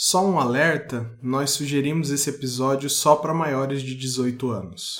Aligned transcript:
Só 0.00 0.24
um 0.24 0.38
alerta: 0.38 1.10
nós 1.20 1.50
sugerimos 1.50 2.10
esse 2.10 2.30
episódio 2.30 2.88
só 2.88 3.16
para 3.16 3.34
maiores 3.34 3.82
de 3.82 3.96
18 3.96 4.48
anos. 4.48 4.96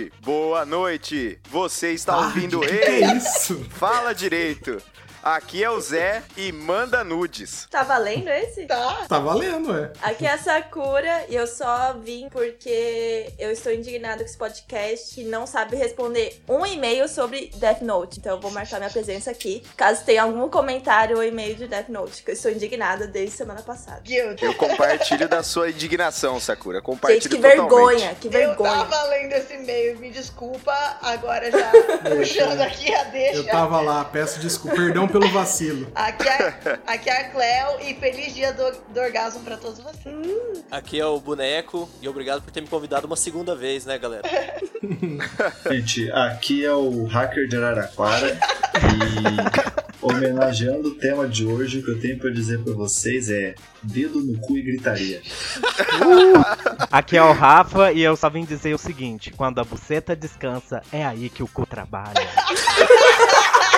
Tarde, 0.00 0.12
boa 0.22 0.64
noite. 0.64 1.38
Você 1.50 1.92
está 1.92 2.16
ouvindo 2.16 2.60
que 2.60 2.66
ele? 2.66 2.78
que 2.78 2.84
é 2.84 3.16
isso? 3.16 3.66
Fala 3.70 4.14
direito. 4.14 4.80
Aqui 5.22 5.62
é 5.62 5.68
o 5.70 5.78
Zé 5.78 6.22
e 6.34 6.50
manda 6.50 7.04
nudes. 7.04 7.68
Tá 7.70 7.82
valendo 7.82 8.28
esse? 8.28 8.64
Tá. 8.64 9.04
Tá 9.06 9.18
valendo, 9.18 9.76
é. 9.76 9.92
Aqui 10.00 10.24
é 10.26 10.32
a 10.32 10.38
Sakura 10.38 11.26
e 11.28 11.34
eu 11.36 11.46
só 11.46 11.92
vim 12.02 12.28
porque 12.30 13.30
eu 13.38 13.50
estou 13.50 13.70
indignada 13.70 14.18
com 14.20 14.24
esse 14.24 14.38
podcast 14.38 15.14
que 15.14 15.22
não 15.24 15.46
sabe 15.46 15.76
responder 15.76 16.40
um 16.48 16.64
e-mail 16.64 17.06
sobre 17.06 17.50
Death 17.56 17.82
Note. 17.82 18.18
Então 18.18 18.36
eu 18.36 18.40
vou 18.40 18.50
marcar 18.50 18.78
minha 18.78 18.88
presença 18.88 19.30
aqui. 19.30 19.62
Caso 19.76 20.02
tenha 20.06 20.22
algum 20.22 20.48
comentário 20.48 21.18
ou 21.18 21.22
e-mail 21.22 21.54
de 21.54 21.66
Death 21.68 21.90
Note, 21.90 22.22
que 22.22 22.30
eu 22.30 22.34
estou 22.34 22.50
indignada 22.50 23.06
desde 23.06 23.36
semana 23.36 23.60
passada. 23.60 24.00
Eu 24.06 24.54
compartilho 24.54 25.28
da 25.28 25.42
sua 25.42 25.68
indignação, 25.70 26.40
Sakura. 26.40 26.80
Compartilho 26.80 27.22
Gente, 27.22 27.28
que 27.28 27.36
totalmente. 27.36 27.60
vergonha, 27.68 28.14
que 28.14 28.26
Eu 28.28 28.32
vergonha. 28.32 28.70
tava 28.86 29.02
lendo 29.10 29.32
esse 29.34 29.52
e-mail, 29.52 29.98
me 29.98 30.10
desculpa, 30.10 30.72
agora 31.02 31.50
já 31.50 31.70
puxando 32.16 32.60
aqui 32.62 32.94
a 32.94 33.04
deixa. 33.04 33.36
Eu 33.40 33.46
tava 33.46 33.82
lá, 33.82 34.02
peço 34.06 34.40
desculpa, 34.40 34.76
perdão 34.76 35.09
pelo 35.10 35.28
vacilo. 35.30 35.90
Aqui 35.94 36.28
é, 36.28 36.78
aqui 36.86 37.10
é 37.10 37.20
a 37.20 37.30
Cleo 37.30 37.88
e 37.88 37.94
feliz 37.94 38.34
dia 38.34 38.52
do, 38.52 38.72
do 38.92 39.00
orgasmo 39.00 39.40
pra 39.40 39.56
todos 39.56 39.78
vocês. 39.78 40.64
Aqui 40.70 41.00
é 41.00 41.06
o 41.06 41.20
Boneco 41.20 41.88
e 42.00 42.08
obrigado 42.08 42.42
por 42.42 42.50
ter 42.50 42.60
me 42.60 42.68
convidado 42.68 43.06
uma 43.06 43.16
segunda 43.16 43.54
vez, 43.54 43.84
né, 43.84 43.98
galera? 43.98 44.22
Gente, 45.70 46.10
aqui 46.12 46.64
é 46.64 46.72
o 46.72 47.04
Hacker 47.06 47.48
de 47.48 47.56
Araraquara 47.56 48.38
e 48.74 50.00
homenageando 50.00 50.88
o 50.88 50.94
tema 50.94 51.28
de 51.28 51.44
hoje, 51.44 51.80
o 51.80 51.84
que 51.84 51.90
eu 51.90 52.00
tenho 52.00 52.18
pra 52.18 52.30
dizer 52.30 52.62
pra 52.62 52.72
vocês 52.72 53.28
é 53.28 53.54
dedo 53.82 54.20
no 54.20 54.38
cu 54.38 54.56
e 54.56 54.62
gritaria. 54.62 55.20
Aqui 56.90 57.16
é 57.16 57.22
o 57.22 57.32
Rafa 57.32 57.92
e 57.92 58.00
eu 58.00 58.16
só 58.16 58.30
vim 58.30 58.44
dizer 58.44 58.74
o 58.74 58.78
seguinte: 58.78 59.30
quando 59.30 59.60
a 59.60 59.64
buceta 59.64 60.16
descansa, 60.16 60.82
é 60.92 61.04
aí 61.04 61.28
que 61.28 61.42
o 61.42 61.48
cu 61.48 61.66
trabalha. 61.66 62.14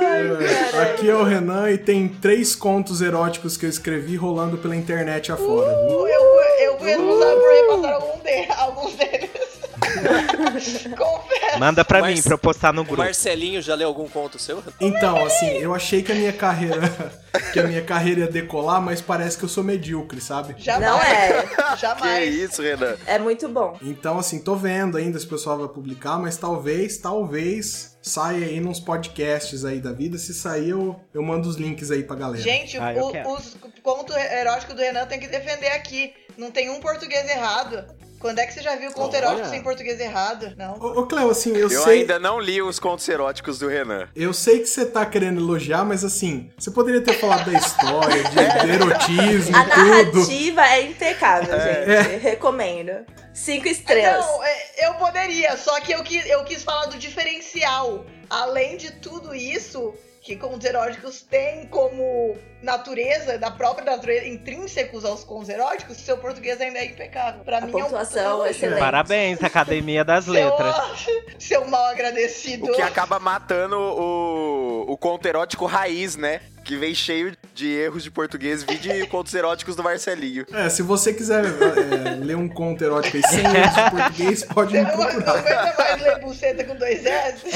Ai. 0.00 0.82
Aqui 0.82 1.08
é 1.10 1.14
o 1.14 1.22
Renan 1.24 1.70
e 1.70 1.78
tem 1.78 2.08
três 2.08 2.54
contos 2.54 3.00
eróticos 3.00 3.56
que 3.56 3.66
eu 3.66 3.70
escrevi 3.70 4.16
rolando 4.16 4.58
pela 4.58 4.76
internet 4.76 5.32
afora, 5.32 5.74
viu? 5.86 6.06
Eu, 6.06 6.22
eu 6.60 6.78
fui 6.78 6.88
responsável 6.90 7.40
por 7.40 7.50
repassar 7.52 7.94
algum 7.94 8.18
de, 8.22 8.52
alguns 8.56 8.94
deles. 8.94 9.57
Confesso. 10.96 11.58
Manda 11.58 11.84
pra 11.84 12.02
mim 12.02 12.20
pra 12.22 12.34
eu 12.34 12.38
postar 12.38 12.72
no 12.72 12.82
O 12.82 12.84
grupo. 12.84 13.02
Marcelinho 13.02 13.60
já 13.62 13.74
leu 13.74 13.88
algum 13.88 14.08
conto 14.08 14.38
seu? 14.38 14.62
Então, 14.80 15.24
assim, 15.24 15.46
eu 15.58 15.74
achei 15.74 16.02
que 16.02 16.12
a 16.12 16.14
minha 16.14 16.32
carreira 16.32 16.80
que 17.52 17.58
a 17.60 17.64
minha 17.64 17.82
carreira 17.82 18.20
ia 18.22 18.26
decolar, 18.28 18.80
mas 18.80 19.00
parece 19.00 19.36
que 19.38 19.44
eu 19.44 19.48
sou 19.48 19.64
medíocre, 19.64 20.20
sabe? 20.20 20.54
Jamais. 20.58 20.90
Não 20.90 21.00
é. 21.02 21.48
Que 21.68 21.76
Jamais. 21.82 22.34
isso, 22.34 22.62
Renan? 22.62 22.96
É 23.06 23.18
muito 23.18 23.48
bom. 23.48 23.76
Então, 23.82 24.18
assim, 24.18 24.40
tô 24.40 24.56
vendo 24.56 24.96
ainda 24.96 25.18
se 25.18 25.26
o 25.26 25.28
pessoal 25.28 25.58
vai 25.58 25.68
publicar, 25.68 26.18
mas 26.18 26.36
talvez, 26.36 26.98
talvez 26.98 27.96
saia 28.02 28.46
aí 28.46 28.58
nos 28.60 28.80
podcasts 28.80 29.64
aí 29.64 29.80
da 29.80 29.92
vida. 29.92 30.18
Se 30.18 30.32
sair, 30.34 30.70
eu, 30.70 30.98
eu 31.14 31.22
mando 31.22 31.48
os 31.48 31.56
links 31.56 31.90
aí 31.90 32.02
pra 32.02 32.16
galera. 32.16 32.42
Gente, 32.42 32.76
Ah, 32.78 32.92
o- 32.96 33.34
os 33.34 33.56
contos 33.82 34.16
eróticos 34.16 34.74
do 34.74 34.80
Renan 34.80 35.06
tem 35.06 35.20
que 35.20 35.28
defender 35.28 35.68
aqui. 35.68 36.12
Não 36.36 36.50
tem 36.50 36.70
um 36.70 36.80
português 36.80 37.28
errado. 37.28 37.84
Quando 38.18 38.38
é 38.40 38.46
que 38.46 38.52
você 38.52 38.62
já 38.62 38.74
viu 38.76 38.90
conto 38.92 39.14
Olha. 39.16 39.18
erótico 39.24 39.48
sem 39.48 39.62
português 39.62 40.00
errado? 40.00 40.52
Não. 40.56 40.74
Ô, 40.80 41.00
ô 41.00 41.06
Cleo, 41.06 41.30
assim, 41.30 41.56
eu, 41.56 41.70
Eu 41.70 41.82
sei. 41.82 42.00
ainda 42.00 42.18
não 42.18 42.40
li 42.40 42.60
os 42.60 42.78
contos 42.78 43.08
eróticos 43.08 43.58
do 43.58 43.68
Renan. 43.68 44.08
Eu 44.14 44.32
sei 44.32 44.58
que 44.58 44.66
você 44.66 44.84
tá 44.84 45.06
querendo 45.06 45.40
elogiar, 45.40 45.84
mas 45.84 46.04
assim, 46.04 46.50
você 46.58 46.70
poderia 46.70 47.00
ter 47.00 47.14
falado 47.14 47.50
da 47.50 47.58
história, 47.58 48.22
de, 48.24 48.66
de 48.66 48.70
erotismo 48.72 49.56
A 49.56 49.60
e 49.60 49.70
tudo. 49.70 50.18
narrativa 50.18 50.66
é 50.68 50.82
impecável, 50.82 51.54
gente. 51.60 52.16
Recomendo. 52.18 53.06
Cinco 53.32 53.68
estrelas. 53.68 54.24
Não, 54.26 54.42
é, 54.44 54.88
eu 54.88 54.94
poderia, 54.94 55.56
só 55.56 55.80
que 55.80 55.92
eu 55.92 56.02
quis, 56.02 56.26
eu 56.26 56.42
quis 56.44 56.62
falar 56.64 56.86
do 56.86 56.98
diferencial. 56.98 58.04
Além 58.28 58.76
de 58.76 58.90
tudo 58.92 59.34
isso, 59.34 59.94
que 60.28 60.36
contos 60.36 60.66
eróticos 60.66 61.22
têm 61.22 61.66
como 61.68 62.36
natureza, 62.62 63.38
da 63.38 63.50
própria 63.50 63.96
natureza, 63.96 64.26
intrínsecos 64.26 65.02
aos 65.02 65.24
contos 65.24 65.48
eróticos, 65.48 65.96
seu 65.96 66.18
português 66.18 66.60
ainda 66.60 66.80
é 66.80 66.84
impecável. 66.84 67.40
Pra 67.44 67.56
A 67.58 67.60
mim 67.62 67.72
é 67.72 67.76
um 67.76 67.80
pontuação 67.84 68.44
é 68.44 68.50
excelente. 68.50 68.78
Parabéns, 68.78 69.42
Academia 69.42 70.04
das 70.04 70.26
Letras. 70.28 70.76
Seu, 71.02 71.22
seu 71.62 71.66
mal 71.68 71.86
agradecido. 71.86 72.66
O 72.66 72.74
que 72.74 72.82
acaba 72.82 73.18
matando 73.18 73.78
o, 73.78 74.84
o 74.92 74.98
conto 74.98 75.26
erótico 75.26 75.64
raiz, 75.64 76.14
né? 76.16 76.42
Que 76.62 76.76
vem 76.76 76.94
cheio 76.94 77.34
de 77.54 77.72
erros 77.74 78.02
de 78.02 78.10
português, 78.10 78.62
vide 78.62 79.06
contos 79.08 79.32
eróticos 79.32 79.74
do 79.74 79.82
Marcelinho. 79.82 80.44
É, 80.52 80.68
se 80.68 80.82
você 80.82 81.14
quiser 81.14 81.42
é, 81.46 82.22
ler 82.22 82.36
um 82.36 82.50
conto 82.50 82.84
erótico 82.84 83.16
aí 83.16 83.22
sem 83.22 83.40
erros 83.46 83.74
de 83.74 83.90
português, 83.90 84.44
pode 84.44 84.72
Você 84.72 84.84
me 84.84 84.84
não 84.84 84.96
procurar. 84.98 85.38
aguenta 85.38 85.74
mais 85.78 86.02
ler 86.02 86.18
buceta 86.20 86.64
com 86.64 86.76
dois 86.76 87.06
S? 87.06 87.46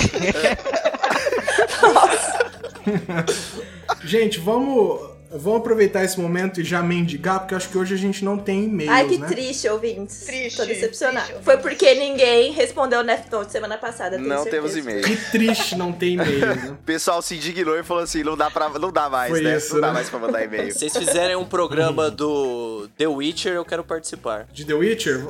Gente, 4.04 4.38
vamos, 4.40 5.11
vamos 5.34 5.60
aproveitar 5.60 6.04
esse 6.04 6.18
momento 6.20 6.60
e 6.60 6.64
já 6.64 6.82
mendigar, 6.82 7.40
porque 7.40 7.54
acho 7.54 7.68
que 7.68 7.78
hoje 7.78 7.94
a 7.94 7.98
gente 7.98 8.24
não 8.24 8.36
tem 8.38 8.64
e-mails, 8.64 8.92
Ai, 8.92 9.08
que 9.08 9.18
né? 9.18 9.26
triste, 9.26 9.68
ouvintes. 9.68 10.20
Triste, 10.20 10.56
Tô 10.56 10.64
decepcionada. 10.64 11.26
triste, 11.26 11.44
Foi 11.44 11.56
porque 11.58 11.94
ninguém 11.94 12.52
respondeu 12.52 13.00
o 13.00 13.02
Note 13.02 13.50
semana 13.50 13.78
passada. 13.78 14.18
Não 14.18 14.42
certeza. 14.42 14.50
temos 14.50 14.76
e-mail. 14.76 15.02
Que 15.02 15.16
triste 15.30 15.76
não 15.76 15.92
ter 15.92 16.10
e-mail, 16.10 16.40
né? 16.40 16.76
O 16.82 16.84
pessoal 16.84 17.22
se 17.22 17.36
indignou 17.36 17.78
e 17.78 17.82
falou 17.82 18.02
assim: 18.02 18.22
não 18.22 18.36
dá, 18.36 18.50
pra, 18.50 18.68
não 18.78 18.90
dá 18.92 19.08
mais, 19.08 19.30
Foi 19.30 19.40
né? 19.40 19.56
isso, 19.56 19.74
não 19.74 19.80
dá 19.80 19.86
né? 19.88 19.92
mais 19.94 20.08
pra 20.10 20.18
mandar 20.18 20.44
e-mail. 20.44 20.72
Se 20.72 20.78
vocês 20.90 20.96
fizerem 20.96 21.36
um 21.36 21.44
programa 21.44 22.10
do 22.10 22.88
The 22.96 23.06
Witcher, 23.06 23.54
eu 23.54 23.64
quero 23.64 23.84
participar. 23.84 24.46
De 24.52 24.64
The 24.64 24.74
Witcher? 24.74 25.24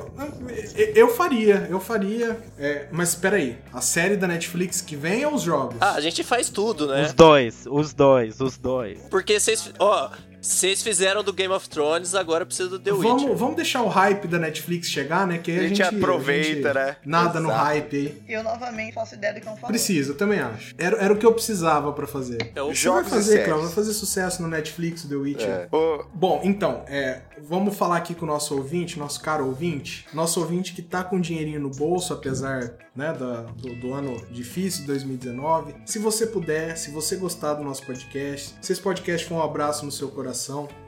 Eu 0.95 1.09
faria, 1.15 1.67
eu 1.71 1.81
faria. 1.81 2.39
É, 2.59 2.87
mas 2.91 3.15
peraí, 3.15 3.59
a 3.73 3.81
série 3.81 4.17
da 4.17 4.27
Netflix 4.27 4.81
que 4.81 4.97
vem 4.97 5.25
ou 5.27 5.35
os 5.35 5.43
jogos? 5.43 5.77
Ah, 5.81 5.93
a 5.95 6.01
gente 6.01 6.23
faz 6.25 6.49
tudo, 6.49 6.87
né? 6.89 7.05
Os 7.07 7.13
dois, 7.13 7.65
os 7.69 7.93
dois, 7.93 8.41
os 8.41 8.57
dois. 8.57 8.99
Porque 9.11 9.39
vocês. 9.39 9.71
Ó, 9.95 10.11
vocês 10.43 10.83
fizeram 10.83 11.23
do 11.23 11.33
Game 11.33 11.53
of 11.55 11.69
Thrones, 11.69 12.15
agora 12.15 12.45
precisa 12.45 12.69
do 12.69 12.79
The 12.79 12.91
Witcher. 12.93 13.09
vamos, 13.17 13.39
vamos 13.39 13.57
deixar 13.57 13.83
o 13.83 13.89
hype 13.89 14.27
da 14.27 14.39
Netflix 14.39 14.89
chegar, 14.89 15.27
né? 15.27 15.39
Que 15.39 15.53
aí 15.53 15.59
A 15.59 15.61
a 15.61 15.69
gente 15.69 15.77
gente, 15.85 15.95
aproveita, 15.97 16.71
a 16.71 16.73
gente 16.75 16.87
né? 16.87 16.97
Nada 17.07 17.39
no 17.41 17.49
Exato. 17.49 17.65
hype 17.65 17.97
aí. 17.97 18.23
Eu 18.29 18.43
novamente 18.43 18.93
faço 18.93 19.15
ideia 19.15 19.33
do 19.35 19.41
que 19.41 19.47
não 19.47 19.57
falo. 19.57 19.69
Precisa, 19.69 20.11
eu 20.13 20.17
também 20.17 20.41
acho. 20.41 20.75
Era, 20.77 20.97
era 20.97 21.13
o 21.15 21.17
que 21.17 21.25
eu 21.25 21.33
precisava 21.33 21.93
pra 21.93 22.07
fazer. 22.07 22.53
É 22.55 22.63
o 22.63 22.75
Jogos 22.75 23.03
vai 23.11 23.21
e 23.21 23.23
fazer. 23.23 23.45
Cláudio, 23.45 23.67
vai 23.67 23.75
fazer 23.75 23.93
sucesso 23.93 24.43
no 24.43 24.49
Netflix, 24.49 25.05
The 25.05 25.15
Witcher. 25.15 25.49
É. 25.49 25.69
Ô, 25.71 26.05
Bom, 26.13 26.41
então, 26.43 26.83
é, 26.89 27.23
vamos 27.41 27.77
falar 27.77 27.97
aqui 27.99 28.15
com 28.15 28.25
o 28.25 28.29
nosso 28.29 28.57
ouvinte, 28.57 28.99
nosso 28.99 29.21
caro 29.21 29.47
ouvinte. 29.47 30.07
Nosso 30.13 30.41
ouvinte 30.41 30.73
que 30.73 30.83
tá 30.83 31.05
com 31.05 31.21
dinheirinho 31.21 31.61
no 31.61 31.71
bolso, 31.71 32.13
apesar 32.13 32.75
né, 32.95 33.13
da- 33.13 33.43
do, 33.57 33.75
do 33.77 33.95
ano 33.95 34.21
difícil, 34.31 34.87
2019. 34.87 35.75
Se 35.87 35.99
você 35.99 36.27
puder, 36.27 36.77
se 36.77 36.91
você 36.91 37.17
gostar 37.17 37.55
do 37.55 37.63
nosso 37.65 37.87
podcast, 37.87 38.55
se 38.61 38.73
esse 38.73 38.81
podcast 38.81 39.27
for 39.27 39.37
um 39.37 39.43
abraço 39.43 39.85
no 39.87 39.93
seu 39.93 40.09
coração, 40.09 40.32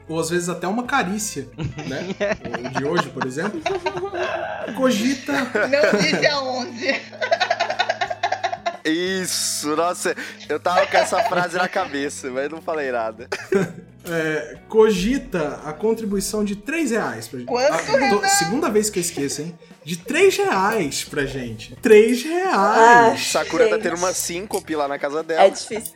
ou 0.07 0.19
às 0.19 0.29
vezes 0.29 0.49
até 0.49 0.67
uma 0.67 0.83
carícia, 0.83 1.47
né? 1.87 2.07
o 2.73 2.79
de 2.79 2.85
hoje, 2.85 3.09
por 3.09 3.25
exemplo. 3.25 3.61
Cogita 4.75 5.33
Não 5.33 5.99
disse 5.99 6.25
aonde. 6.27 7.01
Isso, 8.83 9.75
nossa, 9.75 10.15
eu 10.47 10.59
tava 10.59 10.85
com 10.85 10.97
essa 10.97 11.23
frase 11.23 11.57
na 11.57 11.67
cabeça, 11.67 12.29
mas 12.29 12.51
não 12.51 12.61
falei 12.61 12.91
nada. 12.91 13.27
é, 14.07 14.57
cogita 14.69 15.59
a 15.65 15.73
contribuição 15.73 16.43
de 16.45 16.55
3 16.55 16.91
reais 16.91 17.27
pra 17.27 17.39
gente. 17.39 17.47
Quanto, 17.47 17.73
Ah, 17.73 18.09
tô- 18.09 18.27
segunda 18.27 18.69
vez 18.69 18.89
que 18.91 18.99
eu 18.99 19.01
esqueço, 19.01 19.41
hein? 19.41 19.57
De 19.85 19.97
3 19.97 20.35
reais 20.37 21.03
pra 21.03 21.25
gente. 21.27 21.75
3 21.75 22.23
reais! 22.23 22.53
Ah, 22.55 23.15
Sakura 23.17 23.65
tá 23.67 23.75
gente. 23.75 23.83
tendo 23.83 23.97
uma 23.97 24.13
síncope 24.13 24.75
lá 24.75 24.87
na 24.87 24.97
casa 24.97 25.19
É 25.19 25.23
dela. 25.23 25.49
difícil. 25.49 25.93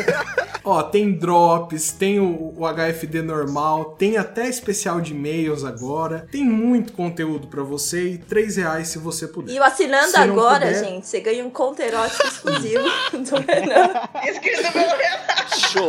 Ó, 0.64 0.82
tem 0.82 1.12
drops, 1.12 1.92
tem 1.92 2.18
o, 2.20 2.54
o 2.56 2.64
HFD 2.66 3.22
normal, 3.22 3.96
tem 3.98 4.16
até 4.18 4.48
especial 4.48 5.00
de 5.00 5.12
e-mails 5.12 5.64
agora. 5.64 6.26
Tem 6.30 6.42
muito 6.44 6.92
conteúdo 6.94 7.48
pra 7.48 7.62
você 7.62 8.12
e 8.12 8.18
3 8.18 8.56
reais 8.56 8.88
se 8.88 8.98
você 8.98 9.26
puder. 9.28 9.52
E 9.52 9.58
o 9.60 9.62
assinando 9.62 10.08
Se 10.10 10.16
agora, 10.18 10.66
puder- 10.66 10.84
gente, 10.84 11.06
você 11.06 11.20
ganha 11.20 11.44
um 11.44 11.50
conto 11.50 11.80
erótico 11.82 12.26
exclusivo 12.26 12.82
do 13.12 13.36
Renan. 13.46 13.92
Escrito 14.24 14.72
pelo 14.72 14.88
Renato. 14.96 15.58
Show. 15.58 15.86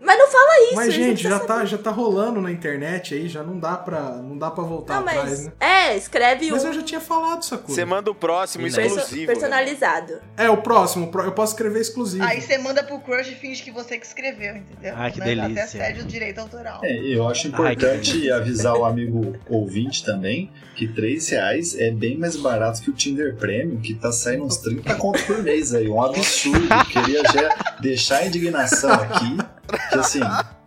Mas 0.00 0.18
não 0.18 0.28
fala 0.30 0.64
isso, 0.66 0.74
Mas, 0.76 0.88
a 0.88 0.90
gente, 0.90 1.22
já 1.22 1.38
precisa 1.38 1.46
tá, 1.58 1.64
já 1.64 1.78
tá 1.78 1.90
rolando 1.90 2.40
na 2.40 2.50
internet 2.50 3.14
aí, 3.14 3.28
já 3.28 3.42
não 3.42 3.58
dá 3.58 3.76
pra, 3.76 4.00
não 4.00 4.36
dá 4.36 4.50
pra 4.50 4.62
voltar 4.64 5.00
Não, 5.00 5.08
atrás, 5.08 5.30
mas. 5.30 5.46
né? 5.46 5.52
É, 5.60 5.96
escreve 6.14 6.50
Mas 6.50 6.64
um 6.64 6.66
eu 6.68 6.72
já 6.74 6.82
tinha 6.82 7.00
falado 7.00 7.38
essa 7.40 7.58
coisa. 7.58 7.74
Você 7.74 7.84
manda 7.84 8.10
o 8.10 8.14
próximo 8.14 8.64
perso- 8.64 8.80
exclusivo. 8.80 9.20
né? 9.20 9.26
personalizado. 9.26 10.20
É, 10.36 10.48
o 10.48 10.56
próximo, 10.56 11.10
eu 11.12 11.32
posso 11.32 11.52
escrever 11.52 11.80
exclusivo. 11.80 12.24
Aí 12.24 12.40
você 12.40 12.56
manda 12.58 12.82
pro 12.82 12.98
crush 13.00 13.32
e 13.32 13.34
finge 13.34 13.62
que 13.62 13.70
você 13.70 13.98
que 13.98 14.06
escreveu, 14.06 14.56
entendeu? 14.56 14.94
Ai, 14.96 15.10
que 15.10 15.18
Mas 15.18 15.28
Até 15.38 15.42
delícia. 15.48 15.66
cede 15.66 16.00
o 16.00 16.04
direito 16.04 16.38
autoral. 16.38 16.80
É, 16.82 16.96
eu 16.96 17.28
acho 17.28 17.46
Ai, 17.48 17.52
importante 17.52 18.30
avisar 18.30 18.74
o 18.76 18.84
amigo 18.84 19.36
ouvinte 19.48 20.04
também 20.04 20.50
que 20.76 20.88
3 20.88 21.28
reais 21.28 21.78
é 21.78 21.90
bem 21.90 22.18
mais 22.18 22.36
barato 22.36 22.80
que 22.82 22.90
o 22.90 22.92
Tinder 22.92 23.36
Premium, 23.36 23.80
que 23.80 23.94
tá 23.94 24.10
saindo 24.10 24.44
uns 24.44 24.56
30 24.58 24.94
contos 24.96 25.22
por 25.22 25.42
mês 25.42 25.72
aí. 25.74 25.88
Um 25.88 26.02
absurdo. 26.02 26.66
Queria 26.90 27.22
já 27.32 27.76
deixar 27.80 28.18
a 28.18 28.26
indignação 28.26 28.92
aqui, 28.92 29.36
que 29.90 29.98
assim, 29.98 30.20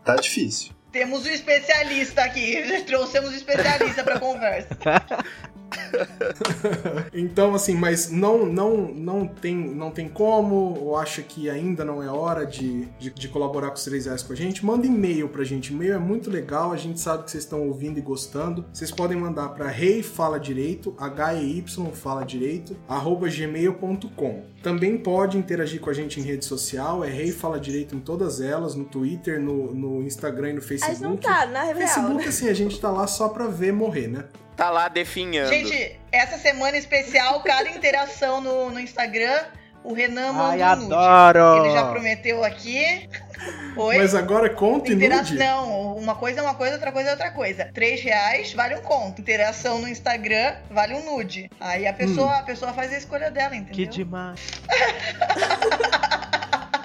tá 0.03 0.15
difícil. 0.15 0.71
Temos 0.91 1.25
um 1.25 1.29
especialista 1.29 2.23
aqui. 2.23 2.63
Trouxemos 2.85 3.31
um 3.31 3.35
especialista 3.35 4.03
pra 4.03 4.19
conversa. 4.19 4.77
Então, 7.13 7.55
assim, 7.55 7.75
mas 7.75 8.11
não, 8.11 8.45
não, 8.45 8.77
não, 8.93 9.27
tem, 9.27 9.55
não 9.55 9.91
tem 9.91 10.07
como, 10.07 10.77
ou 10.79 10.97
acha 10.97 11.21
que 11.21 11.49
ainda 11.49 11.83
não 11.83 12.01
é 12.01 12.07
hora 12.07 12.45
de, 12.45 12.85
de, 12.99 13.09
de 13.09 13.27
colaborar 13.27 13.69
com 13.69 13.75
os 13.75 13.83
3 13.83 14.05
reais 14.05 14.23
com 14.23 14.33
a 14.33 14.35
gente, 14.35 14.65
manda 14.65 14.85
e-mail 14.85 15.29
pra 15.29 15.43
gente. 15.43 15.73
E-mail 15.73 15.93
é 15.93 15.97
muito 15.97 16.29
legal, 16.29 16.71
a 16.71 16.77
gente 16.77 16.99
sabe 16.99 17.23
que 17.23 17.31
vocês 17.31 17.43
estão 17.43 17.67
ouvindo 17.67 17.97
e 17.97 18.01
gostando. 18.01 18.65
Vocês 18.71 18.91
podem 18.91 19.17
mandar 19.17 19.49
pra 19.49 19.67
rei 19.67 20.03
fala 20.03 20.39
direito, 20.39 20.95
H-E-Y 20.97 21.91
fala 21.91 22.23
direito, 22.23 22.75
arroba 22.87 23.27
gmail.com. 23.29 24.43
Também 24.61 24.97
pode 24.97 25.37
interagir 25.37 25.79
com 25.79 25.89
a 25.89 25.93
gente 25.93 26.19
em 26.19 26.23
rede 26.23 26.45
social, 26.45 27.03
é 27.03 27.09
rei 27.09 27.31
fala 27.31 27.59
direito 27.59 27.95
em 27.95 27.99
todas 27.99 28.41
elas, 28.41 28.75
no 28.75 28.85
Twitter, 28.85 29.39
no, 29.39 29.73
no 29.73 30.03
Instagram 30.03 30.49
e 30.49 30.53
no 30.53 30.59
A 30.59 30.63
Facebook. 30.63 30.95
gente 30.95 31.03
não 31.03 31.17
tá, 31.17 31.45
na 31.45 31.63
real, 31.63 31.75
Facebook, 31.77 32.23
né? 32.23 32.27
assim, 32.27 32.49
a 32.49 32.53
gente 32.53 32.79
tá 32.79 32.89
lá 32.89 33.07
só 33.07 33.29
pra 33.29 33.47
ver 33.47 33.71
morrer, 33.71 34.07
né? 34.07 34.25
Tá 34.57 34.69
lá 34.71 34.87
definhando. 34.89 35.49
Gente, 35.49 35.97
essa 36.11 36.37
semana 36.37 36.75
especial, 36.77 37.41
cada 37.43 37.69
interação 37.69 38.41
no, 38.41 38.71
no 38.71 38.79
Instagram, 38.79 39.39
o 39.83 39.93
Renan 39.93 40.33
manda 40.33 40.65
Ai, 40.65 40.75
um 40.75 40.81
nude. 40.81 40.93
adoro! 40.93 41.63
Ele 41.65 41.73
já 41.73 41.85
prometeu 41.91 42.43
aqui. 42.43 43.07
Oi? 43.77 43.97
Mas 43.99 44.15
agora 44.15 44.49
conta 44.49 44.89
e 44.91 44.95
Intera- 44.95 45.17
nude. 45.17 45.35
Não, 45.35 45.95
uma 45.95 46.15
coisa 46.15 46.39
é 46.39 46.43
uma 46.43 46.55
coisa, 46.55 46.73
outra 46.73 46.91
coisa 46.91 47.09
é 47.09 47.11
outra 47.11 47.29
coisa. 47.31 47.69
Três 47.71 48.01
reais 48.01 48.51
vale 48.53 48.73
um 48.75 48.81
conto. 48.81 49.21
Interação 49.21 49.79
no 49.79 49.87
Instagram 49.87 50.55
vale 50.71 50.95
um 50.95 51.05
nude. 51.05 51.51
Aí 51.59 51.85
a 51.87 51.93
pessoa, 51.93 52.27
Hum. 52.37 52.39
a 52.39 52.43
pessoa 52.43 52.73
faz 52.73 52.91
a 52.91 52.97
escolha 52.97 53.29
dela, 53.29 53.55
entendeu? 53.55 53.75
Que 53.75 53.85
demais. 53.85 54.41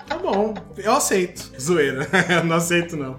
Tá 0.06 0.18
bom, 0.18 0.52
eu 0.76 0.92
aceito. 0.92 1.52
Zoeira. 1.58 2.06
eu 2.28 2.44
não 2.44 2.56
aceito, 2.56 2.96
não. 2.98 3.16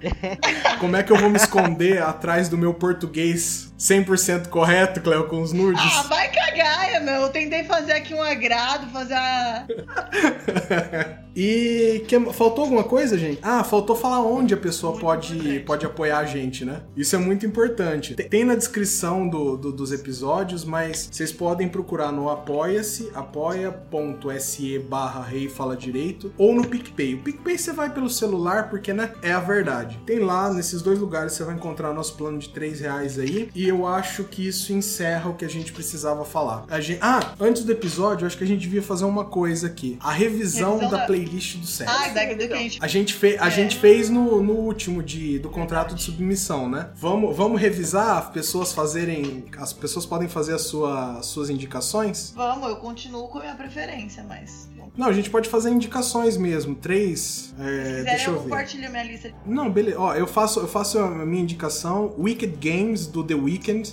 Como 0.78 0.96
é 0.96 1.02
que 1.02 1.10
eu 1.12 1.16
vou 1.16 1.28
me 1.28 1.36
esconder 1.36 2.00
atrás 2.00 2.48
do 2.48 2.56
meu 2.56 2.72
português 2.72 3.73
100% 3.84 4.48
correto, 4.48 5.00
Cleo, 5.02 5.24
com 5.28 5.42
os 5.42 5.52
nudes? 5.52 5.82
Ah, 5.98 6.02
vai 6.04 6.30
cagar, 6.30 7.02
meu. 7.02 7.14
Eu 7.22 7.28
tentei 7.28 7.64
fazer 7.64 7.92
aqui 7.92 8.14
um 8.14 8.22
agrado, 8.22 8.90
fazer 8.90 9.14
a. 9.14 9.66
E 11.36 12.04
que- 12.06 12.32
faltou 12.32 12.62
alguma 12.62 12.84
coisa, 12.84 13.18
gente? 13.18 13.40
Ah, 13.42 13.64
faltou 13.64 13.96
falar 13.96 14.20
onde 14.22 14.54
a 14.54 14.56
pessoa 14.56 14.96
pode, 14.96 15.58
pode 15.66 15.84
apoiar 15.84 16.18
a 16.18 16.24
gente, 16.24 16.64
né? 16.64 16.82
Isso 16.96 17.16
é 17.16 17.18
muito 17.18 17.44
importante. 17.44 18.14
Tem- 18.14 18.44
na 18.44 18.54
descrição 18.54 19.28
do, 19.28 19.56
do- 19.56 19.72
dos 19.72 19.90
episódios, 19.90 20.64
mas 20.64 21.08
vocês 21.10 21.32
podem 21.32 21.68
procurar 21.68 22.12
no 22.12 22.30
apoia-se, 22.30 23.10
apoia.se 23.16 24.78
barra 24.78 25.24
rei 25.24 25.48
fala 25.48 25.76
direito, 25.76 26.32
ou 26.38 26.54
no 26.54 26.68
PicPay. 26.68 27.14
O 27.14 27.18
PicPay 27.22 27.58
você 27.58 27.72
vai 27.72 27.90
pelo 27.92 28.08
celular, 28.08 28.70
porque, 28.70 28.92
né, 28.92 29.12
é 29.20 29.32
a 29.32 29.40
verdade. 29.40 29.98
Tem 30.06 30.20
lá, 30.20 30.52
nesses 30.54 30.82
dois 30.82 31.00
lugares, 31.00 31.32
você 31.32 31.42
vai 31.42 31.56
encontrar 31.56 31.92
nosso 31.92 32.14
plano 32.16 32.38
de 32.38 32.48
3 32.50 32.78
reais 32.78 33.18
aí, 33.18 33.48
e 33.56 33.72
eu 33.74 33.86
acho 33.86 34.24
que 34.24 34.46
isso 34.46 34.72
encerra 34.72 35.30
o 35.30 35.34
que 35.34 35.44
a 35.44 35.48
gente 35.48 35.72
precisava 35.72 36.24
falar. 36.24 36.64
A 36.70 36.80
gente- 36.80 36.98
ah, 37.02 37.34
antes 37.40 37.64
do 37.64 37.72
episódio, 37.72 38.26
acho 38.26 38.36
que 38.38 38.44
a 38.44 38.46
gente 38.46 38.60
devia 38.60 38.82
fazer 38.82 39.04
uma 39.04 39.24
coisa 39.24 39.66
aqui. 39.66 39.98
A 40.00 40.12
revisão, 40.12 40.74
Revisão 40.74 40.90
da 40.90 40.98
da- 40.98 41.06
playlist 41.06 41.56
do 41.56 41.66
sexo. 41.66 41.92
Ai, 41.96 42.12
daqui 42.14 42.34
do 42.34 42.46
que 42.48 42.52
a 42.52 42.56
gente. 42.56 42.78
A 42.82 42.86
gente, 42.86 43.14
fe 43.14 43.36
a 43.38 43.48
gente 43.50 43.76
fez 43.78 44.08
no, 44.10 44.42
no 44.42 44.52
último 44.54 45.02
de, 45.02 45.38
do 45.38 45.48
contrato 45.50 45.94
de 45.94 46.02
submissão, 46.02 46.68
né? 46.68 46.90
Vamos, 46.94 47.36
vamos 47.36 47.60
revisar, 47.60 48.18
as 48.18 48.30
pessoas 48.30 48.72
fazerem. 48.72 49.44
As 49.58 49.72
pessoas 49.72 50.06
podem 50.06 50.28
fazer 50.28 50.54
as 50.54 50.62
sua, 50.62 51.18
as 51.18 51.26
suas 51.26 51.50
indicações? 51.50 52.32
Vamos, 52.36 52.68
eu 52.68 52.76
continuo 52.76 53.28
com 53.28 53.38
a 53.38 53.42
minha 53.42 53.54
preferência, 53.54 54.24
mas. 54.28 54.68
Não, 54.96 55.08
a 55.08 55.12
gente 55.12 55.28
pode 55.28 55.48
fazer 55.48 55.70
indicações 55.70 56.36
mesmo. 56.36 56.74
Três. 56.74 57.52
é, 57.58 57.62
Se 57.62 57.68
quiserem, 57.68 58.04
deixa 58.04 58.30
eu 58.30 58.34
eu 58.34 58.38
ver. 58.40 58.48
compartilho 58.48 58.90
minha 58.90 59.02
lista. 59.02 59.32
Não, 59.44 59.70
beleza. 59.70 59.98
Ó, 59.98 60.14
eu 60.14 60.26
faço, 60.26 60.60
eu 60.60 60.68
faço 60.68 60.98
a 60.98 61.10
minha 61.26 61.42
indicação. 61.42 62.14
Wicked 62.18 62.56
Games 62.60 63.06
do 63.06 63.24
The 63.24 63.34
Weeknd. 63.34 63.92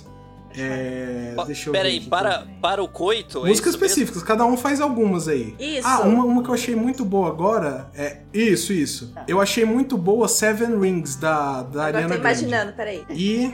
É, 0.56 1.32
Pa- 1.36 1.44
deixa 1.44 1.68
eu 1.68 1.72
Pera 1.72 1.84
ver. 1.84 1.90
aí, 1.90 1.96
aqui. 1.98 2.08
para, 2.08 2.46
para 2.60 2.82
o 2.82 2.88
coito? 2.88 3.38
é 3.44 3.48
Músicas 3.48 3.74
isso 3.74 3.80
mesmo? 3.80 3.86
específicas, 3.86 4.22
cada 4.22 4.44
um 4.44 4.56
faz 4.56 4.80
algumas 4.80 5.28
aí. 5.28 5.54
Isso. 5.58 5.86
Ah, 5.86 6.00
uma, 6.02 6.24
uma 6.24 6.42
que 6.42 6.48
eu 6.48 6.54
achei 6.54 6.74
muito 6.74 7.04
boa 7.04 7.28
agora 7.28 7.88
é. 7.94 8.18
Isso, 8.32 8.72
isso. 8.72 9.12
Eu 9.28 9.40
achei 9.40 9.64
muito 9.64 9.96
boa 9.98 10.26
Seven 10.28 10.78
Rings 10.80 11.16
da, 11.16 11.62
da 11.62 11.86
Agora 11.86 11.86
Ariana 11.98 12.02
tô 12.02 12.20
Grande. 12.20 12.20
imaginando, 12.44 12.72
peraí. 12.74 13.02
E. 13.10 13.52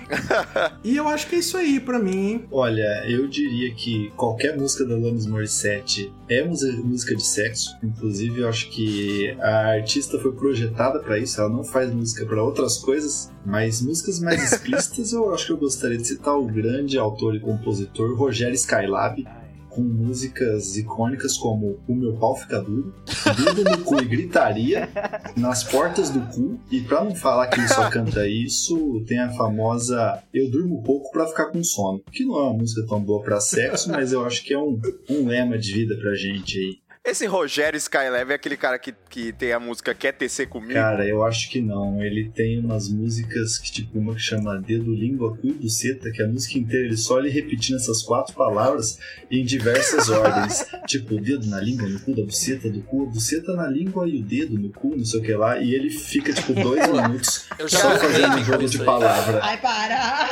e 0.84 0.96
eu 0.96 1.08
acho 1.08 1.26
que 1.26 1.36
é 1.36 1.38
isso 1.38 1.56
aí 1.56 1.80
pra 1.80 1.98
mim, 1.98 2.30
hein? 2.30 2.44
Olha, 2.50 3.04
eu 3.08 3.26
diria 3.28 3.74
que 3.74 4.10
qualquer 4.16 4.56
música 4.56 4.84
da 4.84 4.94
Alanis 4.94 5.26
Morissette 5.26 6.12
é 6.28 6.42
música 6.44 6.68
música 6.82 7.14
de 7.14 7.24
sexo. 7.24 7.76
Inclusive, 7.82 8.40
eu 8.40 8.48
acho 8.48 8.68
que 8.70 9.36
a 9.40 9.68
artista 9.74 10.18
foi 10.18 10.32
projetada 10.32 10.98
pra 11.00 11.18
isso. 11.18 11.40
Ela 11.40 11.50
não 11.50 11.64
faz 11.64 11.92
música 11.92 12.24
pra 12.26 12.42
outras 12.42 12.76
coisas, 12.78 13.30
mas 13.48 13.80
músicas 13.80 14.20
mais 14.20 14.42
explícitas 14.52 15.12
eu 15.12 15.32
acho 15.32 15.46
que 15.46 15.52
eu 15.52 15.56
gostaria 15.56 15.96
de 15.96 16.06
citar 16.06 16.38
o 16.38 16.44
grande 16.44 16.98
autor 16.98 17.34
e 17.34 17.40
compositor 17.40 18.14
Rogério 18.16 18.54
Skylab. 18.54 19.26
Com 19.70 19.82
músicas 19.82 20.76
icônicas 20.76 21.36
como 21.36 21.78
O 21.86 21.94
Meu 21.94 22.14
Pau 22.14 22.34
Fica 22.34 22.60
Duro, 22.60 22.92
Dedo 23.36 23.62
no 23.62 23.84
Cu 23.84 24.02
e 24.02 24.06
Gritaria, 24.06 24.88
Nas 25.36 25.62
Portas 25.62 26.10
do 26.10 26.20
Cu, 26.20 26.58
e 26.68 26.80
pra 26.80 27.04
não 27.04 27.14
falar 27.14 27.46
que 27.46 27.60
ele 27.60 27.68
só 27.68 27.88
canta 27.88 28.26
isso, 28.26 29.04
tem 29.06 29.20
a 29.20 29.30
famosa 29.30 30.20
Eu 30.34 30.50
Durmo 30.50 30.82
Pouco 30.82 31.12
Pra 31.12 31.28
Ficar 31.28 31.52
Com 31.52 31.62
Sono, 31.62 32.02
que 32.10 32.24
não 32.24 32.38
é 32.38 32.42
uma 32.44 32.54
música 32.54 32.84
tão 32.88 33.00
boa 33.00 33.22
pra 33.22 33.40
sexo, 33.40 33.88
mas 33.92 34.10
eu 34.10 34.24
acho 34.26 34.42
que 34.42 34.52
é 34.52 34.58
um, 34.58 34.80
um 35.08 35.28
lema 35.28 35.56
de 35.56 35.72
vida 35.72 35.96
pra 35.96 36.14
gente 36.14 36.58
aí. 36.58 36.87
Esse 37.08 37.24
Rogério 37.24 37.78
Skylab 37.78 38.30
é 38.30 38.34
aquele 38.34 38.56
cara 38.56 38.78
que, 38.78 38.94
que 39.08 39.32
tem 39.32 39.50
a 39.50 39.58
música 39.58 39.94
Quer 39.94 40.12
Tecer 40.12 40.46
Comigo? 40.46 40.74
Cara, 40.74 41.08
eu 41.08 41.24
acho 41.24 41.48
que 41.48 41.58
não. 41.58 42.02
Ele 42.02 42.28
tem 42.28 42.60
umas 42.60 42.90
músicas 42.90 43.56
que, 43.56 43.72
tipo, 43.72 43.98
uma 43.98 44.14
que 44.14 44.20
chama 44.20 44.60
Dedo, 44.60 44.92
Língua, 44.92 45.34
Cu 45.38 45.46
e 45.46 45.52
Buceta, 45.52 46.10
que 46.10 46.22
a 46.22 46.28
música 46.28 46.58
inteira 46.58 46.84
ele 46.84 46.98
só 46.98 47.18
ele 47.18 47.30
repetindo 47.30 47.76
essas 47.76 48.02
quatro 48.02 48.34
palavras 48.34 48.98
em 49.30 49.42
diversas 49.42 50.10
ordens. 50.12 50.66
Tipo, 50.86 51.14
o 51.14 51.20
dedo 51.20 51.46
na 51.46 51.58
língua, 51.58 51.88
no 51.88 51.98
cu 52.00 52.14
da 52.14 52.22
buceta, 52.22 52.68
do 52.68 52.82
cu, 52.82 53.04
a 53.04 53.06
buceta 53.06 53.54
na 53.54 53.66
língua 53.66 54.06
e 54.06 54.18
o 54.18 54.22
dedo 54.22 54.58
no 54.58 54.68
cu, 54.68 54.94
não 54.94 55.04
sei 55.04 55.20
o 55.20 55.22
que 55.22 55.32
lá. 55.32 55.58
E 55.58 55.74
ele 55.74 55.88
fica, 55.88 56.30
tipo, 56.30 56.52
dois 56.52 56.86
minutos 56.92 57.46
só 57.68 57.98
fazendo 57.98 58.36
um 58.36 58.44
jogo 58.44 58.68
de 58.68 58.84
palavra. 58.84 59.40
Ai, 59.42 59.58
para! 59.58 60.28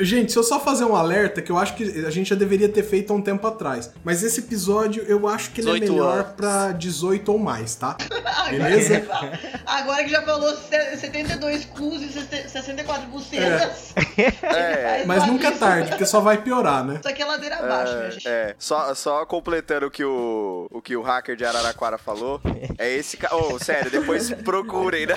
Gente, 0.00 0.32
se 0.32 0.38
eu 0.38 0.42
só 0.42 0.60
fazer 0.60 0.84
um 0.84 0.94
alerta, 0.94 1.40
que 1.40 1.50
eu 1.50 1.56
acho 1.56 1.74
que 1.74 1.84
a 2.04 2.10
gente 2.10 2.30
já 2.30 2.36
deveria 2.36 2.68
ter 2.68 2.82
feito 2.82 3.12
há 3.12 3.16
um 3.16 3.22
tempo 3.22 3.46
atrás. 3.46 3.92
Mas 4.04 4.22
esse 4.22 4.40
episódio 4.40 5.04
eu 5.04 5.26
acho 5.26 5.37
que 5.46 5.60
ele 5.60 5.70
é 5.70 5.72
18 5.80 5.92
melhor 5.92 6.18
anos. 6.20 6.32
pra 6.36 6.72
18 6.72 7.32
ou 7.32 7.38
mais, 7.38 7.74
tá? 7.74 7.96
Agora, 8.24 8.50
Beleza? 8.50 9.00
que 9.00 9.08
Agora 9.66 10.04
que 10.04 10.10
já 10.10 10.22
falou 10.22 10.54
se- 10.56 10.96
72 10.96 11.64
cus 11.66 12.02
e 12.02 12.08
64 12.48 13.06
bucetas. 13.08 13.92
É, 14.42 15.04
Mas 15.06 15.26
nunca 15.26 15.48
é 15.48 15.50
tarde, 15.52 15.88
porque 15.90 16.06
só 16.06 16.20
vai 16.20 16.38
piorar, 16.38 16.84
né? 16.84 16.96
Isso 16.98 17.08
aqui 17.08 17.22
é 17.22 17.24
ladeira 17.26 17.56
abaixo, 17.56 17.94
minha 17.96 18.10
gente. 18.10 18.28
É, 18.28 18.54
só, 18.58 18.94
só 18.94 19.24
completando 19.26 19.86
o 19.86 19.90
que 19.90 20.04
o, 20.04 20.66
o 20.70 20.80
que 20.82 20.96
o 20.96 21.02
hacker 21.02 21.36
de 21.36 21.44
Araraquara 21.44 21.98
falou, 21.98 22.40
é 22.78 22.90
esse 22.90 23.16
cara. 23.16 23.36
Oh, 23.36 23.58
sério, 23.58 23.90
depois 23.90 24.30
procurem, 24.42 25.06
né? 25.06 25.14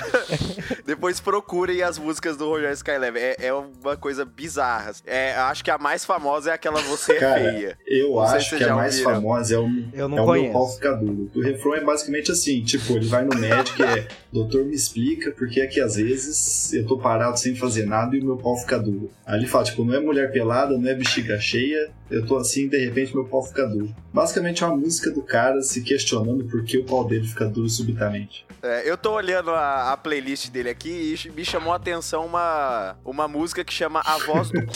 Depois 0.86 1.20
procurem 1.20 1.82
as 1.82 1.98
músicas 1.98 2.36
do 2.36 2.48
Rogério 2.48 2.74
Skylab. 2.74 3.16
É, 3.18 3.36
é 3.38 3.52
uma 3.54 3.96
coisa 3.96 4.24
bizarra. 4.24 4.92
É, 5.06 5.34
acho 5.36 5.64
que 5.64 5.70
a 5.70 5.78
mais 5.78 6.04
famosa 6.04 6.50
é 6.50 6.54
aquela 6.54 6.80
Você 6.82 7.12
é 7.14 7.18
Cara, 7.20 7.34
Feia. 7.40 7.78
eu 7.86 8.10
Não 8.10 8.20
acho 8.20 8.56
que 8.56 8.64
a 8.64 8.74
mais 8.74 9.00
famosa 9.00 9.54
é 9.54 9.58
o, 9.58 9.68
Eu 9.92 10.08
não 10.16 10.18
é 10.18 10.22
o 10.22 10.26
meu 10.26 10.34
conheço. 10.34 10.52
pau 10.52 10.68
fica 10.68 10.92
duro. 10.92 11.30
O 11.34 11.40
refrão 11.40 11.74
é 11.74 11.84
basicamente 11.84 12.30
assim, 12.32 12.62
tipo, 12.62 12.92
ele 12.94 13.06
vai 13.06 13.24
no 13.24 13.36
médico 13.36 13.82
e 13.82 13.84
é, 13.84 14.08
doutor 14.32 14.64
me 14.64 14.74
explica 14.74 15.30
porque 15.32 15.60
é 15.60 15.66
que 15.66 15.80
às 15.80 15.96
vezes 15.96 16.72
eu 16.72 16.86
tô 16.86 16.98
parado 16.98 17.38
sem 17.38 17.54
fazer 17.54 17.86
nada 17.86 18.16
e 18.16 18.20
o 18.20 18.24
meu 18.24 18.36
pau 18.36 18.56
fica 18.56 18.78
duro. 18.78 19.10
Aí 19.26 19.38
ele 19.38 19.46
fala, 19.46 19.64
tipo, 19.64 19.84
não 19.84 19.94
é 19.94 20.00
mulher 20.00 20.30
pelada, 20.32 20.76
não 20.76 20.88
é 20.88 20.94
bexiga 20.94 21.38
cheia, 21.38 21.90
eu 22.10 22.26
tô 22.26 22.36
assim 22.36 22.64
e 22.64 22.68
de 22.68 22.78
repente 22.78 23.14
meu 23.14 23.24
pau 23.24 23.42
fica 23.42 23.66
duro. 23.66 23.94
Basicamente 24.12 24.62
é 24.62 24.66
uma 24.66 24.76
música 24.76 25.10
do 25.10 25.22
cara 25.22 25.60
se 25.62 25.82
questionando 25.82 26.44
por 26.44 26.62
que 26.64 26.78
o 26.78 26.84
pau 26.84 27.04
dele 27.04 27.26
fica 27.26 27.46
duro 27.46 27.68
subitamente. 27.68 28.44
É, 28.62 28.88
eu 28.88 28.96
tô 28.96 29.12
olhando 29.12 29.50
a, 29.50 29.92
a 29.92 29.96
playlist 29.96 30.50
dele 30.50 30.70
aqui 30.70 31.16
e 31.26 31.30
me 31.30 31.44
chamou 31.44 31.72
a 31.72 31.76
atenção 31.76 32.24
uma, 32.24 32.96
uma 33.04 33.26
música 33.26 33.64
que 33.64 33.72
chama 33.72 34.00
A 34.04 34.18
Voz 34.18 34.50
do 34.50 34.64
Cu. 34.64 34.72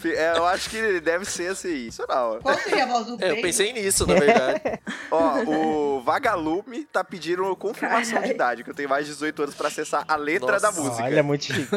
É, 0.10 0.36
eu 0.36 0.46
acho 0.46 0.70
que 0.70 1.00
deve 1.00 1.24
ser 1.24 1.48
assim, 1.48 1.88
isso 1.88 2.04
não. 2.08 2.38
Qual 2.40 2.58
seria 2.58 2.84
a 2.84 2.86
voz 2.86 3.06
do 3.06 3.22
É, 3.22 3.30
eu 3.30 3.40
pensei 3.42 3.72
nisso, 3.72 4.06
na 4.06 4.14
verdade. 4.14 4.49
Ó, 5.10 5.42
o 5.96 6.00
Vagalume 6.02 6.84
tá 6.84 7.02
pedindo 7.04 7.54
confirmação 7.56 8.04
de 8.04 8.14
Caralho. 8.14 8.32
idade, 8.34 8.64
que 8.64 8.70
eu 8.70 8.74
tenho 8.74 8.88
mais 8.88 9.06
de 9.06 9.12
18 9.12 9.42
anos 9.42 9.54
pra 9.54 9.68
acessar 9.68 10.04
a 10.06 10.16
letra 10.16 10.52
Nossa. 10.52 10.60
da 10.60 10.72
música. 10.72 11.04
Olha, 11.04 11.22
muito 11.22 11.44
chique. 11.44 11.68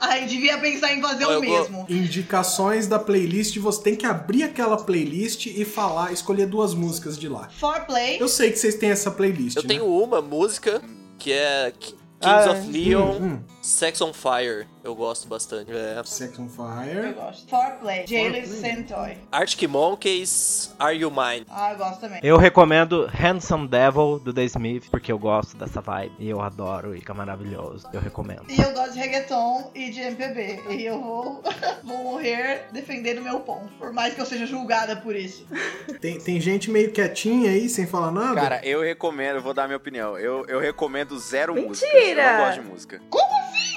Ai, 0.00 0.26
devia 0.26 0.58
pensar 0.58 0.92
em 0.94 1.00
fazer 1.02 1.24
Eu 1.24 1.30
o 1.30 1.32
vou- 1.34 1.40
mesmo. 1.42 1.86
Indicações 1.88 2.86
da 2.86 2.98
playlist, 2.98 3.56
você 3.58 3.82
tem 3.82 3.96
que 3.96 4.06
abrir 4.06 4.44
aquela 4.44 4.76
playlist 4.76 5.46
e 5.46 5.64
falar, 5.64 6.12
escolher 6.12 6.46
duas 6.46 6.72
músicas 6.74 7.18
de 7.18 7.28
lá. 7.28 7.48
For 7.58 7.80
play. 7.86 8.20
Eu 8.20 8.28
sei 8.28 8.52
que 8.52 8.58
vocês 8.58 8.74
têm 8.76 8.90
essa 8.90 9.10
playlist, 9.10 9.56
Eu 9.56 9.62
né? 9.62 9.68
tenho 9.68 9.86
uma 9.86 10.20
música 10.22 10.80
que 11.18 11.32
é 11.32 11.72
Ki- 11.76 11.94
Kings 12.20 12.48
Ah, 12.48 12.50
of 12.52 12.70
Leon, 12.70 13.10
Hum, 13.12 13.24
hum. 13.24 13.40
Sex 13.68 14.00
on 14.00 14.14
Fire. 14.14 14.66
Eu 14.82 14.94
gosto 14.94 15.28
bastante. 15.28 15.70
É. 15.70 16.02
Sex 16.02 16.38
on 16.38 16.44
Eu 16.44 16.48
Fire. 16.48 17.12
gosto. 17.12 17.46
Play. 17.80 18.06
Jailer 18.06 18.46
Foreplay. 18.46 18.74
Sentoy. 18.74 19.18
Arctic 19.30 19.68
Monkeys, 19.68 20.74
Are 20.78 20.96
You 20.96 21.10
Mine? 21.10 21.44
Ah, 21.50 21.72
eu 21.72 21.76
gosto 21.78 22.00
também. 22.00 22.18
Eu 22.22 22.38
recomendo 22.38 23.06
Handsome 23.06 23.68
Devil 23.68 24.20
do 24.20 24.32
The 24.32 24.44
Smith, 24.44 24.88
porque 24.90 25.12
eu 25.12 25.18
gosto 25.18 25.54
dessa 25.58 25.82
vibe. 25.82 26.14
E 26.18 26.30
eu 26.30 26.40
adoro 26.40 26.94
e 26.94 27.00
fica 27.00 27.12
maravilhoso. 27.12 27.86
Eu 27.92 28.00
recomendo. 28.00 28.44
E 28.48 28.58
eu 28.58 28.72
gosto 28.72 28.94
de 28.94 29.00
reggaeton 29.00 29.70
e 29.74 29.90
de 29.90 30.00
MPB. 30.00 30.62
E 30.70 30.86
eu 30.86 31.00
vou, 31.02 31.42
vou 31.84 31.98
morrer 31.98 32.68
defendendo 32.72 33.20
meu 33.20 33.40
ponto. 33.40 33.68
Por 33.74 33.92
mais 33.92 34.14
que 34.14 34.20
eu 34.20 34.26
seja 34.26 34.46
julgada 34.46 34.96
por 34.96 35.14
isso. 35.14 35.46
Tem, 36.00 36.18
tem 36.18 36.40
gente 36.40 36.70
meio 36.70 36.90
quietinha 36.90 37.50
aí, 37.50 37.68
sem 37.68 37.86
falar 37.86 38.10
nada. 38.10 38.40
Cara, 38.40 38.60
eu 38.64 38.80
recomendo, 38.80 39.36
eu 39.36 39.42
vou 39.42 39.52
dar 39.52 39.66
minha 39.66 39.76
opinião. 39.76 40.18
Eu, 40.18 40.46
eu 40.46 40.58
recomendo 40.58 41.18
zero 41.18 41.52
Mentira! 41.54 41.68
músicas. 41.68 41.92
Eu 41.92 42.16
não 42.16 42.38
gosto 42.46 42.62
de 42.62 42.66
música. 42.66 43.02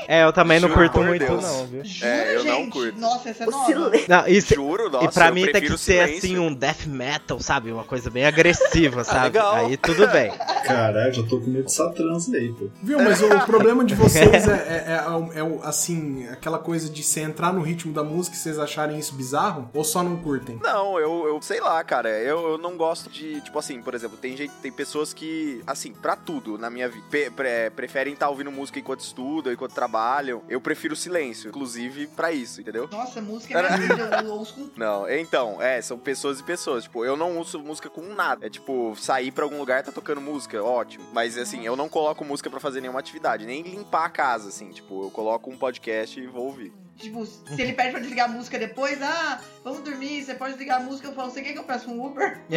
É, 0.07 0.23
eu 0.23 0.33
também 0.33 0.59
não 0.59 0.67
Juro 0.67 0.81
curto 0.81 0.93
por 0.93 1.05
muito, 1.05 1.25
Deus. 1.25 1.43
não, 1.43 1.65
viu? 1.67 1.85
Jura, 1.85 2.07
É, 2.07 2.35
eu 2.35 2.43
não 2.43 2.55
gente? 2.55 2.71
curto. 2.71 2.99
Nossa, 2.99 3.29
essa 3.29 3.43
é 3.43 3.47
O 3.47 3.51
nova. 3.51 3.65
silêncio. 3.65 4.05
Não, 4.09 4.27
isso, 4.27 4.53
Juro, 4.55 4.89
nossa, 4.89 5.05
e 5.05 5.11
pra 5.11 5.31
mim 5.31 5.45
tem 5.51 5.61
que 5.61 5.77
ser 5.77 6.01
assim 6.01 6.37
um 6.39 6.53
death 6.53 6.85
metal, 6.85 7.39
sabe? 7.39 7.71
Uma 7.71 7.83
coisa 7.83 8.09
bem 8.09 8.25
agressiva, 8.25 9.03
sabe? 9.05 9.25
legal. 9.25 9.55
Aí 9.55 9.77
tudo 9.77 10.07
bem. 10.07 10.31
Caralho, 10.65 11.13
já 11.13 11.23
tô 11.23 11.39
com 11.39 11.47
medo 11.47 11.63
dessa 11.63 11.89
transa 11.91 12.35
aí, 12.35 12.49
pô. 12.53 12.67
Viu, 12.81 12.99
mas 13.01 13.21
o 13.21 13.29
problema 13.45 13.83
de 13.85 13.95
vocês 13.95 14.47
é, 14.47 14.51
é- 14.51 15.37
é- 15.37 15.39
é 15.39 15.41
é 15.41 15.59
assim, 15.67 16.27
aquela 16.29 16.59
coisa 16.59 16.89
de 16.89 17.03
você 17.03 17.21
entrar 17.21 17.53
no 17.53 17.61
ritmo 17.61 17.93
da 17.93 18.03
música 18.03 18.35
e 18.35 18.39
vocês 18.39 18.59
acharem 18.59 18.97
isso 18.99 19.13
bizarro? 19.15 19.69
Ou 19.73 19.83
só 19.83 20.03
não 20.03 20.17
curtem? 20.17 20.59
Não, 20.61 20.99
eu, 20.99 21.27
eu 21.27 21.41
sei 21.41 21.59
lá, 21.59 21.81
cara. 21.83 22.09
Eu, 22.09 22.51
eu 22.51 22.57
não 22.57 22.75
gosto 22.77 23.09
de. 23.09 23.39
Tipo 23.41 23.57
assim, 23.59 23.81
por 23.81 23.93
exemplo, 23.93 24.17
tem 24.17 24.35
gente, 24.35 24.51
tem 24.61 24.71
pessoas 24.71 25.13
que, 25.13 25.61
assim, 25.65 25.93
pra 25.93 26.15
tudo 26.15 26.57
na 26.57 26.69
minha 26.69 26.89
vida, 26.89 27.03
pe- 27.09 27.29
pre- 27.29 27.69
preferem 27.75 28.13
estar 28.13 28.29
ouvindo 28.29 28.51
música 28.51 28.79
enquanto 28.79 29.01
estudam, 29.01 29.51
enquanto 29.53 29.70
trabalham. 29.71 30.43
Eu 30.47 30.61
prefiro 30.61 30.95
silêncio, 30.95 31.49
inclusive 31.49 32.07
pra 32.07 32.31
isso, 32.31 32.61
entendeu? 32.61 32.87
Nossa, 32.91 33.21
música 33.21 33.59
é 33.59 33.77
minha 33.77 33.77
vida. 33.77 34.21
Eu 34.23 34.33
ouço 34.33 34.53
com 34.53 34.69
Não, 34.77 35.09
então, 35.09 35.61
é, 35.61 35.81
são 35.81 35.97
pessoas 35.97 36.39
e 36.39 36.43
pessoas. 36.43 36.83
Tipo, 36.83 37.03
eu 37.05 37.15
não 37.15 37.39
uso 37.39 37.59
música 37.59 37.89
com 37.89 38.01
nada. 38.01 38.45
É 38.45 38.49
tipo, 38.49 38.95
sair 38.95 39.31
pra 39.31 39.43
algum 39.43 39.57
lugar 39.57 39.83
tá 39.83 39.91
tocando 39.91 40.21
música, 40.21 40.61
ótimo. 40.63 41.05
Mas 41.13 41.37
assim, 41.37 41.65
eu 41.65 41.75
não 41.75 41.89
coloco 41.89 42.23
música 42.23 42.49
pra 42.49 42.59
fazer 42.59 42.81
nenhuma 42.81 42.99
atividade, 42.99 43.45
nem 43.45 43.61
limpar 43.61 44.05
a 44.05 44.09
casa, 44.09 44.49
assim. 44.49 44.69
Tipo, 44.69 45.05
eu 45.05 45.11
coloco 45.11 45.49
um 45.49 45.57
podcast 45.57 46.19
e 46.19 46.27
vou 46.27 46.45
ouvir. 46.45 46.73
Tipo, 47.01 47.25
se 47.25 47.59
ele 47.59 47.73
pede 47.73 47.89
pra 47.91 47.99
desligar 47.99 48.29
a 48.29 48.31
música 48.31 48.59
depois, 48.59 49.01
ah, 49.01 49.41
vamos 49.63 49.79
dormir, 49.81 50.23
você 50.23 50.35
pode 50.35 50.51
desligar 50.51 50.77
a 50.77 50.83
música, 50.83 51.07
eu 51.07 51.13
falo, 51.15 51.31
você 51.31 51.41
quer 51.41 51.53
que 51.53 51.57
eu 51.57 51.63
peça 51.63 51.89
um 51.89 52.05
Uber? 52.05 52.39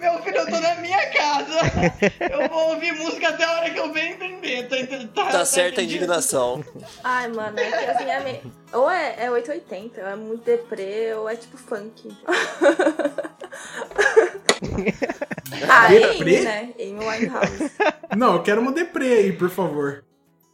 Meu 0.00 0.22
filho, 0.22 0.36
eu 0.38 0.46
tô 0.46 0.58
na 0.60 0.74
minha 0.76 1.10
casa. 1.10 1.58
Eu 2.30 2.48
vou 2.48 2.70
ouvir 2.70 2.92
música 2.92 3.28
até 3.28 3.44
a 3.44 3.52
hora 3.52 3.70
que 3.70 3.78
eu 3.78 3.92
bem 3.92 4.12
entender. 4.12 4.68
Tá, 4.68 4.78
ent- 4.78 5.08
tá, 5.12 5.26
Tá 5.26 5.44
certa 5.44 5.82
a 5.82 5.84
indignação. 5.84 6.64
Ai, 7.04 7.28
mano, 7.28 7.58
é 7.60 7.70
que 7.70 7.84
assim, 7.90 8.04
é 8.10 8.20
meio... 8.20 8.52
Ou 8.72 8.90
é, 8.90 9.24
é 9.24 9.30
880, 9.30 10.00
ou 10.00 10.06
é 10.08 10.16
muito 10.16 10.44
deprê, 10.44 11.12
ou 11.14 11.28
é 11.28 11.36
tipo 11.36 11.56
funk. 11.58 12.10
ah, 15.68 15.88
Deprê? 15.88 16.36
Amy, 16.36 16.40
né? 16.40 16.74
Amy 16.78 16.98
Winehouse. 17.06 17.70
Não, 18.16 18.34
eu 18.34 18.42
quero 18.42 18.60
uma 18.60 18.72
deprê 18.72 19.12
aí, 19.14 19.32
por 19.32 19.50
favor. 19.50 20.04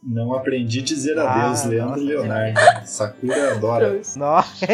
Não 0.05 0.35
aprendi 0.35 0.81
a 0.81 0.83
dizer 0.83 1.17
Ah, 1.17 1.45
adeus, 1.49 1.65
Leandro 1.65 1.89
nossa. 1.89 2.03
Leonardo. 2.03 2.59
Sakura 2.85 3.51
adora. 3.53 4.01
Nossa. 4.15 4.67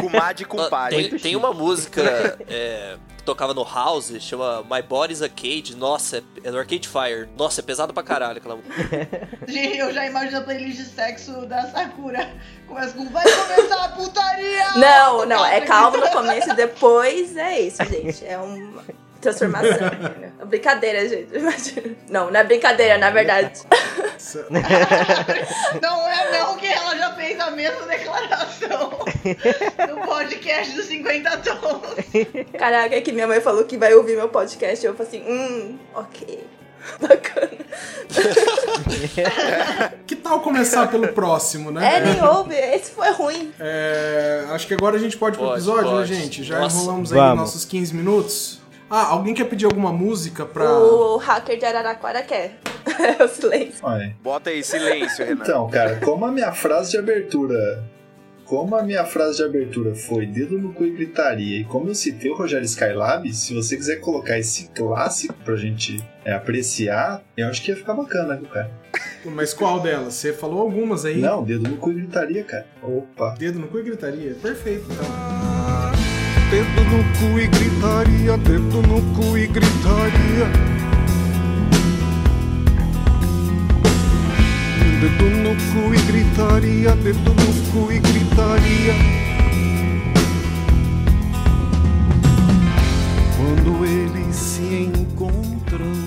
Kumad 0.00 0.42
e 0.42 0.46
Ah. 0.72 0.88
Tem, 0.88 1.10
tem 1.10 1.36
uma 1.36 1.52
música 1.52 2.02
é, 2.48 2.96
que 3.16 3.22
tocava 3.22 3.54
no 3.54 3.62
House, 3.62 4.12
chama 4.20 4.62
My 4.68 4.82
Body's 4.82 5.22
a 5.22 5.28
Cage. 5.28 5.76
Nossa, 5.76 6.18
é, 6.18 6.22
é 6.42 6.50
do 6.50 6.58
Arcade 6.58 6.88
Fire. 6.88 7.28
Nossa, 7.36 7.60
é 7.60 7.62
pesado 7.64 7.94
pra 7.94 8.02
caralho 8.02 8.38
aquela 8.38 8.56
música. 8.56 8.74
Gente, 9.46 9.78
eu 9.78 9.92
já 9.94 10.06
imagino 10.06 10.38
a 10.38 10.40
playlist 10.42 10.78
de 10.78 10.84
sexo 10.86 11.46
da 11.46 11.62
Sakura. 11.70 12.30
Começa 12.66 12.94
com, 12.94 13.08
vai 13.10 13.24
começar 13.24 13.84
a 13.84 13.88
putaria! 13.90 14.74
Não, 14.76 15.24
não, 15.24 15.46
é 15.46 15.60
calmo 15.60 15.98
no 15.98 16.10
começo 16.10 16.50
e 16.50 16.54
depois 16.54 17.36
é 17.36 17.60
isso, 17.60 17.84
gente. 17.84 18.24
É 18.26 18.38
uma 18.38 18.82
transformação. 19.24 19.74
É 20.40 20.44
brincadeira, 20.44 21.08
gente. 21.08 21.34
Imagina. 21.34 21.96
Não, 22.10 22.30
não 22.30 22.38
é 22.40 22.44
brincadeira, 22.44 22.98
na 22.98 23.08
verdade. 23.10 23.62
Não 25.80 26.08
é 26.08 26.38
não 26.38 26.56
que 26.56 26.66
ela 26.66 26.96
já 26.96 27.12
fez 27.14 27.38
a 27.40 27.50
mesma 27.50 27.86
declaração 27.86 28.90
no 29.88 30.06
podcast 30.06 30.74
dos 30.74 30.84
50 30.86 31.36
tons. 31.38 31.94
Caraca, 32.58 32.94
é 32.94 33.00
que 33.00 33.12
minha 33.12 33.26
mãe 33.26 33.40
falou 33.40 33.64
que 33.64 33.76
vai 33.78 33.94
ouvir 33.94 34.16
meu 34.16 34.28
podcast. 34.28 34.84
Eu 34.84 34.94
falei 34.94 35.08
assim, 35.08 35.24
hum, 35.30 35.78
ok. 35.94 36.44
Bacana. 37.00 37.50
Que 40.06 40.14
tal 40.16 40.40
começar 40.40 40.88
pelo 40.88 41.08
próximo, 41.08 41.70
né? 41.70 41.96
É, 41.96 42.00
nem 42.00 42.22
ouve. 42.22 42.54
Esse 42.54 42.90
foi 42.90 43.10
ruim. 43.12 43.52
É, 43.58 44.44
acho 44.50 44.66
que 44.66 44.74
agora 44.74 44.96
a 44.96 45.00
gente 45.00 45.16
pode 45.16 45.36
ir 45.36 45.38
pro 45.38 45.46
Pode, 45.48 45.60
episódio, 45.60 45.90
pode. 45.90 46.12
né, 46.12 46.18
gente? 46.20 46.44
Já 46.44 46.58
Nossa. 46.60 46.76
enrolamos 46.76 47.12
aí 47.12 47.18
Vamos. 47.18 47.38
nossos 47.38 47.64
15 47.64 47.94
minutos. 47.94 48.60
Ah, 48.96 49.08
alguém 49.08 49.34
quer 49.34 49.46
pedir 49.46 49.64
alguma 49.64 49.92
música 49.92 50.46
pra. 50.46 50.72
O 50.78 51.16
hacker 51.16 51.58
de 51.58 51.64
Araraquara 51.64 52.22
quer. 52.22 52.58
É 52.96 53.24
o 53.24 53.28
silêncio. 53.28 53.80
Olha. 53.82 54.14
Bota 54.22 54.50
aí 54.50 54.62
silêncio, 54.62 55.24
Renan. 55.24 55.42
Então, 55.42 55.68
cara, 55.68 55.96
como 55.96 56.24
a 56.24 56.30
minha 56.30 56.52
frase 56.52 56.92
de 56.92 56.98
abertura. 56.98 57.82
Como 58.44 58.76
a 58.76 58.82
minha 58.84 59.04
frase 59.04 59.38
de 59.38 59.42
abertura 59.42 59.96
foi 59.96 60.26
dedo 60.26 60.58
no 60.58 60.72
cu 60.72 60.84
e 60.84 60.90
gritaria, 60.90 61.60
e 61.60 61.64
como 61.64 61.88
eu 61.88 61.94
citei 61.94 62.30
o 62.30 62.36
Rogério 62.36 62.66
Skylab, 62.66 63.32
se 63.32 63.54
você 63.54 63.74
quiser 63.74 63.96
colocar 63.96 64.38
esse 64.38 64.68
clássico 64.68 65.34
pra 65.42 65.56
gente 65.56 66.04
é, 66.24 66.34
apreciar, 66.34 67.22
eu 67.36 67.48
acho 67.48 67.62
que 67.62 67.70
ia 67.70 67.76
ficar 67.76 67.94
bacana, 67.94 68.36
viu, 68.36 68.48
cara? 68.48 68.70
Mas 69.24 69.54
qual 69.54 69.80
delas? 69.80 70.12
Você 70.14 70.32
falou 70.34 70.60
algumas 70.60 71.06
aí. 71.06 71.20
Não, 71.20 71.42
dedo 71.42 71.68
no 71.68 71.78
cu 71.78 71.90
e 71.90 71.94
gritaria, 71.94 72.44
cara. 72.44 72.66
Opa. 72.82 73.34
Dedo 73.38 73.58
no 73.58 73.66
cu 73.66 73.78
e 73.78 73.82
gritaria. 73.82 74.36
Perfeito, 74.40 74.84
então. 74.92 75.73
Dedo 76.50 76.84
no 76.84 77.02
cu 77.18 77.38
e 77.38 77.46
gritaria, 77.48 78.36
dedo 78.36 78.80
no 78.82 79.00
cu 79.14 79.36
e 79.36 79.46
gritaria. 79.46 80.48
Dedo 85.00 85.24
no 85.42 85.54
cu 85.72 85.94
e 85.94 86.00
gritaria, 86.06 86.94
dedo 86.96 87.34
no 87.34 87.70
cu 87.72 87.92
e 87.92 87.98
gritaria. 87.98 88.94
Quando 93.36 93.84
eles 93.84 94.36
se 94.36 94.62
encontram. 94.84 96.03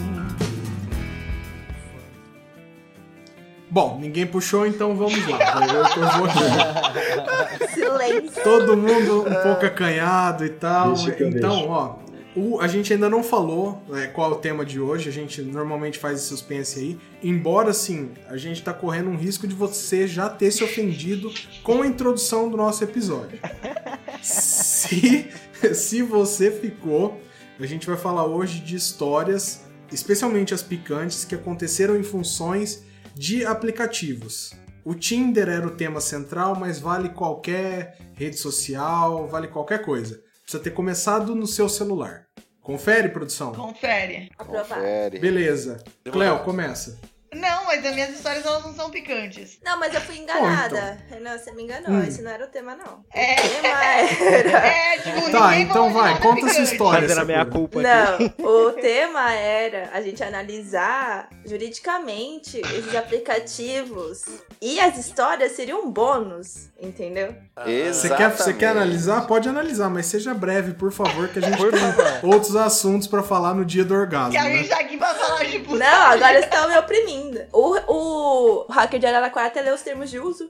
Bom, 3.78 4.00
ninguém 4.02 4.26
puxou, 4.26 4.66
então 4.66 4.96
vamos 4.96 5.24
lá. 5.28 5.38
Eu, 5.72 6.04
eu 6.04 6.10
vou 6.18 7.68
Silêncio. 7.70 8.44
Todo 8.44 8.76
mundo 8.76 9.22
um 9.22 9.44
pouco 9.44 9.68
acanhado 9.68 10.44
e 10.44 10.50
tal. 10.50 10.94
Então, 10.96 11.30
deixo. 11.30 11.70
ó. 11.70 11.96
o- 12.36 12.60
a 12.60 12.68
gente 12.68 12.92
ainda 12.92 13.08
não 13.08 13.22
falou 13.22 13.80
né, 13.88 14.08
qual 14.08 14.32
é 14.32 14.34
o 14.34 14.38
tema 14.38 14.66
de 14.66 14.80
hoje. 14.80 15.08
A 15.10 15.12
gente 15.12 15.44
normalmente 15.44 16.00
faz 16.00 16.18
esse 16.18 16.28
suspense 16.28 16.80
aí. 16.80 17.00
Embora, 17.22 17.70
assim, 17.70 18.14
a 18.28 18.36
gente 18.36 18.64
tá 18.64 18.74
correndo 18.74 19.12
um 19.12 19.16
risco 19.16 19.48
de 19.48 19.54
você 19.54 20.08
já 20.08 20.28
ter 20.28 20.50
se 20.50 20.64
ofendido 20.64 21.32
com 21.62 21.84
a 21.84 21.86
introdução 21.86 22.50
do 22.50 22.58
nosso 22.58 22.84
episódio. 22.84 23.38
Se, 24.24 25.30
se 25.76 26.02
você 26.02 26.50
ficou, 26.50 27.22
a 27.60 27.66
gente 27.68 27.86
vai 27.86 27.96
falar 27.96 28.26
hoje 28.26 28.60
de 28.60 28.76
histórias 28.76 29.68
especialmente 29.92 30.54
as 30.54 30.62
picantes, 30.64 31.24
que 31.24 31.36
aconteceram 31.36 31.96
em 31.96 32.04
funções 32.04 32.84
de 33.18 33.46
aplicativos. 33.46 34.54
O 34.86 34.94
Tinder 34.94 35.50
era 35.50 35.68
o 35.68 35.72
tema 35.72 36.00
central, 36.00 36.56
mas 36.56 36.80
vale 36.80 37.10
qualquer 37.10 37.98
rede 38.14 38.38
social, 38.38 39.28
vale 39.28 39.48
qualquer 39.48 39.84
coisa. 39.84 40.22
Precisa 40.42 40.64
ter 40.64 40.72
começado 40.72 41.36
no 41.36 41.46
seu 41.46 41.68
celular. 41.68 42.26
Confere, 42.62 43.10
produção? 43.10 43.54
Confere. 43.54 44.30
Aprovado. 44.38 44.82
Confere. 44.82 45.20
Beleza. 45.20 45.84
Cleo, 46.10 46.40
começa. 46.40 47.00
Não, 47.34 47.66
mas 47.66 47.86
as 47.86 47.94
minhas 47.94 48.10
histórias 48.12 48.46
elas 48.46 48.64
não 48.64 48.74
são 48.74 48.90
picantes. 48.90 49.60
Não, 49.64 49.80
mas 49.80 49.94
eu 49.94 50.02
fui 50.02 50.18
enganada. 50.18 50.98
Renan, 51.10 51.38
você 51.38 51.52
me 51.52 51.64
enganou. 51.64 51.92
Hum. 51.92 52.04
Esse 52.04 52.22
não 52.22 52.32
era 52.32 52.46
o 52.46 52.48
tema, 52.48 52.76
não. 52.76 53.04
É. 53.14 53.34
O 53.36 53.50
tema 53.62 53.84
era. 53.86 54.68
É, 54.68 54.98
tipo, 55.00 55.32
Tá, 55.32 55.58
então 55.60 55.92
vai, 55.92 56.20
conta 56.20 56.40
essa 56.46 56.50
picante. 56.56 56.72
história. 56.74 57.02
Fazendo 57.02 57.22
a 57.22 57.26
minha 57.26 57.46
culpa 57.46 57.80
aqui. 57.82 58.34
Não, 58.40 58.46
o 58.68 58.72
tema 58.74 59.32
era 59.34 59.90
a 59.94 60.02
gente 60.02 60.24
analisar 60.24 61.30
juridicamente 61.46 62.60
esses 62.60 62.96
aplicativos 62.96 64.24
e 64.62 64.80
as 64.80 64.98
histórias 64.98 65.52
seriam 65.54 65.84
um 65.86 65.92
bônus, 65.92 66.70
entendeu? 66.80 67.36
Você 67.92 68.10
quer, 68.10 68.30
você 68.32 68.54
quer 68.54 68.66
Exatamente. 68.66 68.66
analisar? 68.66 69.22
Pode 69.28 69.50
analisar, 69.50 69.90
mas 69.90 70.06
seja 70.06 70.34
breve, 70.34 70.74
por 70.74 70.92
favor, 70.92 71.28
que 71.28 71.40
a 71.40 71.42
gente 71.42 71.58
tem 71.58 72.30
outros 72.30 72.56
assuntos 72.56 73.08
pra 73.08 73.22
falar 73.24 73.54
no 73.54 73.66
dia 73.66 73.84
do 73.84 73.94
orgasmo, 73.94 74.32
Que 74.32 74.38
a 74.38 74.44
né? 74.44 74.58
gente 74.58 74.70
tá 74.70 74.80
aqui 74.80 74.98
pra 74.98 75.14
falar 75.14 75.44
de 75.44 75.60
puta. 75.60 75.78
Não, 75.80 76.02
agora 76.08 76.34
vocês 76.34 76.46
estão 76.46 76.68
me 76.70 76.76
oprimindo. 77.28 77.46
O, 77.54 78.64
o 78.64 78.72
hacker 78.72 79.00
de 79.00 79.06
Araraquara 79.06 79.48
até 79.48 79.62
leu 79.62 79.76
os 79.76 79.82
termos 79.82 80.10
de 80.10 80.20
uso. 80.20 80.50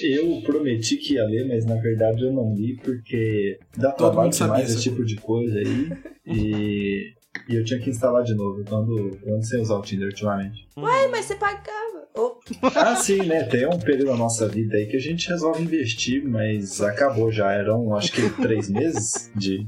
Eu 0.00 0.42
prometi 0.42 0.96
que 0.96 1.14
ia 1.14 1.24
ler, 1.24 1.46
mas 1.48 1.64
na 1.64 1.76
verdade 1.76 2.22
eu 2.22 2.32
não 2.32 2.54
li 2.54 2.76
porque 2.76 3.58
dá 3.76 3.92
Todo 3.92 4.12
trabalho 4.12 4.30
demais 4.30 4.70
esse 4.70 4.82
tipo 4.82 5.04
de 5.04 5.16
coisa 5.16 5.58
aí. 5.58 5.90
E, 6.32 7.12
e 7.48 7.56
eu 7.56 7.64
tinha 7.64 7.80
que 7.80 7.90
instalar 7.90 8.22
de 8.22 8.34
novo. 8.36 8.62
Eu 8.64 8.76
ando, 8.76 9.18
eu 9.26 9.34
ando 9.34 9.44
sem 9.44 9.60
usar 9.60 9.74
o 9.78 9.82
Tinder 9.82 10.06
ultimamente. 10.06 10.68
Ué, 10.76 11.08
mas 11.08 11.24
você 11.24 11.34
pagava. 11.34 12.06
Ô, 12.14 12.38
Ah, 12.72 12.94
sim, 12.94 13.24
né? 13.24 13.42
Tem 13.44 13.66
um 13.66 13.78
período 13.80 14.12
da 14.12 14.16
nossa 14.16 14.46
vida 14.46 14.76
aí 14.76 14.86
que 14.86 14.96
a 14.96 15.00
gente 15.00 15.28
resolve 15.28 15.64
investir, 15.64 16.22
mas 16.22 16.80
acabou 16.80 17.32
já. 17.32 17.50
Eram 17.52 17.96
acho 17.96 18.12
que 18.12 18.30
três 18.40 18.68
meses 18.70 19.28
de, 19.34 19.66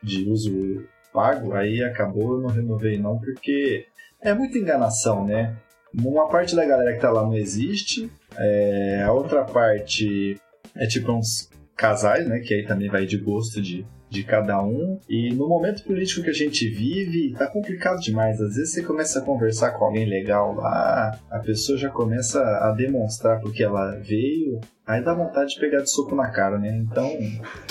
de 0.00 0.30
uso 0.30 0.84
pago. 1.12 1.52
Aí 1.54 1.82
acabou, 1.82 2.34
eu 2.34 2.42
não 2.42 2.50
renovei 2.50 2.96
não, 2.96 3.18
porque 3.18 3.86
é 4.24 4.34
muita 4.34 4.58
enganação, 4.58 5.24
né? 5.24 5.54
Uma 5.94 6.26
parte 6.28 6.56
da 6.56 6.64
galera 6.64 6.94
que 6.94 7.00
tá 7.00 7.10
lá 7.10 7.22
não 7.22 7.36
existe. 7.36 8.10
é, 8.36 9.02
a 9.04 9.12
outra 9.12 9.44
parte 9.44 10.40
é 10.74 10.86
tipo 10.86 11.12
uns 11.12 11.48
casais, 11.76 12.26
né? 12.26 12.40
Que 12.40 12.54
aí 12.54 12.66
também 12.66 12.88
vai 12.88 13.06
de 13.06 13.18
gosto 13.18 13.60
de, 13.60 13.86
de 14.08 14.24
cada 14.24 14.60
um. 14.62 14.98
E 15.08 15.32
no 15.32 15.48
momento 15.48 15.84
político 15.84 16.22
que 16.22 16.30
a 16.30 16.34
gente 16.34 16.68
vive, 16.68 17.34
tá 17.38 17.46
complicado 17.46 18.00
demais. 18.00 18.40
Às 18.40 18.56
vezes 18.56 18.72
você 18.72 18.82
começa 18.82 19.20
a 19.20 19.22
conversar 19.22 19.72
com 19.72 19.84
alguém 19.84 20.06
legal 20.06 20.54
lá, 20.54 21.16
a 21.30 21.38
pessoa 21.38 21.78
já 21.78 21.90
começa 21.90 22.40
a 22.40 22.72
demonstrar 22.72 23.40
porque 23.40 23.62
ela 23.62 23.92
veio. 24.00 24.60
Aí 24.86 25.02
dá 25.02 25.14
vontade 25.14 25.54
de 25.54 25.60
pegar 25.60 25.80
de 25.80 25.90
soco 25.90 26.14
na 26.14 26.30
cara, 26.30 26.58
né? 26.58 26.68
Então, 26.76 27.10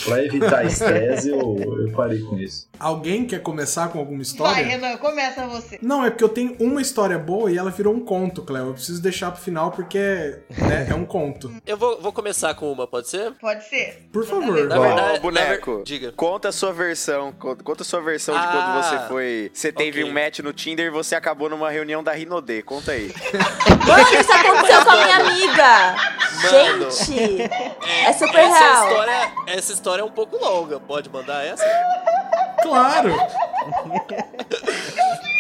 pra 0.04 0.24
evitar 0.26 0.66
estresse, 0.66 1.30
eu, 1.30 1.56
eu 1.60 1.92
parei 1.96 2.20
com 2.22 2.38
isso. 2.40 2.68
Alguém 2.80 3.24
quer 3.26 3.40
começar 3.40 3.90
com 3.90 4.00
alguma 4.00 4.18
Vai, 4.18 4.24
história? 4.24 4.66
Renan, 4.66 4.98
começa 4.98 5.46
você. 5.48 5.78
Não, 5.82 6.04
é 6.04 6.10
porque 6.10 6.24
eu 6.24 6.30
tenho 6.30 6.56
uma 6.60 6.82
história 6.82 7.20
boa 7.20 7.52
e 7.52 7.58
ela 7.58 7.70
virou 7.70 7.94
um 7.94 8.00
conto, 8.00 8.42
Cleo. 8.42 8.68
Eu 8.70 8.74
preciso 8.74 9.00
deixar 9.02 9.30
pro 9.32 9.40
final 9.42 9.70
porque 9.72 10.40
né, 10.58 10.88
é 10.90 10.96
um 10.96 11.06
conto. 11.06 11.54
Eu 11.68 11.78
vou, 11.78 12.02
vou 12.02 12.12
começar 12.12 12.54
com 12.56 12.72
uma, 12.72 12.88
pode 12.88 13.08
ser? 13.08 13.32
Pode 13.40 13.64
ser. 13.70 14.08
Por 14.12 14.26
favor. 14.26 14.68
Na 14.68 14.80
Ó, 14.80 14.82
verdade, 14.82 15.20
boneco. 15.20 15.72
na 15.72 15.78
ver- 15.78 15.84
Diga. 15.84 16.12
Conta 16.14 16.50
a 16.50 16.52
sua 16.52 16.74
versão. 16.74 17.32
Conta, 17.34 17.64
conta 17.64 17.84
a 17.84 17.86
sua 17.86 18.02
versão 18.02 18.34
de 18.34 18.42
Ah, 18.46 18.52
quando 18.52 18.84
você 18.84 19.08
foi. 19.08 19.52
Você 19.54 19.72
teve 19.72 20.02
ok. 20.02 20.12
um 20.12 20.14
match 20.14 20.40
no 20.40 20.52
Tinder 20.52 20.88
e 20.88 20.90
você 20.90 21.14
acabou 21.16 21.48
numa 21.50 21.70
reunião 21.70 22.04
da 22.04 22.12
Rinodê. 22.12 22.62
Conta 22.64 22.92
aí. 22.92 23.14
Mano, 23.88 24.04
isso 24.20 24.32
aconteceu 24.34 24.84
com 24.84 24.90
a 24.92 25.04
minha 25.04 25.18
amiga. 25.18 25.96
Mano. 26.44 26.92
Gente, 26.92 27.03
é 27.12 28.14
super 28.14 28.40
essa 28.40 28.60
real. 28.60 28.88
história, 28.88 29.32
essa 29.48 29.74
história 29.74 30.02
é 30.02 30.06
um 30.06 30.12
pouco 30.12 30.38
longa. 30.38 30.80
Pode 30.80 31.10
mandar 31.10 31.44
essa? 31.46 31.64
Claro! 32.62 33.14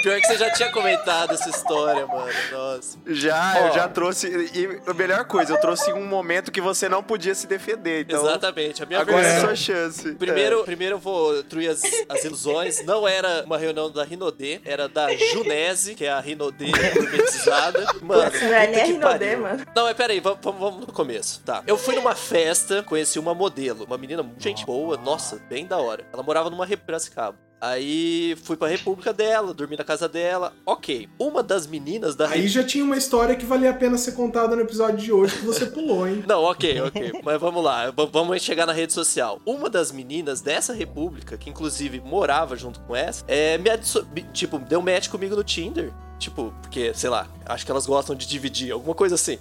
Pior 0.03 0.19
que 0.19 0.27
você 0.27 0.38
já 0.38 0.51
tinha 0.51 0.69
comentado 0.69 1.33
essa 1.33 1.50
história, 1.50 2.05
mano. 2.05 2.27
Nossa. 2.51 2.98
Já, 3.07 3.53
Ó. 3.57 3.67
eu 3.67 3.74
já 3.74 3.88
trouxe. 3.88 4.27
E 4.53 4.81
a 4.86 4.93
melhor 4.93 5.24
coisa, 5.25 5.53
eu 5.53 5.60
trouxe 5.62 5.91
um 5.93 6.05
momento 6.05 6.51
que 6.51 6.60
você 6.62 6.89
não 6.89 7.01
podia 7.01 7.33
se 7.33 7.48
defender. 7.48 8.01
Então, 8.01 8.22
Exatamente. 8.22 8.83
A 8.83 8.86
minha 8.86 9.00
agora 9.00 9.17
é 9.17 9.19
a 9.22 9.29
versão. 9.29 9.48
sua 9.48 9.55
chance. 9.55 10.12
Primeiro, 10.15 10.63
primeiro 10.65 10.95
eu 10.95 11.00
vou 11.00 11.33
destruir 11.41 11.69
as, 11.69 11.81
as 12.10 12.24
ilusões. 12.25 12.83
Não 12.86 13.07
era 13.07 13.43
uma 13.45 13.57
reunião 13.57 13.89
da 13.89 14.03
Rinodê, 14.03 14.60
era 14.65 14.89
da 14.89 15.07
Junese, 15.15 15.95
que 15.95 16.03
é 16.05 16.12
a 16.12 16.19
Rinodê 16.19 16.65
gourmetizada. 16.72 17.83
Mano, 18.03 18.29
Putz, 18.29 18.41
não 18.43 18.53
é 18.53 18.67
nem 18.67 18.81
a 18.81 18.86
Rinodê, 18.86 19.36
mano. 19.38 19.65
Não, 19.75 19.83
mas 19.86 19.95
peraí, 19.95 20.19
vamos, 20.19 20.39
vamos, 20.41 20.60
vamos 20.60 20.88
no 20.88 20.93
começo. 20.93 21.41
Tá. 21.45 21.63
Eu 21.65 21.77
fui 21.77 21.95
numa 21.95 22.13
festa, 22.13 22.83
conheci 22.83 23.17
uma 23.19 23.33
modelo, 23.33 23.86
uma 23.86 23.98
menina 23.98 24.22
muito 24.22 24.43
gente 24.43 24.65
boa, 24.65 24.98
nossa, 24.98 25.41
bem 25.50 25.65
da 25.65 25.77
hora. 25.77 26.05
Ela 26.12 26.22
morava 26.24 26.50
numa 26.50 26.65
Rep- 26.65 26.83
Piracicaba. 26.86 27.38
Aí 27.65 28.36
fui 28.43 28.58
pra 28.58 28.67
república 28.67 29.13
dela, 29.13 29.53
dormi 29.53 29.77
na 29.77 29.86
casa 29.86 30.10
dela. 30.10 30.51
Ok. 30.65 31.08
Uma 31.17 31.41
das 31.41 31.65
meninas 31.65 32.13
da 32.13 32.27
Aí 32.27 32.46
já 32.50 32.62
tinha 32.62 32.84
uma 32.84 32.98
história 32.98 33.38
que 33.38 33.46
valia 33.46 33.70
a 33.70 33.74
pena 33.74 33.98
ser 33.98 34.12
contada 34.12 34.53
no 34.53 34.62
episódio 34.62 34.97
de 34.97 35.13
hoje 35.13 35.38
que 35.38 35.45
você 35.45 35.65
pulou, 35.67 36.06
hein? 36.06 36.21
Não, 36.28 36.43
ok, 36.43 36.82
ok. 36.82 37.21
Mas 37.23 37.39
vamos 37.39 37.63
lá, 37.63 37.89
vamos 38.12 38.41
chegar 38.41 38.65
na 38.65 38.73
rede 38.73 38.91
social. 38.91 39.39
Uma 39.45 39.69
das 39.69 39.93
meninas 39.93 40.41
dessa 40.41 40.73
república, 40.73 41.38
que 41.38 41.49
inclusive 41.49 42.02
morava 42.02 42.58
junto 42.58 42.82
com 42.82 42.93
essa, 42.93 43.23
é, 43.30 43.58
me 43.58 43.69
me- 44.13 44.23
tipo, 44.34 44.60
deu 44.60 44.82
match 44.82 45.08
comigo 45.08 45.34
no 45.34 45.43
Tinder. 45.43 45.93
Tipo, 46.23 46.53
porque, 46.62 46.93
sei 46.93 47.09
lá, 47.09 47.27
acho 47.45 47.65
que 47.65 47.71
elas 47.71 47.86
gostam 47.86 48.15
de 48.15 48.25
dividir, 48.27 48.71
alguma 48.71 48.95
coisa 48.95 49.15
assim. 49.15 49.38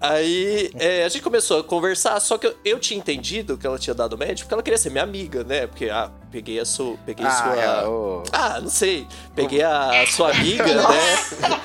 Aí 0.00 0.70
é, 0.78 1.04
a 1.04 1.08
gente 1.08 1.22
começou 1.22 1.60
a 1.60 1.64
conversar, 1.64 2.20
só 2.20 2.36
que 2.38 2.46
eu, 2.46 2.54
eu 2.64 2.78
tinha 2.78 2.98
entendido 2.98 3.56
que 3.58 3.66
ela 3.66 3.78
tinha 3.78 3.94
dado 3.94 4.16
match 4.18 4.40
porque 4.42 4.54
ela 4.54 4.62
queria 4.62 4.78
ser 4.78 4.90
minha 4.90 5.02
amiga, 5.02 5.42
né? 5.42 5.66
Porque, 5.66 5.88
ah, 5.90 6.10
peguei 6.30 6.60
a 6.60 6.64
sua. 6.64 6.96
Peguei 7.06 7.26
Ah, 7.26 7.30
sua. 7.30 7.56
é. 7.56 8.22
Ah, 8.32 8.60
não 8.60 8.68
sei. 8.70 9.06
Peguei 9.34 9.62
a 9.62 10.04
sua 10.06 10.30
amiga, 10.30 10.64
né? 10.66 11.64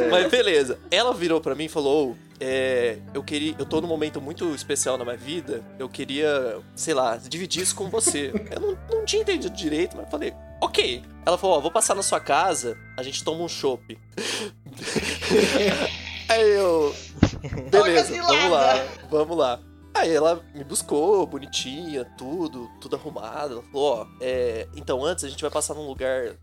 Mas 0.10 0.30
beleza. 0.30 0.78
Ela 0.90 1.12
virou 1.14 1.40
pra 1.40 1.54
mim 1.54 1.64
e 1.64 1.68
falou: 1.68 2.10
"Ô, 2.10 2.16
é, 2.40 2.98
eu 3.14 3.22
queria. 3.22 3.54
Eu 3.58 3.66
tô 3.66 3.80
num 3.80 3.88
momento 3.88 4.20
muito 4.20 4.54
especial 4.54 4.98
na 4.98 5.04
minha 5.04 5.16
vida. 5.16 5.64
Eu 5.78 5.88
queria, 5.88 6.60
sei 6.74 6.94
lá, 6.94 7.16
dividir 7.16 7.62
isso 7.62 7.74
com 7.74 7.88
você. 7.88 8.32
Eu 8.50 8.60
não, 8.60 8.78
não 8.90 9.04
tinha 9.04 9.22
entendido 9.22 9.54
direito, 9.54 9.96
mas 9.96 10.10
falei, 10.10 10.34
ok. 10.60 11.02
Ela 11.24 11.38
falou, 11.38 11.56
ó, 11.56 11.60
vou 11.60 11.70
passar 11.70 11.94
na 11.94 12.02
sua 12.02 12.20
casa, 12.20 12.76
a 12.96 13.02
gente 13.02 13.24
toma 13.24 13.42
um 13.42 13.48
chopp. 13.48 13.82
Aí 16.28 16.50
eu. 16.50 16.94
Beleza, 17.70 18.22
vamos 18.22 18.50
lá, 18.50 18.74
vamos 19.08 19.36
lá. 19.36 19.60
Aí 19.94 20.12
ela 20.12 20.44
me 20.54 20.64
buscou, 20.64 21.26
bonitinha, 21.26 22.04
tudo, 22.18 22.68
tudo 22.80 22.96
arrumado. 22.96 23.54
Ela 23.54 23.62
falou, 23.62 24.00
ó, 24.00 24.06
é, 24.20 24.68
então 24.76 25.04
antes 25.04 25.24
a 25.24 25.28
gente 25.28 25.40
vai 25.40 25.50
passar 25.50 25.74
num 25.74 25.86
lugar. 25.86 26.36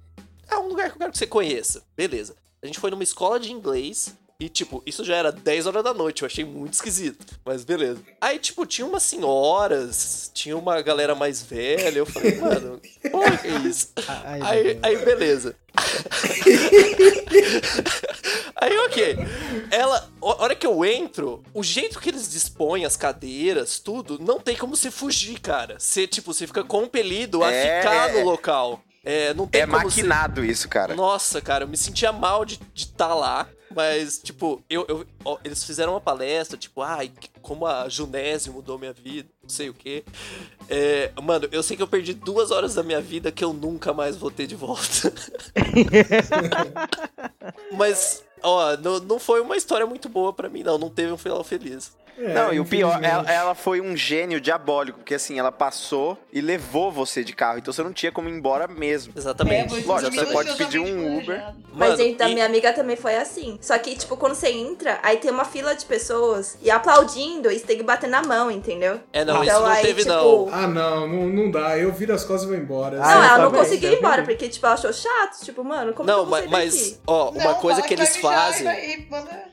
Ah, 0.49 0.60
um 0.60 0.69
lugar 0.69 0.89
que 0.89 0.95
eu 0.95 0.99
quero 0.99 1.12
que 1.12 1.17
você 1.17 1.27
conheça. 1.27 1.84
Beleza. 1.95 2.36
A 2.63 2.65
gente 2.65 2.79
foi 2.79 2.89
numa 2.89 3.03
escola 3.03 3.39
de 3.39 3.51
inglês. 3.51 4.17
E, 4.39 4.50
tipo, 4.50 4.82
isso 4.86 5.06
já 5.06 5.15
era 5.15 5.32
10 5.32 5.67
horas 5.67 5.84
da 5.84 5.93
noite, 5.93 6.24
eu 6.24 6.26
achei 6.26 6.43
muito 6.43 6.74
esquisito. 6.74 7.39
Mas 7.46 7.63
beleza. 7.63 8.02
Aí, 8.19 8.39
tipo, 8.39 8.65
tinha 8.65 8.86
umas 8.86 9.04
senhoras, 9.04 10.30
tinha 10.34 10.58
uma 10.58 10.82
galera 10.82 11.15
mais 11.15 11.41
velha. 11.41 12.00
Eu 12.00 12.06
falei, 12.06 12.38
mano, 12.39 12.82
porra, 13.12 13.38
que 13.38 13.48
é 13.48 13.58
isso? 13.60 13.89
Ai, 14.08 14.39
Aí, 14.41 14.80
aí 14.82 14.98
beleza. 15.06 15.56
aí, 18.56 18.78
ok. 18.80 19.15
Ela, 19.72 20.10
a 20.22 20.43
hora 20.43 20.56
que 20.56 20.67
eu 20.67 20.84
entro, 20.84 21.41
o 21.54 21.63
jeito 21.63 22.00
que 22.00 22.10
eles 22.10 22.30
dispõem 22.30 22.86
as 22.86 22.98
cadeiras, 22.98 23.80
tudo, 23.80 24.19
não 24.19 24.39
tem 24.39 24.58
como 24.58 24.76
você 24.76 24.91
fugir, 24.91 25.39
cara. 25.39 25.78
Você, 25.80 26.08
tipo, 26.08 26.34
você 26.34 26.48
fica 26.48 26.63
compelido 26.63 27.43
a 27.43 27.52
É, 27.52 27.82
ficar 27.82 28.10
é, 28.10 28.19
no 28.19 28.26
local. 28.26 28.82
É, 29.04 29.34
não 29.34 29.46
tem 29.46 29.62
É 29.62 29.66
maquinado 29.66 30.46
isso, 30.46 30.70
cara. 30.70 30.96
Nossa, 30.96 31.42
cara, 31.42 31.66
eu 31.66 31.68
me 31.68 31.76
sentia 31.76 32.12
mal 32.12 32.46
de 32.46 32.60
estar 32.74 33.13
lá. 33.13 33.48
Mas, 33.76 34.20
tipo, 34.20 34.63
eu, 34.70 34.86
eu- 34.88 35.06
ó, 35.26 35.39
eles 35.44 35.63
fizeram 35.63 35.94
uma 35.94 36.02
palestra, 36.02 36.56
tipo, 36.56 36.84
ai, 36.84 37.12
como 37.42 37.66
a 37.66 37.89
Junésio 37.89 38.54
mudou 38.54 38.78
minha 38.78 38.94
vida, 38.94 39.28
não 39.42 39.50
sei 39.50 39.68
o 39.68 39.74
quê. 39.74 40.04
É, 40.70 41.12
mano, 41.22 41.50
eu 41.52 41.63
sei 41.63 41.76
que 41.76 41.82
eu 41.82 41.88
perdi 41.88 42.13
duas 42.13 42.52
horas 42.52 42.76
da 42.76 42.84
minha 42.84 43.02
vida 43.02 43.32
que 43.32 43.44
eu 43.44 43.52
nunca 43.52 43.92
mais 43.92 44.16
vou 44.16 44.30
ter 44.30 44.46
de 44.46 44.56
volta. 44.56 45.12
Mas, 47.76 48.24
ó, 48.42 48.78
não, 48.78 49.00
não 49.00 49.20
foi 49.20 49.42
uma 49.42 49.58
história 49.58 49.86
muito 49.86 50.08
boa 50.08 50.32
pra 50.32 50.50
mim, 50.50 50.63
não. 50.63 50.78
Não 50.78 50.89
teve 50.89 51.12
um 51.12 51.18
final 51.18 51.44
feliz. 51.44 51.92
É, 52.17 52.34
Não, 52.34 52.54
e 52.54 52.60
o 52.60 52.65
pior, 52.65 53.04
ela, 53.04 53.30
ela 53.32 53.56
foi 53.56 53.82
um 53.82 53.95
gênio 53.97 54.39
diabólico, 54.39 54.99
porque 54.99 55.15
assim, 55.15 55.39
ela 55.39 55.52
passou 55.52 56.17
e 56.32 56.41
levou 56.41 56.91
você 56.91 57.23
de 57.23 57.34
carro, 57.34 57.58
então 57.60 57.73
você 57.73 57.82
não 57.84 57.91
tinha 57.93 58.12
como 58.12 58.30
ir 58.30 58.34
embora 58.34 58.67
mesmo. 58.67 59.13
Exatamente. 59.15 59.69
pois 59.69 59.86
Lógico, 59.86 60.13
você 60.15 60.26
pode 60.28 60.54
pedir 60.56 60.80
um 60.80 61.17
Uber. 61.17 61.26
planejado. 61.26 61.58
Mas 61.73 61.89
Mano, 61.91 62.02
então, 62.04 62.30
e- 62.30 62.34
minha 62.36 62.45
amiga 62.45 62.71
também 62.71 62.95
foi 62.95 63.15
assim. 63.17 63.58
Só 63.62 63.78
que, 63.80 63.95
tipo, 63.95 64.15
quando 64.15 64.36
você 64.36 64.49
entra, 64.49 64.99
aí 65.02 65.17
tem 65.17 65.32
uma 65.32 65.43
fila 65.45 65.73
de 65.76 65.86
pessoas 65.86 66.58
e 66.62 66.69
aplaudindo, 66.69 67.52
e 67.52 67.58
você 67.60 67.65
tem 67.65 67.78
que 67.78 67.84
bater 67.84 68.08
na 68.10 68.21
mão, 68.21 68.52
entendeu? 68.52 68.99
É, 69.12 69.26
não, 69.26 69.43
Então, 69.43 69.43
isso 69.43 69.60
não 69.62 69.67
aí, 69.71 69.82
teve, 69.82 70.02
tipo, 70.02 70.13
não. 70.13 70.49
Ah, 70.52 70.67
não, 70.67 71.08
não, 71.08 71.26
não 71.28 71.52
dá. 71.52 71.78
Eu 71.78 71.91
viro 71.91 72.13
as 72.13 72.23
costas 72.23 72.43
e 72.43 72.54
vou 72.54 72.56
embora. 72.62 72.97
Ah, 73.02 73.15
não, 73.15 73.23
ela 73.23 73.38
não 73.39 73.45
também, 73.45 73.60
conseguiu 73.63 73.91
ir 73.91 73.97
embora, 73.97 74.21
também. 74.21 74.36
porque, 74.36 74.49
tipo, 74.49 74.65
ela 74.65 74.76
achou 74.76 74.93
chato. 74.93 75.39
Tipo, 75.43 75.63
mano, 75.63 75.93
como 75.93 76.08
Não, 76.08 76.15
que 76.15 76.21
eu 76.21 76.26
vou 76.26 76.38
sair 76.39 76.49
mas, 76.49 76.73
daqui? 76.76 76.97
ó, 77.08 77.30
uma 77.32 77.43
Não, 77.54 77.56
coisa 77.56 77.82
que 77.82 77.93
eles 77.93 78.17
fazem 78.17 78.67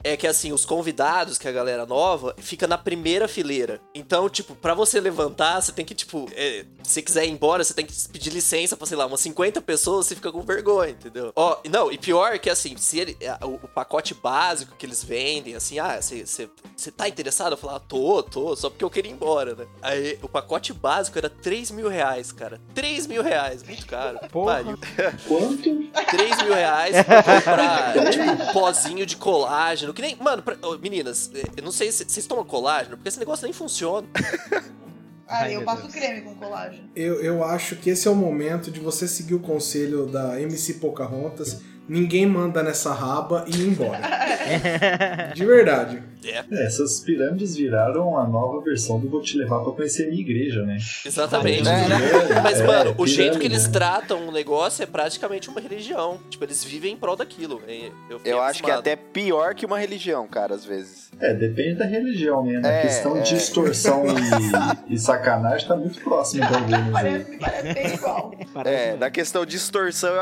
é 0.05 0.17
que, 0.17 0.27
assim, 0.27 0.53
os 0.53 0.65
convidados, 0.67 1.39
que 1.39 1.47
é 1.47 1.51
a 1.51 1.55
galera 1.55 1.87
nova, 1.87 2.35
fica 2.51 2.67
na 2.67 2.77
primeira 2.77 3.29
fileira. 3.29 3.81
Então, 3.95 4.29
tipo, 4.29 4.57
pra 4.57 4.75
você 4.75 4.99
levantar, 5.01 5.61
você 5.63 5.71
tem 5.71 5.85
que, 5.85 5.95
tipo, 5.95 6.29
é, 6.35 6.65
se 6.83 6.95
você 6.95 7.03
quiser 7.03 7.25
ir 7.25 7.31
embora, 7.31 7.63
você 7.63 7.73
tem 7.73 7.87
que 7.87 7.95
pedir 8.09 8.31
licença 8.31 8.77
pra, 8.77 8.87
sei 8.89 8.97
lá, 8.97 9.07
umas 9.07 9.21
50 9.21 9.63
pessoas, 9.63 10.07
você 10.07 10.17
fica 10.17 10.33
com 10.33 10.43
vergonha, 10.43 10.91
entendeu? 10.91 11.33
Ó, 11.37 11.59
não, 11.71 11.93
e 11.93 11.97
pior 11.97 12.37
que, 12.41 12.51
assim, 12.51 12.77
se 12.77 12.99
ele, 12.99 13.17
o, 13.43 13.55
o 13.65 13.69
pacote 13.69 14.15
básico 14.15 14.75
que 14.77 14.85
eles 14.85 15.05
vendem, 15.05 15.55
assim, 15.55 15.79
ah, 15.79 16.01
você, 16.01 16.49
tá 16.97 17.09
interessado? 17.09 17.53
Eu 17.53 17.57
falo, 17.57 17.77
ah, 17.77 17.81
tô, 17.81 18.21
tô, 18.23 18.57
só 18.57 18.69
porque 18.69 18.85
eu 18.85 18.91
queria 18.91 19.13
ir 19.13 19.15
embora, 19.15 19.55
né? 19.55 19.67
Aí, 19.81 20.19
o 20.21 20.29
pacote 20.29 20.73
básico 20.73 21.19
era 21.19 21.31
3 21.31 21.71
mil 21.71 21.89
reais, 21.89 22.33
cara. 22.33 22.61
3 22.75 23.07
mil 23.07 23.23
reais, 23.23 23.63
muito 23.63 23.87
caro. 23.87 24.19
Porra. 24.33 24.65
Pariu. 24.65 24.79
Quanto? 25.29 25.63
3 26.11 26.43
mil 26.43 26.55
reais 26.55 26.97
pra 27.07 27.23
comprar, 27.23 27.93
tipo, 28.11 28.25
um 28.25 28.53
pozinho 28.53 29.07
de 29.07 29.17
colágeno. 29.17 29.95
Que 29.95 30.03
nem. 30.03 30.17
Mano, 30.17 30.43
pra- 30.43 30.57
ô, 30.63 30.77
meninas, 30.79 31.31
eh, 31.35 31.43
eu 31.57 31.63
não 31.63 31.71
sei 31.73 31.93
se 31.93 32.05
vocês 32.09 32.27
tomam 32.45 32.45
colágeno, 32.45 32.97
porque 32.97 33.09
esse 33.09 33.19
negócio 33.19 33.45
nem 33.45 33.53
funciona. 33.53 34.07
Ah, 35.33 35.43
Ai, 35.43 35.55
eu 35.55 35.63
passo 35.63 35.83
Deus. 35.83 35.95
creme 35.95 36.23
com 36.23 36.35
colágeno. 36.35 36.91
Eu, 36.97 37.23
eu 37.23 37.45
acho 37.45 37.77
que 37.77 37.89
esse 37.89 38.09
é 38.09 38.11
o 38.11 38.17
momento 38.17 38.69
de 38.69 38.81
você 38.81 39.07
seguir 39.07 39.35
o 39.35 39.39
conselho 39.39 40.07
da 40.07 40.41
MC 40.41 40.75
Pocahontas. 40.75 41.61
Ninguém 41.91 42.25
manda 42.25 42.63
nessa 42.63 42.93
raba 42.95 43.45
e 43.49 43.51
ir 43.57 43.67
embora. 43.67 43.99
De 45.35 45.45
verdade. 45.45 46.03
É, 46.23 46.45
É, 46.53 46.67
essas 46.67 47.01
pirâmides 47.01 47.57
viraram 47.57 48.17
a 48.19 48.27
nova 48.29 48.61
versão 48.63 49.01
do 49.01 49.09
Vou 49.09 49.23
Te 49.23 49.39
Levar 49.39 49.61
Pra 49.65 49.73
Conhecer 49.73 50.05
a 50.05 50.11
Minha 50.11 50.21
Igreja, 50.21 50.63
né? 50.65 50.77
exatamente. 51.05 51.67
É, 51.67 51.89
Mas, 52.45 52.61
é, 52.61 52.67
mano, 52.67 52.95
o 52.99 53.07
jeito 53.07 53.39
que 53.39 53.47
eles 53.47 53.67
né? 53.67 53.73
tratam 53.73 54.29
o 54.29 54.31
negócio 54.33 54.83
é 54.83 54.87
praticamente 54.87 55.49
uma 55.49 55.61
religião. 55.61 56.21
Tipo, 56.29 56.45
eles 56.45 56.63
vivem 56.63 56.93
em 56.93 56.97
prol 56.97 57.17
daquilo. 57.17 57.63
Eu, 58.11 58.21
Eu 58.25 58.41
acho 58.41 58.63
que 58.63 58.71
é 58.71 58.75
até 58.75 58.95
pior 58.97 59.55
que 59.55 59.65
uma 59.65 59.79
religião, 59.79 60.29
cara, 60.29 60.55
às 60.55 60.65
vezes. 60.65 61.11
É, 61.19 61.33
depende 61.35 61.77
da 61.77 61.87
religião, 61.87 62.45
né? 62.45 62.61
Na 62.61 62.71
É, 62.71 62.83
questão 62.83 63.21
de 63.21 63.35
é. 63.35 63.37
extorsão 63.39 64.05
e, 64.89 64.93
e 64.95 64.99
sacanagem 64.99 65.67
tá 65.67 65.75
muito 65.77 66.01
próximo 66.03 66.47
de 66.47 66.55
alguns 66.55 66.75
aí. 66.75 66.93
Parece, 66.93 67.37
parece 67.39 67.75
bem 67.75 67.95
igual. 67.95 68.35
Parece 68.53 68.77
É, 68.77 68.97
na 68.97 69.11
questão 69.11 69.47
de 69.47 69.57
extorsão, 69.57 70.15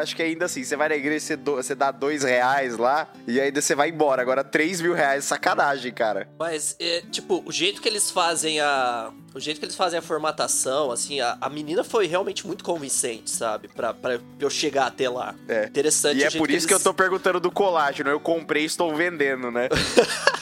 acho 0.00 0.14
que 0.14 0.22
ainda 0.22 0.44
assim, 0.44 0.62
você 0.62 0.76
vai 0.76 0.88
na 0.88 0.94
igreja, 0.94 1.09
você, 1.18 1.34
do- 1.36 1.56
você 1.56 1.74
dá 1.74 1.90
dois 1.90 2.22
reais 2.22 2.76
lá, 2.76 3.08
e 3.26 3.40
ainda 3.40 3.60
você 3.60 3.74
vai 3.74 3.88
embora. 3.88 4.20
Agora, 4.22 4.44
três 4.44 4.80
mil 4.80 4.94
reais, 4.94 5.24
sacanagem, 5.24 5.92
cara. 5.92 6.28
Mas, 6.38 6.76
é, 6.78 7.02
tipo, 7.10 7.42
o 7.44 7.50
jeito 7.50 7.80
que 7.80 7.88
eles 7.88 8.10
fazem 8.10 8.60
a. 8.60 9.10
O 9.32 9.38
jeito 9.38 9.60
que 9.60 9.64
eles 9.64 9.76
fazem 9.76 9.96
a 9.96 10.02
formatação, 10.02 10.90
assim, 10.90 11.20
a, 11.20 11.38
a 11.40 11.48
menina 11.48 11.84
foi 11.84 12.08
realmente 12.08 12.44
muito 12.44 12.64
convincente, 12.64 13.30
sabe? 13.30 13.68
Pra, 13.68 13.94
pra 13.94 14.18
eu 14.40 14.50
chegar 14.50 14.86
até 14.86 15.08
lá. 15.08 15.36
É. 15.48 15.66
Interessante 15.66 16.18
E 16.20 16.24
o 16.24 16.26
é 16.26 16.30
por 16.32 16.50
isso 16.50 16.66
que 16.66 16.72
eu 16.72 16.76
eles- 16.78 16.82
tô 16.84 16.92
perguntando 16.92 17.38
do 17.38 17.48
colágeno. 17.50 18.10
Eu 18.10 18.18
comprei 18.18 18.64
e 18.64 18.66
estou 18.66 18.92
vendendo, 18.92 19.48
né? 19.52 19.68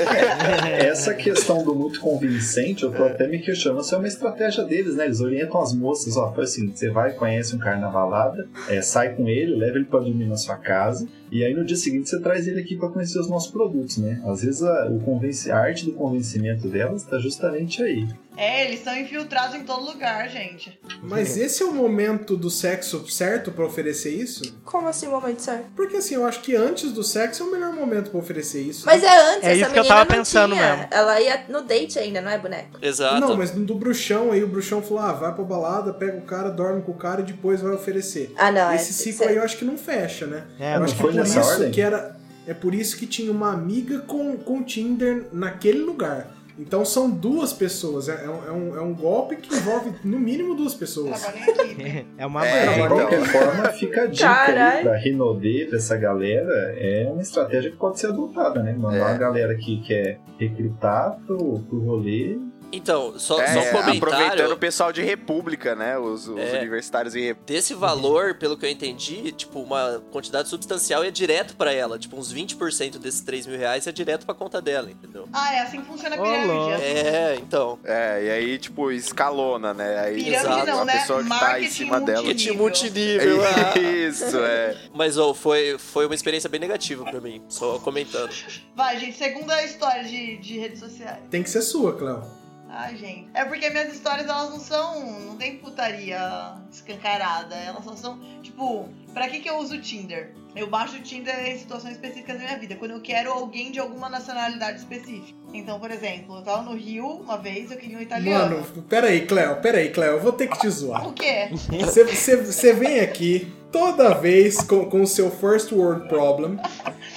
Essa 0.78 1.14
questão 1.14 1.62
do 1.62 1.74
muito 1.74 2.00
convincente, 2.00 2.84
eu 2.84 2.92
tô 2.92 3.04
até 3.04 3.26
me 3.26 3.38
questionando 3.40 3.82
se 3.82 3.94
é 3.94 3.98
uma 3.98 4.08
estratégia 4.08 4.64
deles, 4.64 4.96
né? 4.96 5.04
Eles 5.06 5.20
orientam 5.20 5.60
as 5.60 5.74
moças, 5.74 6.16
ó, 6.16 6.32
assim, 6.40 6.72
você 6.74 6.90
vai, 6.90 7.12
conhece 7.12 7.54
um 7.54 7.58
cara 7.58 7.76
na 7.76 7.88
balada, 7.88 8.48
é, 8.68 8.80
sai 8.80 9.14
com 9.14 9.28
ele, 9.28 9.54
leva 9.56 9.76
ele 9.76 9.84
pra 9.86 10.00
dormir 10.00 10.26
na 10.26 10.36
sua 10.36 10.56
casa, 10.58 11.08
e 11.30 11.44
aí 11.44 11.54
no 11.54 11.64
dia 11.64 11.76
seguinte 11.76 12.08
você 12.08 12.20
traz 12.20 12.46
ele 12.46 12.60
aqui 12.60 12.76
pra 12.76 12.88
conhecer 12.88 13.18
os 13.18 13.28
nossos 13.28 13.50
produtos, 13.50 13.98
né? 13.98 14.22
Às 14.26 14.42
vezes 14.42 14.62
a, 14.62 14.88
o 14.88 15.00
convence, 15.00 15.50
a 15.50 15.58
arte 15.58 15.84
do 15.84 15.92
convencimento 15.92 16.68
delas 16.68 17.04
tá 17.04 17.18
justamente 17.18 17.82
aí. 17.82 18.06
É, 18.38 18.64
eles 18.66 18.84
são 18.84 18.96
infiltrados 18.96 19.56
em 19.56 19.64
todo 19.64 19.84
lugar, 19.84 20.28
gente. 20.28 20.78
Mas 21.02 21.36
esse 21.36 21.60
é 21.62 21.66
o 21.66 21.72
momento 21.72 22.36
do 22.36 22.48
sexo 22.48 23.08
certo 23.10 23.50
pra 23.50 23.64
oferecer 23.66 24.10
isso? 24.10 24.56
Como 24.64 24.86
assim 24.86 25.08
o 25.08 25.10
momento 25.10 25.40
certo? 25.40 25.66
Porque 25.74 25.96
assim, 25.96 26.14
eu 26.14 26.24
acho 26.24 26.40
que 26.40 26.54
antes 26.54 26.92
do 26.92 27.02
sexo 27.02 27.42
é 27.42 27.46
o 27.46 27.50
melhor 27.50 27.72
momento 27.72 28.10
pra 28.10 28.20
oferecer 28.20 28.60
isso. 28.62 28.86
Mas 28.86 29.02
é 29.02 29.32
antes, 29.32 29.42
É 29.42 29.46
essa 29.52 29.60
isso 29.62 29.70
que 29.72 29.78
eu 29.80 29.84
tava 29.84 30.00
não 30.00 30.06
pensando 30.06 30.54
tinha. 30.54 30.76
mesmo. 30.76 30.88
Ela 30.92 31.20
ia 31.20 31.44
no 31.48 31.62
date 31.62 31.98
ainda, 31.98 32.20
não 32.20 32.30
é, 32.30 32.38
boneco? 32.38 32.78
Exato. 32.80 33.20
Não, 33.20 33.36
mas 33.36 33.50
do 33.50 33.74
bruxão 33.74 34.30
aí, 34.30 34.44
o 34.44 34.46
bruxão 34.46 34.80
falou: 34.80 35.02
ah, 35.02 35.12
vai 35.12 35.34
pra 35.34 35.42
balada, 35.42 35.92
pega 35.92 36.16
o 36.16 36.22
cara, 36.22 36.48
dorme 36.48 36.82
com 36.82 36.92
o 36.92 36.96
cara 36.96 37.22
e 37.22 37.24
depois 37.24 37.60
vai 37.60 37.72
oferecer. 37.72 38.32
Ah, 38.38 38.52
não. 38.52 38.72
Esse 38.72 38.90
é, 38.90 38.94
ciclo 38.94 39.26
aí 39.28 39.34
eu 39.36 39.42
acho 39.42 39.56
que 39.56 39.64
não 39.64 39.76
fecha, 39.76 40.26
né? 40.26 40.44
É, 40.60 40.74
eu 40.74 40.78
não 40.78 40.84
acho 40.84 40.94
que 40.94 41.00
foi 41.00 41.10
é 41.10 41.14
por 41.16 41.26
isso 41.26 41.40
ordem? 41.40 41.70
que 41.72 41.80
era. 41.80 42.16
É 42.46 42.54
por 42.54 42.74
isso 42.74 42.96
que 42.96 43.06
tinha 43.06 43.30
uma 43.30 43.52
amiga 43.52 43.98
com, 43.98 44.36
com 44.38 44.62
Tinder 44.62 45.26
naquele 45.32 45.80
lugar. 45.80 46.37
Então 46.58 46.84
são 46.84 47.08
duas 47.08 47.52
pessoas. 47.52 48.08
É, 48.08 48.24
é 48.24 48.28
um, 48.28 48.44
é 48.46 48.52
um- 48.52 48.76
é 48.76 48.80
um 48.82 48.94
golpe 48.94 49.36
que 49.36 49.54
envolve 49.54 49.92
no 50.04 50.18
mínimo 50.18 50.54
duas 50.54 50.74
pessoas. 50.74 51.24
É 52.18 52.26
uma 52.26 52.44
É, 52.46 52.82
De 52.82 52.88
qualquer 52.88 53.24
forma, 53.26 53.64
fica 53.70 54.02
a 54.02 54.06
dica 54.06 54.26
Caralho. 54.26 54.76
aí 54.78 54.82
pra 54.82 54.96
Rinodê, 54.96 55.66
pra 55.68 55.78
essa 55.78 55.96
galera, 55.96 56.52
é 56.76 57.08
uma 57.12 57.22
estratégia 57.22 57.70
que 57.70 57.76
pode 57.76 58.00
ser 58.00 58.08
adotada, 58.08 58.62
né? 58.62 58.72
Mandar 58.76 58.96
É. 58.96 59.02
uma 59.02 59.18
galera 59.18 59.54
que 59.54 59.80
quer 59.82 60.18
recrutar 60.38 61.16
pro, 61.26 61.60
pro 61.60 61.78
rolê. 61.80 62.38
Então, 62.70 63.18
só, 63.18 63.40
É, 63.40 63.46
só 63.46 63.58
um 63.60 63.62
aproveitando 63.62 64.00
comentário. 64.00 64.52
o 64.52 64.56
pessoal 64.58 64.92
de 64.92 65.02
República, 65.02 65.74
né? 65.74 65.96
Os, 65.98 66.28
os 66.28 66.38
É. 66.38 66.58
universitários 66.58 67.14
em 67.16 67.22
República. 67.24 67.52
Desse 67.54 67.72
valor, 67.74 68.34
pelo 68.34 68.58
que 68.58 68.66
eu 68.66 68.70
entendi, 68.70 69.32
tipo, 69.32 69.60
uma 69.60 70.02
quantidade 70.12 70.48
substancial 70.48 71.02
é 71.02 71.10
direto 71.10 71.56
pra 71.56 71.72
ela. 71.72 71.98
Tipo, 71.98 72.16
uns 72.18 72.30
20% 72.32 72.98
desses 72.98 73.20
3 73.22 73.46
mil 73.46 73.58
reais 73.58 73.86
é 73.86 73.92
direto 73.92 74.26
pra 74.26 74.34
conta 74.34 74.60
dela, 74.60 74.90
entendeu? 74.90 75.26
Ah, 75.32 75.54
é 75.54 75.60
assim 75.60 75.80
que 75.80 75.86
funciona 75.86 76.16
a 76.16 76.18
pirâmide. 76.20 76.70
é 76.70 76.74
assim. 76.74 76.84
É, 77.08 77.34
então. 77.40 77.78
É, 77.84 78.24
e 78.24 78.30
aí, 78.30 78.58
tipo, 78.58 78.92
escalona, 78.92 79.72
né? 79.72 79.98
Aí 80.00 80.22
Pirâmide 80.22 80.36
Exato. 80.36 80.66
não, 80.66 80.80
a 80.80 80.84
né? 80.84 80.92
pessoa 81.00 81.22
que 81.22 81.28
tá 81.30 81.60
em 81.60 81.68
cima 81.70 82.00
dela. 82.00 82.22
Marketing 82.22 82.50
multinível. 82.52 83.36
multinível. 83.38 83.44
ah. 83.74 83.78
Isso, 84.08 84.36
é. 84.38 84.76
Mas, 84.94 85.16
ó, 85.16 85.32
foi, 85.32 85.78
foi 85.78 86.04
uma 86.04 86.14
experiência 86.14 86.50
bem 86.50 86.60
negativa 86.60 87.02
pra 87.04 87.18
mim. 87.20 87.42
Só 87.48 87.78
comentando. 87.78 88.30
Vai, 88.76 88.98
gente, 89.00 89.16
segunda 89.16 89.62
história 89.64 90.04
de, 90.04 90.36
de 90.36 90.58
redes 90.58 90.80
sociais. 90.80 91.18
Tem 91.30 91.42
que 91.42 91.48
ser 91.48 91.62
sua, 91.62 91.96
Cléo. 91.96 92.22
Ai, 92.68 92.96
gente. 92.96 93.28
É 93.34 93.44
porque 93.44 93.70
minhas 93.70 93.92
histórias, 93.92 94.28
elas 94.28 94.50
não 94.50 94.60
são. 94.60 95.20
Não 95.26 95.36
tem 95.36 95.56
putaria 95.56 96.54
escancarada. 96.70 97.54
Elas 97.54 97.84
só 97.84 97.96
são. 97.96 98.20
Tipo, 98.42 98.88
pra 99.14 99.28
que, 99.28 99.40
que 99.40 99.48
eu 99.48 99.58
uso 99.58 99.76
o 99.76 99.80
Tinder? 99.80 100.34
Eu 100.54 100.68
baixo 100.68 100.96
o 100.96 101.00
Tinder 101.00 101.34
em 101.46 101.58
situações 101.58 101.92
específicas 101.92 102.38
da 102.38 102.44
minha 102.44 102.58
vida. 102.58 102.76
Quando 102.76 102.92
eu 102.92 103.00
quero 103.00 103.30
alguém 103.30 103.70
de 103.70 103.78
alguma 103.78 104.08
nacionalidade 104.08 104.78
específica. 104.78 105.38
Então, 105.52 105.80
por 105.80 105.90
exemplo, 105.90 106.36
eu 106.36 106.42
tava 106.42 106.62
no 106.62 106.76
Rio 106.76 107.06
uma 107.06 107.38
vez, 107.38 107.70
eu 107.70 107.78
queria 107.78 107.96
um 107.96 108.02
italiano. 108.02 108.56
Mano, 108.56 108.82
peraí, 108.82 109.26
Cléo, 109.26 109.56
peraí, 109.62 109.90
Cléo, 109.90 110.12
eu 110.14 110.20
vou 110.20 110.32
ter 110.32 110.46
que 110.46 110.58
te 110.58 110.68
zoar. 110.68 111.06
O 111.06 111.12
quê? 111.12 111.48
Você, 111.88 112.72
vem 112.74 113.00
aqui 113.00 113.50
toda 113.72 114.14
vez 114.14 114.60
com, 114.62 115.02
o 115.02 115.06
seu 115.06 115.30
first 115.30 115.72
world 115.72 116.08
problem 116.08 116.58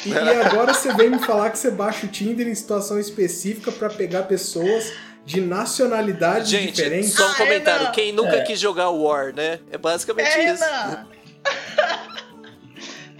e, 0.05 0.09
e 0.09 0.17
agora 0.17 0.73
você 0.73 0.93
vem 0.93 1.09
me 1.09 1.19
falar 1.19 1.49
que 1.49 1.57
você 1.57 1.71
baixa 1.71 2.05
o 2.05 2.09
Tinder 2.09 2.47
em 2.47 2.55
situação 2.55 2.99
específica 2.99 3.71
pra 3.71 3.89
pegar 3.89 4.23
pessoas 4.23 4.91
de 5.25 5.41
nacionalidades 5.41 6.49
Gente, 6.49 6.71
diferentes. 6.73 7.13
só 7.13 7.27
um 7.27 7.31
Ah, 7.31 7.35
comentário. 7.35 7.81
Ana. 7.83 7.91
Quem 7.91 8.11
nunca 8.11 8.37
É. 8.37 8.41
quis 8.41 8.59
jogar 8.59 8.89
War, 8.89 9.33
né? 9.33 9.59
É 9.71 9.77
basicamente 9.77 10.27
É, 10.27 10.53
isso. 10.53 10.63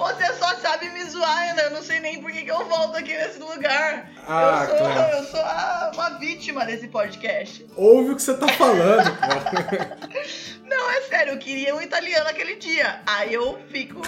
Você 0.02 0.34
só 0.34 0.56
sabe 0.58 0.90
me 0.90 1.04
zoar, 1.06 1.52
Ana. 1.52 1.62
Eu 1.64 1.72
não 1.72 1.82
sei 1.84 2.00
nem 2.00 2.22
por 2.22 2.32
que, 2.32 2.42
que 2.44 2.52
eu 2.52 2.66
volto 2.68 2.98
aqui 2.98 3.16
nesse 3.16 3.40
lugar. 3.40 4.10
Ah, 4.28 4.68
eu 4.70 4.78
sou, 4.78 4.88
Cléo. 4.94 5.18
eu 5.18 5.24
sou 5.26 5.40
a- 5.42 5.92
uma 5.94 6.10
vítima 6.20 6.66
desse 6.66 6.88
podcast. 6.88 7.66
Ouve 7.76 8.12
o 8.12 8.16
que 8.16 8.22
você 8.22 8.34
tá 8.36 8.48
falando, 8.50 9.12
cara. 9.18 9.98
Não, 10.66 10.92
é 10.92 11.02
sério, 11.02 11.34
eu 11.34 11.38
queria 11.40 11.76
um 11.76 11.82
italiano 11.82 12.28
aquele 12.30 12.56
dia. 12.56 13.02
Aí 13.06 13.34
eu 13.34 13.60
fico. 13.70 14.02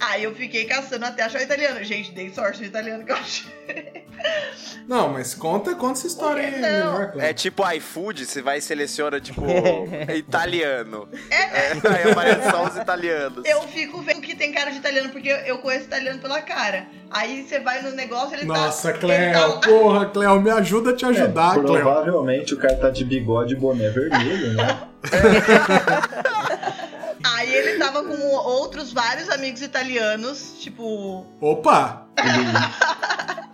Aí 0.00 0.24
eu 0.24 0.34
fiquei 0.34 0.64
caçando 0.64 1.04
até 1.06 1.22
achar 1.22 1.38
o 1.40 1.42
italiano. 1.42 1.82
Gente, 1.84 2.12
dei 2.12 2.32
sorte 2.32 2.60
no 2.60 2.66
italiano 2.66 3.04
que 3.04 3.12
eu 3.12 3.16
achei. 3.16 4.04
Não, 4.86 5.08
mas 5.12 5.34
conta, 5.34 5.74
conta 5.74 5.98
essa 5.98 6.06
história 6.06 6.42
aí 6.44 6.60
melhor. 6.60 7.12
É 7.18 7.32
tipo 7.32 7.68
iFood, 7.72 8.24
você 8.26 8.40
vai 8.42 8.58
e 8.58 8.62
seleciona, 8.62 9.20
tipo, 9.20 9.42
italiano. 10.16 11.08
É? 11.30 11.36
É, 11.36 11.72
aí 11.88 12.10
aparece 12.12 12.50
só 12.50 12.64
os 12.64 12.76
italianos. 12.76 13.44
Eu 13.44 13.62
fico 13.68 14.00
vendo 14.02 14.20
que 14.20 14.34
tem 14.36 14.52
cara 14.52 14.70
de 14.70 14.78
italiano, 14.78 14.93
porque 15.10 15.28
eu- 15.28 15.58
conheço 15.58 15.84
italiano 15.86 16.18
pela 16.20 16.40
cara. 16.42 16.86
Aí 17.10 17.42
você 17.42 17.58
vai 17.60 17.82
no 17.82 17.90
negócio, 17.92 18.34
ele 18.34 18.44
Nossa, 18.44 18.92
tá. 18.92 18.98
Cléo, 18.98 19.22
ele 19.22 19.32
tá- 19.32 19.60
porra, 19.68 20.06
Cléo, 20.06 20.40
me 20.40 20.50
ajuda 20.50 20.90
a 20.90 20.96
te 20.96 21.04
É, 21.04 21.08
ajudar, 21.08 21.54
Cléo. 21.54 21.66
provavelmente 21.66 22.54
o 22.54 22.56
cara 22.56 22.76
tá 22.76 22.90
de 22.90 23.04
bigode 23.04 23.54
e 23.54 23.56
boné 23.56 23.88
vermelho, 23.90 24.54
né? 24.54 24.78
Aí 27.36 27.52
ele 27.54 27.78
tava 27.78 28.02
com 28.04 28.16
outros 28.36 28.92
vários 28.92 29.28
amigos 29.30 29.62
italianos, 29.62 30.54
tipo. 30.60 31.26
Opa! 31.40 32.06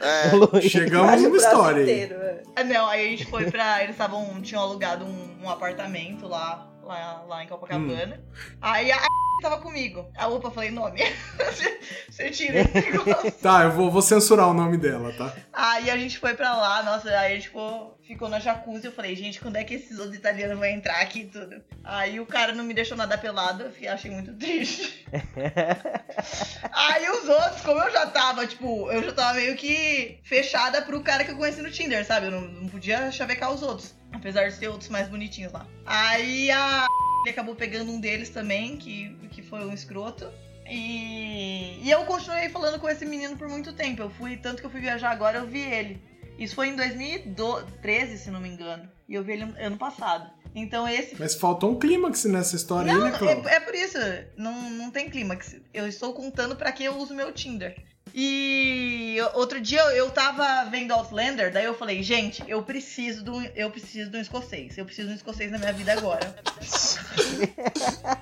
É, 0.03 0.61
Chegamos 0.63 1.21
numa 1.21 1.37
história 1.37 1.85
aí. 1.85 2.05
inteiro, 2.05 2.15
é. 2.23 2.43
Ah, 2.57 2.65
Não, 2.65 2.89
aí 2.89 3.07
a 3.07 3.11
gente 3.11 3.27
foi 3.27 3.51
pra. 3.51 3.83
Eles 3.83 3.95
estavam. 3.95 4.41
tinham 4.41 4.63
alugado 4.63 5.05
um, 5.05 5.37
um 5.45 5.51
apartamento 5.51 6.27
lá, 6.27 6.67
lá, 6.83 7.23
lá 7.29 7.45
em 7.45 7.47
Copacabana. 7.47 8.19
Aí 8.63 8.91
a 8.91 8.97
tava 9.41 9.59
comigo. 9.59 10.11
A 10.17 10.29
opa, 10.29 10.51
falei 10.51 10.71
nome. 10.71 11.01
Você 12.11 12.31
tira 12.31 12.61
esse 12.61 12.75
negócio. 12.91 13.33
Tá, 13.33 13.65
eu 13.65 13.73
vou, 13.73 13.91
vou 13.91 14.03
censurar 14.03 14.49
o 14.49 14.55
nome 14.55 14.77
dela, 14.77 15.13
tá? 15.13 15.35
Aí 15.53 15.91
a 15.91 15.97
gente 15.97 16.19
foi 16.19 16.35
pra 16.35 16.57
lá, 16.57 16.83
nossa, 16.83 17.09
aí 17.09 17.33
a 17.33 17.35
gente 17.35 17.49
ficou, 17.49 17.99
ficou 18.11 18.29
na 18.29 18.39
jacuzzi. 18.41 18.87
Eu 18.87 18.93
falei, 18.93 19.15
gente, 19.15 19.41
quando 19.41 19.57
é 19.57 19.65
que 19.65 19.75
esses 19.75 19.99
outros 19.99 20.17
italianos 20.17 20.59
vão 20.59 20.67
entrar 20.67 21.01
aqui 21.01 21.21
e 21.21 21.27
tudo? 21.27 21.63
Aí 21.85 22.19
o 22.21 22.27
cara 22.27 22.53
não 22.53 22.65
me 22.65 22.75
deixou 22.75 22.97
nada 22.97 23.17
pelado, 23.17 23.63
eu 23.65 23.71
fiquei- 23.73 23.89
achei 23.89 24.11
muito 24.11 24.33
triste. 24.35 25.07
aí 26.73 27.09
os 27.11 27.29
outros, 27.29 27.61
como 27.63 27.81
eu 27.81 27.91
já 27.91 28.07
tava, 28.07 28.47
tipo, 28.47 28.91
eu 28.91 29.03
já 29.03 29.13
tava 29.13 29.35
meio 29.35 29.57
que 29.57 30.19
fechada 30.23 30.83
pro 30.83 31.03
cara 31.03 31.25
que 31.25 31.31
eu 31.31 31.37
conheci 31.37 31.63
no 31.63 31.71
Tinder, 31.71 32.05
sabe? 32.05 32.27
Eu 32.27 32.33
não, 32.33 32.41
não 32.43 32.69
podia 32.69 33.11
chavecar 33.13 33.53
os 33.53 33.63
outros. 33.63 33.95
Apesar 34.13 34.49
de 34.49 34.59
ter 34.59 34.69
outros 34.69 34.89
mais 34.91 35.09
bonitinhos 35.09 35.53
lá. 35.53 35.67
Aí 35.87 36.51
a 36.51 36.87
ele 37.25 37.31
acabou 37.31 37.55
pegando 37.55 37.93
um 37.93 38.01
deles 38.01 38.31
também, 38.31 38.77
que, 38.77 39.15
que 39.31 39.43
foi 39.43 39.65
um 39.65 39.73
escroto. 39.73 40.31
E, 40.69 41.81
e 41.83 41.91
eu 41.91 42.05
continuei 42.05 42.49
falando 42.49 42.79
com 42.79 42.89
esse 42.89 43.05
menino 43.05 43.37
por 43.37 43.49
muito 43.49 43.73
tempo. 43.73 44.03
Eu 44.03 44.11
fui, 44.11 44.37
tanto 44.37 44.61
que 44.61 44.67
eu 44.67 44.71
fui 44.71 44.81
viajar 44.81 45.11
agora, 45.11 45.39
eu 45.39 45.47
vi 45.47 45.61
ele. 45.61 46.03
Isso 46.41 46.55
foi 46.57 46.69
em 46.69 46.77
2013, 46.77 48.19
se 48.19 48.31
não 48.31 48.41
me 48.41 48.49
engano. 48.49 48.89
E 49.09 49.15
eu 49.15 49.23
vi 49.23 49.33
ele 49.33 49.45
ano 49.61 49.77
passado. 49.77 50.29
Então 50.55 50.89
esse. 50.89 51.15
Mas 51.19 51.35
faltou 51.37 51.71
um 51.71 51.79
clímax 51.79 52.25
nessa 52.25 52.57
história 52.57 52.93
Não, 52.93 53.05
aí, 53.07 53.13
né, 53.13 53.19
Cláudio? 53.19 53.49
é, 53.49 53.55
é 53.57 53.61
por 53.61 53.75
isso. 53.75 53.99
Não, 54.37 54.53
não 54.71 54.91
tem 54.91 55.09
clímax. 55.09 55.55
Eu 55.73 55.87
estou 55.87 56.13
contando 56.13 56.57
pra 56.57 56.73
que 56.73 56.83
eu 56.83 56.97
uso 56.97 57.15
meu 57.15 57.31
Tinder. 57.33 57.77
E 58.13 59.17
outro 59.35 59.61
dia 59.61 59.83
eu- 59.95 60.11
tava 60.11 60.65
vendo 60.69 60.91
Outlander, 60.93 61.53
daí 61.53 61.65
eu 61.67 61.75
falei, 61.79 62.03
gente, 62.03 62.43
eu 62.49 62.61
preciso 62.63 63.23
de 63.23 63.31
um, 63.31 63.41
eu 63.55 63.71
preciso 63.71 64.11
de 64.11 64.17
um 64.17 64.21
escocês. 64.21 64.77
Eu 64.77 64.85
preciso 64.85 65.07
de 65.09 65.15
um 65.15 65.17
escocês 65.17 65.53
na 65.53 65.59
minha 65.59 65.73
vida 65.73 65.93
agora. 65.93 66.35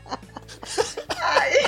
aí, 1.21 1.65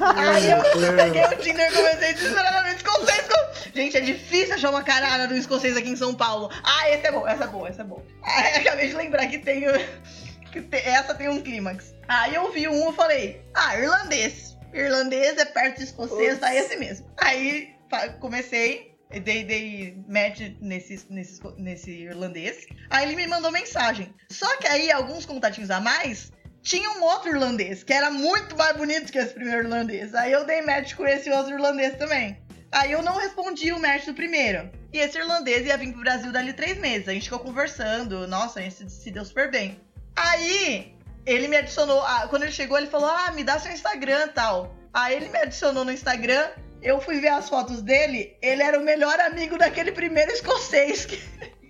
aí 0.00 0.50
eu 0.50 0.96
peguei 0.96 1.24
o 1.24 1.36
Tinder 1.38 1.70
e 1.70 1.74
comecei 1.76 2.14
desesperadamente 2.14 2.76
escocês. 2.76 3.18
esco- 3.18 3.43
Gente, 3.74 3.96
é 3.96 4.00
difícil 4.00 4.54
achar 4.54 4.70
uma 4.70 4.84
carada 4.84 5.26
do 5.26 5.34
escocês 5.36 5.76
aqui 5.76 5.90
em 5.90 5.96
São 5.96 6.14
Paulo. 6.14 6.48
Ah, 6.62 6.90
esse 6.90 7.06
é 7.06 7.10
bom, 7.12 7.26
essa 7.26 7.44
é 7.44 7.46
boa, 7.48 7.68
essa 7.68 7.82
é 7.82 7.84
boa. 7.84 8.04
Aí 8.22 8.54
acabei 8.62 8.88
de 8.88 8.94
lembrar 8.94 9.26
que 9.26 9.38
tem, 9.38 9.64
que 10.52 10.62
te- 10.62 10.76
essa 10.76 11.14
tem 11.14 11.28
um 11.28 11.40
clímax. 11.42 11.92
Aí 12.06 12.34
eu 12.36 12.52
vi 12.52 12.68
um 12.68 12.90
e 12.90 12.94
falei, 12.94 13.42
ah, 13.54 13.76
irlandês. 13.76 14.56
Irlandês 14.72 15.36
é 15.38 15.44
perto 15.44 15.78
de 15.78 15.84
escocês, 15.84 16.38
tá 16.38 16.54
esse 16.54 16.76
mesmo. 16.76 17.06
Aí 17.16 17.74
comecei, 18.20 18.96
dei, 19.10 19.44
dei 19.44 19.96
match 20.08 20.40
nesse, 20.60 21.04
nesse, 21.10 21.40
nesse 21.56 21.90
irlandês. 21.90 22.66
Aí 22.90 23.06
ele 23.06 23.16
me 23.16 23.26
mandou 23.26 23.50
mensagem. 23.50 24.12
Só 24.30 24.56
que 24.58 24.66
aí, 24.66 24.90
alguns 24.90 25.24
contatinhos 25.26 25.70
a 25.70 25.80
mais, 25.80 26.32
tinha 26.62 26.90
um 26.90 27.02
outro 27.02 27.28
irlandês, 27.30 27.82
que 27.84 27.92
era 27.92 28.10
muito 28.10 28.56
mais 28.56 28.76
bonito 28.76 29.10
que 29.12 29.18
esse 29.18 29.34
primeiro 29.34 29.64
irlandês. 29.64 30.14
Aí 30.14 30.32
eu 30.32 30.44
dei 30.44 30.62
match 30.62 30.94
com 30.94 31.06
esse 31.06 31.30
outro 31.30 31.54
irlandês 31.54 31.96
também. 31.96 32.43
Aí 32.74 32.90
eu 32.92 33.02
não 33.02 33.16
respondi 33.16 33.72
o 33.72 33.78
match 33.80 34.04
do 34.06 34.14
primeiro. 34.14 34.68
E 34.92 34.98
esse 34.98 35.16
irlandês 35.16 35.64
ia 35.66 35.76
vir 35.76 35.92
pro 35.92 36.00
Brasil 36.02 36.32
dali 36.32 36.52
três 36.52 36.76
meses. 36.78 37.08
A 37.08 37.12
gente 37.12 37.24
ficou 37.24 37.38
conversando. 37.38 38.26
Nossa, 38.26 38.58
a 38.58 38.62
gente 38.62 38.90
se- 38.90 39.10
deu 39.12 39.24
super 39.24 39.48
bem. 39.50 39.80
Aí, 40.16 40.92
ele 41.24 41.46
me 41.48 41.56
adicionou. 41.56 42.00
ah, 42.02 42.26
quando 42.28 42.42
ele 42.42 42.52
chegou, 42.52 42.76
ele 42.76 42.88
falou: 42.88 43.08
Ah, 43.08 43.30
me 43.32 43.44
dá 43.44 43.58
seu 43.60 43.70
Instagram 43.72 44.28
tal. 44.28 44.74
Aí 44.92 45.14
ele 45.16 45.28
me 45.28 45.38
adicionou 45.38 45.84
no 45.84 45.92
Instagram. 45.92 46.48
Eu 46.82 47.00
fui 47.00 47.20
ver 47.20 47.28
as 47.28 47.48
fotos 47.48 47.80
dele. 47.80 48.36
Ele 48.42 48.62
era 48.62 48.78
o 48.78 48.82
melhor 48.84 49.18
amigo 49.20 49.56
daquele 49.56 49.92
primeiro 49.92 50.30
escocês. 50.32 51.04
Que... 51.06 51.22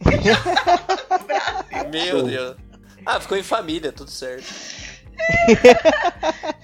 Meu 1.91 2.23
Deus. 2.23 2.57
Ah, 3.07 3.21
ficou 3.21 3.37
em 3.37 3.43
família, 3.43 3.93
tudo 3.93 4.11
certo. 4.11 4.45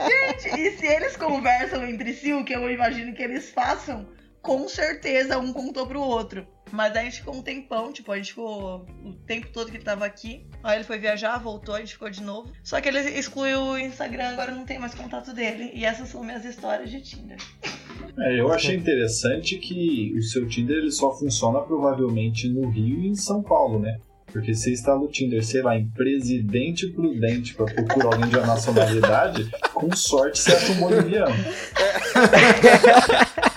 Gente, 0.08 0.60
e 0.60 0.76
se 0.78 0.86
eles 0.86 1.16
conversam 1.16 1.86
entre 1.86 2.12
si, 2.14 2.32
o 2.32 2.44
que 2.44 2.54
eu 2.54 2.68
imagino 2.70 3.14
que 3.14 3.22
eles 3.22 3.50
façam, 3.50 4.08
com 4.42 4.68
certeza 4.68 5.38
um 5.38 5.52
contou 5.52 5.86
pro 5.86 6.00
outro. 6.00 6.46
Mas 6.72 6.94
aí 6.94 7.00
a 7.00 7.10
gente 7.10 7.18
ficou 7.18 7.34
um 7.34 7.42
tempão, 7.42 7.92
tipo, 7.92 8.12
a 8.12 8.16
gente 8.16 8.30
ficou 8.30 8.86
o 9.04 9.12
tempo 9.26 9.48
todo 9.52 9.70
que 9.70 9.76
ele 9.76 9.84
tava 9.84 10.04
aqui. 10.04 10.46
Aí 10.62 10.76
ele 10.76 10.84
foi 10.84 10.98
viajar, 10.98 11.36
voltou, 11.38 11.74
a 11.74 11.80
gente 11.80 11.94
ficou 11.94 12.08
de 12.08 12.22
novo. 12.22 12.52
Só 12.62 12.80
que 12.80 12.88
ele 12.88 13.00
excluiu 13.00 13.60
o 13.60 13.78
Instagram, 13.78 14.28
agora 14.28 14.52
não 14.52 14.64
tem 14.64 14.78
mais 14.78 14.94
contato 14.94 15.32
dele. 15.32 15.70
E 15.74 15.84
essas 15.84 16.08
são 16.08 16.22
minhas 16.22 16.44
histórias 16.44 16.90
de 16.90 17.00
Tinder. 17.00 17.38
É, 18.18 18.40
eu 18.40 18.52
achei 18.52 18.76
interessante 18.76 19.58
que 19.58 20.14
o 20.16 20.22
seu 20.22 20.46
Tinder 20.46 20.76
ele 20.76 20.92
só 20.92 21.12
funciona 21.12 21.60
provavelmente 21.60 22.48
no 22.48 22.68
Rio 22.68 23.00
e 23.00 23.08
em 23.08 23.16
São 23.16 23.42
Paulo, 23.42 23.80
né? 23.80 23.98
Porque 24.26 24.54
você 24.54 24.72
instala 24.72 25.00
o 25.00 25.08
Tinder, 25.08 25.44
sei 25.44 25.60
lá, 25.60 25.76
em 25.76 25.88
Presidente 25.88 26.86
Prudente 26.86 27.52
pra 27.54 27.66
procurar 27.66 28.14
alguém 28.14 28.28
de 28.28 28.36
uma 28.36 28.46
nacionalidade, 28.46 29.50
com 29.74 29.90
sorte 29.96 30.38
você 30.38 30.52
acha 30.52 30.72
um 30.72 30.76
boliviano. 30.76 31.34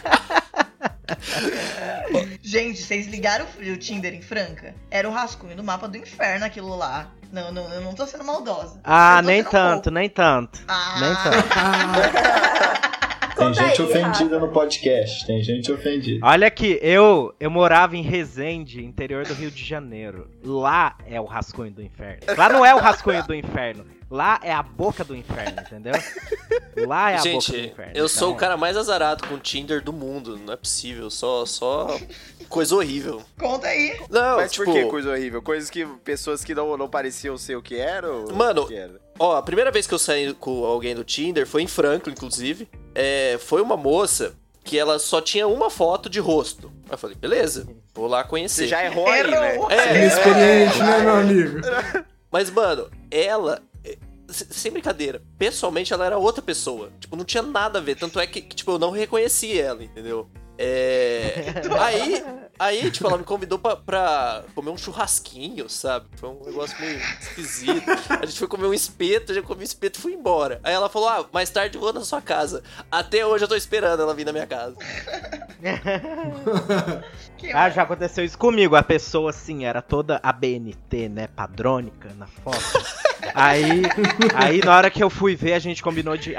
Gente, 2.41 2.81
vocês 2.81 3.07
ligaram 3.07 3.45
o 3.59 3.77
Tinder 3.77 4.13
em 4.13 4.21
Franca? 4.21 4.75
Era 4.89 5.07
o 5.07 5.11
rascunho 5.11 5.55
do 5.55 5.63
mapa 5.63 5.87
do 5.87 5.97
inferno 5.97 6.45
aquilo 6.45 6.75
lá. 6.75 7.11
Não, 7.31 7.51
não, 7.51 7.67
eu 7.73 7.81
não 7.81 7.93
tô 7.93 8.05
sendo 8.05 8.23
maldosa. 8.23 8.79
Ah, 8.83 9.21
nem 9.23 9.43
tanto, 9.43 9.89
nem 9.89 10.07
tanto. 10.09 10.59
Ah, 10.67 10.99
Nem 10.99 11.15
tanto. 11.15 12.93
Tem 13.35 13.53
gente 13.53 13.81
aí, 13.81 13.87
ofendida 13.87 14.39
no 14.39 14.49
podcast, 14.49 15.25
tem 15.25 15.41
gente 15.41 15.71
ofendida. 15.71 16.25
Olha 16.25 16.47
aqui, 16.47 16.79
eu 16.81 17.33
eu 17.39 17.49
morava 17.49 17.97
em 17.97 18.01
Resende, 18.01 18.83
interior 18.83 19.25
do 19.25 19.33
Rio 19.33 19.49
de 19.49 19.63
Janeiro. 19.65 20.29
Lá 20.43 20.95
é 21.07 21.19
o 21.19 21.25
rascunho 21.25 21.71
do 21.71 21.81
inferno. 21.81 22.21
Lá 22.37 22.47
não 22.47 22.63
é 22.65 22.73
o 22.75 22.77
rascunho 22.77 23.23
do 23.25 23.33
inferno. 23.33 23.85
Lá 24.13 24.39
é 24.43 24.53
a 24.53 24.61
boca 24.61 25.03
do 25.03 25.15
inferno, 25.15 25.59
entendeu? 25.59 25.93
Lá 26.87 27.09
é 27.09 27.15
a 27.15 27.17
boca 27.17 27.29
do 27.29 27.41
Gente, 27.41 27.71
inferno. 27.71 27.91
eu 27.95 28.07
sou 28.07 28.27
o 28.27 28.31
Então, 28.33 28.39
cara 28.39 28.55
mais 28.55 28.77
azarado 28.77 29.27
com 29.27 29.39
Tinder 29.39 29.83
do 29.83 29.91
mundo. 29.91 30.37
Não 30.37 30.53
é 30.53 30.55
possível. 30.55 31.09
Só, 31.09 31.47
só 31.47 31.99
coisa 32.47 32.75
horrível. 32.75 33.23
Conta 33.39 33.65
aí. 33.65 33.99
Não, 34.11 34.35
Mas 34.35 34.51
tipo, 34.51 34.65
por 34.65 34.73
que 34.75 34.85
coisa 34.85 35.09
horrível? 35.09 35.41
Coisas 35.41 35.67
que. 35.67 35.83
Pessoas 36.03 36.43
que 36.43 36.53
não, 36.53 36.77
não 36.77 36.87
pareciam 36.87 37.35
ser 37.39 37.55
o 37.55 37.61
que 37.63 37.75
eram? 37.75 38.25
ou 38.25 38.35
Mano, 38.35 38.61
o 38.61 38.67
que 38.67 38.75
era? 38.75 39.01
Ó, 39.17 39.35
a 39.35 39.41
primeira 39.41 39.71
vez 39.71 39.87
que 39.87 39.93
eu 39.95 39.99
saí 39.99 40.31
com 40.35 40.63
alguém 40.63 40.93
do 40.93 41.03
Tinder 41.03 41.47
foi 41.47 41.63
em 41.63 41.67
Franklin, 41.67 42.13
inclusive. 42.13 42.69
É, 42.93 43.39
foi 43.39 43.63
uma 43.63 43.75
moça 43.75 44.35
que 44.63 44.77
ela 44.77 44.99
só 44.99 45.21
tinha 45.21 45.47
uma 45.47 45.71
foto 45.71 46.07
de 46.07 46.19
rosto. 46.19 46.71
Aí 46.85 46.91
eu 46.93 46.97
falei, 46.99 47.15
beleza, 47.15 47.67
vou 47.95 48.05
lá 48.05 48.23
conhecer. 48.23 48.65
Você 48.65 48.67
já 48.67 48.85
errou 48.85 49.07
aí, 49.07 49.23
né? 49.23 49.55
Errou. 49.55 49.71
É, 49.71 49.95
Inexperiente, 49.97 50.77
né, 50.83 50.99
meu 50.99 51.15
amigo? 51.15 51.61
Mas, 52.31 52.51
mano, 52.51 52.91
ela. 53.09 53.59
Se- 54.33 54.47
Sem 54.51 54.71
brincadeira, 54.71 55.21
pessoalmente 55.37 55.93
ela 55.93 56.05
era 56.05 56.17
outra 56.17 56.41
pessoa. 56.41 56.91
Tipo, 56.99 57.15
não 57.15 57.23
tinha 57.25 57.43
nada 57.43 57.79
a 57.79 57.81
ver. 57.81 57.95
Tanto 57.95 58.19
é 58.19 58.27
que, 58.27 58.41
que, 58.41 58.55
tipo, 58.55 58.71
eu 58.71 58.79
não 58.79 58.91
reconheci 58.91 59.57
ela, 59.59 59.83
entendeu? 59.83 60.29
É. 60.55 61.63
Aí, 61.81 62.23
aí, 62.59 62.91
tipo, 62.91 63.07
ela 63.07 63.17
me 63.17 63.23
convidou 63.23 63.57
pra, 63.57 63.75
pra 63.75 64.43
comer 64.53 64.69
um 64.69 64.77
churrasquinho, 64.77 65.67
sabe? 65.67 66.05
Foi 66.15 66.29
um 66.29 66.43
negócio 66.45 66.79
meio 66.79 66.99
esquisito. 67.19 67.83
A 68.21 68.23
gente 68.23 68.37
foi 68.37 68.47
comer 68.47 68.67
um 68.67 68.73
espeto, 68.73 69.33
já 69.33 69.41
comi 69.41 69.63
espeto 69.63 69.97
e 69.97 70.01
fui 70.01 70.13
embora. 70.13 70.59
Aí 70.63 70.71
ela 70.71 70.89
falou: 70.89 71.09
Ah, 71.09 71.25
mais 71.33 71.49
tarde 71.49 71.75
eu 71.75 71.81
vou 71.81 71.91
na 71.91 72.01
sua 72.05 72.21
casa. 72.21 72.61
Até 72.91 73.25
hoje 73.25 73.43
eu 73.45 73.47
tô 73.47 73.55
esperando 73.55 74.03
ela 74.03 74.13
vir 74.13 74.25
na 74.25 74.31
minha 74.31 74.45
casa. 74.45 74.75
Ah, 77.53 77.69
já 77.69 77.83
aconteceu 77.83 78.23
isso 78.23 78.37
comigo. 78.37 78.73
A 78.75 78.83
pessoa, 78.83 79.31
assim, 79.31 79.65
era 79.65 79.81
toda 79.81 80.17
ABNT, 80.23 81.09
né? 81.09 81.27
Padrônica 81.27 82.09
na 82.17 82.25
foto. 82.27 82.57
aí, 83.33 83.83
aí, 84.35 84.59
na 84.63 84.75
hora 84.75 84.89
que 84.89 85.03
eu 85.03 85.09
fui 85.09 85.35
ver, 85.35 85.53
a 85.53 85.59
gente 85.59 85.81
combinou 85.81 86.17
de. 86.17 86.33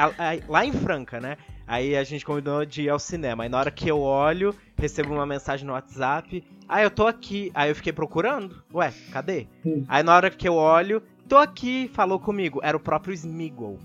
Lá 0.48 0.64
em 0.64 0.72
Franca, 0.72 1.20
né? 1.20 1.36
Aí 1.66 1.96
a 1.96 2.04
gente 2.04 2.24
combinou 2.24 2.64
de 2.64 2.82
ir 2.82 2.88
ao 2.90 2.98
cinema. 2.98 3.44
Aí 3.44 3.48
na 3.48 3.58
hora 3.58 3.70
que 3.70 3.88
eu 3.88 4.00
olho, 4.00 4.54
recebo 4.76 5.14
uma 5.14 5.26
mensagem 5.26 5.66
no 5.66 5.72
WhatsApp. 5.72 6.44
Ah, 6.68 6.82
eu 6.82 6.90
tô 6.90 7.06
aqui. 7.06 7.50
Aí 7.54 7.70
eu 7.70 7.74
fiquei 7.74 7.92
procurando. 7.92 8.62
Ué, 8.72 8.92
cadê? 9.10 9.46
Hum. 9.64 9.84
Aí 9.88 10.02
na 10.02 10.14
hora 10.14 10.30
que 10.30 10.46
eu 10.46 10.54
olho, 10.54 11.02
tô 11.28 11.38
aqui, 11.38 11.90
falou 11.94 12.20
comigo. 12.20 12.60
Era 12.62 12.76
o 12.76 12.80
próprio 12.80 13.14
Smigol. 13.14 13.78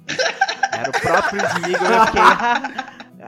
Era 0.73 0.89
o 0.89 1.01
próprio 1.01 1.41
Smigol. 1.45 1.87
Eu 1.87 2.05
fiquei. 2.05 2.21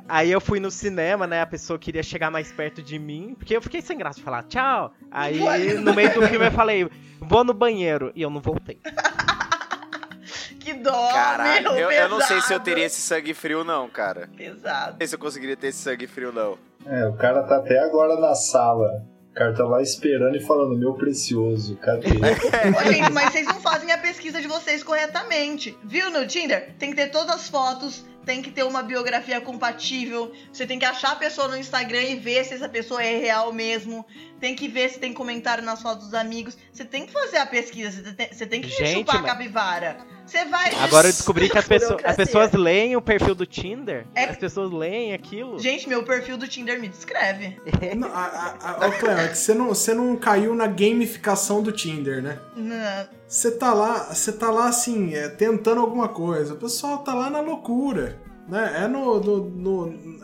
Aí 0.08 0.32
eu 0.32 0.42
fui 0.42 0.60
no 0.60 0.72
cinema, 0.72 1.28
né? 1.28 1.42
A 1.42 1.48
pessoa 1.48 1.78
queria 1.78 2.04
chegar 2.04 2.32
mais 2.32 2.52
perto 2.52 2.82
de 2.82 2.98
mim, 2.98 3.36
porque 3.38 3.56
eu 3.56 3.62
fiquei 3.62 3.82
sem 3.82 3.98
graça 3.98 4.20
de 4.20 4.24
falar 4.24 4.44
tchau. 4.44 4.94
Aí 5.10 5.40
no 5.76 5.94
meio 5.94 6.14
do 6.14 6.28
filme 6.28 6.48
eu 6.48 6.52
falei, 6.52 6.90
vou 7.20 7.44
no 7.44 7.54
banheiro. 7.54 8.12
E 8.16 8.22
eu 8.22 8.30
não 8.30 8.42
voltei. 8.42 8.80
Que 10.64 10.74
dó, 10.74 11.10
Caralho, 11.12 11.74
meu, 11.74 11.80
eu, 11.80 11.92
eu 11.92 12.10
não 12.10 12.22
sei 12.22 12.40
se 12.42 12.54
eu 12.54 12.60
teria 12.60 12.86
esse 12.86 13.02
sangue 13.02 13.34
frio, 13.34 13.64
não, 13.64 13.90
cara. 13.90 14.30
Pesado. 14.38 14.92
Não 14.92 14.98
sei 15.00 15.08
se 15.08 15.16
eu 15.16 15.20
conseguiria 15.20 15.58
ter 15.58 15.68
esse 15.68 15.80
sangue 15.80 16.08
frio, 16.08 16.32
não. 16.32 16.58
É, 16.86 17.08
o 17.08 17.14
cara 17.14 17.44
tá 17.44 17.58
até 17.58 17.80
agora 17.80 18.20
na 18.20 18.36
sala. 18.36 18.88
O 19.32 19.34
cara 19.34 19.54
tá 19.56 19.64
lá 19.64 19.82
esperando 19.82 20.36
e 20.36 20.42
falando, 20.42 20.78
meu 20.78 20.94
precioso, 20.94 21.78
cadê? 21.78 22.08
Ô, 22.12 22.92
gente, 22.92 23.12
mas 23.14 23.32
vocês 23.32 23.48
não 23.48 23.62
fazem 23.62 23.90
a 23.92 23.98
pesquisa 23.98 24.42
de 24.42 24.48
vocês 24.48 24.84
corretamente. 24.84 25.78
Viu 25.86 26.12
no 26.12 26.28
Tinder? 26.28 26.74
Tem 26.78 26.90
que 26.90 26.98
ter 26.98 27.08
todas 27.12 27.34
as 27.36 27.48
fotos, 27.48 28.06
tem 28.26 28.42
que 28.42 28.52
ter 28.52 28.64
uma 28.64 28.84
biografia 28.84 29.40
compatível, 29.40 30.34
você 30.52 30.68
tem 30.68 30.78
que 30.78 30.84
achar 30.86 31.14
a 31.14 31.16
pessoa 31.16 31.48
no 31.48 31.56
Instagram 31.58 32.02
e 32.02 32.16
ver 32.18 32.44
se 32.44 32.54
essa 32.56 32.68
pessoa 32.68 33.02
é 33.02 33.18
real 33.20 33.54
mesmo, 33.54 34.06
tem 34.40 34.54
que 34.54 34.68
ver 34.68 34.90
se 34.90 35.00
tem 35.00 35.14
comentário 35.14 35.64
nas 35.64 35.82
fotos 35.82 36.06
dos 36.08 36.14
amigos, 36.14 36.58
você 36.72 36.84
tem 36.84 37.06
que 37.06 37.14
fazer 37.14 37.38
a 37.38 37.46
pesquisa, 37.46 38.04
você 38.04 38.14
tem, 38.14 38.28
você 38.34 38.46
tem 38.46 38.62
que 38.62 38.68
Gente, 38.68 39.00
chupar 39.00 39.16
a 39.16 39.22
mas- 39.22 39.32
capivara. 39.32 39.98
Você 40.32 40.46
vai. 40.46 40.74
Agora 40.76 41.08
eu 41.10 41.12
descobri 41.12 41.50
que 41.50 41.58
as, 41.60 41.68
pessoas- 41.68 42.02
as 42.06 42.16
pessoas 42.16 42.52
leem 42.54 42.96
o 42.96 43.02
perfil 43.02 43.36
do 43.36 43.46
Tinder. 43.46 44.06
É- 44.16 44.26
As 44.26 44.38
pessoas 44.38 44.72
leem 44.72 45.14
aquilo. 45.14 45.60
Gente, 45.60 45.90
meu 45.90 46.04
perfil 46.04 46.38
do 46.38 46.48
Tinder 46.48 46.80
me 46.80 46.88
descreve. 46.88 47.58
Não, 47.98 48.08
a, 48.08 48.56
a, 48.62 48.86
a, 48.86 48.88
ô, 48.88 48.92
Cleo, 48.94 49.18
é 49.18 49.28
que 49.28 49.38
você 49.38 49.54
não, 49.54 49.68
você 49.70 49.94
não 49.94 50.16
caiu 50.16 50.56
na 50.56 50.68
gamificação 50.68 51.62
do 51.62 51.72
Tinder, 51.74 52.22
né? 52.24 52.40
Não. 52.56 53.08
Você 53.28 53.52
tá 53.52 53.74
lá, 53.74 54.14
você 54.14 54.32
tá 54.32 54.50
lá 54.50 54.70
assim, 54.70 55.14
é, 55.14 55.28
tentando 55.28 55.82
alguma 55.82 56.08
coisa. 56.08 56.54
O 56.54 56.58
pessoal 56.58 57.00
tá 57.00 57.14
lá 57.14 57.30
na 57.30 57.42
loucura, 57.42 58.18
né? 58.48 58.84
É 58.84 58.88
no, 58.88 59.20
no, 59.20 59.44
no- 59.50 60.22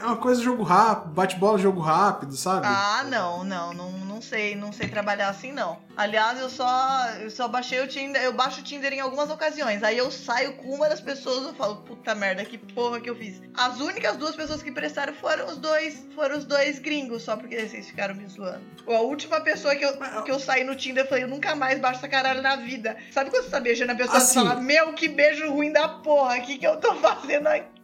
é 0.00 0.04
uma 0.04 0.16
coisa 0.16 0.42
jogo 0.42 0.62
rápido, 0.62 1.12
bate-bola 1.12 1.58
jogo 1.58 1.80
rápido, 1.80 2.36
sabe? 2.36 2.66
Ah, 2.66 3.04
não, 3.08 3.44
não, 3.44 3.72
não, 3.72 3.90
não 3.92 4.22
sei, 4.22 4.54
não 4.54 4.72
sei 4.72 4.88
trabalhar 4.88 5.28
assim 5.28 5.52
não. 5.52 5.78
Aliás, 5.96 6.38
eu 6.38 6.50
só, 6.50 7.08
eu 7.20 7.30
só 7.30 7.48
baixei 7.48 7.80
o 7.80 7.86
Tinder, 7.88 8.22
eu 8.22 8.32
baixo 8.32 8.60
o 8.60 8.62
Tinder 8.62 8.92
em 8.92 9.00
algumas 9.00 9.30
ocasiões. 9.30 9.82
Aí 9.82 9.96
eu 9.96 10.10
saio 10.10 10.54
com 10.54 10.74
uma 10.74 10.88
das 10.88 11.00
pessoas 11.00 11.50
e 11.52 11.56
falo, 11.56 11.76
puta 11.76 12.14
merda, 12.14 12.44
que 12.44 12.58
porra 12.58 13.00
que 13.00 13.08
eu 13.08 13.16
fiz. 13.16 13.40
As 13.54 13.80
únicas 13.80 14.16
duas 14.16 14.36
pessoas 14.36 14.62
que 14.62 14.70
prestaram 14.70 15.14
foram 15.14 15.46
os 15.46 15.56
dois, 15.56 16.04
foram 16.14 16.36
os 16.36 16.44
dois 16.44 16.78
gringos, 16.78 17.22
só 17.22 17.36
porque 17.36 17.56
vocês 17.66 17.86
ficaram 17.86 18.14
me 18.14 18.26
zoando. 18.28 18.60
A 18.86 19.00
última 19.00 19.40
pessoa 19.40 19.74
que 19.74 19.84
eu, 19.84 19.96
que 20.24 20.30
eu 20.30 20.38
saí 20.38 20.64
no 20.64 20.74
Tinder, 20.76 21.04
eu 21.04 21.08
falei, 21.08 21.24
eu 21.24 21.28
nunca 21.28 21.54
mais 21.56 21.80
baixo 21.80 21.98
essa 21.98 22.08
caralho 22.08 22.42
na 22.42 22.56
vida. 22.56 22.96
Sabe 23.10 23.30
quando 23.30 23.44
você 23.44 23.50
tá 23.50 23.60
beijando 23.60 23.92
a 23.92 23.94
pessoa 23.94 24.18
e 24.18 24.22
Assim. 24.22 24.40
você 24.40 24.46
fala, 24.46 24.60
meu, 24.60 24.92
que 24.92 25.08
beijo 25.08 25.50
ruim 25.50 25.72
da 25.72 25.88
porra, 25.88 26.36
o 26.38 26.42
que 26.42 26.58
que 26.58 26.66
eu 26.66 26.76
tô 26.78 26.94
fazendo 26.96 27.46
aqui? 27.46 27.75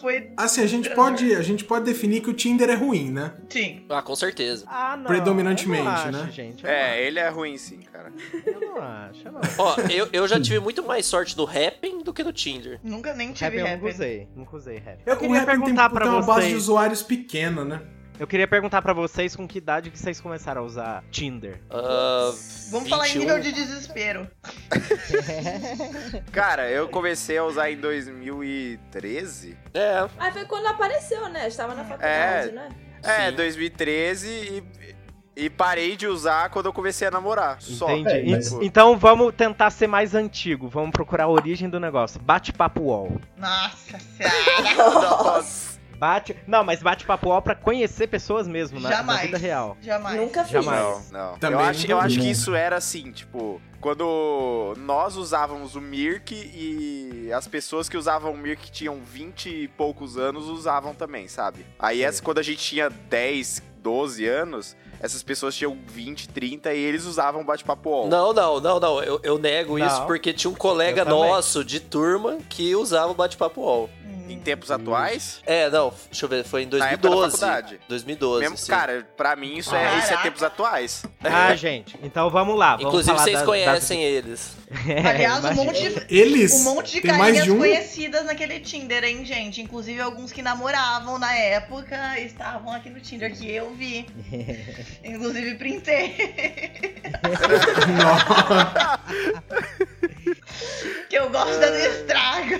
Foi, 0.00 0.30
Assim, 0.36 0.62
a 0.62 0.66
gente 0.66 0.90
pode, 0.94 1.34
a 1.34 1.42
gente 1.42 1.64
pode 1.64 1.84
definir 1.84 2.20
que 2.22 2.30
o 2.30 2.34
Tinder 2.34 2.68
é 2.70 2.74
ruim, 2.74 3.10
né? 3.10 3.32
sim. 3.48 3.84
Ah, 3.88 4.02
com 4.02 4.16
certeza. 4.16 4.64
Ah, 4.66 4.96
não. 4.96 5.04
Predominantemente, 5.06 5.78
eu 5.80 5.84
não 5.84 5.92
acho, 5.92 6.10
né? 6.12 6.28
Gente, 6.32 6.64
eu 6.64 6.70
não 6.70 6.76
É, 6.76 7.02
ele 7.06 7.18
é 7.18 7.28
ruim 7.28 7.56
sim, 7.58 7.80
cara. 7.92 8.12
acho, 8.16 8.48
eu 8.48 8.60
não 8.60 8.78
acho, 8.82 9.20
eu 9.28 9.32
não. 9.32 9.40
Ó, 9.58 9.76
eu, 9.90 10.08
eu 10.12 10.28
já 10.28 10.40
tive 10.40 10.58
muito 10.60 10.82
mais 10.82 11.06
sorte 11.06 11.36
no 11.36 11.44
Happn 11.44 12.02
do 12.02 12.12
que 12.12 12.24
no 12.24 12.32
Tinder. 12.32 12.80
Nunca 12.82 13.12
nem 13.14 13.32
tive 13.32 13.58
eu 13.58 13.64
rap. 13.66 13.76
nunca 13.80 13.94
usei, 13.94 14.28
nunca 14.34 14.56
usei 14.56 14.78
rap. 14.78 15.00
Eu 15.06 15.14
Eu 15.14 15.18
queria 15.18 15.44
perguntar 15.44 15.90
pra 15.90 16.04
tem 16.06 16.10
uma 16.14 16.22
base 16.22 16.48
de 16.48 16.54
usuários 16.54 17.02
pequena, 17.02 17.64
né? 17.64 17.80
Eu 18.18 18.28
queria 18.28 18.46
perguntar 18.46 18.80
pra 18.80 18.92
vocês 18.92 19.34
com 19.34 19.46
que 19.46 19.58
idade 19.58 19.90
que 19.90 19.98
vocês 19.98 20.20
começaram 20.20 20.62
a 20.62 20.64
usar 20.64 21.04
Tinder. 21.10 21.60
Ah, 21.68 22.32
Vamos 22.70 22.88
falar 22.88 23.08
em 23.08 23.12
21. 23.14 23.20
nível 23.20 23.40
de 23.40 23.52
desespero. 23.52 24.30
Cara, 26.32 26.70
eu 26.70 26.88
comecei 26.88 27.36
a 27.36 27.44
usar 27.44 27.70
em 27.72 27.76
2013. 27.76 29.56
é, 29.74 30.08
Aí 30.18 30.30
foi 30.32 30.44
quando 30.44 30.66
apareceu, 30.68 31.28
né? 31.28 31.48
Estava 31.48 31.74
na 31.74 31.82
faculdade, 31.84 32.48
É. 32.50 32.52
né? 32.52 32.68
É, 33.02 33.30
Sim. 33.30 33.36
2013 33.36 34.28
e, 34.28 34.64
e 35.44 35.50
parei 35.50 35.96
de 35.96 36.06
usar 36.06 36.48
quando 36.50 36.66
eu 36.66 36.72
comecei 36.72 37.08
a 37.08 37.10
namorar. 37.10 37.60
Só. 37.60 37.90
Entendi. 37.90 38.32
É, 38.32 38.36
mas- 38.36 38.52
En- 38.52 38.64
Então 38.64 38.96
vamos 38.96 39.34
tentar 39.34 39.70
ser 39.70 39.88
mais 39.88 40.14
antigo. 40.14 40.68
Vamos 40.68 40.90
procurar 40.92 41.24
a 41.24 41.28
origem 41.28 41.68
do 41.68 41.80
negócio. 41.80 42.20
Bate-papo 42.20 42.80
UOL. 42.82 43.20
Nossa 43.36 43.98
senhora. 44.16 44.74
Nossa. 45.00 45.73
Bate. 45.94 46.36
Não, 46.46 46.64
mas 46.64 46.82
bate-papo 46.82 47.28
UOL 47.28 47.42
pra 47.42 47.54
conhecer 47.54 48.06
pessoas 48.06 48.46
mesmo, 48.46 48.80
na, 48.80 48.90
na 48.90 48.96
Jamais. 48.96 49.20
vida 49.22 49.38
real. 49.38 49.76
Jamais. 49.80 50.20
Nunca 50.20 50.42
fiz. 50.44 50.52
Jamais. 50.52 51.10
Não, 51.10 51.30
não. 51.30 51.38
Também 51.38 51.58
eu 51.58 51.64
acho, 51.64 51.86
eu 51.90 52.00
acho 52.00 52.18
que 52.20 52.30
isso 52.30 52.54
era 52.54 52.76
assim, 52.76 53.12
tipo, 53.12 53.60
quando 53.80 54.74
nós 54.78 55.16
usávamos 55.16 55.74
o 55.76 55.80
Mirk 55.80 56.34
e 56.34 57.30
as 57.32 57.46
pessoas 57.46 57.88
que 57.88 57.96
usavam 57.96 58.32
o 58.32 58.36
Mirk 58.36 58.70
tinham 58.70 59.00
20 59.02 59.48
e 59.48 59.68
poucos 59.68 60.16
anos 60.18 60.48
usavam 60.48 60.94
também, 60.94 61.28
sabe? 61.28 61.64
Aí 61.78 62.02
essa, 62.02 62.22
quando 62.22 62.38
a 62.38 62.42
gente 62.42 62.58
tinha 62.58 62.88
10, 62.90 63.62
12 63.82 64.26
anos, 64.26 64.76
essas 65.00 65.22
pessoas 65.22 65.54
tinham 65.54 65.76
20, 65.86 66.28
30 66.30 66.72
e 66.72 66.78
eles 66.78 67.04
usavam 67.04 67.42
o 67.42 67.44
bate-papo 67.44 67.90
UOL. 67.90 68.08
Não, 68.08 68.32
não, 68.32 68.58
não, 68.60 68.80
não. 68.80 69.02
Eu, 69.02 69.20
eu 69.22 69.38
nego 69.38 69.78
Não. 69.78 69.86
isso 69.86 70.02
porque 70.06 70.32
tinha 70.32 70.50
um 70.50 70.54
colega 70.54 71.02
Eu 71.02 71.04
também. 71.04 71.20
nosso 71.28 71.62
de 71.62 71.80
turma 71.80 72.38
que 72.48 72.74
usava 72.74 73.12
o 73.12 73.14
bate-papo 73.14 73.60
UOL. 73.60 73.90
Em 74.28 74.38
tempos 74.38 74.70
atuais, 74.70 75.40
É, 75.46 75.68
não, 75.70 75.92
deixa 76.10 76.24
eu 76.24 76.28
ver, 76.28 76.44
foi 76.44 76.62
em 76.62 76.66
na 76.66 76.90
época 76.90 77.08
da 77.08 77.14
2012. 77.14 77.38
faculdade. 77.38 77.80
2012. 77.88 78.40
Mesmo, 78.42 78.56
sim. 78.56 78.70
cara, 78.70 79.06
pra 79.16 79.36
mim 79.36 79.56
isso 79.58 79.74
é, 79.74 79.98
isso 79.98 80.12
é 80.12 80.16
tempos 80.18 80.42
atuais. 80.42 81.04
Ah, 81.22 81.54
gente. 81.54 81.98
Então 82.02 82.28
vamos 82.30 82.56
lá. 82.58 82.72
Vamos 82.76 82.86
Inclusive, 82.86 83.12
falar 83.12 83.24
vocês 83.24 83.36
das- 83.36 83.44
conhecem 83.46 84.02
eles. 84.06 84.56
das- 84.68 84.88
É, 84.88 85.06
Aliás, 85.08 85.44
um 85.44 85.54
monte, 85.54 85.88
de, 85.88 86.06
Eles. 86.14 86.52
um 86.52 86.64
monte 86.64 86.92
de 86.92 87.00
carinhas 87.02 87.44
de 87.44 87.52
um. 87.52 87.58
conhecidas 87.58 88.24
naquele 88.24 88.60
Tinder, 88.60 89.04
hein, 89.04 89.24
gente? 89.24 89.60
Inclusive 89.62 90.00
alguns 90.00 90.32
que 90.32 90.42
namoravam 90.42 91.18
na 91.18 91.34
época 91.36 92.18
estavam 92.20 92.72
aqui 92.72 92.90
no 92.90 93.00
Tinder 93.00 93.32
que 93.36 93.50
eu 93.50 93.72
vi. 93.74 94.06
Inclusive 95.04 95.54
printei. 95.56 96.16
Nossa. 98.02 99.00
que 101.08 101.16
eu 101.16 101.30
gosto 101.30 101.58
do 101.60 101.76
estrago. 101.76 102.54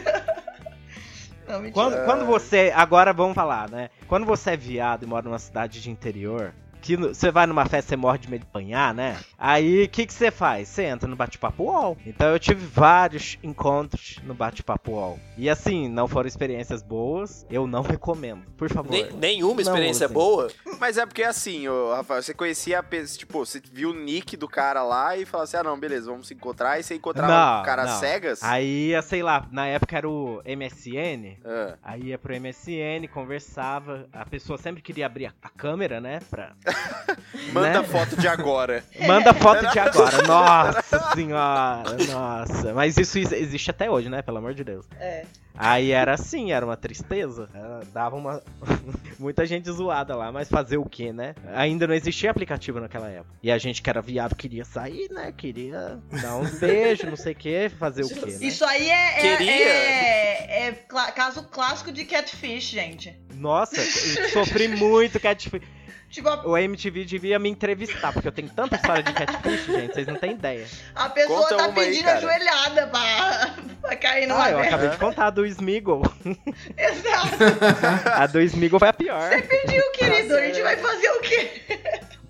Não. 1.46 1.70
Quando, 1.70 2.04
quando 2.04 2.24
você. 2.24 2.72
Agora 2.74 3.12
vamos 3.12 3.35
falar, 3.35 3.70
né? 3.70 3.90
Quando 4.09 4.24
você 4.26 4.52
é 4.52 4.57
viado 4.57 5.02
e 5.02 5.07
mora 5.07 5.24
numa 5.24 5.38
cidade 5.38 5.80
de 5.80 5.90
interior. 5.90 6.52
Você 6.97 7.31
vai 7.31 7.47
numa 7.47 7.64
festa, 7.66 7.90
você 7.90 7.97
morre 7.97 8.18
de 8.18 8.31
medo 8.31 8.40
de 8.42 8.47
apanhar, 8.49 8.92
né? 8.94 9.18
Aí 9.38 9.85
o 9.85 9.88
que, 9.88 10.07
que 10.07 10.12
você 10.12 10.31
faz? 10.31 10.68
Você 10.68 10.83
entra 10.85 11.09
no 11.09 11.16
bate-papo 11.16 11.64
UOL. 11.64 11.97
Então 12.07 12.29
eu 12.29 12.38
tive 12.38 12.64
vários 12.66 13.38
encontros 13.42 14.18
no 14.25 14.35
bate-papo 14.35 14.92
UOL. 14.92 15.18
E 15.37 15.49
assim, 15.49 15.88
não 15.88 16.07
foram 16.07 16.29
experiências 16.29 16.83
boas. 16.83 17.47
Eu 17.51 17.66
não 17.66 17.83
recomendo. 17.83 18.42
Por 18.57 18.68
favor. 18.70 18.90
Nem- 18.90 19.12
nenhuma 19.12 19.55
Não, 19.55 19.61
experiência 19.62 20.07
assim. 20.07 20.14
boa. 20.14 20.51
Mas 20.79 20.99
é 20.99 21.07
porque 21.07 21.23
assim, 21.23 21.66
ô, 21.68 21.94
Rafael, 21.94 22.23
você 22.23 22.35
conhecia 22.35 22.79
a 22.79 22.83
pessoa, 22.83 23.18
tipo, 23.18 23.38
você 23.47 23.62
viu 23.73 23.90
o 23.90 23.94
nick 23.94 24.37
do 24.37 24.49
cara 24.49 24.83
lá 24.83 25.16
e 25.16 25.25
falou 25.25 25.44
assim: 25.44 25.57
ah, 25.57 25.62
não, 25.62 25.79
beleza, 25.79 26.11
vamos 26.11 26.27
se 26.29 26.35
encontrar. 26.35 26.79
E 26.79 26.83
você 26.83 26.94
encontrava 26.94 27.33
Não, 27.33 27.62
o 27.62 27.64
cara 27.64 27.85
não. 27.87 27.99
cegas. 27.99 28.42
Aí 28.42 28.92
sei 29.03 29.23
lá, 29.23 29.47
na 29.51 29.66
época 29.66 29.97
era 29.97 30.09
o 30.09 30.42
MSN. 30.44 31.38
Ah. 31.44 31.75
Aí 31.83 32.03
ia 32.09 32.18
pro 32.18 32.35
MSN, 32.38 33.07
conversava. 33.12 34.07
A 34.12 34.25
pessoa 34.25 34.59
sempre 34.59 34.83
queria 34.83 35.07
abrir 35.07 35.27
a, 35.27 35.33
a 35.42 35.49
câmera, 35.49 36.01
né? 36.01 36.20
Pra, 36.31 36.53
Manda 37.52 37.82
Né? 37.82 37.87
foto 37.87 38.16
de 38.16 38.26
agora. 38.26 38.82
Manda 39.06 39.32
foto 39.34 39.66
de 39.70 39.78
agora. 39.78 40.22
Nossa 40.26 41.12
senhora. 41.14 41.96
Nossa. 42.10 42.72
Mas 42.74 42.96
isso 42.96 43.18
ex- 43.18 43.32
existe 43.32 43.70
até 43.70 43.88
hoje, 43.90 44.08
né? 44.08 44.22
Pelo 44.22 44.38
amor 44.38 44.54
de 44.54 44.64
Deus. 44.64 44.87
É. 44.98 45.24
Aí 45.56 45.92
era 45.92 46.14
assim, 46.14 46.50
era 46.52 46.64
uma 46.66 46.76
tristeza. 46.76 47.48
Era- 47.54 47.80
Dava 47.92 48.16
uma. 48.16 48.42
Muita 49.20 49.46
gente 49.46 49.70
zoada 49.70 50.16
lá, 50.16 50.32
mas 50.32 50.48
fazer 50.48 50.78
o 50.78 50.84
quê, 50.84 51.12
né? 51.12 51.34
Ainda 51.54 51.87
não 51.87 51.94
existia 51.94 52.30
aplicativo 52.30 52.80
naquela 52.80 53.08
época. 53.08 53.34
E 53.42 53.52
a 53.52 53.58
gente 53.58 53.80
que 53.82 53.88
era 53.90 54.00
viado 54.02 54.34
queria 54.34 54.64
sair, 54.64 55.08
né? 55.12 55.32
Queria 55.37 55.98
dar 56.22 56.37
uns 56.37 56.58
beijos, 56.58 57.08
não 57.08 57.16
sei 57.16 57.32
o 57.34 57.37
quê, 57.37 57.70
fazer 57.78 58.04
o 58.04 58.08
quê, 58.08 58.32
né? 58.32 58.38
Isso 58.40 58.64
aí 58.64 58.90
é, 58.90 59.18
é, 59.18 59.20
Queria. 59.37 59.52
é- 59.52 60.66
é 60.68 60.72
cla- 60.88 61.12
caso 61.12 61.44
clássico 61.44 61.92
de 61.92 62.04
catfish, 62.04 62.64
gente. 62.70 63.16
Nossa, 63.34 63.76
sofri 64.32 64.66
muito 64.68 65.20
catfish. 65.20 65.62
Tipo, 66.14 66.29
a, 66.29 66.46
O 66.46 66.57
MTV 66.57 67.05
devia 67.05 67.40
me 67.40 67.48
entrevistar, 67.48 68.12
porque 68.12 68.29
eu 68.29 68.33
tenho 68.33 68.48
tanta 68.48 68.77
história 68.77 69.03
de 69.03 69.12
catfish, 69.12 69.66
gente, 69.66 69.94
vocês 69.94 70.07
não 70.07 70.14
têm 70.14 70.31
ideia. 70.31 70.64
a 70.94 71.09
pessoa 71.09 71.40
Conta 71.42 71.57
tá 71.57 71.64
aí, 71.64 71.72
pedindo 71.72 72.05
cara. 72.05 72.18
ajoelhada 72.18 72.87
pra, 72.87 73.55
pra 73.83 73.96
cair 73.96 74.29
numa 74.29 74.44
Ah, 74.44 74.50
eu 74.53 74.59
acabei 74.61 74.90
de 74.90 74.96
contar 74.96 75.27
a 75.27 75.31
do 75.31 75.44
Smiggle. 75.44 76.03
Exato. 76.79 77.35
A 78.14 78.27
do 78.29 78.40
Smiggle 78.42 78.79
foi 78.79 78.88
a 78.88 78.92
pior. 78.92 79.29
Pediu, 79.42 79.83
querido, 79.92 80.29
Nossa, 80.29 80.40
a 80.40 80.46
gente 80.46 80.61
é. 80.61 80.62
vai 80.62 80.77
fazer 80.77 81.11
o 81.11 81.20
quê? 81.20 81.62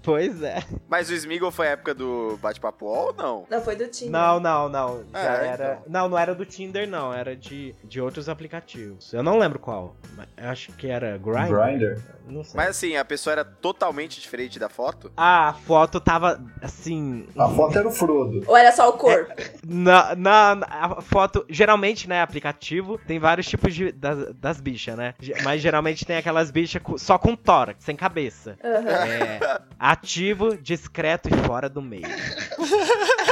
Pois 0.05 0.43
é. 0.43 0.62
Mas 0.88 1.09
o 1.11 1.14
Smeagol 1.14 1.51
foi 1.51 1.69
a 1.69 1.71
época 1.71 1.95
do 1.95 2.37
bate-papo 2.43 2.85
ou 2.87 3.12
não? 3.14 3.47
Não, 3.51 3.61
foi 3.62 3.75
do 3.75 3.88
Tinder. 3.88 4.12
Não, 4.12 4.38
não, 4.38 4.69
não. 4.69 5.05
Já 5.12 5.19
É, 5.43 5.47
era. 5.47 5.73
então. 5.81 5.83
Não, 5.88 6.09
não 6.11 6.19
era 6.19 6.35
do 6.35 6.45
Tinder, 6.45 6.87
não. 6.88 7.12
Era 7.12 7.35
de, 7.35 7.75
de 7.83 8.01
outros 8.01 8.29
aplicativos. 8.29 9.12
Eu 9.12 9.23
não 9.23 9.38
lembro 9.38 9.59
qual. 9.59 9.97
acho 10.37 10.73
que 10.73 10.87
era 10.88 11.17
Grindr. 11.19 11.55
Grinder. 11.59 12.01
Não 12.27 12.43
sei. 12.45 12.57
Mas 12.57 12.69
assim, 12.71 12.97
a 12.97 13.05
pessoa 13.05 13.33
era 13.33 13.45
totalmente 13.45 14.21
diferente 14.21 14.59
da 14.59 14.69
foto? 14.69 15.11
Ah, 15.17 15.49
a 15.49 15.53
foto 15.55 16.01
tava 16.01 16.40
assim. 16.62 17.27
A 17.38 17.49
foto 17.49 17.79
era 17.79 17.88
o 17.88 17.90
Frodo. 17.90 18.43
Ou 18.47 18.57
era 18.57 18.73
só 18.73 18.88
o 18.88 18.95
corpo? 18.95 19.33
Na, 19.67 20.14
na, 20.14 20.55
na- 20.55 20.67
a 20.71 21.01
foto, 21.03 21.45
geralmente, 21.49 22.09
né, 22.09 22.21
aplicativo, 22.23 22.99
tem 23.07 23.19
vários 23.19 23.47
tipos 23.47 23.75
de, 23.75 23.90
das, 23.93 24.35
das 24.35 24.61
bichas, 24.61 24.97
né? 24.97 25.14
Mas 25.43 25.61
geralmente 25.62 26.05
tem 26.05 26.17
aquelas 26.17 26.51
bichas 26.51 26.83
só 26.99 27.19
com 27.19 27.35
tórax, 27.37 27.85
sem 27.85 27.97
cabeça. 27.97 28.57
Aham. 28.62 29.07
É, 29.07 29.61
ativo, 29.94 30.57
discreto 30.57 31.28
e 31.28 31.46
fora 31.46 31.68
do 31.68 31.80
meio. 31.83 32.07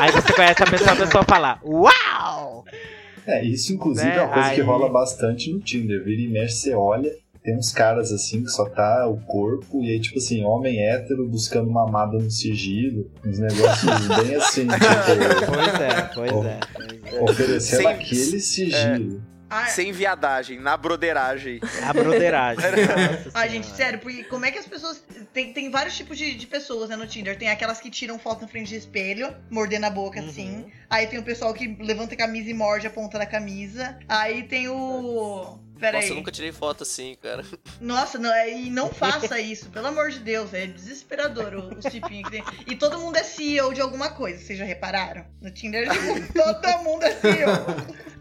Aí 0.00 0.10
você 0.10 0.32
conhece 0.32 0.62
a 0.62 0.66
pessoa, 0.66 0.92
a 0.92 0.96
pessoa 0.96 1.24
fala, 1.24 1.60
uau! 1.64 2.64
É, 3.26 3.44
isso 3.44 3.72
inclusive 3.72 4.08
Né, 4.08 4.16
é 4.16 4.22
uma 4.22 4.32
coisa 4.32 4.48
que 4.54 4.60
aí- 4.60 4.66
rola 4.66 4.88
bastante 4.90 5.52
no 5.52 5.60
Tinder. 5.60 6.02
Vira 6.04 6.22
e 6.22 6.28
mexe, 6.28 6.56
você 6.56 6.74
olha, 6.74 7.10
tem 7.42 7.56
uns 7.56 7.70
caras 7.72 8.10
assim 8.12 8.42
que 8.42 8.48
só 8.50 8.68
tá 8.68 9.06
o 9.08 9.16
corpo, 9.20 9.82
e 9.82 9.90
aí, 9.92 10.00
tipo 10.00 10.18
assim, 10.18 10.44
homem 10.44 10.80
hétero 10.80 11.28
buscando 11.28 11.70
mamada 11.70 12.18
no 12.18 12.30
sigilo, 12.30 13.10
uns 13.24 13.38
negócios 13.38 14.06
bem 14.08 14.34
assim, 14.36 14.66
tipo, 14.66 15.52
Pois 15.52 15.80
é, 15.80 16.02
pois 16.14 16.32
é. 16.46 16.60
Pois 16.74 17.12
é. 17.14 17.20
oferecendo 17.22 17.78
Sem- 17.82 17.86
aquele 17.86 18.40
sigilo. 18.40 19.22
Ah, 19.54 19.66
Sem 19.66 19.92
viadagem, 19.92 20.58
na 20.58 20.78
broderagem. 20.78 21.60
A 21.86 21.92
broderagem. 21.92 22.64
Ai, 23.34 23.50
gente, 23.50 23.66
Senhora. 23.66 23.76
sério, 23.84 23.98
porque 23.98 24.24
como 24.24 24.46
é 24.46 24.50
que 24.50 24.58
as 24.58 24.66
pessoas. 24.66 25.04
Tem, 25.32 25.52
tem 25.52 25.70
vários 25.70 25.96
tipos 25.96 26.18
de, 26.18 26.34
de 26.34 26.46
pessoas 26.46 26.90
né, 26.90 26.96
no 26.96 27.06
Tinder. 27.06 27.36
Tem 27.38 27.48
aquelas 27.48 27.80
que 27.80 27.90
tiram 27.90 28.18
foto 28.18 28.42
na 28.42 28.48
frente 28.48 28.68
de 28.68 28.76
espelho, 28.76 29.34
mordendo 29.50 29.84
a 29.84 29.90
boca 29.90 30.20
Uhum. 30.20 30.28
assim. 30.28 30.66
Aí 30.90 31.06
tem 31.06 31.18
o 31.18 31.22
pessoal 31.22 31.54
que 31.54 31.66
levanta 31.80 32.14
a 32.14 32.18
camisa 32.18 32.50
e 32.50 32.54
morde 32.54 32.86
a 32.86 32.90
ponta 32.90 33.18
da 33.18 33.26
camisa. 33.26 33.98
Aí 34.08 34.42
tem 34.42 34.68
o. 34.68 35.58
Pera 35.80 35.94
Nossa, 35.96 36.04
aí. 36.06 36.10
eu 36.12 36.16
nunca 36.16 36.30
tirei 36.30 36.52
foto 36.52 36.84
assim, 36.84 37.16
cara. 37.20 37.44
Nossa, 37.80 38.16
não, 38.16 38.32
é- 38.32 38.56
e 38.56 38.70
não 38.70 38.88
faça 38.88 39.40
isso, 39.40 39.68
pelo 39.70 39.88
amor 39.88 40.10
de 40.10 40.20
Deus. 40.20 40.54
É 40.54 40.64
desesperador 40.64 41.54
o- 41.54 41.76
os 41.76 41.84
tipinhos 41.86 42.28
que 42.30 42.40
tem. 42.40 42.44
E 42.68 42.76
todo 42.76 43.00
mundo 43.00 43.16
é 43.16 43.24
CEO 43.24 43.74
de 43.74 43.80
alguma 43.80 44.10
coisa, 44.10 44.38
vocês 44.40 44.56
já 44.56 44.64
repararam? 44.64 45.24
No 45.40 45.50
Tinder, 45.50 45.88
todo 46.32 46.84
mundo 46.84 47.02
é 47.02 47.10
CEO. 47.10 47.48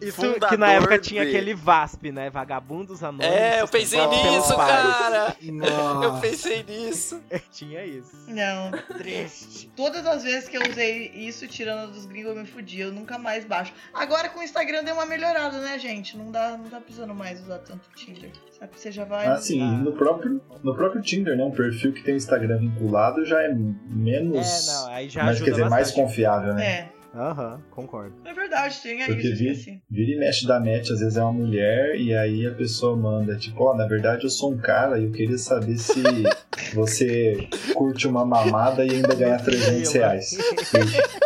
Isso 0.02 0.14
Fundador 0.16 0.50
que 0.50 0.58
na 0.58 0.72
época 0.72 0.98
tinha 0.98 1.22
de- 1.24 1.30
aquele 1.30 1.54
VASP, 1.54 2.12
né? 2.12 2.32
Vagabundos 2.32 3.04
Anônimos. 3.04 3.36
É, 3.36 3.62
eu 3.62 3.68
pensei 3.68 4.08
nisso, 4.08 4.56
cara. 4.58 5.36
Eu 5.40 5.54
Nossa. 5.54 6.20
pensei 6.22 6.64
nisso. 6.64 7.01
Tinha 7.52 7.84
isso. 7.86 8.12
Não, 8.28 8.72
triste. 8.98 9.72
Todas 9.76 10.06
as 10.06 10.24
vezes 10.24 10.48
que 10.50 10.58
eu 10.58 10.62
usei 10.70 11.12
isso, 11.14 11.48
tirando 11.48 11.92
dos 11.92 12.06
gringos, 12.06 12.32
eu 12.36 12.42
me 12.42 12.48
fudi. 12.48 12.80
Eu 12.80 12.92
nunca 12.92 13.18
mais 13.18 13.46
baixo. 13.46 13.74
Agora 13.94 14.30
com 14.30 14.40
o 14.40 14.44
Instagram 14.44 14.84
deu 14.84 14.94
uma 14.94 15.06
melhorada, 15.06 15.60
né, 15.60 15.78
gente? 15.80 16.18
Não 16.18 16.32
dá, 16.32 16.58
não 16.58 16.70
tá 16.70 16.80
precisando 16.80 17.14
mais 17.14 17.40
usar 17.42 17.60
tanto 17.60 17.90
Tinder. 17.96 18.32
Sabe? 18.60 18.72
Você 18.76 18.92
já 18.92 19.06
vai. 19.06 19.28
Assim, 19.28 19.62
no 19.62 19.94
próprio, 19.94 20.42
no 20.64 20.76
próprio 20.76 21.02
Tinder, 21.02 21.36
né? 21.36 21.44
Um 21.44 21.52
perfil 21.52 21.94
que 21.94 22.04
tem 22.04 22.14
o 22.14 22.18
Instagram 22.18 22.60
vinculado 22.60 23.26
já 23.26 23.42
é 23.42 23.54
menos. 23.54 24.68
É, 24.68 24.72
não, 24.72 24.88
aí 24.92 25.10
já 25.10 25.24
mas 25.24 25.36
ajuda 25.38 25.46
quer 25.46 25.52
dizer, 25.52 25.70
mais 25.70 25.88
bastante. 25.88 26.06
confiável, 26.06 26.54
né? 26.54 26.66
É, 26.66 26.90
Aham, 27.14 27.60
concordo. 27.72 28.16
é 28.24 28.34
verdade, 28.34 28.80
tem 28.82 29.02
aí, 29.02 29.08
Porque 29.08 29.34
vira, 29.34 29.52
esqueci. 29.52 29.82
vira 29.90 30.12
e 30.12 30.18
mexe 30.20 30.48
da 30.48 30.60
match, 30.62 30.92
às 30.92 31.00
vezes 31.02 31.18
é 31.18 31.22
uma 31.24 31.34
mulher, 31.34 31.96
e 32.00 32.16
aí 32.16 32.48
a 32.48 32.52
pessoa 32.52 32.96
manda, 32.96 33.36
tipo, 33.36 33.64
ó, 33.66 33.76
na 33.76 33.86
verdade 33.86 34.24
eu 34.24 34.30
sou 34.30 34.54
um 34.54 34.58
cara 34.58 34.98
e 34.98 35.04
eu 35.04 35.12
queria 35.12 35.38
saber 35.38 35.78
se 35.78 36.02
você 36.74 37.50
curte 37.74 38.08
uma 38.08 38.26
mamada 38.26 38.86
e 38.86 38.92
ainda 38.92 39.14
ganha 39.14 39.38
300 39.38 39.94
reais. 39.94 40.38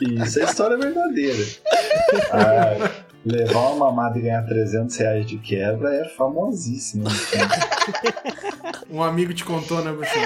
E 0.00 0.14
isso 0.22 0.38
é 0.38 0.44
história 0.44 0.76
verdadeira. 0.78 1.44
Ah, 2.30 2.76
levar 3.24 3.70
uma 3.72 3.86
mamada 3.86 4.18
e 4.18 4.22
ganhar 4.22 4.42
300 4.46 4.96
reais 4.96 5.26
de 5.26 5.38
quebra 5.38 5.94
é 5.94 6.04
famosíssimo. 6.08 7.04
Um 8.90 9.02
amigo 9.02 9.34
te 9.34 9.44
contou, 9.44 9.84
né, 9.84 9.92
Bruxão? 9.92 10.22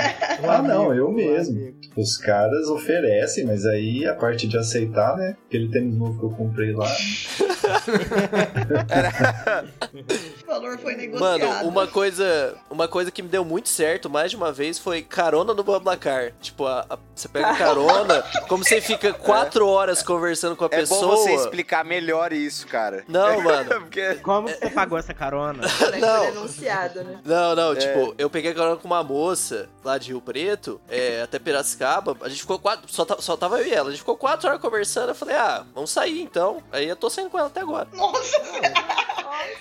Ah, 0.49 0.63
não, 0.63 0.95
eu 0.95 1.09
Um 1.09 1.13
mesmo. 1.13 1.59
amigo. 1.59 1.77
Os 1.97 2.17
caras 2.17 2.69
oferecem, 2.69 3.45
mas 3.45 3.67
aí 3.67 4.07
a 4.07 4.15
parte 4.15 4.47
de 4.47 4.57
aceitar, 4.57 5.17
né? 5.17 5.37
Aquele 5.49 5.69
tênis 5.69 5.97
novo 5.97 6.17
que 6.19 6.25
eu 6.27 6.31
comprei 6.31 6.73
lá. 6.73 6.87
O 10.43 10.47
valor 10.47 10.79
foi 10.79 10.95
negociado. 10.95 11.41
Mano, 11.41 11.69
uma 11.69 11.87
coisa, 11.87 12.55
uma 12.71 12.89
coisa 12.89 13.11
que 13.11 13.23
me 13.23 13.29
deu 13.29 13.45
muito 13.45 13.69
certo 13.69 14.09
mais 14.11 14.31
de 14.31 14.37
uma 14.37 14.53
vez 14.53 14.79
foi 14.79 15.03
carona 15.03 15.55
no 15.55 15.63
Bablacar. 15.63 16.33
Tipo, 16.41 16.67
a- 16.67 16.85
a- 16.89 16.99
você 17.15 17.29
pega 17.29 17.55
carona, 17.55 18.23
como 18.49 18.65
você 18.65 18.81
fica 18.81 19.13
quatro 19.13 19.67
horas 19.67 20.03
conversando 20.03 20.57
com 20.57 20.65
a 20.65 20.69
É 20.71 20.77
pessoa. 20.77 21.01
bom 21.01 21.17
você 21.17 21.35
explicar 21.35 21.85
melhor 21.85 22.33
isso, 22.33 22.67
cara. 22.67 23.05
Não, 23.09 23.41
mano. 23.43 23.69
Porque 23.81 24.15
Como 24.17 24.49
você 24.49 24.71
pagou 24.71 24.99
essa 24.99 25.15
carona? 25.15 25.63
Que 25.69 25.99
Não. 25.99 26.25
né? 26.25 27.21
Não, 27.25 27.53
É. 27.53 27.57
não, 27.57 27.75
tipo, 27.75 28.15
eu 28.19 28.29
peguei 28.31 28.53
carona 28.55 28.77
com 28.77 28.87
uma 28.87 29.03
moça 29.03 29.69
lá 29.85 29.99
de 29.99 30.09
Rio 30.09 30.21
Preto, 30.21 30.81
é, 30.89 31.23
até 31.23 31.39
Piracicaba. 31.39 32.17
A 32.23 32.29
gente 32.29 32.41
ficou 32.41 32.59
quatro. 32.59 32.91
Só, 32.93 33.07
só 33.19 33.37
tava 33.37 33.59
eu 33.61 33.67
e 33.67 33.73
ela. 33.73 33.89
A 33.89 33.91
gente 33.91 34.01
ficou 34.01 34.17
quatro 34.17 34.49
horas 34.49 34.61
conversando. 34.61 35.11
Eu 35.11 35.15
falei, 35.15 35.37
ah, 35.37 35.65
vamos 35.75 35.91
sair 35.91 36.23
então. 36.23 36.63
Aí 36.73 36.89
eu 36.89 36.97
tô 36.97 37.09
saindo 37.11 37.31
com 37.31 37.39
ela 37.39 37.49
até 37.49 37.62
agora. 37.63 37.89
Nossa! 37.93 38.39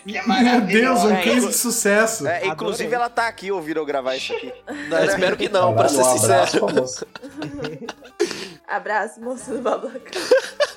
que 0.03 0.11
Meu! 0.27 0.61
Deus, 0.61 1.03
um 1.03 1.13
É, 1.13 1.21
case 1.21 1.47
de 1.47 1.53
sucesso. 1.53 2.27
É, 2.27 2.45
inclusive 2.47 2.83
Adorei. 2.87 2.95
ela 2.95 3.09
tá 3.09 3.27
aqui 3.27 3.51
ouvindo 3.51 3.77
eu 3.77 3.85
gravar 3.85 4.15
isso 4.15 4.33
aqui. 4.33 4.51
Não, 4.89 5.03
espero 5.05 5.37
que 5.37 5.47
não, 5.49 5.73
pra 5.73 5.87
ser 5.87 5.97
um 5.97 6.01
abraço 6.01 6.19
sincero. 6.59 6.75
moça. 6.75 7.07
Abraço, 8.67 9.19
moço 9.19 9.51
do 9.51 9.61
Bablacar. 9.61 10.01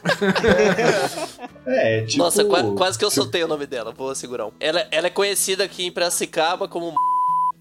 É, 1.67 2.03
tipo. 2.05 2.19
Nossa, 2.23 2.45
qua- 2.45 2.75
quase 2.77 2.99
que 2.99 3.05
eu 3.05 3.11
soltei 3.11 3.43
o 3.43 3.49
nome 3.49 3.67
dela, 3.67 3.93
vou 3.93 4.15
segurar 4.15 4.47
um. 4.47 4.53
Ela, 4.61 4.87
ela 4.91 5.07
é 5.07 5.11
conhecida 5.11 5.65
aqui 5.65 5.87
em 5.87 5.91
Piracicaba 5.93 6.69
como. 6.69 6.95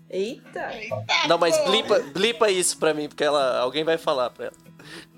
Eita. 0.09 0.69
Não, 1.27 1.37
mas 1.37 1.57
blipa, 1.65 1.99
blipa 2.13 2.49
isso 2.51 2.77
pra 2.77 2.93
mim, 2.93 3.07
porque 3.07 3.23
ela, 3.23 3.59
alguém 3.59 3.83
vai 3.83 3.97
falar 3.97 4.29
pra 4.29 4.47
ela. 4.47 4.53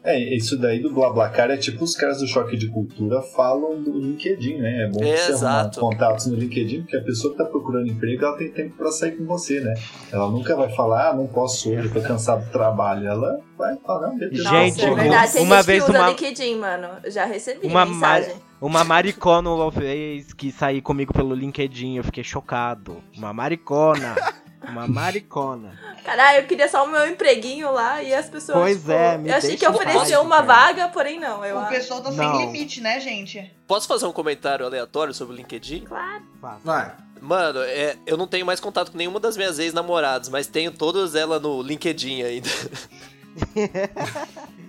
É, 0.08 0.36
isso 0.36 0.56
daí 0.58 0.80
do 0.80 0.92
BlaBlaCar 0.94 1.50
é 1.50 1.58
tipo 1.58 1.84
os 1.84 1.96
caras 1.96 2.20
do 2.20 2.28
Choque 2.28 2.56
de 2.56 2.68
Cultura 2.70 3.24
falam 3.24 3.82
do 3.82 3.98
LinkedIn, 4.00 4.58
né? 4.58 4.84
É 4.84 4.88
bom 4.92 5.04
É, 5.04 5.18
você 5.18 5.32
arrumar 5.32 5.36
exato. 5.62 5.80
contatos 5.80 6.28
no 6.28 6.36
LinkedIn, 6.36 6.82
porque 6.84 6.98
a 6.98 7.02
pessoa 7.02 7.32
que 7.34 7.40
tá 7.40 7.46
procurando 7.46 7.88
emprego, 7.90 8.24
ela 8.24 8.38
tem 8.38 8.52
tempo 8.52 8.76
pra 8.78 8.92
sair 8.92 9.14
com 9.18 9.26
você, 9.26 9.60
né? 9.62 9.74
Ela 10.12 10.30
nunca 10.30 10.56
vai 10.56 10.70
falar, 10.76 11.10
ah, 11.10 11.14
não 11.16 11.26
posso 11.26 11.72
hoje, 11.72 11.88
eu 11.88 11.92
tô 11.94 12.02
cansado 12.02 12.46
do 12.46 12.52
trabalho. 12.52 13.08
Ela 13.08 13.40
vai 13.58 13.76
falar, 13.78 14.10
não, 14.10 14.18
beleza. 14.18 14.44
Gente, 14.44 14.86
Nossa, 14.86 14.86
é 14.86 14.96
verdade. 14.96 15.34
Tem 15.34 15.42
uma 15.44 15.56
gente 15.58 15.66
vez 15.66 15.84
que 15.84 15.90
usa 15.90 16.00
uma- 16.00 16.10
LinkedIn, 16.10 16.56
mano. 16.56 16.88
Já 17.08 17.26
recebi 17.26 17.66
Uma, 17.68 17.86
mensagem. 17.88 18.30
mar... 18.34 18.42
uma 18.62 18.84
maricona 18.84 19.50
uma 19.50 19.72
vez 19.72 20.34
que 20.34 20.52
saiu 20.52 20.84
comigo 20.84 21.14
pelo 21.14 21.34
LinkedIn, 21.34 21.98
eu 21.98 22.04
fiquei 22.04 22.24
chocado. 22.24 22.98
Uma 23.18 23.34
maricona. 23.34 24.14
Uma 24.70 24.88
maricona. 24.88 25.80
Caralho, 26.04 26.40
eu 26.40 26.48
queria 26.48 26.68
só 26.70 26.84
o 26.86 26.88
meu 26.88 27.08
empreguinho 27.08 27.72
lá 27.72 28.02
e 28.04 28.14
as 28.14 28.30
pessoas. 28.30 28.58
Pois 28.58 28.78
tipo, 28.78 28.92
é, 28.92 29.18
me 29.18 29.30
Eu 29.30 29.36
achei 29.36 29.58
que 29.58 29.68
ofereceu 29.68 30.22
uma 30.22 30.44
cara. 30.44 30.48
vaga, 30.48 30.88
porém 30.90 31.20
não. 31.20 31.44
Eu 31.46 31.56
O 31.56 31.60
acho. 31.60 31.70
pessoal 31.70 32.02
tá 32.02 32.12
Não. 32.12 32.36
sem 32.36 32.46
limite, 32.46 32.82
né, 32.82 33.00
gente? 33.00 33.52
Posso 33.68 33.88
fazer 33.88 34.06
um 34.06 34.12
comentário 34.12 34.66
aleatório 34.66 35.14
sobre 35.14 35.34
o 35.34 35.38
LinkedIn? 35.38 35.82
Claro. 35.82 36.24
Vai. 36.64 36.94
Mano, 37.22 37.60
é, 37.62 37.96
eu 38.06 38.18
não 38.18 38.28
tenho 38.28 38.46
mais 38.46 38.60
contato 38.60 38.92
com 38.92 38.98
nenhuma 38.98 39.20
das 39.20 39.36
minhas 39.38 39.58
ex-namoradas, 39.58 40.30
mas 40.30 40.48
tenho 40.48 40.72
todas 40.72 41.16
elas 41.16 41.42
no 41.42 41.62
LinkedIn 41.62 42.22
ainda. 42.24 42.50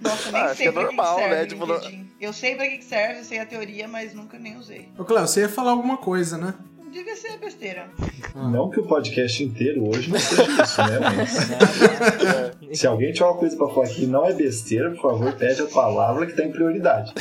Nossa, 0.01 0.29
eu 0.29 0.33
nem 0.33 0.43
Ah, 0.43 0.55
sei 0.55 0.69
é 0.69 0.71
normal, 0.71 1.17
que, 1.17 1.23
que 1.23 1.29
serve 1.29 1.37
né? 1.37 1.47
Tipo. 1.47 2.07
Eu 2.21 2.33
sei 2.33 2.55
pra 2.57 2.67
que 2.67 2.79
que 2.79 2.85
serve, 2.85 3.19
eu 3.21 3.25
sei 3.25 3.39
a 3.41 3.47
teoria, 3.47 3.87
mas 3.87 4.15
nunca 4.15 4.39
nem 4.39 4.57
usei. 4.57 4.89
Ô, 4.99 5.05
Cléo, 5.05 5.27
você 5.27 5.41
ia 5.41 5.49
falar 5.49 5.73
alguma 5.73 5.97
coisa, 5.99 6.39
né? 6.39 6.55
Devia 6.97 7.15
ser 7.15 7.37
besteira. 7.37 7.91
Não 8.35 8.71
que 8.71 8.81
o 8.81 8.87
podcast 8.87 9.45
inteiro 9.45 9.87
hoje 9.87 10.11
não 10.11 10.19
seja 10.19 10.63
isso, 10.63 10.81
né? 10.81 10.99
Mas 11.15 12.73
se 12.81 12.87
alguém 12.87 13.13
tiver 13.13 13.27
uma 13.27 13.37
coisa 13.37 13.55
pra 13.55 13.69
falar 13.69 13.87
que 13.89 14.07
não 14.07 14.25
é 14.25 14.33
besteira, 14.33 14.91
por 14.93 15.03
favor, 15.03 15.31
pede 15.35 15.61
a 15.61 15.67
palavra 15.67 16.25
que 16.25 16.33
tá 16.33 16.43
em 16.43 16.51
prioridade. 16.51 17.13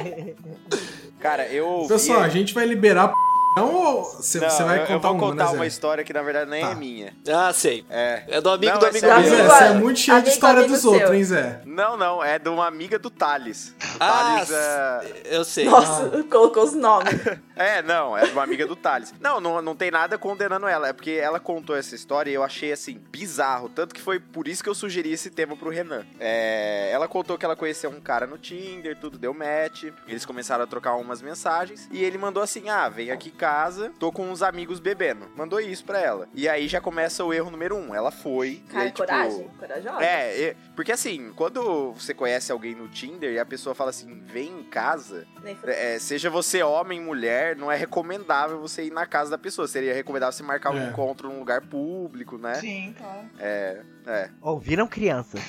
Cara, 1.20 1.46
eu 1.48 1.66
ouvi... 1.66 1.88
Pessoal, 1.88 2.20
a 2.20 2.30
gente 2.30 2.54
vai 2.54 2.64
liberar 2.64 3.12
ou 3.56 4.04
você 4.04 4.38
Não, 4.38 4.48
você 4.50 4.62
vai 4.62 4.76
eu- 4.78 4.86
contar 4.86 4.94
eu 4.94 5.00
vou 5.00 5.10
uma, 5.12 5.20
contar 5.20 5.44
né, 5.44 5.50
uma 5.50 5.58
Zé? 5.60 5.66
história 5.66 6.04
que 6.04 6.12
na 6.12 6.22
verdade 6.22 6.50
nem 6.50 6.62
Tá. 6.64 6.70
é 6.70 6.74
minha. 6.74 7.12
Ah, 7.28 7.52
sei. 7.52 7.84
É. 7.90 8.22
É 8.28 8.40
do 8.40 8.50
amigo 8.50 8.72
Não, 8.72 8.78
do 8.78 8.86
é 8.86 8.88
amigo. 8.90 9.06
Zé, 9.06 9.20
dele. 9.22 9.42
Você 9.48 9.64
é 9.64 9.72
muito 9.74 10.00
cheio 10.00 10.22
de 10.22 10.28
história 10.30 10.66
dos 10.66 10.80
seu. 10.80 10.92
outros, 10.92 11.10
hein, 11.12 11.24
Zé? 11.24 11.60
Não, 11.64 11.96
não, 11.96 12.22
é 12.22 12.38
de 12.38 12.48
uma 12.48 12.66
amiga 12.66 12.98
do 12.98 13.10
Thales. 13.10 13.74
O 13.80 13.96
Ah, 13.98 14.44
Thales 14.46 14.50
é... 14.52 15.36
eu 15.36 15.44
sei. 15.44 15.64
Nossa, 15.64 16.22
colocou 16.30 16.64
os 16.64 16.72
nomes. 16.74 17.10
É, 17.60 17.82
não, 17.82 18.16
é 18.16 18.24
de 18.24 18.32
uma 18.32 18.42
amiga 18.42 18.66
do 18.66 18.74
Thales. 18.74 19.12
Não, 19.20 19.38
não, 19.38 19.60
não 19.60 19.76
tem 19.76 19.90
nada 19.90 20.16
condenando 20.16 20.66
ela, 20.66 20.88
é 20.88 20.94
porque 20.94 21.10
ela 21.10 21.38
contou 21.38 21.76
essa 21.76 21.94
história 21.94 22.30
e 22.30 22.34
eu 22.34 22.42
achei, 22.42 22.72
assim, 22.72 22.98
bizarro. 23.10 23.68
Tanto 23.68 23.94
que 23.94 24.00
foi 24.00 24.18
por 24.18 24.48
isso 24.48 24.62
que 24.62 24.68
eu 24.70 24.74
sugeri 24.74 25.12
esse 25.12 25.28
tema 25.28 25.54
pro 25.54 25.68
Renan. 25.68 26.06
É, 26.18 26.88
ela 26.90 27.06
contou 27.06 27.36
que 27.36 27.44
ela 27.44 27.54
conheceu 27.54 27.90
um 27.90 28.00
cara 28.00 28.26
no 28.26 28.38
Tinder, 28.38 28.96
tudo 28.98 29.18
deu 29.18 29.34
match. 29.34 29.84
Eles 30.08 30.24
começaram 30.24 30.64
a 30.64 30.66
trocar 30.66 30.94
umas 30.94 31.20
mensagens. 31.20 31.86
E 31.92 32.02
ele 32.02 32.16
mandou 32.16 32.42
assim: 32.42 32.70
ah, 32.70 32.88
vem 32.88 33.10
aqui 33.10 33.30
casa, 33.40 33.90
tô 33.98 34.12
com 34.12 34.30
uns 34.30 34.42
amigos 34.42 34.78
bebendo. 34.78 35.26
Mandou 35.34 35.58
isso 35.58 35.82
pra 35.82 35.98
ela. 35.98 36.28
E 36.34 36.46
aí 36.46 36.68
já 36.68 36.78
começa 36.78 37.24
o 37.24 37.32
erro 37.32 37.50
número 37.50 37.74
um. 37.74 37.94
Ela 37.94 38.10
foi. 38.10 38.48
e 38.48 38.56
Cara, 38.70 38.84
aí, 38.84 38.90
tipo, 38.90 38.98
coragem. 38.98 39.48
Corajosa. 39.58 40.04
É, 40.04 40.54
porque 40.76 40.92
assim, 40.92 41.32
quando 41.34 41.92
você 41.94 42.12
conhece 42.12 42.52
alguém 42.52 42.74
no 42.74 42.86
Tinder 42.88 43.32
e 43.32 43.38
a 43.38 43.46
pessoa 43.46 43.74
fala 43.74 43.88
assim, 43.90 44.22
vem 44.26 44.60
em 44.60 44.64
casa, 44.64 45.26
é, 45.64 45.98
seja 45.98 46.28
você 46.28 46.62
homem, 46.62 47.00
mulher, 47.00 47.56
não 47.56 47.72
é 47.72 47.76
recomendável 47.76 48.60
você 48.60 48.84
ir 48.84 48.92
na 48.92 49.06
casa 49.06 49.30
da 49.30 49.38
pessoa. 49.38 49.66
Seria 49.66 49.94
recomendável 49.94 50.32
você 50.32 50.42
marcar 50.42 50.70
um 50.72 50.78
É. 50.78 50.88
encontro 50.90 51.28
num 51.30 51.38
lugar 51.38 51.62
público, 51.62 52.36
né? 52.36 52.54
Sim, 52.56 52.94
claro. 52.98 53.30
É, 53.38 53.80
é, 54.10 54.30
Ouviram 54.42 54.86
crianças? 54.86 55.40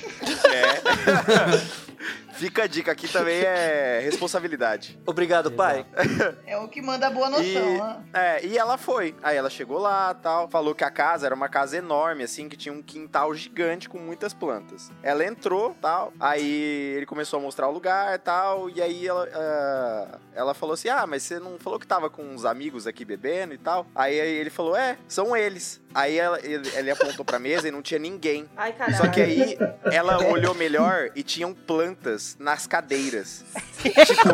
é. 0.46 1.92
Fica 2.34 2.64
a 2.64 2.66
dica, 2.66 2.90
aqui 2.90 3.06
também 3.06 3.40
é 3.42 4.00
responsabilidade. 4.02 4.98
Obrigado, 5.06 5.52
pai. 5.52 5.86
É 6.44 6.58
o 6.58 6.66
que 6.66 6.82
manda 6.82 7.06
a 7.06 7.10
boa 7.10 7.30
noção. 7.30 7.44
E, 7.44 7.78
né? 7.78 8.02
é, 8.12 8.46
e 8.46 8.58
ela 8.58 8.76
foi. 8.76 9.14
Aí 9.22 9.36
ela 9.36 9.48
chegou 9.48 9.78
lá 9.78 10.12
tal. 10.14 10.48
Falou 10.48 10.74
que 10.74 10.82
a 10.82 10.90
casa 10.90 11.24
era 11.26 11.34
uma 11.34 11.48
casa 11.48 11.76
enorme, 11.76 12.24
assim, 12.24 12.48
que 12.48 12.56
tinha 12.56 12.72
um 12.72 12.82
quintal 12.82 13.32
gigante 13.34 13.88
com 13.88 13.98
muitas 13.98 14.34
plantas. 14.34 14.90
Ela 15.02 15.24
entrou 15.24 15.76
tal. 15.80 16.12
Aí 16.18 16.94
ele 16.96 17.06
começou 17.06 17.38
a 17.38 17.42
mostrar 17.42 17.68
o 17.68 17.72
lugar 17.72 18.18
tal. 18.18 18.68
E 18.68 18.82
aí 18.82 19.06
ela, 19.06 19.28
ah, 19.32 20.18
ela 20.34 20.54
falou 20.54 20.74
assim: 20.74 20.88
Ah, 20.88 21.06
mas 21.06 21.22
você 21.22 21.38
não 21.38 21.58
falou 21.58 21.78
que 21.78 21.86
tava 21.86 22.10
com 22.10 22.22
uns 22.22 22.44
amigos 22.44 22.86
aqui 22.86 23.04
bebendo 23.04 23.54
e 23.54 23.58
tal? 23.58 23.86
Aí 23.94 24.14
ele 24.16 24.50
falou: 24.50 24.74
É, 24.76 24.98
são 25.06 25.36
eles. 25.36 25.80
Aí 25.94 26.18
ela- 26.18 26.40
ele, 26.42 26.68
ele 26.74 26.90
apontou 26.90 27.24
pra 27.24 27.38
mesa 27.38 27.68
e 27.68 27.70
não 27.70 27.82
tinha 27.82 28.00
ninguém. 28.00 28.48
Ai, 28.56 28.72
caralho. 28.72 28.96
Só 28.96 29.08
que 29.08 29.20
aí 29.20 29.58
ela 29.84 30.22
olhou 30.26 30.54
melhor 30.54 31.10
e 31.14 31.22
tinham 31.22 31.54
plantas 31.54 32.36
nas 32.38 32.66
cadeiras. 32.66 33.44
tipo. 33.82 34.28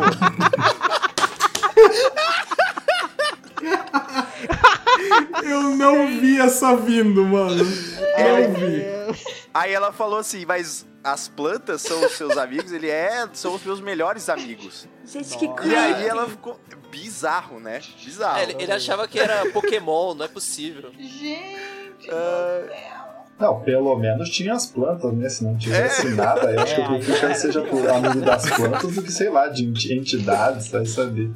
Eu 5.43 5.61
não 5.75 6.07
vi 6.19 6.39
essa 6.39 6.75
vindo, 6.75 7.23
mano. 7.25 7.63
Não 7.63 8.53
vi. 8.53 8.83
Aí 9.53 9.73
ela 9.73 9.91
falou 9.91 10.19
assim, 10.19 10.45
mas 10.45 10.85
as 11.03 11.27
plantas 11.27 11.81
são 11.81 12.03
os 12.05 12.13
seus 12.13 12.37
amigos? 12.37 12.71
Ele 12.71 12.89
é, 12.89 13.27
são 13.33 13.55
os 13.55 13.63
meus 13.63 13.81
melhores 13.81 14.29
amigos. 14.29 14.87
Gente, 15.05 15.37
que 15.37 15.45
E 15.45 15.53
creepy. 15.53 15.75
aí 15.75 16.07
ela 16.07 16.29
ficou 16.29 16.59
bizarro, 16.91 17.59
né? 17.59 17.81
Bizarro. 18.03 18.37
É, 18.39 18.43
ele, 18.43 18.55
ele 18.63 18.71
achava 18.71 19.07
que 19.07 19.19
era 19.19 19.49
Pokémon, 19.51 20.13
não 20.13 20.25
é 20.25 20.27
possível. 20.27 20.91
Gente, 20.99 22.09
Não, 23.39 23.61
pelo 23.61 23.95
menos 23.97 24.29
tinha 24.29 24.53
as 24.53 24.65
plantas, 24.65 25.13
né? 25.13 25.29
Se 25.29 25.43
não 25.43 25.57
tivesse 25.57 26.07
É. 26.07 26.09
nada, 26.09 26.51
eu 26.51 26.59
acho 26.59 26.75
que 26.75 26.81
eu 26.81 26.85
É, 26.85 26.87
prefiro 26.89 27.19
que 27.19 27.25
ele 27.25 27.35
seja 27.35 27.61
por 27.61 27.89
amigo 27.89 28.21
das 28.21 28.49
plantas 28.49 28.93
do 28.95 29.01
que, 29.01 29.11
sei 29.11 29.29
lá, 29.29 29.47
de 29.47 29.63
enti- 29.65 29.93
entidades, 29.93 30.67
vai 30.67 30.85
saber. 30.85 31.31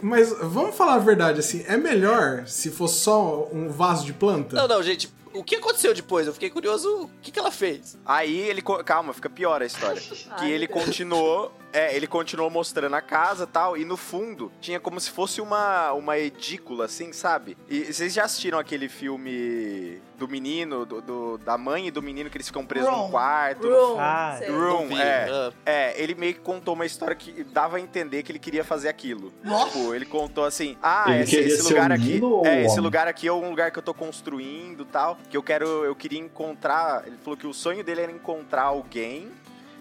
Mas 0.00 0.32
vamos 0.40 0.74
falar 0.76 0.94
a 0.94 0.98
verdade, 0.98 1.40
assim, 1.40 1.64
é 1.66 1.76
melhor 1.76 2.46
se 2.46 2.70
fosse 2.70 3.00
só 3.00 3.48
um 3.52 3.68
vaso 3.68 4.04
de 4.06 4.12
planta? 4.12 4.54
Não, 4.56 4.68
não, 4.68 4.82
gente. 4.82 5.10
O 5.32 5.44
que 5.44 5.56
aconteceu 5.56 5.94
depois? 5.94 6.26
Eu 6.26 6.32
fiquei 6.32 6.50
curioso 6.50 7.04
o 7.04 7.10
que, 7.22 7.30
que 7.30 7.38
ela 7.38 7.52
fez. 7.52 7.96
Aí 8.04 8.36
ele. 8.36 8.60
Calma, 8.62 9.12
fica 9.12 9.30
pior 9.30 9.62
a 9.62 9.66
história. 9.66 10.00
Que 10.38 10.50
ele 10.50 10.66
continuou. 10.66 11.52
É, 11.72 11.94
ele 11.94 12.06
continuou 12.06 12.50
mostrando 12.50 12.94
a 12.96 13.00
casa 13.00 13.44
e 13.44 13.46
tal. 13.46 13.76
E 13.76 13.84
no 13.84 13.96
fundo 13.96 14.50
tinha 14.60 14.80
como 14.80 15.00
se 15.00 15.10
fosse 15.10 15.40
uma, 15.40 15.92
uma 15.92 16.18
edícula, 16.18 16.84
assim, 16.86 17.12
sabe? 17.12 17.56
E 17.68 17.92
vocês 17.92 18.12
já 18.12 18.24
assistiram 18.24 18.58
aquele 18.58 18.88
filme 18.88 20.00
do 20.18 20.28
menino, 20.28 20.84
do, 20.84 21.00
do- 21.00 21.38
da 21.38 21.56
mãe 21.56 21.86
e 21.86 21.90
do 21.90 22.02
menino 22.02 22.28
que 22.28 22.36
eles 22.36 22.46
ficam 22.48 22.66
presos 22.66 22.90
Room. 22.90 23.04
num 23.04 23.10
quarto? 23.10 23.66
Room. 23.66 23.96
Ah. 23.98 24.38
Room, 24.48 24.98
é. 24.98 25.28
ah. 25.30 25.52
É, 25.64 26.02
ele 26.02 26.14
meio 26.14 26.34
que 26.34 26.40
contou 26.40 26.74
uma 26.74 26.84
história 26.84 27.14
que 27.16 27.42
dava 27.44 27.78
a 27.78 27.80
entender 27.80 28.22
que 28.22 28.30
ele 28.32 28.38
queria 28.38 28.62
fazer 28.64 28.88
aquilo. 28.88 29.32
Nossa. 29.42 29.66
Tipo, 29.78 29.94
ele 29.94 30.04
contou 30.04 30.44
assim: 30.44 30.76
ah, 30.82 31.04
esse, 31.20 31.36
esse 31.36 31.62
lugar 31.62 31.90
um 31.90 31.94
aqui. 31.94 32.18
É, 32.18 32.24
um 32.24 32.42
esse 32.60 32.70
homem? 32.72 32.80
lugar 32.80 33.08
aqui 33.08 33.28
é 33.28 33.32
um 33.32 33.48
lugar 33.48 33.70
que 33.70 33.78
eu 33.78 33.82
tô 33.82 33.94
construindo 33.94 34.82
e 34.82 34.86
tal. 34.86 35.16
Que 35.30 35.36
eu 35.36 35.42
quero. 35.42 35.66
Eu 35.84 35.94
queria 35.96 36.18
encontrar. 36.18 37.06
Ele 37.06 37.16
falou 37.22 37.36
que 37.36 37.46
o 37.46 37.54
sonho 37.54 37.82
dele 37.82 38.02
era 38.02 38.12
encontrar 38.12 38.64
alguém 38.64 39.30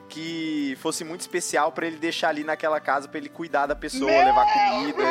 que 0.09 0.77
fosse 0.81 1.03
muito 1.03 1.21
especial 1.21 1.71
pra 1.71 1.85
ele 1.87 1.97
deixar 1.97 2.29
ali 2.29 2.43
naquela 2.43 2.79
casa 2.79 3.07
pra 3.07 3.17
ele 3.19 3.29
cuidar 3.29 3.65
da 3.67 3.75
pessoa, 3.75 4.09
levar 4.11 4.45
comida. 4.45 5.03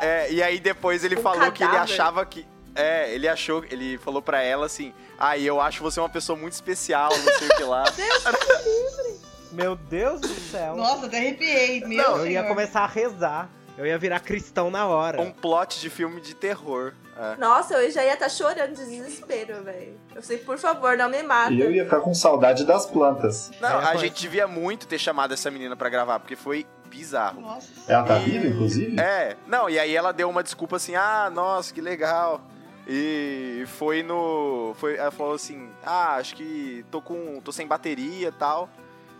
É, 0.00 0.32
e 0.32 0.42
aí 0.42 0.58
depois 0.58 1.04
ele 1.04 1.16
Um 1.16 1.22
falou 1.22 1.52
que 1.52 1.62
ele 1.62 1.70
cadáver. 1.70 1.92
achava 1.94 2.24
que. 2.26 2.46
É, 2.74 3.12
ele 3.12 3.28
achou, 3.28 3.64
ele 3.70 3.98
falou 3.98 4.22
pra 4.22 4.42
ela 4.42 4.66
assim: 4.66 4.92
Ah, 5.18 5.36
eu 5.36 5.60
acho 5.60 5.82
você 5.82 6.00
uma 6.00 6.08
pessoa 6.08 6.38
muito 6.38 6.52
especial, 6.54 7.10
não 7.10 7.32
sei 7.38 7.48
o 7.48 7.56
que 7.56 7.64
lá. 7.64 7.84
Meu 9.52 9.74
Deus 9.76 10.20
do 10.20 10.28
céu. 10.28 10.76
Nossa, 10.76 11.06
até 11.06 11.18
arrepiei. 11.18 11.80
Meu 11.84 12.18
eu 12.18 12.26
ia 12.28 12.44
começar 12.44 12.82
a 12.82 12.86
rezar. 12.86 13.50
Eu 13.76 13.84
ia 13.86 13.98
virar 13.98 14.20
cristão 14.20 14.70
na 14.70 14.86
hora. 14.86 15.20
Um 15.20 15.30
plot 15.32 15.80
de 15.80 15.90
filme 15.90 16.20
de 16.20 16.34
terror. 16.34 16.92
É. 17.20 17.36
Nossa, 17.36 17.74
eu 17.74 17.90
já 17.90 18.02
ia 18.02 18.14
estar 18.14 18.30
chorando 18.30 18.74
de 18.74 18.84
desespero, 18.86 19.62
velho. 19.62 19.94
Eu 20.14 20.22
sei, 20.22 20.38
por 20.38 20.56
favor, 20.56 20.96
não 20.96 21.10
me 21.10 21.22
mata. 21.22 21.52
E 21.52 21.60
eu 21.60 21.70
ia 21.70 21.84
ficar 21.84 22.00
com 22.00 22.14
saudade 22.14 22.64
das 22.64 22.86
plantas. 22.86 23.50
Não, 23.60 23.68
É, 23.80 23.84
a 23.90 23.96
gente 23.96 24.18
devia 24.22 24.46
muito 24.46 24.86
ter 24.86 24.98
chamado 24.98 25.34
essa 25.34 25.50
menina 25.50 25.76
pra 25.76 25.90
gravar, 25.90 26.18
porque 26.20 26.34
foi 26.34 26.66
bizarro. 26.86 27.42
Nossa. 27.42 27.68
Ela 27.86 28.02
tá 28.04 28.18
E- 28.18 28.24
viva, 28.24 28.46
inclusive? 28.46 28.98
É, 28.98 29.36
não, 29.46 29.68
e 29.68 29.78
aí 29.78 29.94
ela 29.94 30.12
deu 30.12 30.30
uma 30.30 30.42
desculpa 30.42 30.76
assim, 30.76 30.94
ah, 30.96 31.30
nossa, 31.32 31.74
que 31.74 31.80
legal. 31.82 32.40
E 32.88 33.64
foi 33.66 34.02
no. 34.02 34.74
Foi, 34.78 34.96
ela 34.96 35.10
falou 35.10 35.34
assim, 35.34 35.68
ah, 35.84 36.16
acho 36.16 36.34
que 36.34 36.84
tô 36.90 37.00
com. 37.02 37.38
tô 37.40 37.52
sem 37.52 37.66
bateria 37.66 38.28
e 38.28 38.32
tal. 38.32 38.68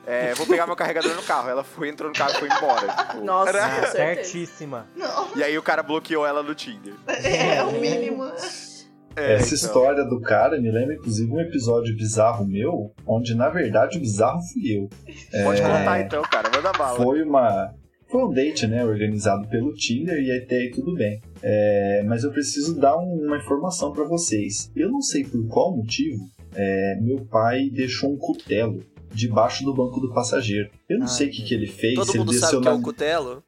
É, 0.06 0.34
vou 0.34 0.46
pegar 0.46 0.66
meu 0.66 0.74
carregador 0.76 1.14
no 1.14 1.22
carro. 1.22 1.48
Ela 1.50 1.62
foi, 1.62 1.88
entrou 1.88 2.08
no 2.10 2.14
carro 2.16 2.32
e 2.32 2.34
foi 2.36 2.48
embora. 2.48 2.86
tipo. 2.88 3.24
Nossa, 3.24 3.50
Era-. 3.50 3.86
Certíssima. 3.88 4.86
Não, 4.96 5.28
E 5.36 5.42
aí 5.44 5.56
o 5.56 5.62
cara 5.62 5.82
bloqueou 5.82 6.26
ela 6.26 6.42
no 6.42 6.54
Tinder. 6.54 6.94
é 7.06 7.62
o 7.62 7.72
mínimo. 7.80 8.24
É, 9.16 9.34
Essa 9.34 9.54
então. 9.54 9.68
história 9.68 10.04
do 10.04 10.20
cara 10.20 10.60
me 10.60 10.70
lembra, 10.70 10.94
inclusive, 10.94 11.30
um 11.30 11.40
episódio 11.40 11.94
bizarro 11.96 12.46
meu, 12.46 12.92
onde, 13.06 13.34
na 13.34 13.48
verdade, 13.50 13.98
o 13.98 14.00
bizarro 14.00 14.40
fui 14.52 14.62
eu. 14.78 14.88
Pode 15.44 15.60
É, 15.60 15.64
contar 15.64 16.00
então, 16.00 16.22
cara, 16.22 16.48
manda 16.54 16.72
bala. 16.72 16.96
Foi 16.96 17.22
uma. 17.22 17.74
Foi 18.08 18.24
um 18.24 18.32
date, 18.32 18.66
né? 18.66 18.84
Organizado 18.84 19.46
pelo 19.48 19.72
Tinder 19.74 20.16
e 20.18 20.32
até 20.42 20.56
aí 20.56 20.70
tudo 20.70 20.94
bem. 20.94 21.20
É, 21.42 22.02
mas 22.06 22.24
eu 22.24 22.32
preciso 22.32 22.78
dar 22.80 22.96
um- 22.96 23.24
uma 23.26 23.36
informação 23.36 23.92
pra 23.92 24.04
vocês. 24.04 24.70
Eu 24.74 24.90
não 24.90 25.00
sei 25.00 25.24
por 25.24 25.46
qual 25.48 25.76
motivo 25.76 26.18
é, 26.54 26.96
meu 27.00 27.24
pai 27.26 27.68
deixou 27.72 28.12
um 28.12 28.16
cutelo 28.18 28.82
debaixo 29.12 29.64
do 29.64 29.74
banco 29.74 30.00
do 30.00 30.12
passageiro. 30.12 30.70
Eu 30.88 30.98
não 30.98 31.06
Ai, 31.06 31.12
sei 31.12 31.28
o 31.28 31.30
que, 31.30 31.42
que 31.42 31.54
ele 31.54 31.66
fez. 31.66 31.94
Todo 31.94 32.10
se 32.10 32.18
mundo 32.18 32.32
ele 32.32 32.38
sabe 32.38 32.52
desceu 32.52 32.60
que 32.62 32.68
é 32.68 32.70
na... 32.70 32.76
o 32.76 32.82
cutelo? 32.82 33.44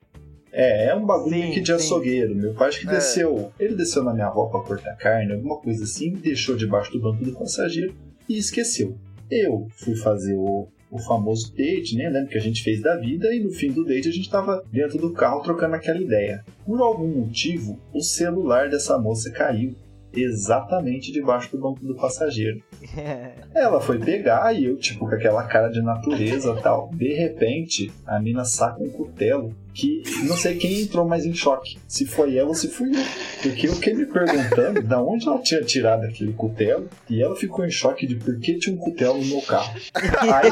É, 0.55 0.87
é 0.89 0.95
um 0.95 1.07
bagulho 1.07 1.35
Sim, 1.35 1.51
que 1.53 1.61
de 1.61 1.67
sim. 1.69 1.73
açougueiro. 1.73 2.35
Meu 2.35 2.53
pai 2.55 2.69
acho 2.69 2.81
que 2.81 2.89
É. 2.89 2.93
desceu. 2.93 3.51
Ele 3.59 3.75
desceu 3.75 4.05
na 4.05 4.13
minha 4.13 4.27
avó 4.27 4.47
pra 4.47 4.61
cortar 4.61 4.95
carne, 4.97 5.33
alguma 5.33 5.57
coisa 5.59 5.85
assim, 5.85 6.13
deixou 6.13 6.57
debaixo 6.57 6.93
do 6.93 7.01
banco 7.01 7.25
do 7.25 7.33
passageiro 7.33 7.95
e 8.29 8.37
esqueceu. 8.37 8.97
Eu 9.31 9.67
fui 9.77 9.97
fazer 9.97 10.35
o, 10.35 10.69
o 10.91 10.99
famoso 10.99 11.55
date, 11.57 11.97
né? 11.97 12.11
Lembra 12.11 12.29
que 12.29 12.37
a 12.37 12.41
gente 12.43 12.63
fez 12.63 12.83
da 12.83 12.97
vida 12.99 13.35
e 13.35 13.41
no 13.41 13.51
fim 13.51 13.73
do 13.73 13.83
date 13.83 14.09
a 14.11 14.13
gente 14.13 14.29
tava 14.29 14.63
dentro 14.71 14.99
do 14.99 15.11
carro 15.15 15.41
trocando 15.43 15.75
aquela 15.75 15.99
ideia. 15.99 16.45
Por 16.67 16.79
algum 16.83 17.09
motivo, 17.09 17.81
o 17.95 18.03
celular 18.03 18.69
dessa 18.69 18.99
moça 18.99 19.31
caiu 19.31 19.75
exatamente 20.15 21.13
debaixo 21.13 21.51
do 21.53 21.63
banco 21.63 21.85
do 21.85 21.95
passageiro. 21.95 22.63
Ela 23.55 23.81
foi 23.81 23.99
pegar 23.99 24.53
e 24.55 24.67
eu, 24.67 24.77
tipo, 24.77 25.09
com 25.09 25.15
aquela 25.15 25.45
cara 25.45 25.69
de 25.69 25.83
natureza 25.83 26.57
e 26.59 26.63
tal. 26.63 26.91
De 26.93 27.13
repente, 27.15 27.91
a 28.07 28.21
mina 28.21 28.45
saca 28.45 28.83
um 28.83 28.91
cutelo 28.91 29.55
que 29.75 30.03
não 30.25 30.37
sei 30.37 30.57
quem 30.57 30.83
entrou 30.83 31.07
mais 31.07 31.25
em 31.25 31.35
choque. 31.35 31.79
Se 31.89 32.07
foi 32.07 32.37
ela 32.37 32.49
ou 32.49 32.55
se 32.55 32.69
fui 32.69 32.91
eu. 32.91 33.03
Porque 33.43 33.69
eu 33.69 33.75
fiquei 33.75 33.95
me 33.95 34.07
perguntando 34.07 34.83
da 34.83 35.03
onde 35.03 35.27
ela 35.27 35.39
tinha 35.41 35.63
tirado 35.63 36.05
aquele 36.05 36.33
cutelo 36.33 36.89
e 37.09 37.23
ela 37.23 37.35
ficou 37.35 37.65
em 37.65 37.71
choque 37.71 38.07
de 38.07 38.17
por 38.17 38.39
que 38.39 38.59
tinha 38.59 38.75
um 38.75 38.79
cutelo 38.79 39.19
no 39.19 39.27
meu 39.27 39.43
carro. 39.43 39.73
Aí, 39.95 40.51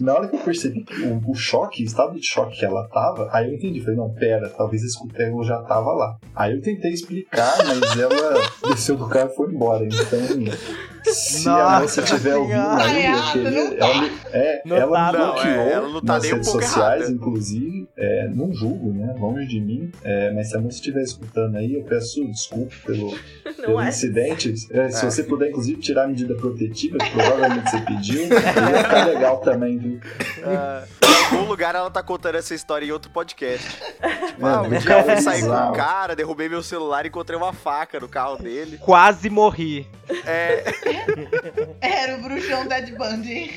na 0.00 0.14
hora 0.14 0.28
que 0.28 0.36
eu 0.36 0.40
percebi 0.40 0.84
o, 1.04 1.30
o 1.30 1.34
choque, 1.34 1.82
o 1.82 1.86
estado 1.86 2.18
de 2.18 2.26
choque 2.26 2.58
que 2.58 2.64
ela 2.64 2.88
tava, 2.88 3.28
aí 3.32 3.48
eu 3.48 3.54
entendi. 3.54 3.80
Falei, 3.80 3.96
não, 3.96 4.10
pera, 4.10 4.48
talvez 4.48 4.82
esse 4.82 4.98
cutelo 4.98 5.42
já 5.44 5.58
tava 5.62 5.92
lá. 5.92 6.18
Aí 6.34 6.54
eu 6.54 6.62
tentei 6.62 6.92
explicar, 6.92 7.56
mas 7.66 7.98
ela 7.98 8.40
desceu 8.68 8.96
do 8.96 9.08
carro 9.08 9.30
e 9.32 9.36
foi 9.36 9.52
embora. 9.52 9.84
Então, 9.84 10.18
se 11.04 11.48
a 11.48 11.52
Nossa 11.52 11.80
moça 11.80 12.02
tiver 12.02 12.36
ouvindo 12.36 12.60
aí, 12.60 13.32
queria, 13.32 13.74
ela, 13.78 14.10
é, 14.32 14.62
Não 14.64 14.76
ela 14.76 14.96
tá, 15.06 15.12
me 15.12 15.18
não, 15.18 15.32
bloqueou 15.32 15.52
é, 15.54 15.72
ela 15.72 15.88
não 15.88 16.00
tá 16.00 16.12
nas 16.14 16.24
um 16.24 16.28
redes 16.30 16.48
sociais, 16.50 17.00
errada. 17.02 17.12
inclusive. 17.14 17.88
É, 17.96 18.28
não 18.28 18.52
julgo, 18.52 18.92
né? 18.92 19.14
Longe 19.18 19.46
de 19.46 19.60
mim. 19.60 19.90
É, 20.04 20.30
mas 20.32 20.50
se 20.50 20.56
a 20.56 20.60
moça 20.60 20.76
estiver 20.76 21.02
escutando 21.02 21.56
aí, 21.56 21.74
eu 21.74 21.82
peço 21.84 22.24
desculpa 22.30 22.74
pelo, 22.86 23.14
pelo 23.60 23.80
é? 23.80 23.88
incidente. 23.88 24.54
É, 24.72 24.88
se 24.88 25.04
É. 25.06 25.10
você 25.10 25.22
puder, 25.24 25.50
inclusive, 25.50 25.80
tirar 25.80 26.04
a 26.04 26.08
medida 26.08 26.34
protetiva, 26.34 26.98
que 26.98 27.10
provavelmente 27.10 27.70
você 27.70 27.80
pediu, 27.80 28.22
ia 28.22 28.40
ficar 28.40 29.06
legal 29.06 29.38
também, 29.38 29.78
viu? 29.78 30.00
Ah, 30.44 30.84
em 31.02 31.36
algum 31.36 31.48
lugar 31.48 31.74
ela 31.74 31.90
tá 31.90 32.02
contando 32.02 32.36
essa 32.36 32.54
história 32.54 32.84
em 32.86 32.90
outro 32.92 33.10
podcast. 33.10 33.66
Tipo, 34.26 34.46
ah, 34.46 34.62
um 34.62 34.68
dia 34.70 34.92
eu 34.98 35.04
fui 35.04 35.16
sair 35.20 35.42
com 35.42 35.48
um 35.52 35.72
cara, 35.72 36.14
derrubei 36.16 36.48
meu 36.48 36.62
celular 36.62 37.04
e 37.04 37.08
encontrei 37.08 37.36
uma 37.38 37.52
faca 37.52 37.98
no 38.00 38.08
carro 38.08 38.36
dele. 38.36 38.78
Quase 38.78 39.28
morri. 39.30 39.86
É, 40.26 40.64
Era 41.80 42.16
o 42.18 42.22
bruxão 42.22 42.66
Dead 42.66 42.96
Bundy. 42.96 43.50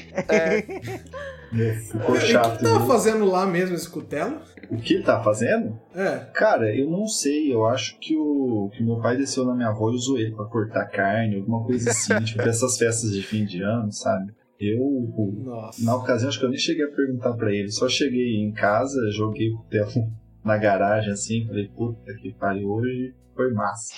Meu, 1.52 1.74
ficou 1.76 2.16
E 2.16 2.18
o 2.18 2.22
que 2.22 2.28
chato. 2.28 2.62
tava 2.62 2.80
viu? 2.80 2.88
fazendo 2.88 3.26
lá 3.26 3.46
mesmo 3.46 3.76
esse 3.76 3.90
cutelo? 3.90 4.40
O 4.70 4.78
que 4.78 4.96
ele 4.96 5.04
tá 5.04 5.22
fazendo? 5.24 5.80
É. 5.94 6.26
Cara, 6.34 6.76
eu 6.76 6.90
não 6.90 7.08
sei. 7.08 7.54
Eu 7.54 7.66
acho 7.66 7.98
que 8.00 8.16
o 8.18 8.70
que 8.74 8.84
meu 8.84 9.00
pai 9.00 9.16
desceu 9.18 9.46
na 9.46 9.56
minha 9.56 9.70
avó 9.70 9.92
e 9.92 9.96
usou 9.96 10.18
ele 10.18 10.36
pra 10.36 10.46
cortar 10.46 10.86
carne, 10.88 11.36
alguma 11.38 11.64
coisa 11.64 11.92
assim, 11.92 12.16
tipo 12.26 12.44
dessas 12.44 12.78
festas 12.78 13.12
de 13.12 13.22
fim 13.22 13.46
de 13.46 13.62
ano, 13.62 13.92
sabe? 13.92 14.32
Eu, 14.60 14.80
Nossa. 15.44 15.84
na 15.84 15.96
ocasião, 15.96 16.30
acho 16.30 16.40
que 16.40 16.46
eu 16.46 16.50
nem 16.50 16.58
cheguei 16.58 16.86
a 16.86 16.92
perguntar 16.96 17.34
pra 17.34 17.54
ele. 17.54 17.70
Só 17.70 17.88
cheguei 17.90 18.38
em 18.38 18.52
casa, 18.54 18.98
joguei 19.12 19.50
o 19.52 19.58
cutelo 19.58 19.92
na 20.46 20.58
garagem 20.58 21.12
assim, 21.12 21.46
falei, 21.48 21.68
puta 21.76 22.14
que 22.14 22.32
pariu, 22.34 22.70
hoje 22.70 23.14
foi 23.36 23.52
massa. 23.52 23.93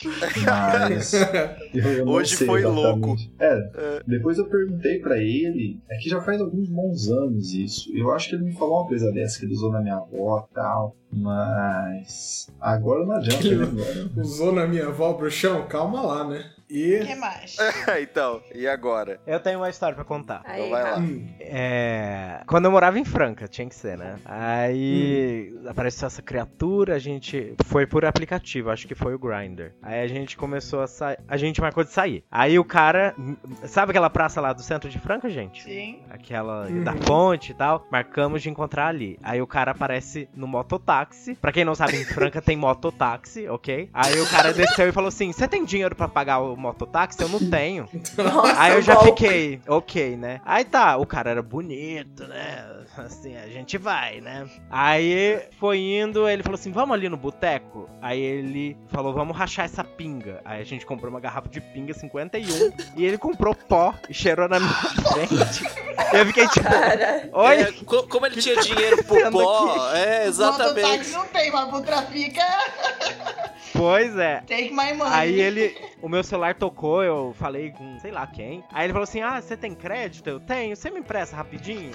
Mas. 0.46 1.14
eu- 1.14 1.84
eu 2.00 2.06
não 2.06 2.14
Hoje 2.14 2.36
sei 2.38 2.48
foi 2.48 2.62
exatamente. 2.62 3.06
louco. 3.06 3.18
É, 3.40 4.02
depois 4.08 4.38
eu 4.40 4.48
perguntei 4.50 5.00
pra 5.00 5.18
ele, 5.18 5.80
é 5.90 5.98
que 5.98 6.10
já 6.10 6.20
faz 6.22 6.42
alguns 6.42 6.68
bons 6.70 7.08
anos 7.10 7.54
isso. 7.54 7.92
Eu 7.96 8.12
acho 8.12 8.30
que 8.30 8.36
ele 8.36 8.46
me 8.46 8.54
falou 8.54 8.80
uma 8.82 8.88
coisa 8.88 9.12
dessa, 9.12 9.38
que 9.40 9.46
ele 9.46 9.54
usou 9.54 9.72
na 9.72 9.80
minha 9.82 9.98
avó 9.98 10.48
e 10.50 10.54
tal. 10.56 10.96
Mas. 11.12 12.48
Agora 12.60 13.06
não 13.06 13.14
adianta, 13.16 13.44
né? 13.56 13.64
Agora- 13.64 14.10
Usou 14.26 14.52
na 14.52 14.68
minha 14.68 14.88
avó 14.88 15.14
bruxão? 15.14 15.68
Calma 15.68 16.02
lá, 16.02 16.28
né? 16.28 16.44
O 16.70 16.74
E. 16.74 17.06
que 17.06 17.16
mais? 17.16 17.56
então, 18.02 18.42
e 18.54 18.68
agora? 18.68 19.20
Eu 19.26 19.40
tenho 19.40 19.60
uma 19.60 19.70
história 19.70 19.96
pra 19.96 20.04
contar. 20.04 20.42
Então 20.46 20.54
Aí, 20.56 20.70
vai 20.70 20.84
lá. 20.84 20.98
Hum, 21.00 21.28
É. 21.40 22.42
Quando 22.46 22.66
eu 22.66 22.72
morava 22.72 23.00
em 23.00 23.06
Franca, 23.06 23.48
tinha 23.48 23.68
que 23.68 23.76
ser, 23.76 23.98
né? 23.98 24.18
Aí 24.26 25.54
apareceu 25.68 26.08
essa 26.08 26.22
criatura, 26.22 26.96
a 26.96 27.00
gente 27.00 27.56
foi 27.66 27.86
por 27.86 28.04
aplicativo, 28.06 28.70
acho 28.70 28.88
que 28.88 28.96
foi 28.96 29.14
o 29.14 29.20
Grindr. 29.20 29.72
Aí 29.82 30.02
a 30.02 30.08
gente 30.08 30.36
começou 30.38 30.82
a 30.82 30.88
sair. 30.88 31.18
A 31.28 31.38
gente 31.38 31.62
marcou 31.62 31.84
de 31.84 31.92
sair. 31.92 32.24
Aí 32.32 32.58
o 32.60 32.64
cara. 32.66 33.16
Sabe 33.66 33.92
aquela 33.92 34.10
praça 34.10 34.42
lá 34.42 34.52
do 34.54 34.62
centro 34.62 34.90
de 34.90 35.00
Franca, 35.00 35.30
gente? 35.30 35.64
Sim. 35.64 36.02
Aquela 36.10 36.68
Uhum. 36.68 36.84
da 36.84 36.94
ponte 36.94 37.52
e 37.52 37.56
tal. 37.56 37.86
Marcamos 37.92 38.42
de 38.42 38.50
encontrar 38.50 38.88
ali. 38.88 39.18
Aí 39.24 39.42
o 39.42 39.48
cara 39.48 39.72
aparece 39.72 40.28
no 40.36 40.48
mototáxi. 40.48 41.36
Pra 41.36 41.52
quem 41.52 41.64
não 41.64 41.76
sabe, 41.76 41.96
em 41.98 42.04
Franca 42.06 42.42
tem 42.42 42.58
mototáxi, 42.58 43.48
ok? 43.48 43.90
Aí 43.94 44.20
o 44.20 44.30
cara 44.30 44.52
desceu 44.54 44.88
e 44.90 44.92
falou 44.92 45.08
assim: 45.10 45.32
Você 45.32 45.48
tem 45.48 45.64
dinheiro 45.64 45.96
pra 45.96 46.08
pagar 46.08 46.40
o 46.40 46.57
mototáxi? 46.58 47.22
Eu 47.22 47.30
não 47.30 47.40
tenho. 47.50 47.88
Nossa, 48.18 48.60
Aí 48.62 48.74
eu 48.74 48.82
já 48.82 48.98
fiquei, 49.00 49.62
ok, 49.68 50.16
né? 50.18 50.42
Aí 50.46 50.64
tá, 50.66 50.98
o 50.98 51.06
cara 51.06 51.30
era 51.32 51.42
bonito, 51.42 52.26
né? 52.28 52.66
Assim, 52.98 53.36
a 53.38 53.48
gente 53.48 53.78
vai, 53.78 54.20
né? 54.22 54.48
Aí 54.72 55.42
foi 55.60 55.78
indo, 55.80 56.28
ele 56.28 56.42
falou 56.42 56.56
assim: 56.56 56.72
vamos 56.72 56.94
ali 56.96 57.08
no 57.10 57.18
boteco? 57.18 57.88
Aí 58.02 58.20
ele 58.20 58.76
falou: 58.88 59.14
vamos 59.14 59.38
rachar 59.38 59.66
essa 59.66 59.84
pinga. 59.84 60.42
Aí 60.44 60.62
a 60.62 60.66
gente 60.66 60.86
comprou 60.86 61.12
uma 61.12 61.20
garrafa 61.20 61.48
de 61.50 61.62
pinga 61.62 61.94
51 61.94 62.72
e 62.96 63.06
ele 63.06 63.18
comprou 63.18 63.54
pó 63.54 63.94
e 64.10 64.14
cheirou 64.14 64.48
na 64.50 64.60
minha 64.60 64.74
frente. 65.14 65.64
Eu 66.14 66.26
fiquei 66.28 66.48
tipo, 66.48 66.68
Cara, 66.68 67.30
oi? 67.34 67.56
É, 67.62 67.72
co- 67.86 68.04
como 68.08 68.26
ele 68.26 68.42
tinha 68.42 68.56
dinheiro 68.62 69.04
pro 69.04 69.22
Tá 69.22 69.32
pó, 69.32 69.92
é, 69.94 70.26
Mototáxi 70.26 70.28
exatamente. 70.28 71.10
não 71.12 71.26
tem, 71.28 71.52
mas 71.52 71.70
pro 71.70 71.82
trafica, 71.82 72.44
Pois 73.74 74.16
é. 74.18 74.42
take 74.48 74.72
my 74.72 74.94
money. 74.94 75.14
Aí 75.14 75.40
ele, 75.40 75.78
o 76.02 76.10
meu 76.10 76.24
celular 76.24 76.56
tocou, 76.56 77.04
eu 77.04 77.36
falei 77.38 77.72
com 77.72 78.00
sei 78.00 78.12
lá 78.12 78.26
quem. 78.28 78.64
Aí 78.72 78.86
ele 78.86 78.94
falou 78.94 79.04
assim: 79.04 79.22
Ah, 79.22 79.42
você 79.42 79.56
tem 79.56 79.74
crédito? 79.74 80.30
Eu 80.30 80.40
tenho, 80.40 80.76
você 80.76 80.90
me 80.90 81.00
empresta 81.00 81.36
rapidinho? 81.36 81.92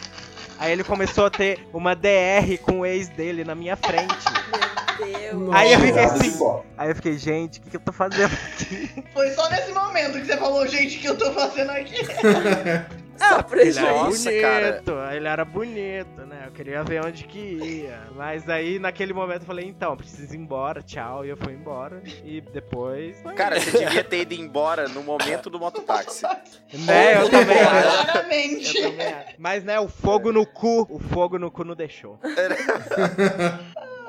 Aí 0.58 0.72
ele 0.72 0.84
começou 0.84 1.26
a 1.26 1.30
ter 1.30 1.66
uma 1.72 1.94
DR 1.94 2.58
com 2.62 2.80
o 2.80 2.86
ex 2.86 3.08
dele 3.08 3.44
na 3.44 3.54
minha 3.54 3.76
frente. 3.76 4.14
meu 4.98 5.12
Deus. 5.12 5.40
Nossa. 5.46 5.58
Aí 5.58 5.72
eu 5.72 5.80
fiquei 5.80 6.04
assim. 6.04 6.62
Aí 6.76 6.88
eu 6.90 6.96
fiquei, 6.96 7.18
gente, 7.18 7.58
o 7.58 7.62
que, 7.62 7.70
que 7.70 7.76
eu 7.76 7.80
tô 7.80 7.92
fazendo 7.92 8.32
aqui? 8.32 9.04
Foi 9.12 9.30
só 9.30 9.48
nesse 9.50 9.72
momento 9.72 10.20
que 10.20 10.26
você 10.26 10.36
falou, 10.36 10.66
gente, 10.66 10.96
o 10.96 11.00
que 11.00 11.06
eu 11.08 11.18
tô 11.18 11.32
fazendo 11.32 11.70
aqui? 11.70 11.96
Ele 13.34 13.42
prejuízo. 13.44 13.80
era 13.80 13.92
Nossa, 13.92 14.30
bonito, 14.30 14.92
ele 15.12 15.28
era 15.28 15.44
bonito, 15.44 16.20
né? 16.26 16.44
Eu 16.46 16.52
queria 16.52 16.82
ver 16.82 17.04
onde 17.04 17.24
que 17.24 17.38
ia. 17.38 18.00
Mas 18.14 18.48
aí 18.48 18.78
naquele 18.78 19.12
momento 19.12 19.42
eu 19.42 19.46
falei, 19.46 19.66
então, 19.66 19.96
preciso 19.96 20.34
ir 20.34 20.38
embora, 20.38 20.82
tchau. 20.82 21.24
E 21.24 21.28
eu 21.28 21.36
fui 21.36 21.52
embora. 21.52 22.02
E 22.24 22.40
depois. 22.40 23.20
foi 23.22 23.34
Cara, 23.34 23.60
você 23.60 23.78
devia 23.78 24.04
ter 24.04 24.20
ido 24.22 24.34
embora 24.34 24.88
no 24.88 25.02
momento 25.02 25.48
do 25.48 25.58
mototáxi. 25.58 26.24
Né, 26.72 27.20
eu 27.20 27.28
também 27.28 27.58
acho. 27.58 28.04
Claramente. 28.04 28.78
Eu 28.78 28.90
também 28.90 29.12
acho. 29.12 29.34
Mas 29.38 29.64
né, 29.64 29.78
o 29.78 29.88
fogo 29.88 30.32
no 30.32 30.46
cu, 30.46 30.86
o 30.90 30.98
fogo 30.98 31.38
no 31.38 31.50
cu 31.50 31.64
não 31.64 31.74
deixou. 31.74 32.18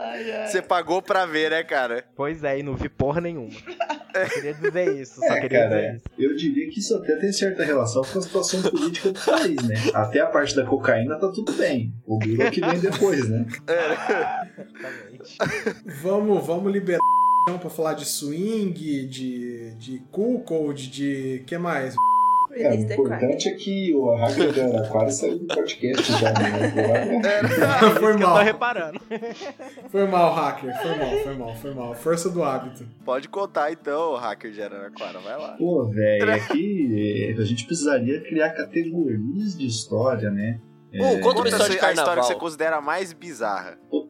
Ai, 0.04 0.32
ai. 0.32 0.48
Você 0.48 0.62
pagou 0.62 1.02
pra 1.02 1.26
ver, 1.26 1.52
né, 1.52 1.64
cara? 1.64 2.04
Pois 2.16 2.44
é, 2.44 2.60
e 2.60 2.64
não 2.64 2.76
vi 2.76 2.90
porra 2.90 3.22
nenhuma. 3.22 3.50
Só 3.52 4.26
queria 4.34 4.54
dizer 4.54 4.96
isso, 5.02 5.20
só 5.20 5.26
É, 5.26 5.42
queria 5.42 5.60
cara, 5.64 5.76
dizer 5.82 5.96
isso. 5.96 6.06
eu 6.20 6.36
diria 6.36 6.70
que 6.70 6.80
isso 6.80 6.96
até 6.96 7.16
tem 7.16 7.32
certa 7.32 7.64
relação 7.64 8.04
com 8.04 8.20
a 8.20 8.22
situação 8.22 8.62
política 8.62 9.12
do 9.12 9.20
país, 9.20 9.56
né? 9.68 9.76
Até 9.94 10.20
a 10.20 10.28
parte 10.28 10.56
da 10.56 10.66
cocaína 10.66 11.18
tá 11.20 11.30
tudo 11.32 11.52
bem. 11.54 11.94
O 12.06 12.20
é 12.22 12.48
o 12.48 12.52
que 12.52 12.62
vem 12.62 12.80
depois, 12.80 13.28
né? 13.30 13.46
Exatamente. 13.68 15.38
Vamos, 16.02 16.46
vamos 16.46 16.72
liberar 16.72 17.00
então 17.44 17.58
pra 17.60 17.70
falar 17.70 17.94
de 17.94 18.06
swing, 18.06 19.06
de, 19.08 19.74
de 19.76 20.00
cuckold, 20.12 20.90
de. 20.90 21.44
que 21.46 21.58
mais? 21.58 21.96
É, 22.56 22.70
o 22.70 22.74
importante 22.76 23.50
é 23.50 23.54
que 23.54 23.94
o 23.96 24.16
hacker 24.16 24.54
da 24.54 24.86
Aquário 24.86 25.12
saiu 25.12 25.40
do 25.40 25.46
podcast 25.48 26.12
já, 26.14 26.32
né? 26.34 26.72
foi 28.00 28.12
Eu 28.14 28.20
tô 28.20 28.28
mal. 28.28 28.44
reparando. 28.44 29.02
Foi 29.90 30.08
mal, 30.08 30.34
hacker. 30.34 30.74
Foi 30.82 30.98
mal, 30.98 31.18
foi 31.24 31.36
mal, 31.36 31.56
foi 31.56 31.74
mal. 31.74 31.96
Força 31.96 32.30
do 32.30 32.44
hábito. 32.44 32.88
Pode 33.04 33.28
contar 33.30 33.72
então, 33.72 34.16
hacker 34.16 34.52
de 34.52 34.62
Araraquara, 34.62 35.20
vai 35.20 35.38
lá. 35.38 35.54
Pô, 35.58 35.86
velho, 35.86 36.30
é 36.30 36.40
que 36.40 37.36
a 37.38 37.46
gente 37.46 37.66
precisaria 37.66 38.22
criar 38.22 38.52
categorias 38.52 39.58
de 39.58 39.66
história, 39.66 40.30
né? 40.30 40.60
Ô, 41.00 41.20
conta 41.20 41.40
uma 41.40 41.48
história 41.48 41.70
de 41.70 41.74
a 41.74 41.76
história 41.76 41.92
que 41.92 41.96
carnaval. 41.96 42.24
você 42.24 42.36
considera 42.36 42.82
mais 42.82 43.14
bizarra. 43.14 43.78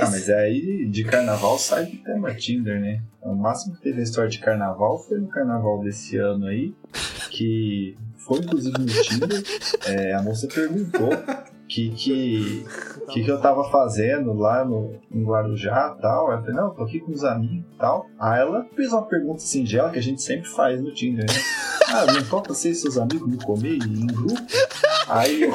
Ah, 0.00 0.08
mas 0.10 0.30
aí 0.30 0.86
de 0.86 1.04
carnaval 1.04 1.58
sai 1.58 1.84
do 1.84 1.98
tema 1.98 2.34
Tinder, 2.34 2.80
né? 2.80 3.02
O 3.20 3.34
máximo 3.34 3.76
que 3.76 3.82
teve 3.82 4.00
a 4.00 4.02
história 4.02 4.30
de 4.30 4.38
carnaval 4.38 4.98
foi 4.98 5.18
no 5.18 5.28
carnaval 5.28 5.80
desse 5.80 6.16
ano 6.16 6.46
aí, 6.46 6.74
que 7.30 7.94
foi 8.16 8.38
inclusive 8.38 8.76
no 8.78 8.86
Tinder. 8.86 9.42
É, 9.86 10.14
a 10.14 10.22
moça 10.22 10.48
perguntou 10.48 11.10
que 11.68 11.90
que, 11.90 12.64
que 13.10 13.22
que 13.22 13.30
eu 13.30 13.38
tava 13.38 13.70
fazendo 13.70 14.32
lá 14.32 14.64
no, 14.64 14.98
em 15.12 15.22
Guarujá 15.22 15.94
e 15.98 16.00
tal. 16.00 16.32
Eu 16.32 16.38
falei, 16.40 16.54
não, 16.54 16.70
tô 16.74 16.82
aqui 16.82 17.00
com 17.00 17.12
os 17.12 17.22
amigos 17.22 17.66
e 17.74 17.78
tal. 17.78 18.06
Aí 18.18 18.40
ela 18.40 18.66
fez 18.74 18.92
uma 18.92 19.02
pergunta 19.02 19.40
singela 19.40 19.90
que 19.90 19.98
a 19.98 20.02
gente 20.02 20.22
sempre 20.22 20.48
faz 20.48 20.80
no 20.80 20.92
Tinder, 20.94 21.26
né? 21.26 21.40
Ah, 21.88 22.06
não 22.12 22.24
toca 22.24 22.54
você 22.54 22.70
e 22.70 22.74
seus 22.74 22.96
amigos 22.96 23.28
me 23.28 23.36
comer 23.36 23.74
em 23.76 24.06
grupo? 24.06 24.34
Aí 25.06 25.42
eu. 25.42 25.52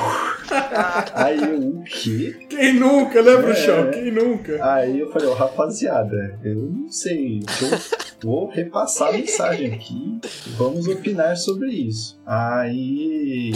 Aí 1.13 1.41
eu, 1.41 1.59
o 1.59 1.83
quê? 1.83 2.35
Quem 2.49 2.73
nunca, 2.73 3.21
né, 3.21 3.31
É. 3.31 3.37
bruxão? 3.37 3.91
Quem 3.91 4.11
nunca? 4.11 4.57
Aí 4.65 4.99
eu 4.99 5.11
falei, 5.11 5.27
ó, 5.27 5.33
rapaziada, 5.33 6.39
eu 6.43 6.55
não 6.55 6.89
sei, 6.89 7.39
eu 7.61 7.79
vou 8.23 8.49
repassar 8.49 9.09
a 9.09 9.13
mensagem 9.13 9.73
aqui, 9.73 10.19
vamos 10.57 10.87
opinar 10.87 11.35
sobre 11.37 11.69
isso. 11.69 12.19
Aí 12.25 13.51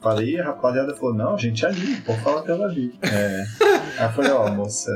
falei, 0.00 0.38
a 0.40 0.44
rapaziada 0.44 0.94
falou, 0.96 1.14
não, 1.14 1.38
gente 1.38 1.64
é 1.64 1.68
ali, 1.68 1.96
pode 2.02 2.20
falar 2.20 2.42
que 2.42 2.50
ela 2.50 2.66
ali. 2.66 2.92
É. 3.02 3.44
Aí 3.98 4.06
eu 4.06 4.12
falei, 4.12 4.30
ó, 4.32 4.50
moça, 4.50 4.90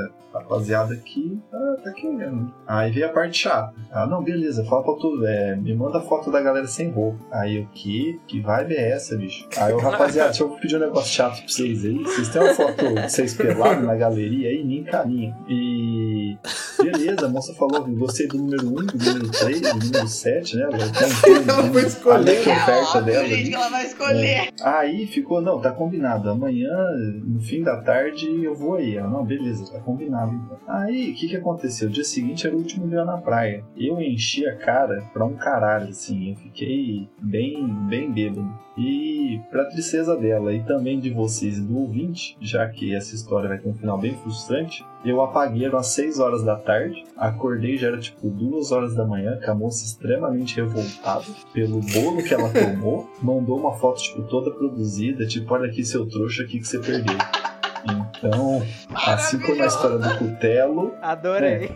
rapaziada 0.50 0.94
aqui 0.94 1.40
tá, 1.50 1.76
tá 1.84 2.08
olhando. 2.08 2.52
Aí 2.66 2.90
veio 2.90 3.06
a 3.06 3.10
parte 3.10 3.38
chata. 3.38 3.74
Ah, 3.92 4.06
não, 4.06 4.22
beleza, 4.22 4.64
fala 4.64 4.82
pra 4.82 4.94
tu, 4.94 5.24
é, 5.24 5.54
me 5.56 5.74
manda 5.74 6.00
foto 6.00 6.30
da 6.30 6.40
galera 6.40 6.66
sem 6.66 6.90
roupa. 6.90 7.24
Aí 7.30 7.60
o 7.60 7.68
que? 7.68 8.20
Que 8.26 8.40
vibe 8.40 8.74
é 8.74 8.90
essa, 8.90 9.16
bicho? 9.16 9.48
Aí 9.56 9.72
o 9.72 9.78
rapaziada, 9.78 10.30
deixa 10.30 10.42
eu 10.42 10.50
pedir 10.50 10.76
um 10.76 10.80
negócio 10.80 11.12
chato 11.12 11.38
pra 11.38 11.48
vocês 11.48 11.84
aí. 11.84 11.98
Vocês 12.02 12.28
têm 12.28 12.42
uma 12.42 12.54
foto 12.54 12.76
de 12.76 13.02
vocês 13.02 13.34
pelados 13.34 13.84
na 13.84 13.94
galeria 13.94 14.48
aí, 14.48 14.64
me 14.64 14.80
encaminha. 14.80 15.36
E. 15.48 16.09
Beleza, 16.82 17.26
a 17.26 17.28
moça 17.28 17.52
falou, 17.54 17.84
gostei 17.96 18.26
do 18.26 18.38
número 18.38 18.68
1, 18.68 18.72
do 18.72 19.04
número 19.04 19.30
3, 19.30 19.60
do 19.60 19.78
número 19.86 20.08
7, 20.08 20.56
né? 20.56 20.62
Ela 21.48 21.72
foi 21.72 21.82
escolher. 21.82 22.16
A 22.16 22.18
letra 22.18 22.52
É 22.52 22.56
oferta 22.56 22.98
óbvio, 22.98 23.04
dela. 23.14 23.28
gente, 23.28 23.54
ela 23.54 23.68
vai 23.68 23.86
escolher. 23.86 24.48
Aí 24.62 25.06
ficou, 25.06 25.40
não, 25.40 25.60
tá 25.60 25.70
combinado. 25.72 26.30
Amanhã, 26.30 26.70
no 27.24 27.40
fim 27.40 27.62
da 27.62 27.76
tarde, 27.80 28.26
eu 28.42 28.54
vou 28.54 28.74
aí. 28.76 28.96
Ela, 28.96 29.08
não, 29.08 29.24
beleza, 29.24 29.70
tá 29.72 29.80
combinado. 29.80 30.32
Então. 30.32 30.58
Aí, 30.66 31.10
o 31.10 31.14
que 31.14 31.28
que 31.28 31.36
aconteceu? 31.36 31.88
O 31.88 31.92
dia 31.92 32.04
seguinte 32.04 32.46
era 32.46 32.54
o 32.54 32.58
último 32.58 32.88
dia 32.88 33.04
na 33.04 33.18
praia. 33.18 33.64
Eu 33.76 34.00
enchi 34.00 34.46
a 34.46 34.56
cara 34.56 35.02
pra 35.12 35.24
um 35.24 35.34
caralho, 35.34 35.88
assim. 35.88 36.30
Eu 36.30 36.36
fiquei 36.36 37.08
bem, 37.20 37.66
bem 37.88 38.10
bêbado. 38.12 38.48
E, 38.78 39.40
pra 39.50 39.64
tristeza 39.66 40.16
dela 40.16 40.54
e 40.54 40.62
também 40.62 40.98
de 40.98 41.10
vocês 41.10 41.58
e 41.58 41.60
do 41.60 41.76
ouvinte, 41.78 42.36
já 42.40 42.66
que 42.68 42.94
essa 42.94 43.14
história 43.14 43.48
vai 43.48 43.58
ter 43.58 43.68
um 43.68 43.74
final 43.74 43.98
bem 43.98 44.14
frustrante, 44.14 44.84
eu 45.04 45.20
apaguei 45.22 45.64
eram 45.64 45.78
às 45.78 45.88
6 45.88 46.18
horas 46.18 46.42
da 46.42 46.56
tarde, 46.56 47.04
acordei 47.16 47.76
já 47.76 47.88
era 47.88 47.98
tipo 47.98 48.28
2 48.28 48.72
horas 48.72 48.94
da 48.94 49.06
manhã, 49.06 49.38
com 49.42 49.50
a 49.50 49.54
moça 49.54 49.84
extremamente 49.84 50.56
revoltada 50.56 51.24
pelo 51.52 51.80
bolo 51.80 52.22
que 52.22 52.34
ela 52.34 52.50
tomou, 52.52 53.08
mandou 53.22 53.58
uma 53.58 53.72
foto 53.74 54.02
tipo 54.02 54.22
toda 54.22 54.50
produzida, 54.50 55.26
tipo, 55.26 55.52
olha 55.54 55.68
aqui 55.68 55.84
seu 55.84 56.06
trouxa, 56.06 56.42
aqui 56.42 56.58
que 56.58 56.66
você 56.66 56.78
perdeu. 56.78 57.16
Então, 58.18 58.62
assim 58.94 59.38
como 59.38 59.62
a 59.62 59.66
história 59.66 59.96
do 59.96 60.18
Cutelo, 60.18 60.92
Adorei. 61.00 61.70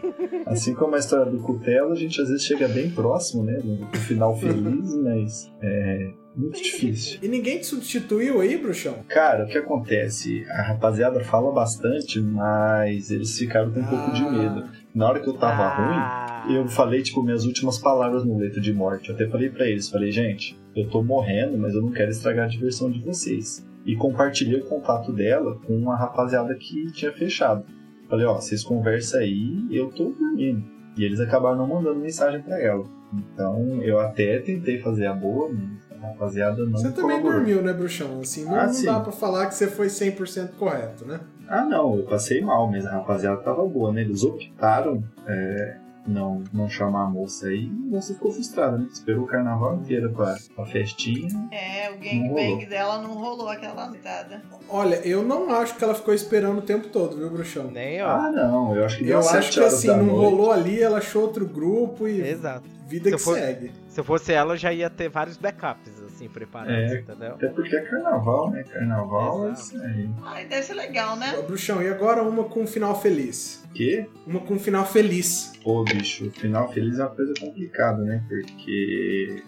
assim 0.45 0.75
como 0.75 0.95
a 0.95 0.99
história 0.99 1.25
do 1.25 1.39
Cutelo, 1.39 1.93
a 1.93 1.95
gente 1.95 2.20
às 2.20 2.29
vezes 2.29 2.45
chega 2.45 2.68
bem 2.68 2.91
próximo, 2.91 3.43
né, 3.43 3.55
do 3.55 3.77
do 3.87 3.99
final 3.99 4.37
feliz, 4.37 4.95
mas 4.97 5.51
é 5.62 6.24
muito 6.37 6.62
difícil. 6.62 7.18
E 7.22 7.28
ninguém 7.28 7.59
te 7.59 7.66
substituiu 7.66 8.41
aí, 8.41 8.57
bruxão? 8.57 9.05
Cara, 9.09 9.45
o 9.45 9.49
que 9.49 9.59
acontece? 9.59 10.45
A 10.51 10.62
rapaziada 10.62 11.20
fala 11.20 11.53
bastante, 11.53 12.20
mas 12.20 13.11
eles 13.11 13.39
ficaram 13.39 13.70
com 13.72 13.80
um 13.80 13.85
pouco 13.87 14.12
de 14.12 14.22
medo. 14.22 14.64
Na 14.95 15.09
hora 15.09 15.20
que 15.20 15.28
eu 15.28 15.35
tava 15.35 15.68
ruim, 15.74 15.97
Ah, 15.97 16.47
eu 16.51 16.68
falei, 16.68 17.03
tipo, 17.03 17.22
minhas 17.22 17.45
últimas 17.45 17.78
palavras 17.78 18.24
no 18.24 18.39
leito 18.39 18.61
de 18.61 18.72
morte. 18.72 19.09
Eu 19.09 19.14
até 19.14 19.26
falei 19.28 19.49
pra 19.51 19.66
eles, 19.66 19.89
falei, 19.89 20.11
gente, 20.11 20.57
eu 20.74 20.89
tô 20.89 21.03
morrendo, 21.03 21.57
mas 21.59 21.74
eu 21.74 21.82
não 21.82 21.91
quero 21.91 22.11
estragar 22.11 22.45
a 22.45 22.49
diversão 22.49 22.91
de 22.91 23.01
vocês. 23.01 23.66
E 23.85 23.97
compartilhei 23.97 24.61
o 24.61 24.64
contato 24.64 25.12
dela 25.12 25.59
com 25.66 25.76
uma 25.76 25.97
rapaziada 25.97 26.55
que 26.55 26.91
tinha 26.93 27.12
fechado. 27.12 27.64
Falei, 28.09 28.24
ó, 28.26 28.35
vocês 28.35 28.62
conversam 28.62 29.20
aí, 29.20 29.66
eu 29.70 29.89
tô 29.91 30.11
dormindo. 30.11 30.64
E 30.97 31.05
eles 31.05 31.20
acabaram 31.20 31.57
não 31.57 31.66
mandando 31.66 31.99
mensagem 31.99 32.41
pra 32.41 32.61
ela. 32.61 32.85
Então, 33.12 33.82
eu 33.82 33.99
até 33.99 34.39
tentei 34.41 34.78
fazer 34.80 35.07
a 35.07 35.14
boa, 35.14 35.51
mas 35.53 35.84
rapaziada 36.13 36.65
não 36.65 36.73
Você 36.73 36.91
também 36.91 37.21
colaborou. 37.21 37.33
dormiu, 37.39 37.63
né, 37.63 37.73
bruxão? 37.73 38.21
Assim, 38.21 38.45
não, 38.45 38.55
Ah, 38.55 38.67
não 38.67 38.85
dá 38.85 39.01
pra 39.01 39.13
falar 39.13 39.47
que 39.47 39.55
você 39.55 39.67
foi 39.67 39.89
100% 39.89 40.51
correto, 40.59 41.05
né? 41.07 41.21
Ah, 41.49 41.65
não, 41.65 41.97
eu 41.99 42.05
passei 42.05 42.41
mal, 42.41 42.71
mas 42.71 42.87
a 42.87 42.93
rapaziada 42.93 43.37
tava 43.43 43.65
boa, 43.67 43.93
né? 43.93 44.01
Eles 44.01 44.23
optaram 44.23 45.03
é, 45.27 45.77
não, 46.07 46.43
não 46.53 46.69
chamar 46.69 47.05
a 47.05 47.11
moça 47.11 47.47
aí 47.49 47.65
e 47.65 47.69
a 47.69 47.91
moça 47.97 48.13
ficou 48.15 48.31
frustrada, 48.33 48.77
né? 48.79 48.87
Esperou 48.93 49.25
o 49.25 49.27
carnaval 49.27 49.77
inteiro 49.77 50.13
pra, 50.13 50.37
pra 50.55 50.67
festinha. 50.67 51.29
É, 51.51 51.91
o 51.91 51.99
gangbang 51.99 52.67
dela 52.67 52.99
não 53.03 53.15
rolou 53.15 53.49
aquela 53.49 53.87
noitada. 53.89 54.43
Olha, 54.69 54.97
eu 55.07 55.23
não 55.23 55.51
acho 55.51 55.77
que 55.77 55.85
ela 55.85 55.95
ficou 55.95 56.13
esperando 56.15 56.59
o 56.59 56.63
tempo 56.63 56.89
todo, 56.89 57.17
viu, 57.17 57.31
bruxão? 57.31 57.71
nem 57.71 57.97
eu. 57.97 58.07
Ah, 58.09 58.31
não, 58.31 58.75
eu 58.77 58.85
acho 58.85 58.99
que 58.99 59.05
deu 59.05 59.21
Eu 59.21 59.29
acho 59.29 59.53
que 59.53 59.61
assim, 59.65 59.87
não 59.89 60.05
noite. 60.05 60.11
rolou 60.21 60.53
ali, 60.53 60.81
ela 60.83 60.99
achou 60.99 61.23
outro 61.23 61.47
grupo 61.47 62.07
e 62.09 62.21
Exato. 62.21 62.65
vida 62.87 63.11
Se 63.11 63.17
que 63.17 63.23
for- 63.23 63.39
segue. 63.39 63.73
Se 63.89 64.01
eu 64.01 64.05
fosse 64.05 64.33
ela, 64.33 64.55
eu 64.55 64.57
já 64.59 64.73
ia 64.73 64.91
ter 64.91 65.09
vários 65.09 65.37
backups, 65.37 65.93
assim, 66.25 66.29
preparados, 66.33 66.93
É. 66.93 67.01
entendeu? 67.01 67.35
Até 67.35 67.49
porque 67.49 67.77
é 67.77 67.81
carnaval, 67.83 68.51
né? 68.51 68.62
Carnaval 68.64 69.49
é 69.49 69.53
isso 69.53 69.83
aí. 69.83 70.11
Ai, 70.25 70.45
deve 70.47 70.62
ser 70.62 70.75
legal, 70.75 71.16
né? 71.16 71.37
Ô, 71.39 71.43
Bruxão, 71.43 71.83
e 71.83 71.89
agora 71.89 72.22
uma 72.22 72.45
com 72.45 72.62
um 72.62 72.66
final 72.66 73.01
feliz? 73.01 73.64
Que? 73.75 74.07
Uma 74.27 74.41
com 74.41 74.55
um 74.55 74.59
final 74.59 74.87
feliz. 74.87 75.53
Pô, 75.62 75.83
bicho, 75.85 76.27
o 76.27 76.31
final 76.31 76.72
feliz 76.72 76.99
é 76.99 77.03
uma 77.03 77.14
coisa 77.14 77.33
complicada, 77.41 78.03
né? 78.03 78.22
Porque. 78.29 79.43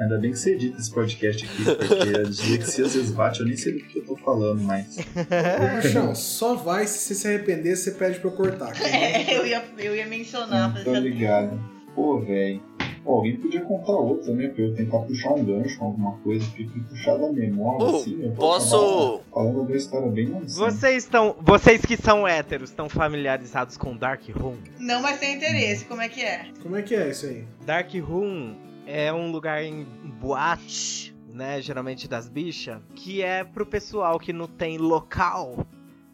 Ainda 0.00 0.18
bem 0.18 0.30
que 0.30 0.38
você 0.38 0.54
edita 0.54 0.78
esse 0.78 0.90
podcast 0.92 1.44
aqui, 1.44 1.64
porque 1.64 2.16
a 2.18 2.22
dislexia 2.22 2.86
às 2.86 2.94
vezes 2.94 3.10
bate, 3.10 3.40
eu 3.40 3.46
nem 3.46 3.56
sei 3.56 3.74
do 3.74 3.84
que 3.84 3.98
eu 3.98 4.04
tô 4.04 4.16
falando, 4.16 4.62
mas. 4.62 4.96
Ô, 5.14 5.80
Bruxão, 5.80 6.14
só 6.14 6.54
vai 6.54 6.86
se 6.86 6.98
você 6.98 7.14
se 7.14 7.28
arrepender, 7.28 7.76
você 7.76 7.90
pede 7.92 8.18
pra 8.18 8.30
eu 8.30 8.34
cortar. 8.34 8.72
É, 8.82 9.36
eu 9.38 9.46
ia, 9.46 9.62
eu 9.78 9.94
ia 9.94 10.06
mencionar. 10.06 10.82
Tô 10.82 10.94
ligado. 10.94 11.60
Pô, 11.94 12.18
velho. 12.20 12.62
Pô, 13.04 13.14
alguém 13.16 13.36
podia 13.36 13.60
contar 13.62 13.92
outra, 13.92 14.32
né? 14.34 14.48
Pra 14.48 14.62
eu 14.64 14.74
tentar 14.74 14.98
puxar 15.00 15.32
um 15.32 15.44
gancho 15.44 15.78
com 15.78 15.86
alguma 15.86 16.12
coisa, 16.18 16.44
porque 16.54 16.64
puxar 16.88 17.16
da 17.18 17.32
memória, 17.32 17.84
Uh, 17.84 17.96
assim, 17.96 18.22
eu 18.22 18.28
vou 18.28 18.36
posso- 18.36 19.20
falando 19.32 19.66
da 19.66 19.76
história 19.76 20.08
bem 20.08 20.28
mais. 20.28 20.56
Vocês 20.56 21.04
estão. 21.04 21.34
Vocês 21.40 21.84
que 21.84 21.96
são 21.96 22.26
héteros, 22.28 22.70
estão 22.70 22.88
familiarizados 22.88 23.76
com 23.76 23.96
Dark 23.96 24.22
Room? 24.30 24.56
Não, 24.78 25.02
mas 25.02 25.18
tem 25.18 25.34
interesse, 25.36 25.84
como 25.84 26.00
é 26.00 26.08
que 26.08 26.20
é? 26.22 26.46
Como 26.62 26.76
é 26.76 26.82
que 26.82 26.94
é 26.94 27.10
isso 27.10 27.26
aí? 27.26 27.44
Dark 27.66 27.92
Room 27.94 28.54
é 28.86 29.12
um 29.12 29.30
lugar 29.32 29.62
em 29.64 29.84
boate, 30.20 31.14
né? 31.32 31.60
Geralmente 31.60 32.08
das 32.08 32.28
bichas, 32.28 32.78
que 32.94 33.20
é 33.22 33.44
pro 33.44 33.66
pessoal 33.66 34.18
que 34.18 34.32
não 34.32 34.46
tem 34.46 34.78
local 34.78 35.66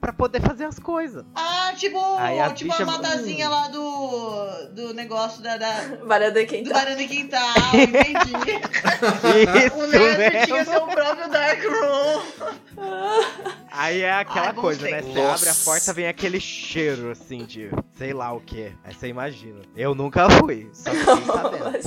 pra 0.08 0.12
poder 0.12 0.40
fazer 0.40 0.64
as 0.64 0.78
coisas. 0.78 1.24
Ah, 1.34 1.72
tipo, 1.76 1.98
Aí 2.16 2.40
a 2.40 2.50
tipo 2.50 2.70
bicha- 2.70 2.82
a 2.82 2.86
matazinha 2.86 3.48
lá 3.48 3.68
do, 3.68 4.66
do 4.72 4.94
negócio 4.94 5.42
da, 5.42 5.56
da, 5.56 5.70
Varanda 6.06 6.40
do 6.40 6.46
quintal. 6.46 6.72
Barana 6.72 7.04
Quintal, 7.04 7.48
entendi. 7.74 8.32
o 9.74 9.84
Isso 9.84 9.86
Nerd 9.86 10.46
tinha 10.46 10.56
mesmo. 10.58 10.72
seu 10.72 10.86
próprio 10.86 11.28
Dark 11.28 11.60
Room. 11.62 12.22
Aí 13.70 14.00
é 14.00 14.10
aquela 14.12 14.48
Ai, 14.48 14.52
coisa, 14.54 14.88
né? 14.88 15.02
Você 15.02 15.20
abre 15.20 15.48
a 15.50 15.54
porta, 15.64 15.92
vem 15.92 16.08
aquele 16.08 16.40
cheiro, 16.40 17.10
assim, 17.12 17.44
de 17.44 17.70
sei 17.96 18.12
lá 18.12 18.32
o 18.32 18.40
que. 18.40 18.72
Aí 18.84 18.94
você 18.94 19.06
imagina. 19.08 19.60
Eu 19.76 19.94
nunca 19.94 20.28
fui, 20.30 20.68
só 20.72 20.90
fiquei 20.90 21.24
sabendo. 21.26 21.82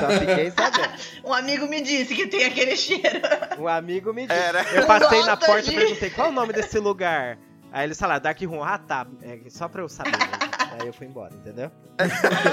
Só 0.00 0.10
fiquei 0.18 0.50
sabendo. 0.50 0.92
Um 1.24 1.32
amigo 1.32 1.66
me 1.68 1.80
disse 1.80 2.14
que 2.14 2.26
tem 2.26 2.44
aquele 2.44 2.76
cheiro. 2.76 3.20
Um 3.58 3.68
amigo 3.68 4.12
me 4.12 4.26
disse. 4.26 4.38
Era. 4.38 4.62
Eu 4.74 4.84
passei 4.86 5.20
na 5.20 5.26
Nota 5.28 5.46
porta 5.46 5.70
e 5.70 5.70
de- 5.70 5.76
perguntei 5.76 6.10
qual 6.10 6.26
é 6.26 6.30
o 6.30 6.34
nome 6.34 6.52
desse 6.52 6.78
lugar. 6.78 7.38
Aí 7.72 7.86
eles 7.86 7.98
falaram, 7.98 8.22
Dark 8.22 8.40
Room, 8.42 8.62
ah 8.62 8.76
tá, 8.78 9.06
é 9.22 9.38
só 9.48 9.66
pra 9.66 9.82
eu 9.82 9.88
saber. 9.88 10.10
mesmo. 10.12 10.52
Aí 10.80 10.86
eu 10.86 10.92
fui 10.92 11.06
embora, 11.06 11.34
entendeu? 11.34 11.70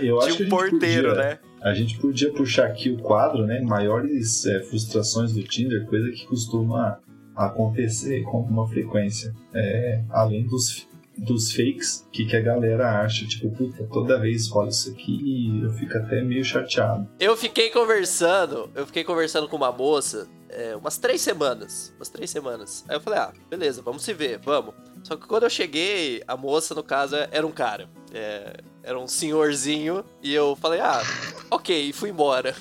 Eu 0.00 0.18
acho 0.20 0.28
a 0.28 0.32
um 0.34 0.36
gente 0.38 0.48
porteiro, 0.50 1.08
podia- 1.10 1.24
né? 1.24 1.38
A 1.62 1.74
gente 1.74 1.98
podia 1.98 2.32
puxar 2.32 2.66
aqui 2.66 2.90
o 2.90 2.98
quadro, 2.98 3.46
né? 3.46 3.60
Maiores 3.60 4.46
é, 4.46 4.60
frustrações 4.64 5.32
do 5.32 5.42
Tinder, 5.42 5.86
coisa 5.86 6.10
que 6.10 6.26
costuma 6.26 6.98
acontecer 7.34 8.22
com 8.24 8.40
uma 8.42 8.68
frequência. 8.68 9.34
É, 9.54 10.02
além 10.10 10.46
dos, 10.46 10.86
dos 11.16 11.52
fakes, 11.52 12.06
que, 12.12 12.24
que 12.24 12.36
a 12.36 12.40
galera 12.40 13.02
acha, 13.02 13.26
tipo, 13.26 13.50
puta, 13.50 13.84
toda 13.92 14.18
vez 14.18 14.48
rola 14.48 14.68
isso 14.68 14.90
aqui 14.90 15.18
e 15.22 15.62
eu 15.62 15.70
fico 15.70 15.96
até 15.98 16.22
meio 16.22 16.44
chateado. 16.44 17.08
Eu 17.18 17.36
fiquei 17.36 17.70
conversando, 17.70 18.70
eu 18.74 18.86
fiquei 18.86 19.04
conversando 19.04 19.48
com 19.48 19.56
uma 19.56 19.72
moça 19.72 20.28
é, 20.52 20.74
umas 20.76 20.98
três 20.98 21.20
semanas. 21.20 21.92
Umas 21.96 22.08
três 22.08 22.30
semanas. 22.30 22.84
Aí 22.88 22.96
eu 22.96 23.00
falei, 23.00 23.18
ah, 23.20 23.32
beleza, 23.48 23.82
vamos 23.82 24.02
se 24.02 24.12
ver, 24.12 24.38
vamos. 24.38 24.74
Só 25.02 25.16
que 25.16 25.26
quando 25.26 25.44
eu 25.44 25.50
cheguei, 25.50 26.22
a 26.26 26.36
moça, 26.36 26.74
no 26.74 26.82
caso, 26.82 27.16
era 27.30 27.46
um 27.46 27.52
cara. 27.52 27.88
É, 28.12 28.56
era 28.82 28.98
um 28.98 29.06
senhorzinho. 29.06 30.04
E 30.22 30.34
eu 30.34 30.56
falei, 30.56 30.80
ah, 30.80 31.00
ok, 31.50 31.88
e 31.88 31.92
fui 31.92 32.10
embora. 32.10 32.54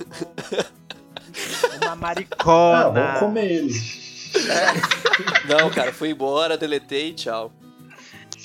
Uma 1.82 1.96
maricona. 1.96 2.80
Ah, 2.80 2.90
vamos 2.90 3.20
comer 3.20 3.52
ele. 3.52 3.74
Não, 5.50 5.70
cara, 5.72 5.92
fui 5.92 6.10
embora, 6.10 6.58
deletei 6.58 7.10
e 7.10 7.14
tchau. 7.14 7.52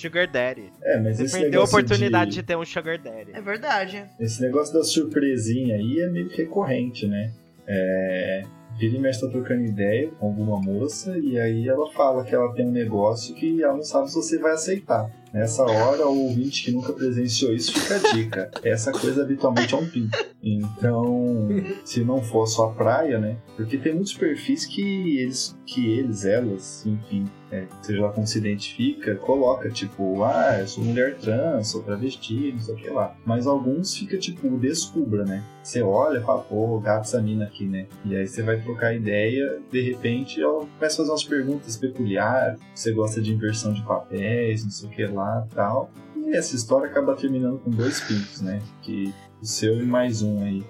Sugar 0.05 0.31
Daddy. 0.31 0.71
É, 0.83 1.01
mas 1.01 1.17
Você 1.17 1.25
esse 1.25 1.33
perdeu 1.33 1.49
a 1.49 1.65
negócio 1.65 1.79
oportunidade 1.79 2.31
de... 2.31 2.37
de... 2.37 2.43
ter 2.43 2.57
um 2.57 2.65
Sugar 2.65 2.99
Daddy. 2.99 3.33
É 3.33 3.41
verdade. 3.41 4.05
Esse 4.21 4.43
negócio 4.43 4.75
da 4.75 4.85
surpresinha 4.85 5.77
aí 5.77 6.01
é 6.01 6.09
meio 6.09 6.29
que 6.29 6.37
recorrente, 6.37 7.07
né? 7.07 7.33
É... 7.67 8.43
Vira 8.79 8.97
e 8.97 9.01
mexe 9.01 9.21
tá 9.21 9.29
trocando 9.29 9.65
ideia 9.65 10.11
com 10.19 10.27
alguma 10.27 10.61
moça 10.61 11.17
e 11.17 11.39
aí 11.39 11.69
ela 11.69 11.91
fala 11.93 12.25
que 12.25 12.35
ela 12.35 12.53
tem 12.53 12.67
um 12.67 12.73
negócio 12.73 13.35
que 13.35 13.63
ela 13.63 13.75
não 13.75 13.85
sabe 13.85 14.09
se 14.09 14.17
você 14.17 14.39
vai 14.39 14.53
aceitar. 14.53 15.09
Nessa 15.35 15.65
hora, 15.65 16.07
o 16.07 16.27
ouvinte 16.27 16.63
que 16.63 16.71
nunca 16.71 16.93
presenciou 16.93 17.53
isso 17.53 17.73
fica 17.73 17.97
a 17.97 18.13
dica. 18.15 18.51
Essa 18.63 18.93
coisa 18.93 19.23
habitualmente 19.23 19.75
é 19.75 19.77
um 19.77 19.85
pinto. 19.85 20.17
Então, 20.41 21.49
se 21.85 22.05
não 22.05 22.23
for 22.23 22.47
só 22.47 22.67
a 22.67 22.73
praia, 22.73 23.19
né? 23.19 23.39
Porque 23.57 23.77
tem 23.77 23.93
muitos 23.95 24.15
perfis 24.15 24.65
que 24.65 25.19
eles, 25.19 25.59
que 25.67 25.99
eles 25.99 26.25
elas, 26.25 26.87
enfim, 26.87 27.25
é, 27.51 27.67
seja 27.83 28.03
lá 28.03 28.13
como 28.13 28.27
se 28.27 28.39
identifica, 28.39 29.17
coloca 29.17 29.69
tipo, 29.71 30.23
ah, 30.23 30.61
eu 30.61 30.69
sou 30.69 30.85
mulher 30.85 31.17
trans, 31.17 31.69
sou 31.69 31.83
travesti, 31.83 32.53
não 32.53 32.61
sei 32.61 32.75
o 32.75 32.77
que 32.77 32.91
lá. 32.91 33.17
Mas 33.27 33.49
alguns 33.49 33.97
fica 33.97 34.17
tipo, 34.17 34.57
descubra, 34.57 35.25
né? 35.25 35.43
Você 35.65 35.83
olha 35.83 36.19
e 36.19 36.23
fala, 36.23 36.43
pô, 36.43 36.79
gato 36.79 37.07
essa 37.07 37.21
mina 37.21 37.47
aqui, 37.47 37.65
né? 37.65 37.87
E 38.05 38.15
aí 38.15 38.27
você 38.27 38.43
vai 38.43 38.61
trocar 38.61 38.95
ideia, 38.95 39.59
de 39.73 39.81
repente 39.81 40.41
ela 40.41 40.61
começa 40.61 40.95
a 40.95 40.97
fazer 40.99 41.11
umas 41.11 41.25
perguntas 41.25 41.77
peculiares, 41.77 42.61
você 42.73 42.93
gosta 42.93 43.21
de 43.21 43.33
inversão 43.33 43.73
de 43.73 43.83
papéis, 43.83 44.63
não 44.63 44.71
sei 44.71 44.89
o 44.89 44.93
que 44.93 45.07
lá 45.07 45.24
tal. 45.55 45.91
E 46.17 46.35
essa 46.37 46.55
história 46.57 46.89
acaba 46.91 47.15
terminando 47.15 47.59
com 47.59 47.71
dois 47.71 48.01
pintos, 48.01 48.41
né? 48.41 48.61
Que 48.83 49.13
o 49.43 49.47
seu 49.47 49.83
e 49.83 49.87
mais 49.87 50.23
um 50.23 50.43
aí. 50.43 50.65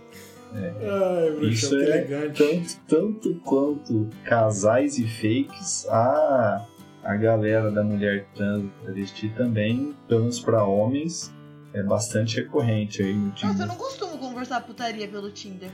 Ai, 0.55 1.30
Bruxão, 1.32 1.48
Isso 1.48 1.76
é 1.76 1.82
elegante. 1.82 2.42
tanto, 2.42 2.80
tanto 2.86 3.34
quanto 3.40 4.09
casais 4.24 4.98
e 4.98 5.07
fakes, 5.07 5.86
a, 5.88 6.64
a 7.02 7.16
galera 7.16 7.70
da 7.72 7.82
mulher 7.82 8.26
trans 8.34 8.62
e 8.62 8.70
travesti 8.84 9.28
também, 9.30 9.94
planos 10.09 10.38
pra 10.38 10.64
homens, 10.64 11.32
é 11.72 11.82
bastante 11.82 12.36
recorrente 12.36 13.02
aí 13.02 13.12
no 13.14 13.26
Nossa, 13.30 13.46
eu 13.46 13.50
Tinder. 13.52 13.66
não 13.66 13.74
costumo 13.76 14.16
conversar 14.16 14.61
putaria 14.61 15.09
pelo 15.09 15.30
Tinder. 15.30 15.70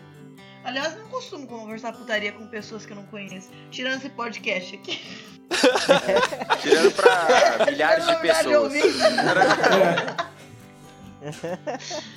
Aliás, 0.65 0.95
eu 0.95 1.01
não 1.01 1.09
costumo 1.09 1.47
conversar 1.47 1.93
putaria 1.93 2.33
com 2.33 2.47
pessoas 2.47 2.85
que 2.85 2.93
eu 2.93 2.97
não 2.97 3.07
conheço. 3.07 3.51
Tirando 3.71 3.99
esse 3.99 4.11
podcast 4.11 4.77
aqui. 4.77 5.01
Tirando 6.61 6.93
pra 6.95 7.67
milhares 7.67 8.07
de 8.07 8.17
pessoas. 8.17 8.73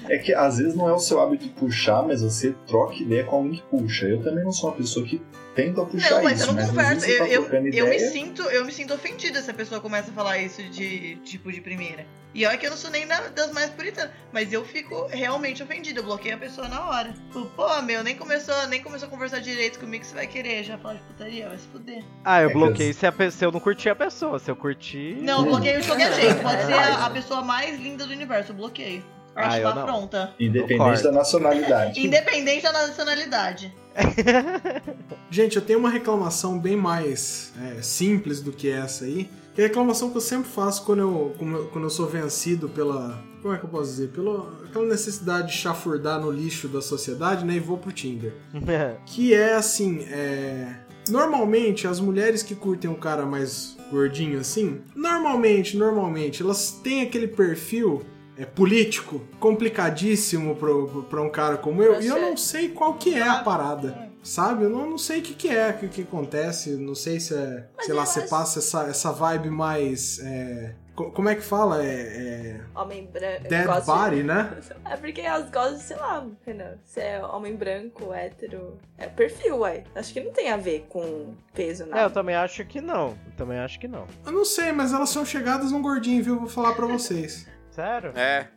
É 0.10 0.18
que 0.18 0.34
às 0.34 0.58
vezes 0.58 0.76
não 0.76 0.88
é 0.88 0.94
o 0.94 1.00
seu 1.00 1.22
hábito 1.22 1.44
de 1.46 1.50
puxar, 1.52 2.04
mas 2.04 2.22
você 2.22 2.56
troca 2.68 2.96
ideia 2.96 3.24
com 3.24 3.38
alguém 3.38 3.54
que 3.54 3.64
puxa. 3.64 4.06
Eu 4.06 4.22
também 4.22 4.44
não 4.44 4.52
sou 4.52 4.70
uma 4.70 4.76
pessoa 4.76 5.06
que 5.06 5.22
tenta 5.56 5.86
puxar 5.86 6.10
Não, 6.12 6.24
mas 6.24 6.40
isso, 6.40 6.50
eu 6.50 6.54
não 6.54 6.62
mas 6.62 6.70
converso. 6.72 7.06
Eu, 7.06 7.18
tá 7.20 7.28
eu, 7.28 7.42
trocando 7.46 7.68
eu 7.70 7.88
me 7.88 8.00
sinto, 8.00 8.42
eu 8.44 8.66
me 8.66 8.72
sinto 8.72 8.94
ofendida 8.94 9.42
se 9.42 9.50
a 9.52 9.54
pessoa 9.54 9.80
começa 9.82 10.12
a 10.12 10.14
falar 10.14 10.38
isso 10.40 10.62
de 10.64 11.16
tipo 11.24 11.52
de 11.52 11.62
primeira. 11.62 12.06
E 12.36 12.46
olha 12.48 12.58
que 12.58 12.66
eu 12.66 12.72
não 12.72 12.78
sou 12.78 12.90
nem 12.90 13.06
da- 13.06 13.28
das 13.28 13.52
mais 13.52 13.70
puritanas, 13.70 14.12
mas 14.32 14.52
eu 14.52 14.66
fico 14.66 15.06
realmente 15.08 15.62
ofendida. 15.62 16.00
Eu 16.00 16.04
bloqueio 16.04 16.34
a 16.34 16.38
pessoa 16.40 16.68
na 16.68 16.90
hora. 16.90 17.14
Tipo, 17.14 17.46
Pô, 17.56 17.82
meu, 17.84 18.04
nem 18.04 18.16
começou, 18.16 18.56
nem 18.68 18.82
começou 18.82 19.08
a 19.08 19.12
conversar 19.12 19.40
direito 19.40 19.80
comigo, 19.80 20.04
você 20.04 20.16
vai 20.16 20.26
querer 20.26 20.64
já 20.64 20.76
falar 20.78 20.96
de 20.96 21.02
putaria, 21.04 21.48
vai 21.48 21.58
se 21.60 21.68
fuder. 21.68 22.04
Ah, 22.26 22.42
eu 22.42 22.50
É 22.50 22.52
que 22.52 22.58
bloqueei 22.58 22.92
se, 22.94 23.06
a 23.06 23.14
se 23.32 23.46
eu 23.46 23.52
não 23.52 23.60
curti 23.60 23.88
a 23.88 23.96
pessoa. 23.96 24.40
Se 24.40 24.50
eu 24.50 24.56
curti. 24.56 25.16
Não, 25.22 25.40
eu 25.42 25.46
bloqueio 25.46 25.80
de 25.80 25.86
qualquer 25.88 26.12
jeito. 26.14 26.42
Pode 26.42 26.66
ser 26.66 26.74
a, 26.74 27.06
a 27.06 27.10
pessoa 27.12 27.42
mais 27.44 27.80
linda 27.80 28.06
do 28.08 28.12
universo, 28.14 28.52
eu 28.52 28.56
bloqueio. 28.56 29.04
Eu 29.36 29.42
Ah, 29.42 29.48
acho 29.48 29.58
que 29.58 29.64
eu 29.64 29.70
tá 29.70 29.76
não. 29.76 29.86
pronta. 29.86 30.34
Independente 30.40 31.04
da 31.04 31.12
nacionalidade. 31.12 32.00
Independente 32.06 32.64
da 32.64 32.72
nacionalidade. 32.88 33.76
Gente, 35.30 35.56
eu 35.56 35.62
tenho 35.62 35.80
uma 35.80 35.90
reclamação 35.90 36.60
bem 36.60 36.76
mais 36.76 37.54
é, 37.62 37.82
simples 37.82 38.42
do 38.42 38.52
que 38.52 38.70
essa 38.70 39.06
aí. 39.06 39.30
Que 39.56 39.62
é 39.62 39.66
a 39.66 39.68
reclamação 39.68 40.10
que 40.10 40.18
eu 40.18 40.22
sempre 40.22 40.50
faço 40.50 40.84
quando 40.84 41.00
eu, 41.00 41.36
quando 41.72 41.86
eu 41.86 41.90
sou 41.90 42.08
vencido 42.08 42.68
pela. 42.70 43.24
Como 43.42 43.54
é 43.54 43.58
que 43.58 43.66
eu 43.66 43.70
posso 43.70 43.92
dizer? 43.92 44.10
Pela 44.10 44.52
aquela 44.64 44.86
necessidade 44.86 45.50
de 45.50 45.54
chafurdar 45.54 46.20
no 46.20 46.32
lixo 46.32 46.68
da 46.68 46.82
sociedade, 46.82 47.46
né? 47.46 47.56
E 47.56 47.60
vou 47.60 47.78
pro 47.78 47.92
Tinder. 47.92 48.34
Que 49.06 49.34
é 49.34 49.54
assim, 49.54 50.00
é. 50.10 50.76
Normalmente, 51.10 51.86
as 51.86 52.00
mulheres 52.00 52.42
que 52.42 52.56
curtem 52.56 52.90
um 52.90 52.96
cara 52.96 53.26
mais 53.26 53.78
gordinho 53.92 54.40
assim, 54.40 54.82
normalmente, 54.96 55.76
normalmente, 55.78 56.42
elas 56.42 56.72
têm 56.72 57.02
aquele 57.02 57.28
perfil 57.28 58.04
é, 58.38 58.46
político 58.46 59.22
complicadíssimo 59.40 60.56
pro, 60.56 61.04
pra 61.10 61.22
um 61.22 61.30
cara 61.30 61.58
como 61.58 61.82
eu, 61.84 62.02
e 62.02 62.08
eu 62.08 62.20
não 62.22 62.38
sei 62.38 62.70
qual 62.70 62.96
que 62.96 63.14
é 63.16 63.22
a 63.28 63.40
parada. 63.44 64.12
Sabe? 64.24 64.64
Eu 64.64 64.70
não, 64.70 64.90
não 64.90 64.98
sei 64.98 65.20
o 65.20 65.22
que, 65.22 65.34
que 65.34 65.50
é, 65.50 65.72
o 65.72 65.78
que, 65.80 65.88
que 65.90 66.02
acontece. 66.04 66.78
Não 66.78 66.96
sei 66.96 67.20
se 67.20 67.34
é. 67.36 67.68
Mas 67.76 67.86
sei 67.88 67.94
lá, 67.94 68.06
você 68.06 68.22
acho- 68.22 68.30
passa 68.30 68.60
essa, 68.60 68.84
essa 68.88 69.12
vibe 69.12 69.50
mais. 69.50 70.18
é, 70.20 70.76
co- 70.96 71.12
como 71.12 71.28
é 71.28 71.36
que 71.36 71.42
fala? 71.42 71.84
É. 71.84 72.62
Homem 72.74 73.06
branco. 73.06 73.26
é 73.46 73.50
dead 73.50 73.66
gosto 73.66 73.80
de- 73.82 73.86
body, 73.92 74.24
né? 74.24 74.58
É 74.90 74.96
porque 74.96 75.20
elas 75.20 75.50
gostam, 75.52 75.78
sei 75.80 75.98
lá, 75.98 76.26
Renan. 76.46 76.76
Se 76.86 77.02
é 77.02 77.22
homem 77.26 77.54
branco, 77.54 78.14
hétero. 78.14 78.78
É 78.98 79.08
perfil, 79.08 79.58
ué. 79.60 79.84
Acho 79.94 80.14
que 80.14 80.22
não 80.22 80.32
tem 80.32 80.50
a 80.50 80.56
ver 80.58 80.86
com 80.88 81.34
peso, 81.54 81.84
É, 81.84 81.86
eu 81.88 81.90
nada. 81.90 82.10
também 82.12 82.36
acho 82.36 82.66
que 82.66 82.80
não. 82.80 83.10
Eu 83.10 83.34
também 83.36 83.60
acho 83.60 83.78
que 83.78 83.90
não. 83.90 84.08
Eu 84.26 84.32
não 84.32 84.46
sei, 84.46 84.72
mas 84.72 84.94
elas 84.94 85.10
são 85.10 85.26
chegadas 85.26 85.70
num 85.74 85.82
gordinho, 85.82 86.24
viu? 86.24 86.40
Vou 86.40 86.48
falar 86.48 86.74
pra 86.76 86.86
vocês. 86.88 87.46
Sério? 87.74 88.12
É. 88.16 88.48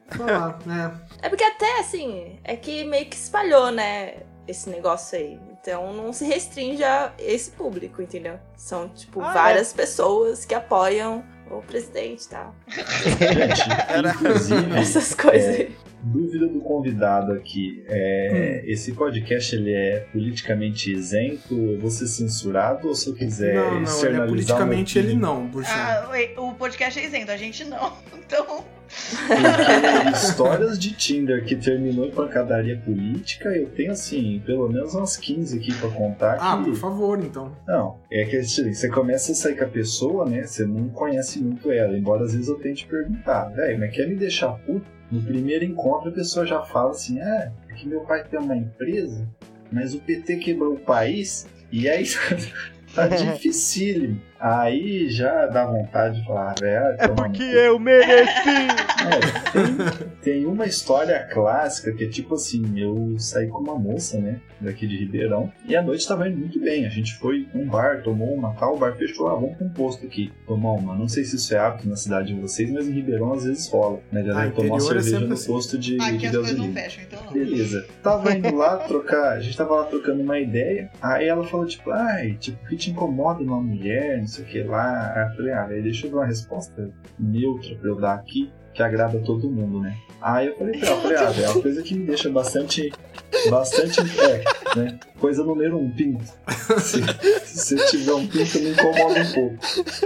Né? 0.65 1.01
É 1.23 1.29
porque 1.29 1.45
até 1.45 1.81
assim, 1.81 2.39
é 2.45 2.55
que 2.57 2.85
meio 2.85 3.07
que 3.07 3.17
espalhou, 3.17 3.71
né? 3.71 4.15
esse 4.49 4.71
negócio 4.71 5.19
aí. 5.19 5.39
Então 5.61 5.93
não 5.93 6.13
se 6.13 6.25
restringe 6.25 6.85
a 6.85 7.13
esse 7.19 7.51
público, 7.51 8.01
entendeu? 8.01 8.39
São, 8.57 8.89
tipo, 8.89 9.21
Ah, 9.21 9.31
é. 9.31 9.35
várias 9.35 9.73
pessoas 9.73 10.45
que 10.45 10.55
apoiam 10.55 11.25
o 11.51 11.61
presidente 11.63 12.25
e 12.25 12.29
tal. 12.29 12.55
Gente, 12.69 14.15
inclusive, 14.15 14.79
Essas 14.79 15.15
coisas 15.15 15.57
aí. 15.57 15.77
Dúvida 16.13 16.47
do 16.49 16.61
convidado 16.61 17.33
aqui. 17.33 17.85
É, 17.89 18.27
Hum. 18.27 18.71
Esse 18.71 18.93
podcast 18.93 19.55
ele 19.55 19.73
é 19.73 20.07
politicamente 20.13 20.93
isento? 20.93 21.55
Eu 21.55 21.79
vou 21.81 21.91
ser 21.91 22.07
censurado 22.07 22.89
ou 22.89 22.95
se 22.95 23.09
eu 23.09 23.15
quiser 23.15 23.55
não, 23.55 23.65
não, 23.65 23.71
ele 23.71 23.81
é 23.81 23.83
externalizar 23.83 24.29
politicamente 24.29 24.99
ele 24.99 25.15
não, 25.15 25.47
Buxão. 25.47 25.75
Ah, 25.75 26.09
o 26.39 26.55
podcast 26.55 26.99
é 26.99 27.05
isento, 27.05 27.31
a 27.31 27.37
gente 27.37 27.65
não. 27.65 27.93
Então, 28.27 28.65
Porque 29.17 30.11
histórias 30.17 30.79
de 30.79 30.93
Tinder 30.93 31.45
que 31.45 31.55
terminou 31.55 32.07
em 32.07 32.11
pancadaria 32.11 32.77
política, 32.77 33.51
eu 33.51 33.69
tenho 33.71 33.93
assim, 33.93 34.43
pelo 34.45 34.69
menos 34.69 34.95
umas 34.95 35.17
15 35.17 35.59
aqui 35.59 35.73
pra 35.75 35.89
contar. 35.91 36.37
Ah, 36.41 36.57
que... 36.59 36.71
por 36.71 36.77
favor, 36.77 37.19
então. 37.19 37.57
Não, 37.67 38.01
é 38.11 38.25
que 38.25 38.37
assim, 38.37 38.73
você 38.73 38.89
começa 38.89 39.31
a 39.31 39.35
sair 39.35 39.57
com 39.57 39.65
a 39.65 39.69
pessoa, 39.69 40.29
né? 40.29 40.43
Você 40.43 40.67
não 40.67 40.89
conhece 40.89 41.41
muito 41.41 41.71
ela, 41.71 41.97
embora 41.97 42.25
às 42.25 42.33
vezes 42.33 42.49
eu 42.49 42.57
tente 42.57 42.87
perguntar, 42.87 43.45
velho, 43.51 43.79
mas 43.79 43.95
quer 43.95 44.09
me 44.09 44.17
deixar 44.17 44.49
puto? 44.53 44.96
No 45.11 45.23
primeiro 45.23 45.65
encontro 45.65 46.09
a 46.09 46.13
pessoa 46.13 46.45
já 46.47 46.63
fala 46.63 46.91
assim, 46.91 47.21
ah, 47.21 47.53
é 47.69 47.75
que 47.75 47.87
meu 47.87 48.01
pai 48.01 48.25
tem 48.25 48.41
uma 48.41 48.57
empresa, 48.57 49.29
mas 49.71 49.95
o 49.95 50.01
PT 50.01 50.37
quebrou 50.37 50.75
o 50.75 50.81
país, 50.81 51.47
e 51.71 51.89
aí 51.89 52.05
tá 52.95 53.07
dificílimo. 53.09 54.21
Aí 54.39 55.09
já 55.09 55.47
dá 55.47 55.65
vontade 55.67 56.21
de 56.21 56.27
falar, 56.27 56.55
velho, 56.61 56.97
É 56.99 57.09
porque 57.09 57.43
eu 57.43 57.79
mereci! 57.79 58.49
é, 59.07 59.51
tem, 59.53 60.35
tem 60.35 60.47
uma 60.47 60.67
história 60.67 61.27
clássica 61.33 61.93
que 61.93 62.05
é 62.05 62.09
tipo 62.09 62.35
assim, 62.35 62.63
eu 62.79 63.15
saí 63.19 63.49
com 63.49 63.59
uma 63.59 63.79
moça, 63.79 64.19
né, 64.19 64.41
daqui 64.61 64.87
de 64.87 64.97
Ribeirão, 64.97 65.53
e 65.67 65.77
a 65.77 65.83
noite 65.83 66.07
tava 66.07 66.29
indo 66.29 66.39
muito 66.39 66.61
bem. 66.61 66.87
A 66.87 66.89
gente 66.89 67.15
foi 67.17 67.47
num 67.55 67.67
bar, 67.67 68.03
tomou 68.03 68.35
uma 68.35 68.53
tal, 68.55 68.75
o 68.75 68.79
bar 68.79 68.95
fechou, 68.97 69.29
ah, 69.29 69.35
vamos 69.35 69.57
pra 69.57 69.67
um 69.67 69.71
posto 69.71 70.05
aqui, 70.07 70.33
tomar 70.47 70.73
uma. 70.73 70.95
Não 70.95 71.09
sei 71.09 71.25
se 71.25 71.37
isso 71.37 71.55
é 71.55 71.59
hábito 71.59 71.89
na 71.89 71.97
cidade 71.97 72.35
de 72.35 72.41
vocês, 72.41 72.71
mas 72.71 72.89
em 72.89 72.93
Ribeirão 72.93 73.33
às 73.33 73.45
vezes 73.45 73.69
rola, 73.71 74.01
né, 74.13 74.23
galera, 74.23 74.49
Ah, 74.49 74.51
tomar 74.53 74.69
uma 74.69 74.77
é 74.77 74.81
cerveja 74.81 75.11
sempre 75.11 75.27
no 75.29 75.35
assim. 75.35 75.47
posto 75.53 75.79
de, 75.79 76.01
aqui 76.01 76.19
de 76.19 76.27
as 76.27 76.33
coisas 76.37 76.57
não 76.59 76.73
fecham, 76.73 77.05
então 77.05 77.23
não. 77.25 77.33
Beleza. 77.33 77.87
Tava 78.03 78.33
indo 78.33 78.55
lá 78.55 78.77
trocar, 78.79 79.33
a 79.33 79.41
gente 79.41 79.57
tava 79.57 79.75
lá 79.77 79.85
trocando 79.85 80.23
uma 80.23 80.39
ideia, 80.39 80.91
aí 81.01 81.27
ela 81.27 81.45
falou 81.45 81.67
tipo, 81.67 81.91
ai, 81.91 82.33
tipo, 82.41 82.63
o 82.65 82.69
que 82.69 82.77
te 82.77 82.91
incomoda 82.91 83.43
numa 83.43 83.61
mulher, 83.61 84.26
não 84.27 84.33
sei 84.33 84.45
o 84.45 84.49
que 84.49 84.63
lá. 84.65 85.31
Eu 85.31 85.37
falei, 85.37 85.53
ah, 85.53 85.67
deixa 85.67 86.07
eu 86.07 86.11
dar 86.11 86.17
uma 86.19 86.27
resposta 86.27 86.91
neutra 87.19 87.77
pra 87.77 87.89
eu 87.89 87.97
dar 87.97 88.15
aqui, 88.15 88.53
que 88.75 88.83
agrada 88.83 89.19
todo 89.21 89.49
mundo, 89.49 89.81
né? 89.81 89.97
Aí 90.21 90.49
eu 90.49 90.57
falei 90.57 90.79
pra 90.81 90.89
ela, 90.89 91.01
falei, 91.01 91.17
ah, 91.17 91.33
é 91.43 91.49
uma 91.49 91.63
coisa 91.63 91.83
que 91.83 91.95
me 91.95 92.07
deixa 92.07 92.29
bastante, 92.29 92.93
bastante, 93.49 94.01
é, 94.01 94.79
né? 94.79 94.99
Coisa 95.21 95.45
número 95.45 95.79
um, 95.79 95.91
pinto. 95.91 96.25
Se, 96.79 97.01
se 97.45 97.77
tiver 97.91 98.15
um 98.15 98.27
pinto, 98.27 98.59
me 98.59 98.71
incomoda 98.71 99.21
um 99.21 99.33
pouco. 99.33 99.57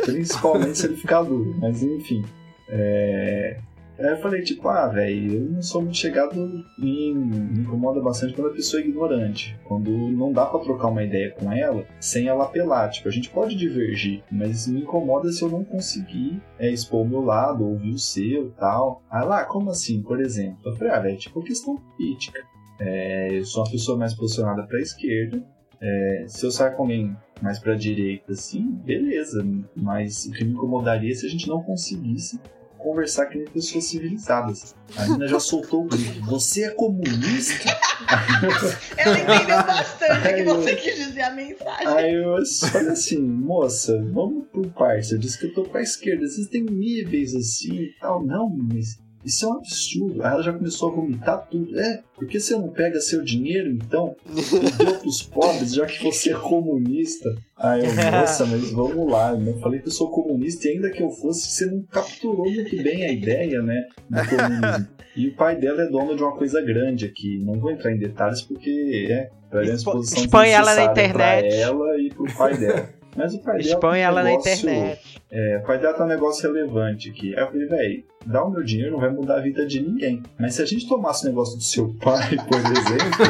Principalmente 0.04 0.78
se 0.78 0.86
ele 0.86 0.96
ficar 0.96 1.22
duro, 1.22 1.56
mas 1.58 1.82
enfim. 1.82 2.22
É... 2.68 3.58
Aí 4.00 4.08
eu 4.08 4.16
falei, 4.16 4.40
tipo, 4.40 4.66
ah, 4.66 4.88
velho, 4.88 5.34
eu 5.34 5.50
não 5.50 5.62
sou 5.62 5.82
muito 5.82 5.98
chegado 5.98 6.64
em. 6.78 7.14
Me 7.14 7.60
incomoda 7.60 8.00
bastante 8.00 8.32
quando 8.32 8.48
a 8.48 8.54
pessoa 8.54 8.80
é 8.80 8.86
ignorante. 8.86 9.58
Quando 9.64 9.90
não 9.90 10.32
dá 10.32 10.46
pra 10.46 10.58
trocar 10.60 10.88
uma 10.88 11.04
ideia 11.04 11.30
com 11.32 11.52
ela 11.52 11.84
sem 12.00 12.26
ela 12.26 12.44
apelar. 12.44 12.88
Tipo, 12.88 13.08
a 13.08 13.12
gente 13.12 13.28
pode 13.28 13.54
divergir, 13.54 14.24
mas 14.32 14.66
me 14.66 14.80
incomoda 14.80 15.30
se 15.30 15.42
eu 15.42 15.50
não 15.50 15.62
conseguir 15.62 16.40
é, 16.58 16.70
expor 16.70 17.02
o 17.02 17.08
meu 17.08 17.20
lado, 17.20 17.68
ouvir 17.68 17.90
o 17.90 17.98
seu 17.98 18.48
e 18.48 18.52
tal. 18.52 19.02
Aí 19.10 19.22
lá, 19.26 19.44
como 19.44 19.70
assim, 19.70 20.00
por 20.00 20.18
exemplo? 20.18 20.58
Eu 20.64 20.76
falei, 20.76 20.92
ah, 20.94 21.00
velho, 21.00 21.18
tipo, 21.18 21.42
questão 21.42 21.76
política. 21.76 22.42
É, 22.78 23.38
eu 23.38 23.44
sou 23.44 23.64
uma 23.64 23.70
pessoa 23.70 23.98
mais 23.98 24.14
posicionada 24.14 24.62
pra 24.62 24.80
esquerda. 24.80 25.44
É, 25.78 26.24
se 26.26 26.46
eu 26.46 26.50
sair 26.50 26.74
com 26.74 26.84
alguém 26.84 27.14
mais 27.42 27.58
pra 27.58 27.74
direita, 27.74 28.32
assim, 28.32 28.62
beleza. 28.82 29.46
Mas 29.76 30.24
o 30.24 30.32
que 30.32 30.42
me 30.42 30.52
incomodaria 30.52 31.12
é 31.12 31.14
se 31.14 31.26
a 31.26 31.28
gente 31.28 31.46
não 31.46 31.62
conseguisse 31.62 32.40
conversar 32.80 33.26
com 33.26 33.44
pessoas 33.46 33.84
civilizadas. 33.84 34.74
A 34.96 35.04
menina 35.04 35.28
já 35.28 35.38
soltou 35.40 35.84
o 35.84 35.88
grito. 35.88 36.20
Você 36.26 36.64
é 36.64 36.70
comunista? 36.70 37.68
Ela 38.96 39.18
entendeu 39.18 39.56
bastante 39.64 40.20
que 40.22 40.28
Aí 40.28 40.40
eu- 40.46 40.56
você 40.56 40.76
quis 40.76 40.96
dizer 40.96 41.22
a 41.22 41.30
mensagem. 41.30 41.86
Aí 41.86 42.14
eu 42.14 42.36
falei 42.70 42.88
assim, 42.88 43.20
moça, 43.20 44.02
vamos 44.12 44.46
por 44.48 44.66
partes. 44.72 45.12
Eu 45.12 45.18
disse 45.18 45.38
que 45.38 45.46
eu 45.46 45.54
tô 45.54 45.62
pra 45.64 45.82
esquerda. 45.82 46.26
Vocês 46.26 46.48
têm 46.48 46.64
níveis 46.64 47.34
assim 47.34 47.72
e 47.74 47.94
tal. 48.00 48.24
Não, 48.24 48.48
mas 48.48 48.98
isso 49.24 49.44
é 49.44 49.48
um 49.48 49.52
absurdo. 49.54 50.22
Aí 50.22 50.32
ela 50.32 50.42
já 50.42 50.52
começou 50.52 50.90
a 50.90 50.94
vomitar 50.94 51.46
tudo. 51.50 51.78
É, 51.78 52.02
por 52.14 52.26
que 52.26 52.40
você 52.40 52.54
não 52.56 52.68
pega 52.68 53.00
seu 53.00 53.22
dinheiro 53.22 53.70
então 53.70 54.14
e 54.26 54.84
deu 54.84 54.94
pros 54.98 55.22
pobres, 55.22 55.74
já 55.74 55.86
que 55.86 56.02
você 56.02 56.32
é 56.32 56.34
comunista? 56.36 57.34
Aí 57.56 57.84
eu, 57.84 57.92
moça, 58.20 58.46
mas 58.46 58.70
vamos 58.70 59.10
lá. 59.10 59.32
Eu 59.34 59.58
falei 59.60 59.80
que 59.80 59.88
eu 59.88 59.92
sou 59.92 60.10
comunista 60.10 60.66
e 60.68 60.72
ainda 60.72 60.90
que 60.90 61.02
eu 61.02 61.10
fosse, 61.10 61.50
você 61.50 61.66
não 61.66 61.82
capturou 61.82 62.50
muito 62.50 62.82
bem 62.82 63.04
a 63.04 63.12
ideia, 63.12 63.60
né, 63.62 63.84
do 64.08 64.16
comunismo. 64.28 64.88
E 65.16 65.28
o 65.28 65.34
pai 65.34 65.56
dela 65.56 65.82
é 65.82 65.86
dono 65.88 66.14
de 66.16 66.22
uma 66.22 66.36
coisa 66.36 66.62
grande 66.62 67.04
aqui. 67.04 67.38
Não 67.44 67.54
vou 67.60 67.70
entrar 67.72 67.92
em 67.92 67.98
detalhes 67.98 68.42
porque 68.42 69.06
é 69.10 69.28
para 69.50 69.62
Expo- 69.64 69.74
exposição 69.90 70.20
expõe 70.24 70.50
ela 70.50 70.74
na 70.74 70.86
desnecessária 70.92 71.12
pra 71.12 71.38
internet. 71.40 71.56
ela 71.60 71.98
e 72.00 72.08
pro 72.10 72.34
pai 72.36 72.56
dela. 72.56 72.88
Mas 73.16 73.34
o 73.34 73.42
pai 73.42 73.58
dela 73.58 73.66
Expõe 73.74 73.90
tem 73.90 74.00
um 74.00 74.04
ela 74.04 74.22
na 74.22 74.30
negócio- 74.30 74.52
internet. 74.70 75.20
É, 75.32 75.58
o 75.58 75.66
pai 75.66 75.78
dela 75.80 75.94
tá 75.94 76.04
um 76.04 76.08
negócio 76.08 76.52
relevante 76.52 77.10
aqui. 77.10 77.34
Aí 77.34 77.42
eu 77.42 77.46
falei, 77.48 77.66
véi, 77.66 78.04
dar 78.26 78.44
o 78.44 78.50
meu 78.50 78.62
dinheiro 78.62 78.92
não 78.92 79.00
vai 79.00 79.10
mudar 79.10 79.38
a 79.38 79.40
vida 79.40 79.66
de 79.66 79.80
ninguém. 79.80 80.22
Mas 80.38 80.54
se 80.54 80.62
a 80.62 80.66
gente 80.66 80.88
tomasse 80.88 81.24
o 81.24 81.28
negócio 81.28 81.56
do 81.56 81.62
seu 81.62 81.94
pai, 81.94 82.36
por 82.48 82.58
exemplo, 82.58 83.24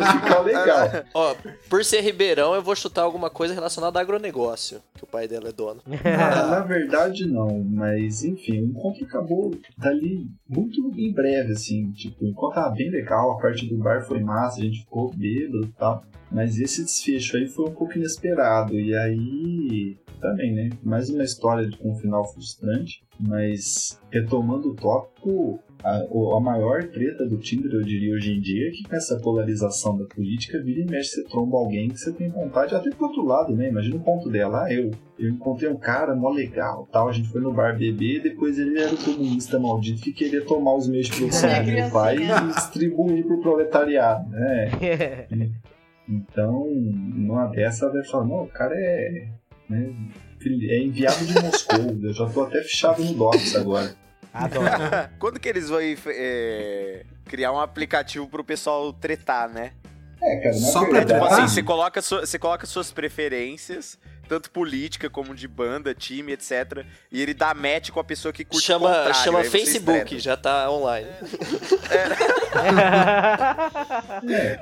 ia 0.00 0.20
ficar 0.20 0.40
legal. 0.40 1.04
Ó, 1.14 1.34
por 1.68 1.84
ser 1.84 2.00
Ribeirão, 2.00 2.54
eu 2.54 2.62
vou 2.62 2.74
chutar 2.74 3.02
alguma 3.02 3.30
coisa 3.30 3.54
relacionada 3.54 3.98
a 3.98 4.02
agronegócio, 4.02 4.80
que 4.94 5.04
o 5.04 5.06
pai 5.06 5.28
dela 5.28 5.48
é 5.48 5.52
dono. 5.52 5.80
Na, 5.86 6.46
na 6.46 6.60
verdade, 6.60 7.26
não. 7.26 7.62
Mas, 7.64 8.24
enfim, 8.24 8.60
o 8.60 8.66
encontro 8.66 9.04
acabou 9.04 9.54
dali 9.76 10.28
muito 10.48 10.80
em 10.96 11.12
breve, 11.12 11.52
assim. 11.52 11.90
Tipo, 11.92 12.24
o 12.24 12.28
encontro 12.28 12.60
tava 12.60 12.74
bem 12.74 12.90
legal, 12.90 13.32
a 13.32 13.38
parte 13.38 13.66
do 13.66 13.76
bar 13.76 14.04
foi 14.06 14.20
massa, 14.20 14.60
a 14.60 14.64
gente 14.64 14.80
ficou 14.80 15.12
bêbado 15.14 15.64
e 15.64 15.72
tal. 15.78 16.04
Mas 16.30 16.58
esse 16.58 16.82
desfecho 16.82 17.36
aí 17.36 17.46
foi 17.46 17.66
um 17.66 17.72
pouco 17.72 17.96
inesperado. 17.96 18.78
E 18.78 18.96
aí, 18.96 19.96
também, 20.20 20.52
né? 20.52 20.70
Mais 20.82 21.08
uma 21.08 21.22
história 21.22 21.68
com 21.78 21.92
um 21.92 21.96
final 21.96 22.24
frustrante. 22.32 23.05
Mas, 23.18 24.00
retomando 24.10 24.70
o 24.70 24.74
tópico, 24.74 25.58
a, 25.82 26.02
a 26.36 26.40
maior 26.40 26.84
treta 26.88 27.24
do 27.26 27.38
Tinder, 27.38 27.72
eu 27.72 27.82
diria 27.82 28.14
hoje 28.14 28.32
em 28.32 28.40
dia, 28.40 28.68
é 28.68 28.70
que 28.70 28.82
com 28.82 28.96
essa 28.96 29.18
polarização 29.20 29.96
da 29.96 30.04
política, 30.04 30.62
vira 30.62 30.80
e 30.80 30.84
mexe, 30.84 31.10
você 31.10 31.24
tromba 31.24 31.56
alguém 31.56 31.88
que 31.88 31.98
você 31.98 32.12
tem 32.12 32.28
vontade, 32.28 32.74
até 32.74 32.90
pro 32.90 33.06
outro 33.06 33.24
lado, 33.24 33.54
né? 33.54 33.68
Imagina 33.68 33.96
o 33.96 34.00
ponto 34.00 34.28
dela, 34.28 34.64
ah, 34.64 34.72
eu, 34.72 34.90
eu 35.18 35.30
encontrei 35.30 35.70
um 35.70 35.76
cara 35.76 36.14
mó 36.14 36.30
legal, 36.30 36.88
tal, 36.92 37.08
a 37.08 37.12
gente 37.12 37.28
foi 37.28 37.40
no 37.40 37.52
bar 37.52 37.76
beber, 37.78 38.22
depois 38.22 38.58
ele 38.58 38.78
era 38.80 38.94
o 38.94 38.98
comunista 38.98 39.58
maldito 39.58 40.02
que 40.02 40.12
queria 40.12 40.44
tomar 40.44 40.74
os 40.74 40.88
meios 40.88 41.06
de 41.06 41.16
produção 41.16 41.50
do 41.64 41.70
meu 41.72 41.90
pai 41.90 42.16
e 42.16 42.52
distribuir 42.52 43.24
pro 43.24 43.40
proletariado, 43.40 44.28
né? 44.30 44.70
Então, 46.08 46.66
numa 46.70 47.48
dessa, 47.48 47.86
ela 47.86 47.94
vai 47.94 48.04
falar, 48.04 48.26
não, 48.26 48.44
o 48.44 48.48
cara 48.48 48.74
é, 48.76 49.26
né, 49.68 49.92
é 50.48 50.78
enviado 50.82 51.24
de 51.24 51.34
Moscou, 51.40 51.78
eu 52.02 52.12
já 52.12 52.26
tô 52.26 52.42
até 52.44 52.62
fechado 52.62 53.02
no 53.04 53.14
Docs 53.14 53.56
agora. 53.56 53.94
Adoro. 54.32 54.66
Quando 55.18 55.40
que 55.40 55.48
eles 55.48 55.68
vão 55.68 55.78
é, 55.80 57.04
criar 57.24 57.52
um 57.52 57.60
aplicativo 57.60 58.28
pro 58.28 58.44
pessoal 58.44 58.92
tretar, 58.92 59.48
né? 59.48 59.72
É, 60.22 60.36
cara, 60.36 60.54
na 60.54 60.66
Só 60.66 60.80
pra 60.80 60.98
verdade, 60.98 61.06
Tipo 61.06 61.26
tretar? 61.26 61.44
assim, 61.44 61.54
você 61.54 61.62
coloca, 61.62 62.02
você 62.02 62.38
coloca 62.38 62.66
suas 62.66 62.90
preferências, 62.90 63.98
tanto 64.28 64.50
política 64.50 65.08
como 65.08 65.34
de 65.34 65.46
banda, 65.46 65.94
time, 65.94 66.32
etc. 66.32 66.84
E 67.12 67.20
ele 67.22 67.32
dá 67.34 67.54
match 67.54 67.90
com 67.90 68.00
a 68.00 68.04
pessoa 68.04 68.32
que 68.32 68.44
curte 68.44 68.64
o 68.64 68.66
Chama, 68.66 68.88
contrário, 68.88 69.14
chama 69.14 69.44
Facebook, 69.44 70.18
já 70.18 70.36
tá 70.36 70.70
online. 70.70 71.08
É, 74.28 74.58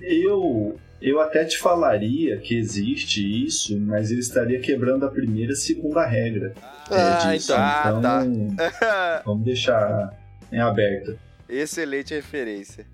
eu, 0.00 0.78
eu 1.06 1.20
até 1.20 1.44
te 1.44 1.58
falaria 1.58 2.38
que 2.38 2.56
existe 2.56 3.20
isso, 3.44 3.78
mas 3.80 4.10
eu 4.10 4.18
estaria 4.18 4.58
quebrando 4.60 5.04
a 5.04 5.10
primeira 5.10 5.52
e 5.52 5.56
segunda 5.56 6.06
regra. 6.06 6.52
é, 6.90 6.94
Ah, 6.94 7.32
disso. 7.34 7.52
então. 7.52 7.62
Ah, 7.62 8.00
tá. 8.02 8.24
Então, 8.26 9.22
vamos 9.26 9.44
deixar 9.44 10.10
em 10.50 10.58
aberto. 10.58 11.18
Excelente 11.48 12.14
referência. 12.14 12.86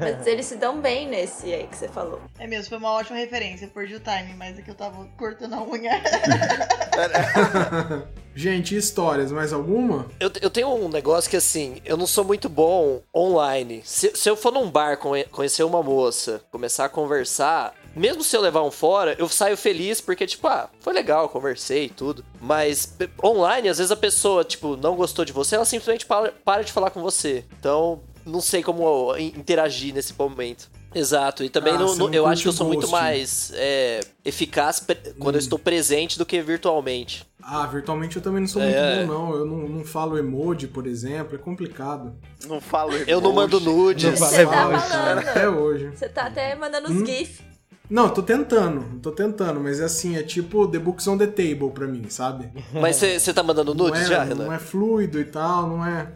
Mas 0.00 0.26
eles 0.26 0.46
se 0.46 0.56
dão 0.56 0.80
bem 0.80 1.08
nesse 1.08 1.52
aí 1.52 1.66
que 1.66 1.76
você 1.76 1.88
falou. 1.88 2.20
É 2.38 2.46
mesmo, 2.46 2.68
foi 2.68 2.78
uma 2.78 2.92
ótima 2.92 3.16
referência. 3.16 3.66
Eu 3.66 3.70
perdi 3.70 3.94
o 3.94 4.00
timing, 4.00 4.34
mas 4.34 4.58
é 4.58 4.62
que 4.62 4.70
eu 4.70 4.74
tava 4.74 5.06
cortando 5.16 5.54
a 5.54 5.62
unha. 5.62 5.92
Gente, 8.34 8.76
histórias, 8.76 9.32
mais 9.32 9.50
alguma? 9.50 10.06
Eu, 10.20 10.30
eu 10.42 10.50
tenho 10.50 10.68
um 10.68 10.90
negócio 10.90 11.30
que 11.30 11.38
assim, 11.38 11.80
eu 11.86 11.96
não 11.96 12.06
sou 12.06 12.22
muito 12.22 12.50
bom 12.50 13.00
online. 13.14 13.80
Se, 13.82 14.12
se 14.14 14.28
eu 14.28 14.36
for 14.36 14.52
num 14.52 14.70
bar 14.70 14.98
conhe- 14.98 15.24
conhecer 15.24 15.62
uma 15.62 15.82
moça, 15.82 16.42
começar 16.50 16.84
a 16.84 16.88
conversar, 16.90 17.72
mesmo 17.94 18.22
se 18.22 18.36
eu 18.36 18.42
levar 18.42 18.62
um 18.62 18.70
fora, 18.70 19.16
eu 19.18 19.26
saio 19.26 19.56
feliz 19.56 20.02
porque, 20.02 20.26
tipo, 20.26 20.46
ah, 20.48 20.68
foi 20.80 20.92
legal, 20.92 21.30
conversei 21.30 21.86
e 21.86 21.88
tudo. 21.88 22.22
Mas 22.38 22.94
online, 23.24 23.70
às 23.70 23.78
vezes 23.78 23.90
a 23.90 23.96
pessoa, 23.96 24.44
tipo, 24.44 24.76
não 24.76 24.96
gostou 24.96 25.24
de 25.24 25.32
você, 25.32 25.54
ela 25.56 25.64
simplesmente 25.64 26.04
para, 26.04 26.30
para 26.44 26.62
de 26.62 26.72
falar 26.72 26.90
com 26.90 27.00
você. 27.00 27.42
Então, 27.58 28.02
não 28.26 28.40
sei 28.40 28.62
como 28.62 29.16
in- 29.16 29.32
interagir 29.36 29.94
nesse 29.94 30.12
momento. 30.18 30.68
Exato, 30.94 31.44
e 31.44 31.50
também 31.50 31.74
Ah, 31.74 31.78
não- 31.78 31.94
não- 31.94 32.06
não 32.08 32.14
eu 32.14 32.26
acho 32.26 32.42
que 32.42 32.48
eu 32.48 32.52
sou 32.52 32.66
muito 32.66 32.88
mais 32.88 33.52
é, 33.54 34.00
eficaz 34.24 34.82
quando 35.18 35.34
eu 35.34 35.38
estou 35.38 35.58
presente 35.58 36.16
do 36.18 36.24
que 36.24 36.40
virtualmente. 36.40 37.24
Ah, 37.42 37.66
virtualmente 37.66 38.16
eu 38.16 38.22
também 38.22 38.40
não 38.40 38.48
sou 38.48 38.62
É. 38.62 38.96
muito 38.96 39.06
bom, 39.08 39.14
não. 39.14 39.34
Eu 39.34 39.44
não, 39.46 39.56
não 39.68 39.84
falo 39.84 40.16
emoji, 40.18 40.66
por 40.66 40.86
exemplo, 40.86 41.34
é 41.36 41.38
complicado. 41.38 42.14
Não 42.46 42.60
falo 42.60 42.92
Eu 43.06 43.20
não 43.20 43.32
mando 43.32 43.60
nudes. 43.60 44.04
Não 44.04 44.10
Não 44.12 44.16
Você 44.18 44.44
tá 44.46 44.52
falando. 44.52 44.88
cara, 44.88 45.20
até 45.20 45.48
hoje. 45.48 45.90
Você 45.94 46.08
tá 46.08 46.22
até 46.26 46.54
mandando 46.56 46.90
Hum? 46.90 47.02
os 47.02 47.08
GIFs. 47.08 47.40
Não, 47.88 48.08
tô 48.08 48.20
tentando, 48.20 48.98
tô 49.00 49.12
tentando, 49.12 49.60
mas 49.60 49.78
é 49.78 49.84
assim, 49.84 50.16
é 50.16 50.22
tipo 50.24 50.66
The 50.66 50.78
Books 50.80 51.06
on 51.06 51.16
the 51.18 51.26
Table 51.28 51.70
pra 51.72 51.86
mim, 51.86 52.06
sabe? 52.08 52.50
Mas 52.72 52.96
você 52.96 53.32
tá 53.32 53.44
mandando 53.44 53.72
Não 53.74 53.84
nudes 53.86 54.02
é, 54.02 54.06
já, 54.06 54.24
não 54.24 54.38
Renan? 54.38 54.54
é 54.54 54.58
fluido 54.58 55.20
e 55.20 55.24
tal, 55.24 55.68
não 55.68 55.86
é. 55.86 56.08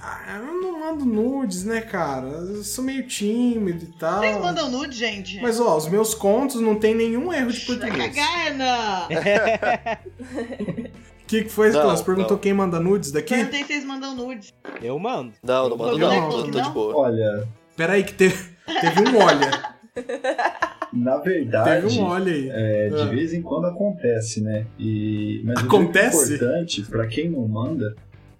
Ah, 0.00 0.36
eu 0.38 0.60
não 0.60 0.80
mando 0.80 1.04
nudes, 1.04 1.64
né, 1.64 1.80
cara? 1.80 2.26
Eu 2.28 2.62
sou 2.62 2.84
meio 2.84 3.04
tímido 3.06 3.84
e 3.84 3.98
tal. 3.98 4.20
Vocês 4.20 4.38
mandam 4.38 4.70
nude, 4.70 4.96
gente? 4.96 5.40
Mas 5.42 5.58
ó, 5.58 5.76
os 5.76 5.88
meus 5.88 6.14
contos 6.14 6.60
não 6.60 6.76
tem 6.76 6.94
nenhum 6.94 7.32
erro 7.32 7.50
de 7.52 7.60
português. 7.66 8.14
O 8.16 9.08
que, 11.26 11.42
que 11.44 11.48
foi, 11.50 11.70
Não, 11.70 11.82
Cláudio? 11.82 12.04
Perguntou 12.04 12.30
não. 12.32 12.38
quem 12.38 12.52
manda 12.54 12.80
nudes 12.80 13.12
daqui? 13.12 13.34
Perguntei 13.34 13.60
se 13.62 13.66
vocês 13.66 13.84
mandam 13.84 14.14
nudes. 14.14 14.52
Eu 14.80 14.98
mando. 14.98 15.32
Não, 15.42 15.68
não 15.68 15.76
mando 15.76 15.98
Não, 15.98 16.08
não, 16.08 16.20
não, 16.20 16.30
tô, 16.30 16.42
tô 16.50 16.60
de 16.60 16.70
boa. 16.70 16.96
Olha, 16.96 17.48
Peraí, 17.76 18.02
que 18.02 18.14
teve, 18.14 18.36
teve 18.80 19.00
um 19.08 19.18
olha. 19.18 19.76
na 20.92 21.16
verdade, 21.18 21.82
Teve 21.88 22.00
um 22.00 22.04
olha 22.04 22.32
aí. 22.32 22.48
é, 22.50 22.88
de 22.88 23.02
Ah. 23.02 23.06
vez 23.06 23.32
em 23.34 23.42
quando 23.42 23.66
acontece, 23.66 24.40
né? 24.40 24.66
E, 24.78 25.42
mas 25.44 25.58
Acontece? 25.58 26.16
o 26.16 26.26
que 26.26 26.32
é 26.32 26.36
importante, 26.46 26.82
pra 26.82 27.06
quem 27.06 27.28
não 27.30 27.46
manda, 27.46 27.94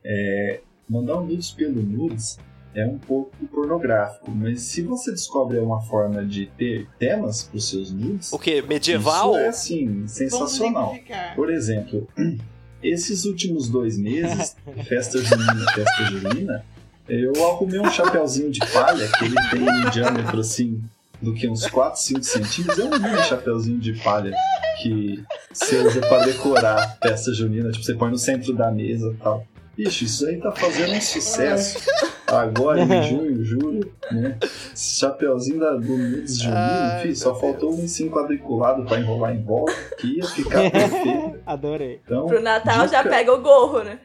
é 0.04 0.61
mandar 0.89 1.18
um 1.18 1.26
nudes 1.26 1.51
pelo 1.51 1.82
nudes 1.82 2.39
é 2.74 2.86
um 2.86 2.99
pouco 2.99 3.32
pornográfico. 3.47 4.30
Mas 4.30 4.62
se 4.62 4.82
você 4.82 5.11
descobre 5.11 5.59
uma 5.59 5.80
forma 5.80 6.24
de 6.24 6.47
ter 6.59 6.86
temas 6.99 7.43
pros 7.43 7.68
seus 7.68 7.91
nudes, 7.91 8.32
O 8.32 8.39
que? 8.39 8.62
Medieval? 8.62 9.32
isso 9.32 9.39
é 9.39 9.49
assim, 9.49 10.07
sensacional. 10.07 10.95
Por 11.34 11.51
exemplo, 11.53 12.07
esses 12.82 13.24
últimos 13.24 13.68
dois 13.68 13.99
meses, 13.99 14.57
festa 14.86 15.18
junina, 15.18 15.64
festa 15.72 16.05
junina, 16.05 16.64
eu 17.09 17.32
arrumei 17.51 17.80
um 17.80 17.91
chapeuzinho 17.91 18.51
de 18.51 18.61
palha 18.72 19.09
que 19.18 19.24
ele 19.24 19.36
tem 19.51 19.62
um 19.62 19.91
diâmetro 19.91 20.41
assim 20.41 20.82
do 21.20 21.34
que 21.34 21.49
uns 21.49 21.66
4, 21.66 22.01
5 22.01 22.22
centímetros. 22.22 22.78
É 22.78 22.84
um 22.84 22.91
mini 22.91 23.22
chapeuzinho 23.24 23.78
de 23.78 23.95
palha 23.95 24.32
que 24.80 25.24
você 25.53 25.78
usa 25.78 26.01
pra 26.01 26.24
decorar 26.24 26.99
festa 27.03 27.32
junina. 27.32 27.70
Tipo, 27.72 27.84
você 27.84 27.95
põe 27.95 28.11
no 28.11 28.18
centro 28.18 28.55
da 28.55 28.70
mesa 28.70 29.11
e 29.11 29.16
tal. 29.16 29.45
Ixi, 29.79 30.05
isso 30.07 30.26
aí 30.26 30.41
tá 30.41 30.51
fazendo 30.51 30.93
um 30.93 31.01
sucesso. 31.01 31.79
Agora, 32.26 32.81
em 32.81 33.03
junho, 33.09 33.45
julho, 33.45 33.93
né? 34.11 34.37
Esse 34.74 34.99
chapeuzinho 34.99 35.61
da, 35.61 35.70
do 35.76 35.97
Nudes 35.97 36.39
Junino, 36.39 36.57
Ai, 36.59 37.03
filho, 37.03 37.16
só 37.16 37.35
faltou 37.35 37.72
um 37.72 37.87
sim 37.87 38.11
quadriculado 38.11 38.85
pra 38.85 38.99
enrolar 38.99 39.35
em 39.35 39.43
volta, 39.43 39.72
que 39.99 40.18
ia 40.18 40.24
ficar 40.26 40.68
perfeito. 40.70 41.39
Adorei. 41.47 42.01
Então, 42.05 42.26
Pro 42.26 42.43
Natal 42.43 42.89
já 42.89 42.99
dica- 43.03 43.09
pega 43.16 43.33
o 43.33 43.41
gorro, 43.41 43.85
né? 43.85 44.01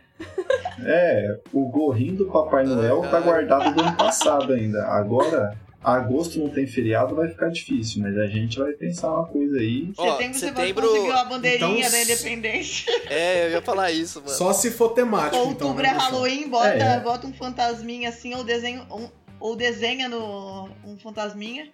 É, 0.85 1.39
o 1.51 1.67
gorrinho 1.69 2.15
do 2.17 2.25
Papai 2.27 2.63
Noel 2.65 3.01
tá 3.09 3.19
guardado 3.19 3.73
do 3.73 3.81
ano 3.81 3.97
passado 3.97 4.53
ainda. 4.53 4.85
Agora, 4.85 5.57
agosto 5.83 6.39
não 6.39 6.49
tem 6.49 6.65
feriado, 6.67 7.15
vai 7.15 7.27
ficar 7.27 7.49
difícil, 7.49 8.01
mas 8.01 8.17
a 8.17 8.27
gente 8.27 8.57
vai 8.59 8.71
pensar 8.73 9.09
uma 9.11 9.25
coisa 9.25 9.57
aí. 9.57 9.91
Ó, 9.97 10.11
setembro, 10.13 10.33
você 10.33 10.39
setembro- 10.47 10.73
pode 10.81 10.87
conseguir 10.87 11.09
uma 11.11 11.25
bandeirinha 11.25 11.79
Então, 11.79 11.91
da 11.91 12.01
independência. 12.01 12.91
É, 13.09 13.45
eu 13.47 13.51
ia 13.51 13.61
falar 13.61 13.91
isso, 13.91 14.19
mano. 14.21 14.31
Só 14.33 14.53
se 14.53 14.71
for 14.71 14.89
temático, 14.89 15.35
então. 15.35 15.47
Outubro 15.67 15.83
né, 15.83 15.89
é? 15.89 15.91
Halloween, 15.91 16.47
bota, 16.49 16.67
É. 16.67 16.99
bota 16.99 17.27
um 17.27 17.33
fantasminha 17.33 18.09
assim, 18.09 18.33
ou 18.33 18.43
desenha, 18.43 18.85
um- 18.91 19.09
ou 19.39 19.55
desenha 19.55 20.07
no, 20.09 20.69
um 20.85 20.97
fantasminha. 20.97 21.69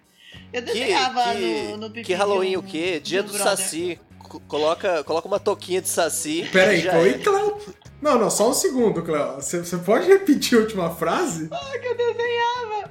Eu 0.52 0.62
desenhava 0.62 1.34
que, 1.34 1.40
no, 1.40 1.76
no 1.76 1.90
que 1.90 2.12
Halloween 2.14 2.56
um- 2.56 2.60
o 2.60 2.62
quê? 2.62 3.00
Dia 3.02 3.22
do 3.22 3.32
brother. 3.32 3.56
Saci. 3.56 3.98
Co- 4.28 4.40
Coloca, 4.46 5.02
coloca 5.04 5.26
uma 5.26 5.40
touquinha 5.40 5.80
de 5.82 5.88
Saci. 5.88 6.48
Peraí, 6.52 6.80
já 6.80 6.96
oi, 6.98 7.10
é. 7.10 7.18
Cléo. 7.18 7.58
Não, 8.00 8.18
não, 8.18 8.30
só 8.30 8.48
um 8.48 8.54
segundo, 8.54 9.02
Cléo. 9.02 9.34
Você 9.36 9.58
você 9.58 9.76
pode 9.76 10.06
repetir 10.06 10.56
a 10.56 10.60
última 10.62 10.94
frase? 10.94 11.48
que 11.48 11.86
eu 11.86 11.96
desenhava. 11.96 12.90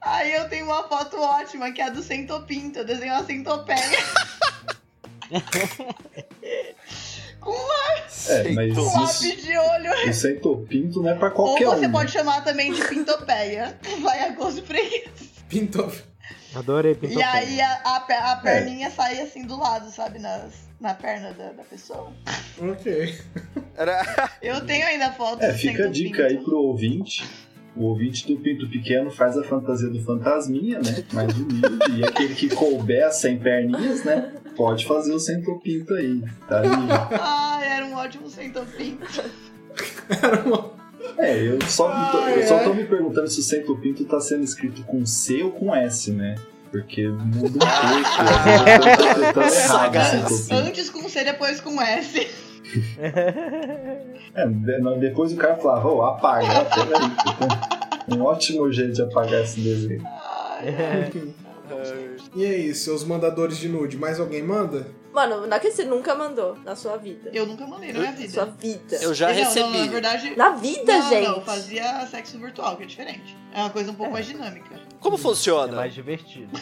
Aí 0.00 0.32
eu 0.32 0.48
tenho 0.48 0.66
uma 0.66 0.84
foto 0.88 1.20
ótima, 1.20 1.72
que 1.72 1.80
é 1.80 1.86
a 1.86 1.90
do 1.90 2.02
Centopinto. 2.02 2.78
Eu 2.80 2.84
desenho 2.84 3.12
uma 3.14 3.24
centopeia. 3.24 3.78
com 7.40 7.52
É, 8.28 8.52
mas 8.52 8.76
um 8.76 8.86
isso, 8.86 9.00
lápis 9.00 9.42
de 9.44 9.56
olho. 9.56 10.08
o 10.10 10.12
centopinto 10.12 11.02
não 11.02 11.10
é 11.10 11.14
pra 11.14 11.28
Ou 11.28 11.34
qualquer 11.34 11.64
você 11.66 11.86
um. 11.86 11.92
pode 11.92 12.10
chamar 12.12 12.42
também 12.44 12.72
de 12.72 12.82
pintopeia. 12.86 13.78
Vai 14.02 14.20
a 14.28 14.30
gosto 14.32 14.62
preguiça. 14.62 15.10
Pintou. 15.48 15.90
Adorei 16.54 16.92
E 16.92 16.94
pintou 16.94 17.22
aí 17.22 17.60
a, 17.60 17.72
a, 17.84 18.32
a 18.32 18.36
perninha 18.36 18.90
sai 18.90 19.20
assim 19.20 19.46
do 19.46 19.58
lado, 19.58 19.90
sabe? 19.90 20.18
Nas, 20.18 20.52
na 20.80 20.94
perna 20.94 21.32
da, 21.32 21.52
da 21.52 21.62
pessoa. 21.64 22.12
Ok. 22.58 23.18
Era... 23.76 24.30
Eu 24.42 24.64
tenho 24.66 24.86
ainda 24.86 25.12
fotos 25.12 25.44
É, 25.44 25.52
fica 25.54 25.84
a 25.86 25.88
dica 25.88 26.24
aí 26.26 26.38
pro 26.38 26.58
ouvinte. 26.58 27.28
O 27.78 27.84
ouvinte 27.84 28.26
do 28.26 28.36
Pinto 28.40 28.68
Pequeno 28.68 29.08
faz 29.08 29.38
a 29.38 29.44
fantasia 29.44 29.88
do 29.88 30.02
fantasminha, 30.02 30.80
né? 30.80 31.04
Mais 31.12 31.32
humilde. 31.36 31.78
E 31.96 32.04
aquele 32.04 32.34
que 32.34 32.48
couber 32.48 33.12
sem 33.12 33.38
perninhas, 33.38 34.02
né? 34.04 34.32
Pode 34.56 34.84
fazer 34.84 35.12
o 35.12 35.20
centopinto 35.20 35.94
aí. 35.94 36.20
Tá 36.48 36.60
livre. 36.60 36.86
Ah, 37.20 37.60
era 37.64 37.86
um 37.86 37.94
ótimo 37.94 38.28
centopinto. 38.28 39.06
Era 40.10 40.42
uma... 40.42 40.72
É, 41.18 41.40
eu 41.40 41.60
só, 41.62 42.10
tô, 42.10 42.18
Ai, 42.18 42.42
eu 42.42 42.46
só 42.48 42.56
ai. 42.58 42.64
tô 42.64 42.74
me 42.74 42.84
perguntando 42.84 43.28
se 43.28 43.38
o 43.38 43.42
centopinto 43.42 44.04
tá 44.04 44.20
sendo 44.20 44.42
escrito 44.42 44.82
com 44.82 45.06
C 45.06 45.42
ou 45.44 45.52
com 45.52 45.72
S, 45.74 46.10
né? 46.10 46.34
Porque 46.72 47.06
muda 47.08 47.56
um 47.56 47.58
pouco. 47.58 47.64
tô. 50.48 50.54
Antes 50.54 50.90
com 50.90 51.08
C, 51.08 51.24
depois 51.24 51.60
com 51.60 51.80
S. 51.80 52.28
É, 54.42 54.98
depois 54.98 55.32
o 55.32 55.36
cara 55.36 55.56
falava, 55.56 55.88
ô, 55.88 56.02
apaga, 56.04 56.64
peraí. 56.66 58.16
Um 58.16 58.22
ótimo 58.22 58.70
jeito 58.72 58.92
de 58.92 59.02
apagar 59.02 59.42
esse 59.42 59.60
desenho. 59.60 60.02
E 62.34 62.44
aí, 62.44 62.74
seus 62.74 63.04
mandadores 63.04 63.58
de 63.58 63.68
nude, 63.68 63.96
mais 63.96 64.18
alguém 64.18 64.42
manda? 64.42 64.86
Mano, 65.12 65.46
não 65.46 65.56
é 65.56 65.60
que 65.60 65.70
você 65.70 65.84
nunca 65.84 66.14
mandou 66.14 66.56
na 66.64 66.74
sua 66.76 66.96
vida. 66.96 67.30
Eu 67.32 67.46
nunca 67.46 67.66
mandei 67.66 67.92
na 67.92 67.98
minha 68.00 68.10
Na 68.10 68.16
vida. 68.16 68.32
sua 68.32 68.44
vida. 68.46 68.96
Eu 69.00 69.14
já 69.14 69.28
Não, 69.28 69.34
recebi. 69.34 69.68
Não, 69.78 69.84
na 69.86 69.92
verdade. 69.92 70.36
Na 70.36 70.50
vida, 70.50 70.98
não, 70.98 71.08
gente. 71.08 71.28
não, 71.28 71.36
eu 71.36 71.42
fazia 71.42 72.06
sexo 72.06 72.38
virtual, 72.38 72.76
que 72.76 72.82
é 72.84 72.86
diferente. 72.86 73.36
É 73.54 73.60
uma 73.60 73.70
coisa 73.70 73.90
um 73.90 73.94
pouco 73.94 74.12
mais 74.12 74.26
dinâmica. 74.26 74.80
Como 75.00 75.16
É 75.16 75.18
funciona? 75.18 75.76
mais 75.76 75.92
divertido. 75.94 76.58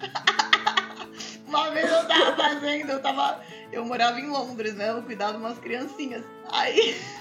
Uma 1.46 1.68
vez 1.70 1.90
eu 1.90 2.06
tava 2.06 2.36
fazendo, 2.36 2.90
eu 2.90 3.00
tava. 3.02 3.40
Eu 3.72 3.84
morava 3.84 4.20
em 4.20 4.28
Londres, 4.28 4.74
né? 4.76 4.90
Eu 4.90 5.02
cuidava 5.02 5.32
de 5.32 5.38
umas 5.38 5.58
criancinhas. 5.58 6.22
Aí. 6.52 6.96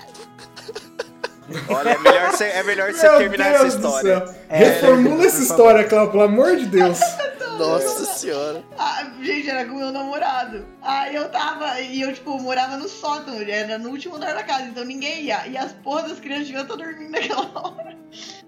Olha, 1.67 1.89
é 1.89 1.97
melhor 1.97 2.31
você, 2.31 2.43
é 2.45 2.63
melhor 2.63 2.93
você 2.93 3.09
terminar 3.17 3.49
Deus 3.53 3.55
essa 3.65 3.77
história. 3.77 4.25
céu. 4.27 4.35
Reformula 4.49 5.25
essa 5.25 5.41
história, 5.41 5.83
Cléo, 5.83 6.11
pelo 6.11 6.23
amor 6.23 6.55
de 6.57 6.65
Deus. 6.67 6.99
Nossa 7.57 8.05
senhora. 8.05 8.63
Ah, 8.77 9.05
gente, 9.21 9.49
era 9.49 9.65
com 9.65 9.75
meu 9.75 9.91
namorado. 9.91 10.65
Aí 10.81 11.13
eu 11.15 11.27
tava, 11.29 11.81
e 11.81 12.01
eu, 12.01 12.13
tipo, 12.13 12.39
morava 12.39 12.77
no 12.77 12.87
sótão, 12.87 13.35
era 13.41 13.77
no 13.77 13.89
último 13.89 14.15
andar 14.15 14.33
da 14.33 14.43
casa, 14.43 14.63
então 14.65 14.85
ninguém 14.85 15.23
ia. 15.23 15.45
E 15.47 15.57
as 15.57 15.73
porras 15.73 16.09
das 16.09 16.19
crianças 16.21 16.45
deviam 16.47 16.63
estar 16.63 16.75
dormindo 16.75 17.11
naquela 17.11 17.49
hora. 17.59 17.97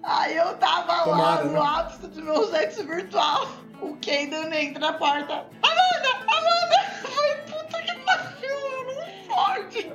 Aí 0.02 0.36
eu 0.36 0.54
tava 0.54 1.04
Tomara, 1.04 1.42
lá 1.42 1.44
no 1.44 1.52
né? 1.52 1.60
ápice 1.60 2.06
do 2.06 2.22
meu 2.22 2.50
sexo 2.50 2.84
virtual. 2.84 3.48
O 3.82 3.96
Kayden 3.96 4.50
entra 4.54 4.78
na 4.80 4.92
porta. 4.94 5.44
Amanda! 5.62 6.08
Amanda! 6.28 6.92
Eu 7.04 7.10
falei, 7.10 7.34
puta 7.46 7.82
que 7.82 7.94
pariu, 8.04 8.86
não 8.86 9.34
fode! 9.34 9.92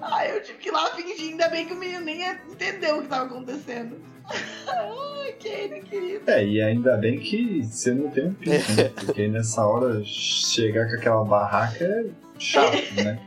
Aí 0.00 0.30
eu 0.30 0.42
tive 0.42 0.58
que 0.58 0.68
ir 0.68 0.72
lá 0.72 0.86
fingir, 0.94 1.30
ainda 1.30 1.48
bem 1.48 1.66
que 1.66 1.72
o 1.72 1.76
menino 1.76 2.00
nem 2.00 2.22
entendeu 2.50 2.98
o 2.98 3.02
que 3.02 3.08
tava 3.08 3.26
acontecendo. 3.26 3.96
Ai, 4.66 5.32
Kayden, 5.32 5.82
querido. 5.82 6.30
É, 6.30 6.44
e 6.44 6.62
ainda 6.62 6.96
bem 6.96 7.18
que 7.18 7.62
você 7.64 7.92
não 7.92 8.10
tem 8.10 8.26
um 8.28 8.34
pinto, 8.34 8.72
né? 8.72 8.90
Porque 8.94 9.28
nessa 9.28 9.66
hora 9.66 10.02
chegar 10.04 10.88
com 10.88 10.96
aquela 10.96 11.24
barraca 11.24 11.84
é 11.84 12.06
chato, 12.38 12.94
né? 12.96 13.18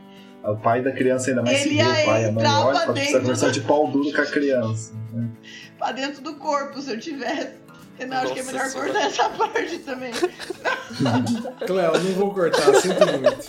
O 0.42 0.56
pai 0.56 0.82
da 0.82 0.92
criança 0.92 1.30
ainda 1.30 1.42
mais 1.42 1.58
se 1.58 1.70
vê, 1.70 1.82
o 1.82 2.04
pai 2.04 2.24
a 2.26 2.32
mãe 2.32 2.46
olha 2.46 2.80
pra 2.80 2.92
dentro. 2.92 3.20
conversar 3.20 3.50
de 3.50 3.60
pau 3.62 3.90
duro 3.90 4.12
com 4.12 4.20
a 4.20 4.26
criança. 4.26 4.92
Né? 5.12 5.30
pra 5.78 5.92
dentro 5.92 6.22
do 6.22 6.34
corpo 6.34 6.80
se 6.80 6.90
eu 6.90 7.00
tivesse. 7.00 7.64
Eu 7.98 8.08
não, 8.08 8.16
acho 8.18 8.34
que 8.34 8.40
é 8.40 8.42
melhor 8.42 8.66
Senhora. 8.66 8.92
cortar 8.92 9.06
essa 9.06 9.28
parte 9.30 9.78
também. 9.78 10.12
Cléo, 11.66 11.92
não 11.92 12.12
vou 12.12 12.34
cortar, 12.34 12.74
sinto 12.74 13.06
muito. 13.06 13.48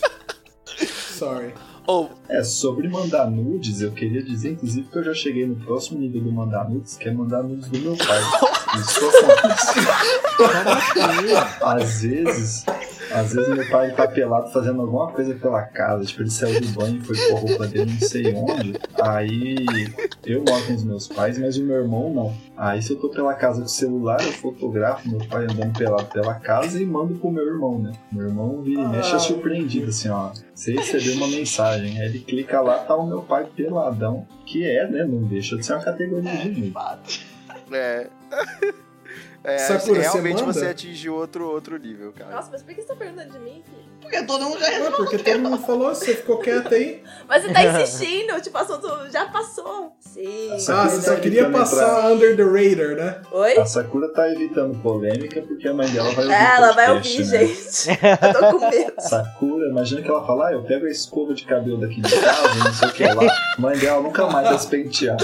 Sorry. 1.17 1.53
Ou, 1.87 2.09
É, 2.27 2.43
sobre 2.43 2.87
mandar 2.87 3.29
nudes, 3.29 3.81
eu 3.81 3.91
queria 3.91 4.23
dizer, 4.23 4.53
inclusive, 4.53 4.87
que 4.91 4.97
eu 4.97 5.03
já 5.03 5.13
cheguei 5.13 5.45
no 5.45 5.55
próximo 5.55 5.99
nível 5.99 6.21
do 6.21 6.31
mandar 6.31 6.69
nudes, 6.69 6.97
que 6.97 7.07
é 7.07 7.13
mandar 7.13 7.43
nudes 7.43 7.69
do 7.69 7.79
meu 7.79 7.95
pai. 7.95 8.19
Isso 8.81 8.99
acontece. 9.05 9.79
Às 11.61 12.01
vezes, 12.01 12.65
Às 13.15 13.33
vezes 13.33 13.55
meu 13.55 13.69
pai 13.69 13.93
tá 13.93 14.07
pelado 14.07 14.51
fazendo 14.51 14.81
alguma 14.81 15.09
coisa 15.09 15.33
pela 15.35 15.61
casa, 15.63 16.03
tipo, 16.03 16.21
ele 16.21 16.29
saiu 16.29 16.59
do 16.59 16.67
banho 16.69 16.97
e 16.97 17.01
foi 17.01 17.15
com 17.15 17.37
a 17.37 17.39
roupa 17.39 17.67
dele 17.67 17.91
não 17.91 18.07
sei 18.07 18.33
onde. 18.35 18.73
Aí 19.01 19.65
eu 20.25 20.43
moro 20.43 20.65
com 20.65 20.73
os 20.73 20.83
meus 20.83 21.07
pais, 21.07 21.37
mas 21.37 21.57
o 21.57 21.63
meu 21.63 21.77
irmão 21.77 22.13
não. 22.13 22.35
Aí 22.57 22.81
se 22.81 22.91
eu 22.91 22.99
tô 22.99 23.09
pela 23.09 23.33
casa 23.33 23.61
com 23.61 23.67
o 23.67 23.69
celular, 23.69 24.21
eu 24.21 24.33
fotografo 24.33 25.07
meu 25.09 25.25
pai 25.27 25.45
andando 25.45 25.77
pelado 25.77 26.07
pela 26.07 26.33
casa 26.35 26.77
e 26.81 26.85
mando 26.85 27.15
pro 27.15 27.31
meu 27.31 27.45
irmão, 27.45 27.79
né? 27.79 27.93
Meu 28.11 28.27
irmão 28.27 28.61
vira 28.61 28.81
e 28.81 28.87
mexe 28.87 29.15
é 29.15 29.19
surpreendido, 29.19 29.89
assim, 29.89 30.09
ó. 30.09 30.31
Você 30.53 30.73
recebeu 30.73 31.15
uma 31.15 31.27
mensagem, 31.27 32.01
aí 32.01 32.07
ele 32.07 32.19
clica 32.19 32.59
lá, 32.59 32.79
tá 32.79 32.97
o 32.97 33.07
meu 33.07 33.21
pai 33.21 33.45
peladão, 33.55 34.27
que 34.45 34.65
é, 34.65 34.87
né? 34.89 35.05
Não 35.05 35.23
deixa 35.23 35.55
de 35.55 35.65
ser 35.65 35.73
uma 35.73 35.83
categoria 35.83 36.35
de 36.35 36.49
nível. 36.49 36.81
É. 37.71 38.07
É, 39.45 39.57
Sakura, 39.59 39.95
você 39.95 40.01
realmente 40.01 40.41
manda? 40.41 40.53
você 40.53 40.65
atingiu 40.67 41.15
outro, 41.15 41.47
outro 41.51 41.77
nível, 41.77 42.11
cara. 42.11 42.35
Nossa, 42.35 42.49
mas 42.51 42.63
por 42.63 42.73
que 42.73 42.81
você 42.81 42.87
tá 42.87 42.95
perguntando 42.95 43.31
de 43.31 43.39
mim, 43.39 43.61
filho? 43.63 43.85
Porque 44.01 44.23
todo 44.23 44.43
mundo 44.45 44.59
já 44.59 44.65
respondeu. 44.67 44.91
porque 44.97 45.17
todo 45.19 45.39
mundo 45.39 45.57
falou, 45.59 45.89
você 45.95 46.15
ficou 46.15 46.37
quieto 46.37 46.73
aí. 46.75 47.01
Mas 47.27 47.41
você 47.43 47.51
tá 47.53 47.63
insistindo, 47.81 48.39
tipo, 48.41 48.55
assunto 48.55 48.87
já 49.11 49.25
passou. 49.25 49.95
Sim. 49.99 50.53
Essa- 50.53 50.83
Ah, 50.83 50.87
você 50.89 51.01
só 51.01 51.15
tá 51.15 51.21
queria 51.21 51.49
passar 51.49 52.11
under 52.11 52.35
the 52.35 52.43
radar, 52.43 52.95
né? 52.95 53.21
Oi? 53.31 53.57
A 53.57 53.65
Sakura 53.65 54.07
tá 54.13 54.31
evitando 54.31 54.79
polêmica 54.83 55.41
porque 55.41 55.67
a 55.67 55.73
mãe 55.73 55.89
dela 55.89 56.11
vai 56.11 56.23
ouvir 56.25 56.35
É, 56.35 56.55
ela 56.55 56.71
vai 56.73 56.91
ouvir, 56.93 57.17
né? 57.19 57.25
gente. 57.47 57.89
Eu 57.89 58.33
tô 58.51 58.59
com 58.59 58.69
medo. 58.69 58.93
Sakura, 59.01 59.69
imagina 59.69 60.01
que 60.03 60.09
ela 60.09 60.23
fala, 60.25 60.49
ah, 60.49 60.53
eu 60.53 60.61
pego 60.63 60.85
a 60.85 60.89
escova 60.91 61.33
de 61.33 61.43
cabelo 61.45 61.77
daqui 61.79 61.99
de 62.01 62.19
casa, 62.19 62.55
não 62.63 62.73
sei 62.73 62.87
o 62.89 62.91
que 62.93 63.03
lá. 63.05 63.35
Mãe 63.57 63.75
dela 63.77 64.01
nunca 64.01 64.27
mais 64.27 64.47
vai 64.49 64.59
se 64.59 64.67
pentear. 64.67 65.17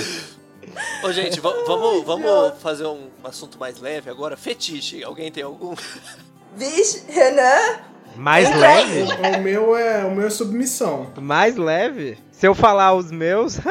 Ô, 1.04 1.12
gente, 1.12 1.40
va- 1.40 1.54
vamos, 1.68 2.04
vamos 2.04 2.54
fazer 2.60 2.86
um 2.86 3.11
assunto 3.28 3.60
mais 3.60 3.80
leve 3.80 4.10
agora. 4.10 4.36
Fetiche. 4.38 5.04
Alguém 5.04 5.32
tem 5.32 5.44
algum? 5.44 5.76
Vixe, 6.56 7.04
Renan. 7.10 7.80
Mais 8.16 8.50
Eu 8.50 8.58
leve? 8.58 9.04
O, 9.04 9.38
o 9.38 9.42
meu 9.42 9.76
é 9.76 10.04
o 10.04 10.12
meu 10.14 10.28
é 10.28 10.30
submissão. 10.30 11.12
Mais 11.22 11.56
leve? 11.56 12.18
Se 12.32 12.46
eu 12.48 12.54
falar 12.54 12.94
os 12.94 13.10
meus. 13.12 13.58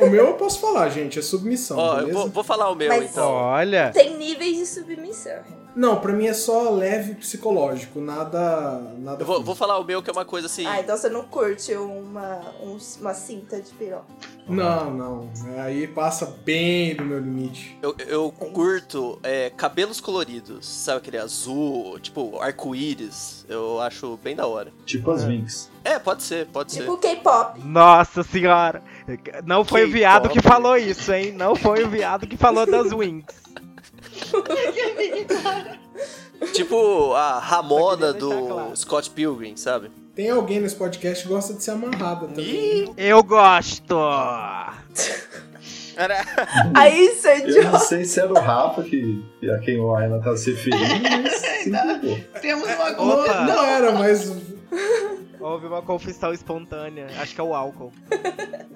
O 0.00 0.06
meu 0.10 0.26
eu 0.26 0.34
posso 0.34 0.60
falar, 0.60 0.88
gente, 0.90 1.18
é 1.18 1.22
submissão, 1.22 1.78
Ó, 1.78 2.00
eu 2.00 2.12
vou, 2.12 2.28
vou 2.28 2.44
falar 2.44 2.70
o 2.70 2.74
meu, 2.74 2.88
Mas- 2.88 3.10
então. 3.10 3.30
Olha. 3.30 3.90
Tem 3.92 4.16
níveis 4.16 4.58
de 4.58 4.66
submissão. 4.66 5.38
Não, 5.76 6.00
pra 6.00 6.10
mim 6.12 6.26
é 6.26 6.32
só 6.32 6.70
leve 6.70 7.14
psicológico, 7.16 8.00
nada 8.00 8.80
nada 8.98 9.20
Eu 9.22 9.26
vou, 9.26 9.42
vou 9.42 9.54
falar 9.54 9.78
o 9.78 9.84
meu, 9.84 10.02
que 10.02 10.08
é 10.08 10.12
uma 10.12 10.24
coisa 10.24 10.46
assim... 10.46 10.66
Ah, 10.66 10.80
então 10.80 10.96
você 10.96 11.10
não 11.10 11.24
curte 11.24 11.74
uma, 11.74 12.40
um- 12.62 12.78
uma 13.00 13.12
cinta 13.12 13.60
de 13.60 13.70
piroca. 13.72 14.06
Não, 14.48 14.90
não. 14.90 15.30
Aí 15.58 15.86
passa 15.86 16.24
bem 16.44 16.94
do 16.96 17.04
meu 17.04 17.18
limite. 17.18 17.76
Eu, 17.82 17.94
eu 18.08 18.30
curto 18.32 19.18
é, 19.22 19.50
cabelos 19.50 20.00
coloridos, 20.00 20.66
sabe 20.66 20.98
aquele 20.98 21.18
azul, 21.18 21.98
tipo 22.00 22.40
arco-íris. 22.40 23.44
Eu 23.48 23.78
acho 23.80 24.16
bem 24.22 24.34
da 24.34 24.46
hora. 24.46 24.72
Tipo 24.86 25.10
as 25.10 25.24
Winx. 25.24 25.70
É, 25.84 25.98
pode 25.98 26.22
ser, 26.22 26.46
pode 26.46 26.72
ser. 26.72 26.80
Tipo 26.80 26.96
K-pop. 26.96 27.60
Nossa 27.62 28.22
senhora. 28.22 28.82
Não 29.44 29.62
foi 29.64 29.84
o 29.84 29.90
viado 29.90 30.28
que 30.30 30.40
falou 30.40 30.76
isso, 30.76 31.12
hein? 31.12 31.32
Não 31.32 31.54
foi 31.54 31.84
o 31.84 31.88
viado 31.90 32.26
que 32.26 32.36
falou 32.36 32.64
das 32.64 32.92
wings. 32.94 33.26
Tipo 36.52 37.14
a 37.14 37.38
deixar 37.38 38.12
do 38.12 38.30
claro. 38.46 38.76
Scott 38.76 39.10
Pilgrim, 39.10 39.56
sabe? 39.56 39.90
Tem 40.14 40.30
alguém 40.30 40.60
nesse 40.60 40.76
podcast 40.76 41.22
que 41.22 41.28
gosta 41.28 41.54
de 41.54 41.62
ser 41.62 41.72
amarrada 41.72 42.26
também. 42.28 42.44
Ih, 42.44 42.90
Eu 42.96 43.22
gosto. 43.22 43.96
Era- 45.96 46.24
Aí, 46.74 47.14
seu 47.16 47.32
Eu 47.38 47.64
não 47.72 47.78
sei 47.78 48.04
se 48.04 48.20
era 48.20 48.32
o 48.32 48.38
Rafa 48.38 48.82
que, 48.82 49.24
que 49.40 49.50
a 49.50 49.58
quem 49.58 49.80
o 49.80 49.94
Aina 49.94 50.20
tá 50.20 50.36
se 50.36 50.52
referindo, 50.52 50.84
mas? 51.10 51.42
Temos 52.42 52.68
uma 52.68 52.90
Não, 52.90 52.96
coisa. 52.96 53.40
não 53.44 53.64
era, 53.64 53.92
mas 53.92 54.30
Houve 55.40 55.66
uma 55.66 55.82
confissão 55.82 56.32
espontânea. 56.32 57.06
Acho 57.20 57.34
que 57.34 57.40
é 57.40 57.44
o 57.44 57.54
álcool. 57.54 57.92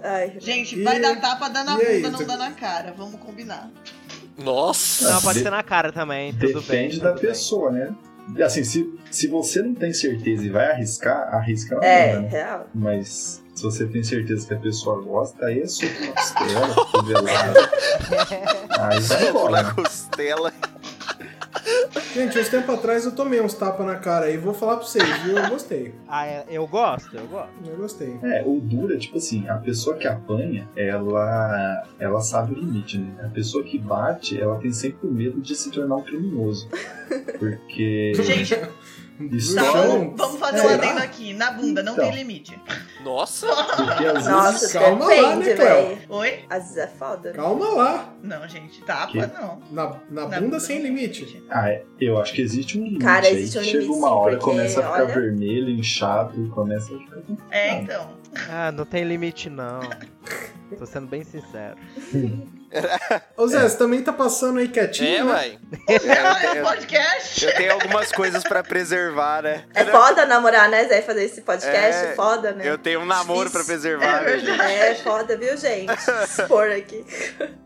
Ai, 0.03 0.35
Gente, 0.39 0.79
E- 0.79 0.83
vai 0.83 1.01
dar 1.01 1.21
tapa, 1.21 1.49
dá 1.49 1.65
na 1.65 1.77
bunda, 1.77 2.11
não 2.11 2.25
dá 2.25 2.37
na 2.37 2.51
cara. 2.53 2.95
Vamos 2.97 3.19
combinar. 3.21 3.71
Nossa! 4.43 5.11
Não, 5.12 5.20
pode 5.22 5.38
de- 5.38 5.45
ser 5.45 5.51
na 5.51 5.62
cara 5.62 5.93
também. 5.93 6.32
Tudo 6.32 6.61
bem. 6.62 6.88
Depende 6.88 7.01
da 7.01 7.11
tudo 7.12 7.20
bem. 7.20 7.30
pessoa, 7.30 7.70
né? 7.70 7.95
Assim, 8.45 8.62
se, 8.62 8.88
se 9.11 9.26
você 9.26 9.61
não 9.62 9.74
tem 9.74 9.93
certeza 9.93 10.45
e 10.45 10.51
vai 10.51 10.70
arriscar, 10.70 11.34
arrisca 11.34 11.76
na 11.76 11.84
é, 11.84 12.09
bunda, 12.14 12.20
né? 12.22 12.28
real. 12.28 12.66
Mas 12.72 13.43
se 13.55 13.62
você 13.62 13.86
tem 13.86 14.03
certeza 14.05 14.47
que 14.47 14.55
a 14.55 14.59
pessoa 14.59 15.03
gosta, 15.03 15.47
aí 15.47 15.61
é 15.61 15.66
soco 15.66 15.93
na 16.01 16.12
costela, 16.12 16.74
cotovelada. 16.74 17.70
Aí 18.78 19.01
vai 19.01 19.28
embora. 19.28 19.62
na 19.62 19.74
costela. 19.74 20.53
Gente, 22.14 22.39
uns 22.39 22.49
tempos 22.49 22.75
atrás 22.75 23.05
eu 23.05 23.12
tomei 23.12 23.41
uns 23.41 23.55
tapas 23.55 23.87
na 23.87 23.97
cara 23.97 24.27
aí, 24.27 24.37
vou 24.37 24.53
falar 24.55 24.77
pra 24.77 24.87
vocês, 24.87 25.05
viu? 25.23 25.37
Eu 25.39 25.49
gostei. 25.49 25.95
Ah, 26.09 26.27
é- 26.27 26.45
eu 26.49 26.66
gosto, 26.66 27.16
eu 27.16 27.27
gosto. 27.27 27.51
Eu 27.66 27.77
gostei. 27.77 28.18
É, 28.23 28.43
o 28.45 28.61
duro 28.61 28.95
é 28.95 28.99
tipo 28.99 29.16
assim, 29.18 29.49
a 29.49 29.57
pessoa 29.57 29.97
que 29.97 30.07
apanha, 30.07 30.68
ela, 30.77 31.85
ela 31.99 32.21
sabe 32.21 32.53
o 32.55 32.59
limite, 32.59 32.99
né? 32.99 33.25
A 33.25 33.29
pessoa 33.29 33.62
que 33.64 33.79
bate, 33.79 34.41
ela 34.41 34.57
tem 34.59 34.73
sempre 34.73 35.07
o 35.09 35.12
medo 35.12 35.41
de 35.41 35.55
se 35.55 35.71
tornar 35.71 35.97
um 35.97 36.03
criminoso. 36.03 36.68
Porque 37.39 38.12
Gente, 38.14 38.55
Isso 39.33 39.55
tá, 39.55 39.62
é 39.64 39.68
Então, 39.68 40.14
vamos, 40.16 40.39
fazer 40.41 40.59
um 40.59 40.62
será? 40.62 40.75
adendo 40.75 40.99
aqui. 41.03 41.33
Na 41.35 41.51
bunda, 41.51 41.83
não 41.83 41.93
Então. 41.95 42.05
tem 42.07 42.14
limite. 42.14 42.59
Nossa! 43.05 43.47
porque 43.47 44.05
às 44.07 44.27
Nossa, 44.27 44.53
vezes 44.53 44.73
calma 44.73 45.05
lá, 45.07 45.11
depende, 45.14 45.49
né, 45.49 45.55
Cleo? 45.57 45.66
velho. 45.87 45.99
Oi? 46.09 46.45
Às 46.51 46.62
vezes 46.64 46.77
é 46.79 46.87
foda. 46.87 47.33
Calma 47.33 47.68
lá. 47.71 48.14
Não, 48.23 48.49
gente, 48.49 48.83
tapa 48.83 49.12
Que? 49.12 49.18
não. 49.18 49.61
Na, 49.71 49.97
na 50.11 50.29
Na 50.29 50.41
bunda 50.41 50.61
sem 50.61 50.81
limite. 50.83 51.43
Ah, 51.51 51.68
é, 51.71 51.85
eu 52.01 52.18
acho 52.21 52.33
que 52.33 52.43
existe 52.43 52.79
um 52.79 52.85
limite. 52.85 53.05
Cara, 53.05 53.29
existe 53.29 53.59
um 53.59 53.62
Chega 53.62 53.79
limite 53.79 53.99
uma 53.99 54.09
sim, 54.09 54.14
hora, 54.14 54.37
porque, 54.37 54.45
começa 54.51 54.81
a 54.81 54.83
ficar 54.83 55.03
olha- 55.05 55.14
vermelho, 55.14 55.71
inchado, 55.71 56.49
começa 56.51 56.95
a 56.95 56.99
ficar 56.99 57.16
É, 57.51 57.73
então. 57.81 58.11
Ah, 58.49 58.71
não 58.73 58.85
tem 58.85 59.05
limite 59.05 59.49
não. 59.51 59.81
Tô 60.79 60.87
sendo 60.87 61.07
bem 61.09 61.25
sincero. 61.25 61.77
Ô 63.37 63.47
Zé, 63.49 63.61
você 63.68 63.77
também 63.77 64.03
tá 64.03 64.12
passando 64.12 64.59
aí 64.61 64.68
quietinho, 64.68 65.09
É, 65.09 65.25
né? 65.25 65.31
uai. 65.33 65.59
É 65.89 66.59
eu- 66.61 66.64
podcast. 66.64 67.45
Eu 67.45 67.55
tenho 67.55 67.73
algumas 67.73 68.12
coisas 68.12 68.43
pra 68.45 68.62
preservar, 68.62 69.43
né? 69.43 69.64
É 69.75 69.85
foda 69.85 70.25
namorar, 70.27 70.68
né, 70.71 70.85
Zé? 70.87 71.03
Fazer 71.03 71.25
esse 71.25 71.41
podcast, 71.43 72.05
É, 72.07 72.14
foda, 72.14 72.53
né? 72.53 72.62
Eu 72.68 72.79
tenho 72.79 73.01
um 73.01 73.05
namoro 73.07 73.51
pra 73.51 73.61
Difícil. 73.62 73.99
preservar, 73.99 74.29
É 74.29 74.37
né? 74.37 74.91
É 74.91 74.95
foda, 74.95 75.37
viu, 75.37 75.57
gente? 75.57 75.91
Expor 76.25 76.71
aqui. 76.71 77.05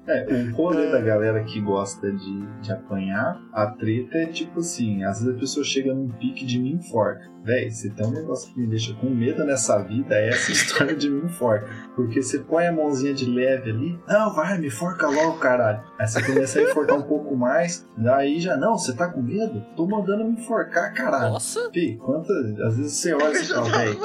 É, 0.07 0.27
o 0.31 0.55
rolê 0.55 0.91
da 0.91 1.01
galera 1.01 1.43
que 1.45 1.61
gosta 1.61 2.11
de, 2.11 2.47
de 2.61 2.73
apanhar, 2.73 3.39
a 3.53 3.67
treta 3.67 4.17
é 4.19 4.27
tipo 4.27 4.61
assim, 4.61 5.03
às 5.05 5.21
vezes 5.21 5.37
a 5.37 5.39
pessoa 5.39 5.65
chega 5.65 5.93
num 5.93 6.09
pique 6.09 6.45
de 6.47 6.59
me 6.59 6.73
enforca. 6.73 7.34
Véi, 7.45 7.71
se 7.71 7.91
tem 7.91 8.07
um 8.07 8.11
negócio 8.11 8.53
que 8.53 8.59
me 8.59 8.67
deixa 8.67 8.95
com 8.95 9.11
medo 9.11 9.45
nessa 9.45 9.79
vida, 9.83 10.15
é 10.15 10.31
essa 10.31 10.51
história 10.53 10.97
de 10.97 11.11
me 11.11 11.27
enforca. 11.27 11.69
Porque 11.95 12.23
você 12.23 12.39
põe 12.39 12.67
a 12.67 12.73
mãozinha 12.73 13.13
de 13.13 13.27
leve 13.27 13.71
ali, 13.71 14.01
não, 14.09 14.35
vai, 14.35 14.57
me 14.59 14.69
enforca 14.69 15.07
logo, 15.09 15.39
caralho. 15.39 15.83
Aí 15.99 16.07
você 16.09 16.23
começa 16.23 16.59
a 16.59 16.63
enforcar 16.63 16.97
um 16.97 17.03
pouco 17.03 17.37
mais, 17.37 17.87
daí 17.97 18.41
já, 18.41 18.57
não, 18.57 18.79
você 18.79 18.95
tá 18.95 19.09
com 19.09 19.21
medo? 19.23 19.63
Tô 19.77 19.87
mandando 19.87 20.25
me 20.25 20.33
enforcar, 20.41 20.93
caralho. 20.95 21.33
Nossa! 21.35 21.71
Fih, 21.73 21.97
quantas. 21.97 22.59
Às 22.61 22.77
vezes 22.79 22.93
você 22.95 23.13
olha 23.15 23.39
e 23.39 23.45
fala, 23.45 23.71
véi, 23.71 23.99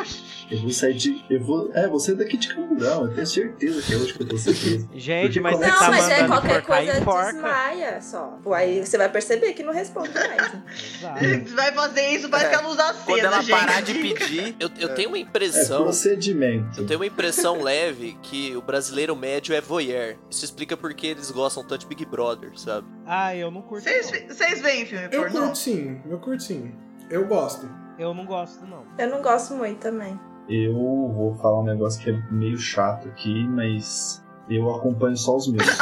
eu 0.52 0.58
vou 0.62 0.70
sair 0.72 0.94
de. 0.96 1.24
Eu 1.30 1.44
vou. 1.44 1.72
É, 1.74 1.88
vou 1.88 2.00
sair 2.00 2.16
daqui 2.16 2.36
de 2.38 2.54
camburão, 2.54 3.06
eu 3.06 3.14
tenho 3.14 3.26
certeza 3.28 3.82
que 3.82 3.94
é 3.94 3.98
hoje 3.98 4.14
que 4.14 4.22
eu 4.24 4.28
tô 4.28 4.36
preso. 4.36 4.90
Gente, 4.94 5.24
Porque 5.28 5.40
mas 5.40 5.58
você 5.58 5.64
começa- 5.64 5.80
Não, 5.80 5.80
tá 5.80 5.90
mas 5.92 6.10
é 6.10 6.28
qualquer 6.28 6.50
enforcar, 6.60 6.78
coisa 6.78 7.00
enforca. 7.00 7.32
desmaia 7.34 8.02
só. 8.02 8.38
Pô, 8.44 8.54
Aí 8.54 8.86
você 8.86 8.98
vai 8.98 9.10
perceber 9.10 9.54
que 9.54 9.64
não 9.64 9.72
responde 9.74 10.10
mais. 10.14 10.52
Vai 11.56 11.72
fazer 11.74 12.08
isso, 12.10 12.30
parece 12.30 12.48
É. 12.48 12.50
que 12.50 12.56
a 12.64 12.68
luz 12.68 12.80
acesa, 12.80 13.29
ela 13.34 13.42
gente. 13.42 13.58
parar 13.60 13.82
de 13.82 13.94
pedir, 13.94 14.56
Eu, 14.60 14.70
eu 14.80 14.94
tenho 14.96 15.10
uma 15.10 15.18
É 15.18 15.22
impressão. 15.22 15.84
procedimento. 15.84 16.82
Eu 16.82 16.86
tenho 16.88 17.00
uma 17.00 17.06
impressão 17.06 17.62
leve 17.62 18.18
que 18.22 18.56
o 18.56 18.62
brasileiro 18.62 19.16
médio 19.16 19.54
é 19.56 19.62
voyeur. 19.62 20.16
Isso 20.30 20.46
explica 20.46 20.76
porque 20.78 21.08
eles 21.08 21.32
gostam 21.32 21.64
tanto 21.64 21.82
de 21.82 21.88
Big 21.88 22.06
Brother, 22.06 22.52
sabe? 22.60 22.88
Ah, 23.06 23.36
eu 23.36 23.50
não 23.52 23.62
curto. 23.62 23.84
Vocês 23.86 24.62
veem 24.62 24.86
filme 24.86 25.08
Eu 25.12 25.30
curto 25.30 25.56
sim, 25.58 26.02
eu 26.10 26.20
curto 26.20 26.44
sim. 26.44 26.72
Eu 27.10 27.26
gosto. 27.28 27.70
Eu 27.98 28.14
não 28.14 28.26
gosto, 28.26 28.66
não. 28.66 28.84
Eu 28.98 29.10
não 29.10 29.22
gosto 29.22 29.54
muito 29.56 29.80
também. 29.80 30.20
Eu 30.48 30.74
vou 30.74 31.36
falar 31.42 31.60
um 31.62 31.64
negócio 31.66 32.02
que 32.04 32.10
é 32.10 32.14
meio 32.32 32.58
chato 32.58 33.08
aqui, 33.10 33.46
mas 33.50 34.24
eu 34.50 34.74
acompanho 34.76 35.16
só 35.18 35.36
os 35.36 35.48
meus. 35.52 35.68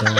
Então, 0.00 0.14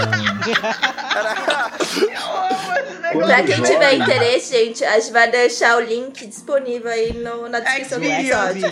Eu 2.03 2.37
amo 2.37 2.73
esse 2.79 3.00
negócio. 3.00 3.00
Quando 3.13 3.27
Pra 3.27 3.43
quem 3.43 3.57
jovem- 3.57 3.73
tiver 3.73 3.95
interesse, 3.95 4.53
gente, 4.57 4.85
a 4.85 4.99
gente 4.99 5.13
vai 5.13 5.31
deixar 5.31 5.77
o 5.77 5.81
link 5.81 6.27
disponível 6.27 6.91
aí 6.91 7.13
no, 7.13 7.49
na 7.49 7.61
descrição 7.61 7.99
do 7.99 8.05
episódio. 8.07 8.63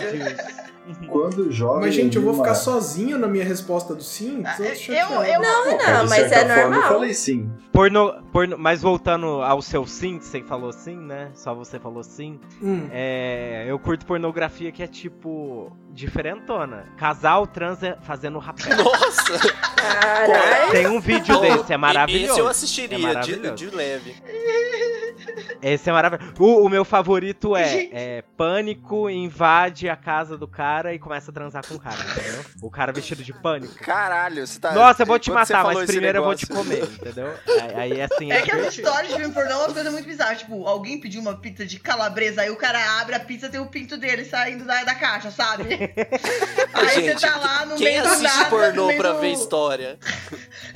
Vídeos. 0.93 1.11
quando 1.11 1.51
jovem. 1.51 1.81
Mas, 1.81 1.95
gente, 1.95 2.15
eu 2.17 2.21
vou 2.21 2.33
ficar 2.33 2.49
uma- 2.49 2.55
sozinho 2.55 3.17
na 3.17 3.27
minha 3.27 3.43
resposta 3.45 3.93
do 3.95 4.03
sim? 4.03 4.41
Ah, 4.45 4.53
Tô 4.55 4.63
eu- 4.63 4.75
chateado. 4.75 5.13
eu- 5.25 5.41
Não, 5.41 5.63
Pô, 5.63 5.69
não, 5.91 6.03
de 6.03 6.09
mas 6.09 6.29
certa 6.29 6.35
é 6.35 6.39
forma, 6.47 6.61
Eu 6.61 6.69
normal. 6.71 6.89
falei 6.93 7.13
sim. 7.13 7.49
Porno, 7.71 8.13
porno, 8.31 8.57
mas 8.57 8.81
voltando 8.81 9.41
ao 9.41 9.61
seu 9.61 9.85
sim, 9.85 10.17
que 10.19 10.25
você 10.25 10.41
falou 10.43 10.71
sim, 10.73 10.97
né? 10.97 11.29
Só 11.33 11.53
você 11.55 11.79
falou 11.79 12.03
sim. 12.03 12.39
Hum. 12.61 12.87
É, 12.91 13.65
eu 13.67 13.77
curto 13.79 14.05
pornografia 14.05 14.71
que 14.71 14.83
é 14.83 14.87
tipo 14.87 15.71
diferentona. 15.91 16.85
Casal 16.97 17.45
transa 17.47 17.97
fazendo 18.01 18.37
rapé. 18.39 18.75
Nossa! 18.75 19.39
Caralho. 19.75 20.71
Tem 20.71 20.87
um 20.87 20.99
vídeo 20.99 21.39
desse, 21.39 21.57
é 21.57 21.61
Esse 21.61 21.73
eu 21.73 21.79
maravilhoso. 21.79 22.47
assistiria 22.47 22.95
É 22.95 22.99
de, 22.99 23.03
maravilhoso. 23.05 23.55
de 23.55 23.69
leve. 23.69 24.15
Esse 25.61 25.89
é 25.89 25.93
maravilhoso. 25.93 26.33
O, 26.39 26.65
o 26.65 26.69
meu 26.69 26.85
favorito 26.85 27.55
é, 27.55 27.89
é 27.91 28.23
Pânico 28.37 29.09
invade 29.09 29.89
a 29.89 29.95
casa 29.95 30.37
do 30.37 30.47
cara 30.47 30.93
e 30.93 30.99
começa 30.99 31.31
a 31.31 31.33
transar 31.33 31.65
com 31.67 31.75
o 31.75 31.79
cara, 31.79 31.97
entendeu? 31.97 32.45
O 32.61 32.71
cara 32.71 32.91
vestido 32.93 33.23
de 33.23 33.33
pânico. 33.33 33.73
Caralho, 33.75 34.45
você 34.47 34.59
tá. 34.59 34.71
Nossa, 34.71 35.01
eu 35.03 35.05
vou 35.05 35.19
te 35.19 35.29
matar, 35.31 35.65
mas 35.65 35.85
primeiro 35.85 36.19
eu 36.19 36.23
vou 36.23 36.35
te 36.35 36.49
negócio- 36.49 36.69
comer, 36.69 36.83
entendeu? 36.83 37.33
Aí, 37.75 37.93
aí 37.93 38.01
assim. 38.01 38.31
É 38.31 38.41
que 38.41 38.51
as 38.51 38.73
histórias 38.73 39.11
de 39.11 39.19
filme 39.19 39.33
pornô 39.33 39.51
é 39.51 39.55
uma 39.57 39.73
coisa 39.73 39.91
muito 39.91 40.05
bizarra. 40.05 40.35
Tipo, 40.35 40.65
alguém 40.65 40.99
pediu 40.99 41.19
uma 41.21 41.35
pizza 41.37 41.65
de 41.65 41.79
calabresa, 41.79 42.41
aí 42.41 42.49
o 42.49 42.55
cara 42.55 42.79
abre 43.01 43.15
a 43.15 43.19
pizza 43.19 43.49
tem 43.49 43.59
o 43.59 43.65
pinto 43.67 43.97
dele 43.97 44.23
saindo 44.25 44.63
da, 44.65 44.83
da 44.83 44.95
caixa, 44.95 45.29
sabe? 45.31 45.63
aí 46.73 46.89
Gente, 46.95 47.19
você 47.19 47.27
tá 47.27 47.35
lá 47.37 47.65
no 47.65 47.75
Quem 47.75 47.85
meio 47.85 48.01
do 48.03 48.07
assiste 48.09 48.23
nada, 48.23 48.43
no 48.43 48.49
pornô 48.49 48.87
meio 48.87 48.99
pra 49.01 49.11
do- 49.11 49.19
ver 49.19 49.31
história? 49.33 49.99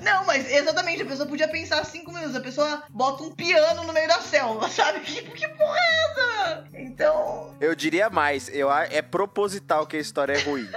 Não, 0.02 0.26
mas 0.26 0.52
exatamente, 0.52 1.02
a 1.04 1.06
pessoa 1.06 1.28
podia 1.28 1.48
pensar 1.48 1.86
cinco 1.86 2.12
minutos. 2.12 2.36
A 2.36 2.42
pessoa 2.42 2.84
bota 2.90 3.24
um 3.24 3.32
piano 3.32 3.84
no 3.84 3.94
meio 3.94 4.08
da 4.08 4.20
selva, 4.20 4.70
sabe? 4.74 5.00
Que, 5.02 5.22
que 5.22 5.48
porra 5.50 5.78
é 5.78 6.06
essa? 6.06 6.64
Então, 6.76 7.56
Eu 7.60 7.76
diria 7.76 8.10
mais, 8.10 8.50
eu, 8.54 8.72
é 8.72 9.02
proposital 9.02 9.86
que 9.86 9.96
a 9.98 10.00
história 10.00 10.34
é 10.34 10.40
ruim. 10.40 10.68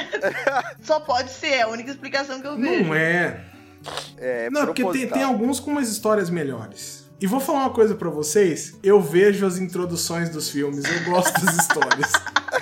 só 0.82 1.00
pode 1.00 1.30
ser, 1.30 1.48
é 1.48 1.62
a 1.62 1.68
única 1.68 1.90
explicação 1.90 2.40
que 2.40 2.46
eu 2.46 2.56
vejo. 2.56 2.84
Não 2.84 2.94
é. 2.94 3.40
É 4.18 4.48
Não, 4.50 4.66
porque 4.66 4.82
tem, 4.82 4.90
proposital. 4.90 5.18
tem 5.18 5.26
alguns 5.26 5.58
com 5.58 5.70
umas 5.72 5.88
histórias 5.88 6.30
melhores. 6.30 7.01
E 7.22 7.26
vou 7.26 7.38
falar 7.38 7.60
uma 7.60 7.70
coisa 7.70 7.94
pra 7.94 8.10
vocês. 8.10 8.74
Eu 8.82 9.00
vejo 9.00 9.46
as 9.46 9.56
introduções 9.56 10.28
dos 10.28 10.48
filmes, 10.50 10.84
eu 10.84 11.04
gosto 11.12 11.32
das 11.44 11.56
histórias. 11.56 12.10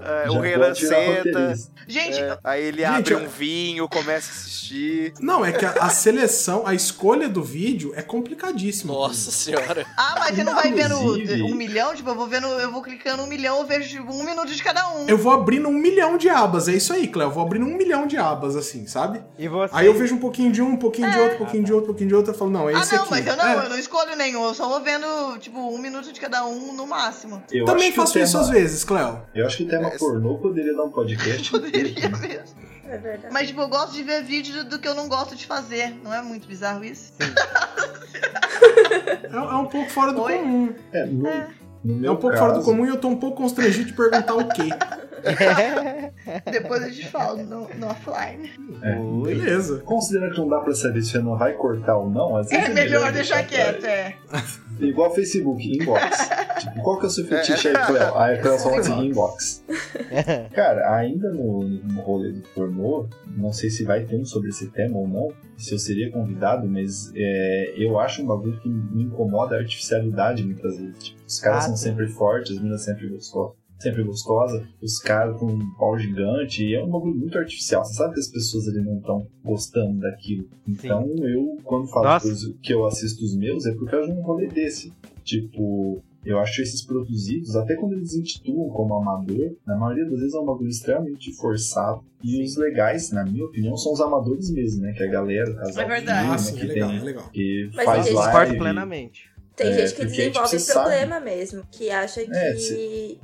É, 0.00 0.28
o 0.30 0.40
Renan 0.40 0.74
senta. 0.74 1.54
Gente, 1.86 2.18
é, 2.20 2.38
aí 2.44 2.62
ele 2.64 2.78
Gente, 2.82 3.12
abre 3.12 3.14
eu- 3.14 3.18
um 3.20 3.28
vinho, 3.28 3.88
começa 3.88 4.28
a 4.30 4.34
assistir. 4.34 5.12
Não, 5.20 5.44
é 5.44 5.52
que 5.52 5.64
a, 5.64 5.70
a 5.72 5.88
seleção, 5.88 6.66
a 6.66 6.74
escolha 6.74 7.28
do 7.28 7.42
vídeo 7.42 7.92
é 7.96 8.02
complicadíssima. 8.02 8.92
Nossa 8.92 9.30
senhora. 9.30 9.86
ah, 9.96 10.16
mas 10.18 10.34
você 10.36 10.44
não 10.44 10.54
vai 10.54 10.72
vendo 10.72 10.94
Inclusive- 10.96 11.42
um 11.42 11.54
milhão? 11.54 11.94
Tipo, 11.94 12.10
eu 12.10 12.14
vou 12.14 12.26
vendo, 12.26 12.46
eu 12.46 12.70
vou 12.70 12.82
clicando 12.82 13.22
um 13.22 13.26
milhão, 13.26 13.58
eu 13.60 13.66
vejo 13.66 13.88
tipo, 13.88 14.12
um 14.12 14.24
minuto 14.24 14.52
de 14.54 14.62
cada 14.62 14.88
um. 14.94 15.06
Eu 15.08 15.16
vou 15.16 15.32
abrindo 15.32 15.68
um 15.68 15.72
milhão 15.72 16.18
de 16.18 16.28
abas, 16.28 16.68
é 16.68 16.72
isso 16.74 16.92
aí, 16.92 17.08
Cléo. 17.08 17.28
Eu 17.28 17.32
vou 17.32 17.42
abrindo 17.44 17.64
um 17.66 17.76
milhão 17.76 18.06
de 18.06 18.16
abas, 18.16 18.56
assim, 18.56 18.86
sabe? 18.86 19.20
E 19.38 19.48
você? 19.48 19.74
Aí 19.74 19.86
eu 19.86 19.94
vejo 19.94 20.14
um 20.14 20.18
pouquinho 20.20 20.52
de 20.52 20.60
um, 20.60 20.72
um 20.72 20.76
pouquinho 20.76 21.10
de 21.10 21.18
outro, 21.18 21.34
um 21.36 21.38
pouquinho 21.38 21.64
de 21.64 21.72
outro, 21.72 21.84
um 21.84 21.88
pouquinho 21.92 22.08
de 22.08 22.14
outro, 22.14 22.32
eu 22.32 22.36
falo, 22.38 22.50
não, 22.50 22.68
é 22.68 22.74
ah, 22.74 22.80
esse 22.88 22.96
não, 22.96 23.02
aqui. 23.04 23.10
mas 23.10 23.26
eu 23.26 23.36
não, 23.36 23.44
É, 23.46 23.64
eu 23.64 23.68
não 23.70 23.78
escolho 23.78 24.16
nenhum, 24.16 24.44
eu 24.44 24.54
só 24.54 24.68
vou 24.68 24.80
vendo, 24.82 25.38
tipo, 25.38 25.58
um 25.58 25.78
minuto 25.78 26.12
de 26.12 26.20
cada 26.20 26.44
um 26.46 26.72
no 26.72 26.86
máximo. 26.86 27.42
Eu 27.52 27.64
Também 27.64 27.92
faço 27.92 28.18
isso 28.18 28.32
tema- 28.32 28.44
às 28.44 28.50
vezes, 28.50 28.84
Cléo. 28.84 29.22
Eu 29.34 29.46
acho 29.46 29.56
que 29.58 29.62
o 29.64 29.68
tema 29.68 29.88
É, 29.88 29.98
pornô 29.98 30.36
poderia 30.38 30.74
dar 30.74 30.84
um 30.84 30.90
podcast. 30.90 31.50
Poderia 31.50 31.90
inteiro. 31.90 32.18
mesmo. 32.18 32.56
É 32.88 32.96
verdade. 32.96 33.32
Mas, 33.32 33.48
tipo, 33.48 33.60
eu 33.60 33.68
gosto 33.68 33.92
de 33.92 34.02
ver 34.02 34.22
vídeo 34.24 34.64
do 34.64 34.78
que 34.78 34.88
eu 34.88 34.94
não 34.94 35.08
gosto 35.08 35.36
de 35.36 35.44
fazer. 35.46 35.94
Não 36.02 36.12
é 36.12 36.22
muito 36.22 36.48
bizarro 36.48 36.82
isso? 36.84 37.12
É, 39.30 39.36
é 39.36 39.40
um 39.56 39.66
pouco 39.66 39.90
fora 39.90 40.12
do 40.12 40.22
Oi? 40.22 40.38
comum. 40.38 40.74
É, 40.92 41.04
no, 41.04 41.22
no 41.84 42.06
É 42.06 42.10
um 42.10 42.16
pouco 42.16 42.30
caso, 42.30 42.38
fora 42.38 42.52
do 42.58 42.64
comum 42.64 42.84
e 42.86 42.88
eu 42.88 42.96
tô 42.96 43.08
um 43.08 43.16
pouco 43.16 43.36
constrangido 43.36 43.86
de 43.86 43.92
perguntar 43.92 44.34
o 44.34 44.48
quê. 44.48 44.68
Depois 46.50 46.82
a 46.82 46.88
gente 46.88 47.06
fala 47.08 47.42
no, 47.42 47.68
no 47.74 47.86
offline. 47.86 48.50
Ui. 49.00 49.34
Beleza. 49.34 49.80
Considerando 49.80 50.32
que 50.34 50.40
não 50.40 50.48
dá 50.48 50.60
pra 50.60 50.74
saber 50.74 51.02
se 51.02 51.10
você 51.12 51.18
não 51.18 51.36
vai 51.36 51.52
cortar 51.54 51.96
ou 51.96 52.10
não, 52.10 52.36
às 52.36 52.48
vezes 52.48 52.64
É 52.68 52.72
melhor 52.72 53.12
deixar 53.12 53.44
quieto, 53.44 53.84
é. 53.84 54.14
Igual 54.80 55.14
Facebook, 55.14 55.66
inbox. 55.66 56.28
tipo, 56.60 56.82
qual 56.82 56.98
que 56.98 57.04
é 57.04 57.08
o 57.08 57.10
seu 57.10 57.26
fetiche 57.26 57.68
aí, 57.68 57.74
Cleo? 57.86 58.14
Aí 58.18 58.38
a 58.38 58.42
Cleo 58.42 58.58
fala 58.58 58.78
assim, 58.78 59.06
inbox. 59.06 59.64
Cara, 60.54 60.94
ainda 60.96 61.30
no, 61.30 61.64
no 61.64 62.00
rolê 62.00 62.32
do 62.32 62.42
pornô, 62.54 63.08
não 63.36 63.52
sei 63.52 63.70
se 63.70 63.84
vai 63.84 64.04
ter 64.04 64.16
um 64.16 64.24
sobre 64.24 64.50
esse 64.50 64.68
tema 64.70 64.96
ou 64.98 65.08
não, 65.08 65.28
se 65.56 65.72
eu 65.72 65.78
seria 65.78 66.10
convidado, 66.12 66.68
mas 66.68 67.10
é, 67.16 67.74
eu 67.76 67.98
acho 67.98 68.22
um 68.22 68.26
bagulho 68.26 68.58
que 68.60 68.68
me 68.68 69.02
incomoda 69.04 69.56
a 69.56 69.58
artificialidade 69.58 70.44
muitas 70.44 70.78
vezes. 70.78 70.98
Tipo, 70.98 71.18
os 71.26 71.40
caras 71.40 71.64
Ah, 71.64 71.66
são 71.68 71.76
sim. 71.76 71.88
sempre 71.88 72.06
fortes, 72.08 72.52
as 72.52 72.58
meninas 72.58 72.84
sempre 72.84 73.08
gostosas. 73.08 73.56
Sempre 73.78 74.02
gostosa, 74.02 74.66
os 74.82 74.98
caras 74.98 75.38
com 75.38 75.46
um 75.46 75.74
pau 75.74 75.96
gigante, 75.98 76.64
e 76.64 76.74
é 76.74 76.82
um 76.82 76.90
bagulho 76.90 77.14
muito 77.14 77.38
artificial. 77.38 77.84
Você 77.84 77.94
sabe 77.94 78.14
que 78.14 78.20
as 78.20 78.28
pessoas 78.28 78.66
ali 78.68 78.80
não 78.84 78.98
estão 78.98 79.26
gostando 79.44 80.00
daquilo. 80.00 80.48
Então 80.66 81.06
eu, 81.22 81.56
quando 81.62 81.86
falo 81.88 82.04
Nossa. 82.06 82.28
que 82.60 82.74
eu 82.74 82.84
assisto 82.86 83.24
os 83.24 83.36
meus, 83.36 83.64
é 83.66 83.72
por 83.74 83.88
causa 83.88 84.12
de 84.12 84.18
um 84.18 84.22
rolê 84.22 84.48
desse. 84.48 84.92
Tipo, 85.22 86.02
eu 86.24 86.38
acho 86.40 86.60
esses 86.60 86.84
produzidos, 86.84 87.54
até 87.54 87.76
quando 87.76 87.92
eles 87.92 88.14
intitulam 88.14 88.68
como 88.70 88.94
amador, 88.96 89.54
na 89.66 89.76
maioria 89.76 90.04
das 90.06 90.18
vezes 90.18 90.34
é 90.34 90.38
um 90.40 90.44
bagulho 90.46 90.68
extremamente 90.68 91.32
forçado. 91.36 92.02
E 92.24 92.42
os 92.42 92.56
legais, 92.56 93.12
na 93.12 93.24
minha 93.24 93.44
opinião, 93.44 93.76
são 93.76 93.92
os 93.92 94.00
amadores 94.00 94.50
mesmo, 94.50 94.82
né? 94.82 94.92
Que 94.92 95.04
é 95.04 95.06
a 95.06 95.10
galera, 95.12 95.50
o 95.52 95.54
casal 95.54 95.84
É 95.84 95.86
verdade. 95.86 96.04
de 96.04 96.10
Ah, 96.10 96.20
menina 96.22 96.38
sim, 96.38 96.56
é 96.56 96.60
que 96.60 96.66
legal, 96.66 96.88
tem, 96.90 96.98
é 96.98 97.02
legal. 97.02 97.30
que 97.30 97.70
Mas 97.76 97.84
faz 97.84 98.08
que 98.08 98.14
live. 98.14 98.58
plenamente. 98.58 99.30
Tem 99.58 99.66
É, 99.70 99.72
gente 99.72 99.94
que 99.96 100.04
desenvolve 100.06 100.58
você 100.58 100.72
problema 100.72 101.18
mesmo, 101.18 101.64
que 101.70 101.90
acha 101.90 102.24
que 102.24 102.30
É, 102.32 102.54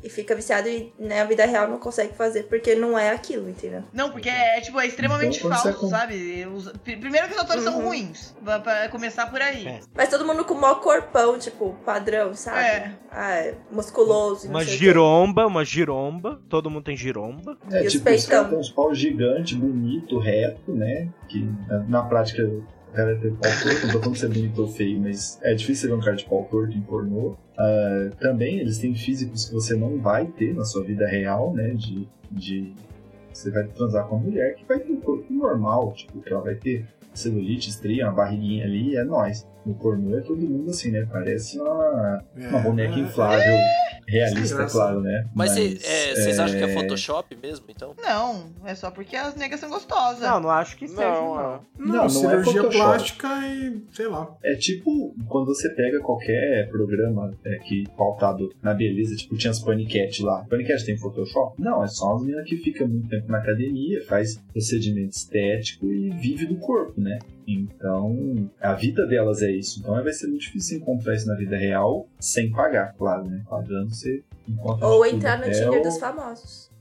e 0.06 0.10
fica 0.10 0.34
viciado 0.34 0.68
e 0.68 0.92
na 0.98 1.22
vida 1.24 1.46
real 1.46 1.68
não 1.68 1.78
consegue 1.78 2.12
fazer 2.14 2.42
porque 2.44 2.74
não 2.74 2.98
é 2.98 3.10
aquilo, 3.10 3.48
entendeu? 3.48 3.84
Não, 3.92 4.10
porque 4.10 4.28
é, 4.28 4.60
tipo, 4.60 4.80
é 4.80 4.86
extremamente 4.88 5.38
Então, 5.38 5.50
falso, 5.50 5.72
você- 5.78 5.88
sabe? 5.90 6.46
Os- 6.52 6.68
pr- 6.72 6.98
Primeiro 6.98 7.28
que 7.28 7.34
os 7.34 7.40
atores 7.40 7.62
são 7.62 7.78
Uhum. 7.78 7.86
ruins, 7.86 8.34
pra, 8.44 8.58
pra 8.58 8.88
começar 8.88 9.30
por 9.30 9.40
aí. 9.40 9.64
É. 9.66 9.80
Mas 9.94 10.08
todo 10.08 10.26
mundo 10.26 10.44
com 10.44 10.54
o 10.54 10.60
maior 10.60 10.80
corpão, 10.80 11.38
tipo, 11.38 11.74
padrão, 11.86 12.34
sabe? 12.34 12.58
É. 12.58 12.92
Ah, 13.12 13.34
é 13.36 13.54
musculoso. 13.70 14.46
não 14.46 14.54
Uma 14.54 14.60
o 14.60 14.64
giromba, 14.64 15.46
uma 15.46 15.64
giromba. 15.64 16.40
Todo 16.48 16.68
mundo 16.68 16.82
tem 16.84 16.96
giromba. 16.96 17.56
É, 17.70 17.84
E 17.84 17.86
os 17.86 17.92
tipo, 17.92 18.10
os 18.10 18.26
peitão. 18.26 18.48
têm 18.48 18.58
uns 18.58 18.70
pau 18.70 18.92
gigante, 18.92 19.54
bonito, 19.54 20.18
reto, 20.18 20.72
né? 20.74 21.08
Que 21.28 21.48
na, 21.68 21.78
na 21.84 22.02
prática 22.02 22.42
o 22.42 22.64
cara 22.94 23.16
tem 23.16 23.34
pau 23.34 23.50
torto, 23.62 23.86
não 23.86 23.92
tô 23.92 24.00
falando 24.00 24.16
ser 24.16 24.28
bonito 24.28 24.62
ou 24.62 24.68
feio, 24.68 25.00
mas 25.00 25.38
é 25.42 25.54
difícil 25.54 25.90
ver 25.90 25.96
um 25.96 26.00
cara 26.00 26.16
de 26.16 26.24
pau 26.24 26.46
torto 26.50 26.76
em 26.76 26.80
pornô. 26.80 27.36
Ah, 27.58 28.10
também 28.20 28.58
eles 28.58 28.78
têm 28.78 28.94
físicos 28.94 29.46
que 29.46 29.54
você 29.54 29.74
não 29.74 29.98
vai 29.98 30.26
ter 30.26 30.54
na 30.54 30.64
sua 30.64 30.82
vida 30.84 31.06
real, 31.06 31.52
né? 31.52 31.74
De. 31.74 32.08
de 32.30 32.72
você 33.34 33.50
vai 33.50 33.64
transar 33.68 34.06
com 34.06 34.16
uma 34.16 34.24
mulher 34.24 34.54
que 34.54 34.64
vai 34.64 34.78
ter 34.78 34.92
um 34.92 35.00
corpo 35.00 35.32
normal, 35.32 35.92
tipo, 35.92 36.20
que 36.20 36.32
ela 36.32 36.42
vai 36.42 36.54
ter 36.54 36.86
celulite, 37.12 37.68
estria, 37.70 38.06
uma 38.06 38.12
barriguinha 38.12 38.64
ali, 38.64 38.96
é 38.96 39.04
nóis. 39.04 39.46
No 39.64 39.74
pornô 39.74 40.14
é 40.18 40.20
todo 40.20 40.36
mundo 40.42 40.70
assim, 40.70 40.90
né? 40.90 41.08
Parece 41.10 41.58
uma, 41.58 42.22
uma 42.36 42.58
boneca 42.60 42.98
inflável, 42.98 43.54
realista, 44.06 44.66
claro, 44.66 45.00
né? 45.00 45.24
Mas 45.34 45.52
cê- 45.52 45.78
é, 45.82 46.14
vocês 46.14 46.38
acham 46.38 46.58
que 46.58 46.64
é 46.64 46.70
é, 46.70 46.74
Photoshop 46.74 47.34
mesmo, 47.42 47.64
então? 47.70 47.94
Não, 48.02 48.44
é 48.66 48.74
só 48.74 48.90
porque 48.90 49.16
as 49.16 49.34
negas 49.36 49.60
são 49.60 49.70
gostosas. 49.70 50.20
Não, 50.20 50.40
não 50.40 50.50
acho 50.50 50.76
que 50.76 50.86
seja, 50.86 51.00
Não, 51.02 51.34
não. 51.34 51.40
é. 51.54 51.60
Não, 51.78 51.86
Não, 51.86 51.94
não 51.94 52.04
é 52.04 52.08
cirurgia 52.10 52.42
Photoshop. 52.62 52.76
plástica 52.76 53.28
e 53.46 53.82
sei 53.92 54.06
lá. 54.08 54.36
É 54.44 54.54
tipo 54.54 55.14
quando 55.28 55.46
você 55.46 55.70
pega 55.70 55.98
qualquer 56.00 56.68
programa 56.70 57.32
é, 57.44 57.56
que 57.60 57.84
pautado 57.96 58.52
na 58.62 58.74
beleza, 58.74 59.16
tipo 59.16 59.34
tinha 59.36 59.50
as 59.50 59.60
Panicat 59.60 60.22
lá. 60.22 60.44
Panicat 60.50 60.84
tem 60.84 60.98
Photoshop? 60.98 61.54
Não, 61.58 61.82
é 61.82 61.86
só 61.88 62.14
as 62.16 62.20
meninas 62.22 62.46
que 62.46 62.58
ficam 62.58 62.86
muito 62.86 63.08
tempo 63.08 63.23
na 63.30 63.38
academia, 63.38 64.04
faz 64.04 64.36
procedimento 64.52 65.16
estético 65.16 65.86
e 65.86 66.10
vive 66.10 66.46
do 66.46 66.56
corpo, 66.56 67.00
né? 67.00 67.18
Então, 67.46 68.50
a 68.60 68.74
vida 68.74 69.06
delas 69.06 69.42
é 69.42 69.50
isso. 69.50 69.80
Então 69.80 69.94
vai 70.02 70.12
ser 70.12 70.26
muito 70.28 70.42
difícil 70.42 70.78
encontrar 70.78 71.14
isso 71.14 71.26
na 71.26 71.36
vida 71.36 71.56
real 71.56 72.08
sem 72.18 72.50
pagar, 72.50 72.94
claro, 72.94 73.28
né? 73.28 73.42
Pagando 73.48 73.94
você 73.94 74.22
encontra 74.48 74.86
Ou 74.86 75.04
entrar 75.06 75.38
no 75.38 75.50
Tinder 75.50 75.82
dos 75.82 75.98
famosos. 75.98 76.73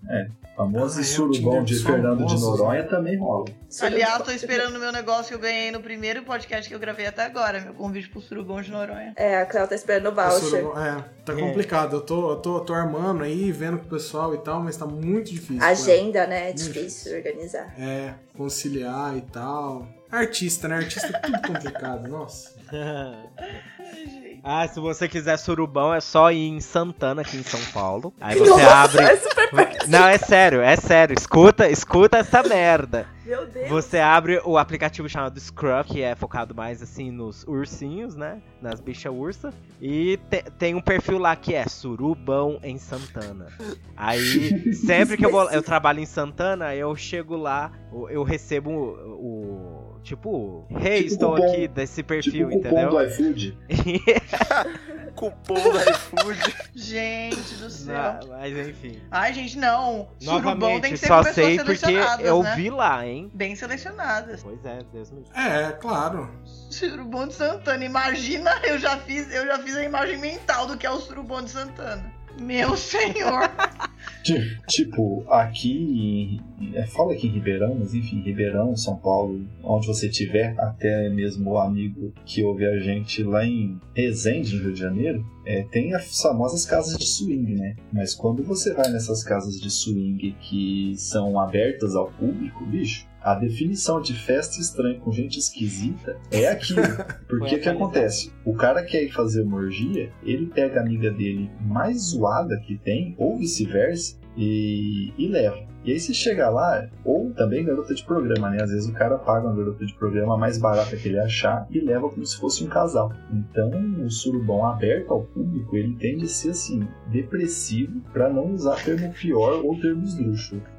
Famoso 0.55 0.99
Ah, 0.99 1.01
é 1.01 1.03
o 1.03 1.05
surubom 1.05 1.31
Tinder 1.33 1.63
de 1.63 1.75
Fernando 1.75 2.25
de 2.25 2.39
Noronha 2.39 2.83
também 2.83 3.17
rola. 3.17 3.45
Aliás, 3.81 4.23
tô 4.23 4.31
esperando 4.31 4.75
o 4.75 4.79
meu 4.79 4.91
negócio 4.91 5.29
que 5.29 5.33
eu 5.33 5.39
ganhei 5.39 5.71
no 5.71 5.81
primeiro 5.81 6.23
podcast 6.23 6.69
que 6.69 6.75
eu 6.75 6.79
gravei 6.79 7.05
até 7.07 7.23
agora, 7.23 7.61
meu 7.61 7.73
convite 7.73 8.09
pro 8.09 8.21
Surubom 8.21 8.61
de 8.61 8.71
Noronha. 8.71 9.13
É, 9.15 9.37
a 9.37 9.45
Cléo 9.45 9.67
tá 9.67 9.75
esperando 9.75 10.09
o 10.09 10.15
voucher. 10.15 10.63
É, 10.77 11.03
tá 11.25 11.33
complicado. 11.33 11.97
Eu 11.97 12.01
tô, 12.01 12.31
eu 12.31 12.35
tô, 12.37 12.59
tô 12.59 12.73
armando 12.73 13.23
aí, 13.23 13.51
vendo 13.51 13.79
com 13.79 13.85
o 13.85 13.89
pessoal 13.89 14.33
e 14.35 14.37
tal, 14.37 14.61
mas 14.61 14.77
tá 14.77 14.85
muito 14.85 15.31
difícil. 15.31 15.55
né? 15.57 15.65
Agenda, 15.65 16.27
né? 16.27 16.49
É 16.49 16.53
difícil 16.53 17.15
organizar. 17.15 17.73
É, 17.79 18.13
conciliar 18.37 19.17
e 19.17 19.21
tal. 19.21 19.87
Artista, 20.11 20.67
né? 20.67 20.75
Artista 20.75 21.07
é 21.07 21.19
tudo 21.19 21.41
complicado, 21.41 22.07
nossa. 22.09 22.53
Ah, 24.43 24.67
se 24.67 24.77
você 24.79 25.07
quiser 25.07 25.37
surubão, 25.37 25.93
é 25.93 26.01
só 26.01 26.29
ir 26.31 26.49
em 26.49 26.59
Santana, 26.59 27.21
aqui 27.21 27.37
em 27.37 27.43
São 27.43 27.59
Paulo. 27.71 28.13
Aí 28.19 28.37
você 28.37 28.61
abre. 28.61 29.01
É 29.03 29.15
super 29.15 29.49
perto. 29.51 29.89
Não, 29.89 30.05
é 30.05 30.17
sério, 30.17 30.59
é 30.61 30.75
sério. 30.75 31.15
Escuta, 31.17 31.69
escuta 31.69 32.17
essa 32.17 32.43
merda. 32.43 33.07
Meu 33.25 33.47
Deus. 33.47 33.69
Você 33.69 33.99
abre 33.99 34.41
o 34.43 34.57
aplicativo 34.57 35.07
chamado 35.07 35.39
Scruff, 35.39 35.89
que 35.93 36.01
é 36.01 36.13
focado 36.13 36.53
mais 36.53 36.81
assim 36.81 37.09
nos 37.09 37.45
ursinhos, 37.45 38.17
né? 38.17 38.41
Nas 38.61 38.81
bichas 38.81 39.13
ursa. 39.13 39.53
E 39.81 40.19
te- 40.29 40.43
tem 40.59 40.75
um 40.75 40.81
perfil 40.81 41.17
lá 41.19 41.33
que 41.37 41.53
é 41.55 41.65
Surubão 41.65 42.59
em 42.61 42.77
Santana. 42.77 43.47
Aí, 43.95 44.73
sempre 44.75 45.15
que 45.15 45.25
eu, 45.25 45.31
vou, 45.31 45.49
eu 45.51 45.63
trabalho 45.63 46.01
em 46.01 46.05
Santana, 46.05 46.75
eu 46.75 46.93
chego 46.97 47.37
lá, 47.37 47.71
eu- 47.93 48.09
eu 48.09 48.23
recebo 48.23 48.69
o, 48.69 48.83
o 49.13 49.72
Tipo, 50.03 50.65
hey, 50.69 51.03
Tipo 51.03 51.13
estou 51.13 51.35
cupom- 51.35 51.47
aqui 51.51 51.67
desse 51.69 51.95
Tipo 51.95 52.07
perfil, 52.09 52.47
o 52.47 52.51
cupom 52.51 52.67
entendeu? 52.67 52.89
do 52.89 53.03
iFood. 53.03 53.57
Cupom 55.15 55.53
do 55.53 55.79
iFood. 55.79 56.55
Gente 56.75 57.53
do 57.55 57.69
céu. 57.69 57.95
Não, 58.21 58.27
mas 58.29 58.67
enfim. 58.67 58.99
Ai, 59.11 59.33
gente, 59.33 59.57
não. 59.57 60.09
Surubom 60.19 60.41
tem 60.41 60.53
Novamente, 60.59 60.89
que 60.89 60.97
ser 60.97 61.07
só 61.07 61.23
sei 61.23 61.57
porque 61.57 61.75
selecionadas, 61.77 62.25
eu 62.25 62.43
né? 62.43 62.55
vi 62.55 62.69
lá, 62.69 63.05
hein? 63.05 63.31
Bem 63.33 63.55
selecionadas. 63.55 64.41
Pois 64.43 64.65
é, 64.65 64.79
Deus 64.91 65.11
me 65.11 65.19
livre. 65.19 65.31
É, 65.39 65.71
claro. 65.73 66.29
Surubom 66.69 67.27
de 67.27 67.33
Santana. 67.35 67.85
Imagina, 67.85 68.59
eu 68.63 68.77
já 68.79 68.97
fiz, 68.97 69.31
eu 69.33 69.45
já 69.45 69.59
fiz 69.59 69.75
a 69.77 69.83
imagem 69.83 70.17
mental 70.17 70.65
do 70.67 70.77
que 70.77 70.85
é 70.85 70.91
o 70.91 70.99
Surubom 70.99 71.41
de 71.43 71.51
Santana. 71.51 72.11
Meu 72.39 72.75
senhor. 72.75 73.49
Ti- 74.23 74.57
Tipo, 74.67 75.23
aqui. 75.29 76.39
é, 76.73 76.85
Fala 76.87 77.13
aqui 77.13 77.27
em 77.27 77.31
Ribeirão, 77.31 77.75
mas 77.77 77.93
enfim, 77.93 78.21
Ribeirão, 78.21 78.75
São 78.75 78.95
Paulo, 78.97 79.41
onde 79.63 79.85
você 79.87 80.07
estiver, 80.07 80.55
até 80.59 81.09
mesmo 81.09 81.51
o 81.51 81.57
amigo 81.57 82.13
que 82.25 82.41
ouve 82.43 82.65
a 82.65 82.79
gente 82.79 83.21
lá 83.23 83.45
em 83.45 83.79
Resende, 83.95 84.55
no 84.55 84.63
Rio 84.63 84.73
de 84.73 84.79
Janeiro, 84.79 85.25
é, 85.45 85.63
tem 85.63 85.93
as 85.93 86.21
famosas 86.21 86.65
casas 86.65 86.97
de 86.97 87.05
swing, 87.05 87.55
né? 87.55 87.75
Mas 87.91 88.15
quando 88.15 88.43
você 88.43 88.73
vai 88.73 88.89
nessas 88.89 89.23
casas 89.23 89.59
de 89.59 89.69
swing 89.69 90.33
que 90.39 90.93
são 90.97 91.37
abertas 91.39 91.95
ao 91.95 92.09
público, 92.11 92.65
bicho. 92.65 93.05
A 93.23 93.35
definição 93.35 94.01
de 94.01 94.13
festa 94.13 94.59
estranha 94.59 94.99
com 94.99 95.11
gente 95.11 95.39
esquisita 95.39 96.17
é 96.29 96.47
aquilo. 96.47 96.81
Porque 97.27 97.55
o 97.55 97.61
que 97.61 97.69
acontece? 97.69 98.33
O 98.43 98.53
cara 98.53 98.83
quer 98.83 99.03
ir 99.03 99.11
fazer 99.11 99.43
uma 99.43 99.57
orgia, 99.57 100.11
ele 100.23 100.47
pega 100.47 100.79
a 100.79 100.83
amiga 100.83 101.09
dele 101.09 101.49
mais 101.61 102.09
zoada 102.09 102.59
que 102.59 102.77
tem, 102.77 103.15
ou 103.17 103.37
vice-versa, 103.37 104.17
e, 104.35 105.13
e 105.17 105.27
leva. 105.27 105.73
E 105.85 105.91
aí 105.91 105.99
você 105.99 106.13
chega 106.13 106.49
lá, 106.49 106.89
ou 107.03 107.31
também 107.31 107.65
garota 107.65 107.93
de 107.93 108.03
programa, 108.05 108.49
né? 108.49 108.61
Às 108.61 108.71
vezes 108.71 108.89
o 108.89 108.93
cara 108.93 109.17
paga 109.17 109.47
uma 109.47 109.55
garota 109.55 109.85
de 109.85 109.93
programa 109.95 110.37
mais 110.37 110.57
barata 110.57 110.95
que 110.95 111.09
ele 111.09 111.19
achar 111.19 111.67
e 111.69 111.79
leva 111.81 112.09
como 112.09 112.25
se 112.25 112.37
fosse 112.37 112.63
um 112.63 112.69
casal. 112.69 113.11
Então 113.31 113.69
o 114.01 114.09
surubão 114.09 114.65
aberto 114.65 115.11
ao 115.11 115.23
público, 115.23 115.75
ele 115.75 115.95
tende 115.95 116.23
a 116.23 116.27
ser 116.27 116.51
assim, 116.51 116.87
depressivo, 117.11 118.01
pra 118.13 118.29
não 118.29 118.53
usar 118.53 118.81
termo 118.83 119.11
pior 119.13 119.63
ou 119.63 119.77
termo 119.79 120.05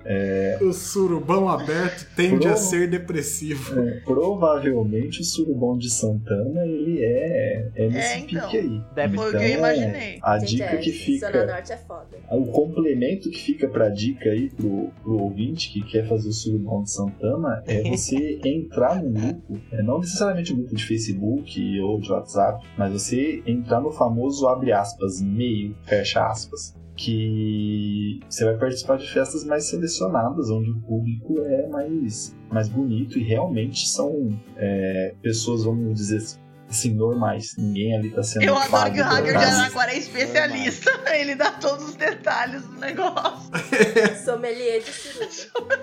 esdrúxulo. 0.07 0.71
O 0.71 0.73
surubão 0.73 1.49
aberto 1.49 2.07
tende 2.17 2.47
a 2.47 2.53
Pro- 2.53 2.57
ser 2.61 2.89
depressivo. 2.89 3.79
É, 3.81 4.01
provavelmente 4.05 5.21
o 5.21 5.25
surubão 5.25 5.77
de 5.77 5.91
Santana, 5.91 6.67
ele 6.67 7.03
é, 7.03 7.69
é 7.75 7.89
nesse 7.89 8.13
É, 8.15 8.19
então. 8.19 8.43
pique 8.51 8.59
aí. 8.59 8.83
Deve 8.95 9.19
o 9.19 9.29
Então, 9.29 9.41
que 9.41 9.47
eu 9.47 9.59
imaginei. 9.59 10.19
A 10.23 10.39
Gente, 10.39 10.51
dica 10.57 10.65
é, 10.65 10.77
que 10.79 10.91
Zona 11.19 11.33
fica 11.33 11.47
Norte 11.47 11.73
é 11.73 11.77
foda. 11.77 12.07
O 12.31 12.47
complemento 12.47 13.31
que 13.31 13.41
fica 13.41 13.69
pra 13.69 13.89
dica 13.89 14.31
aí 14.31 14.51
pro, 14.51 14.91
pro 15.03 15.23
ouvinte 15.23 15.71
que 15.73 15.83
quer 15.83 16.07
fazer 16.09 16.29
o 16.29 16.33
surubão 16.33 16.83
de 16.83 16.91
Santana 16.91 17.63
é 17.67 17.83
você 17.91 18.41
entrar 18.45 19.03
no 19.03 19.11
grupo, 19.11 19.61
é, 19.73 19.83
não 19.83 20.01
necessariamente 20.01 20.53
um 20.53 20.57
grupo 20.57 20.75
de 20.75 20.85
Facebook 20.85 21.81
ou 21.81 22.01
de 22.01 22.11
WhatsApp, 22.13 22.65
mas 22.77 22.93
você 22.93 23.43
entrar 23.47 23.81
no 23.81 23.91
famoso 23.91 24.47
abre 24.49 24.73
aspas, 24.73 25.21
meio, 25.23 25.75
fecha 25.85 26.27
aspas. 26.27 26.75
Que 26.97 28.21
você 28.29 28.45
vai 28.45 28.57
participar 28.57 28.99
de 28.99 29.11
festas 29.11 29.45
mais 29.45 29.65
selecionadas, 29.65 30.49
onde 30.51 30.71
o 30.71 30.81
público 30.81 31.41
é 31.41 31.67
mais, 31.67 32.37
mais 32.51 32.69
bonito 32.69 33.19
e 33.19 33.23
realmente 33.23 33.89
são 33.89 34.29
é, 34.57 35.15
pessoas, 35.21 35.65
vamos 35.65 35.95
dizer 35.95 36.23
assim, 36.69 36.95
normais. 36.95 37.57
Ninguém 37.57 37.97
ali 37.97 38.11
tá 38.11 38.23
sendo 38.23 38.45
Eu 38.45 38.57
adoro 38.57 38.93
que 38.93 39.01
o 39.01 39.05
hacker 39.05 39.27
de 39.27 39.33
nada. 39.33 39.63
Araquara 39.63 39.93
é 39.93 39.99
especialista. 39.99 40.91
Ele 41.15 41.35
dá 41.35 41.53
todos 41.53 41.91
os 41.91 41.95
detalhes 41.95 42.63
do 42.63 42.79
negócio. 42.81 43.51
Sommelier 44.25 44.81
de 44.81 44.93
suruba. 44.93 45.81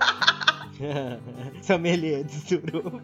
Sommelier 1.61 2.23
de 2.23 2.33
suruba. 2.33 3.03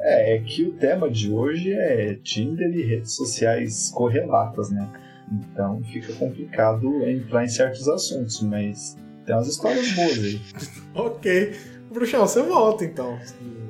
É, 0.00 0.36
é 0.36 0.38
que 0.40 0.64
o 0.64 0.72
tema 0.72 1.10
de 1.10 1.30
hoje 1.30 1.72
é 1.72 2.14
Tinder 2.22 2.70
e 2.70 2.82
redes 2.82 3.14
sociais 3.14 3.90
correlatas, 3.90 4.70
né? 4.70 4.88
Então 5.32 5.82
fica 5.92 6.12
complicado 6.14 7.02
entrar 7.08 7.44
em 7.44 7.48
certos 7.48 7.88
assuntos, 7.88 8.40
mas 8.42 8.96
tem 9.24 9.34
umas 9.34 9.48
histórias 9.48 9.90
boas 9.92 10.18
aí. 10.18 10.40
Ok. 10.94 11.54
Bruxão, 11.92 12.26
você 12.26 12.42
volta 12.42 12.84
então, 12.84 13.18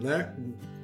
né? 0.03 0.33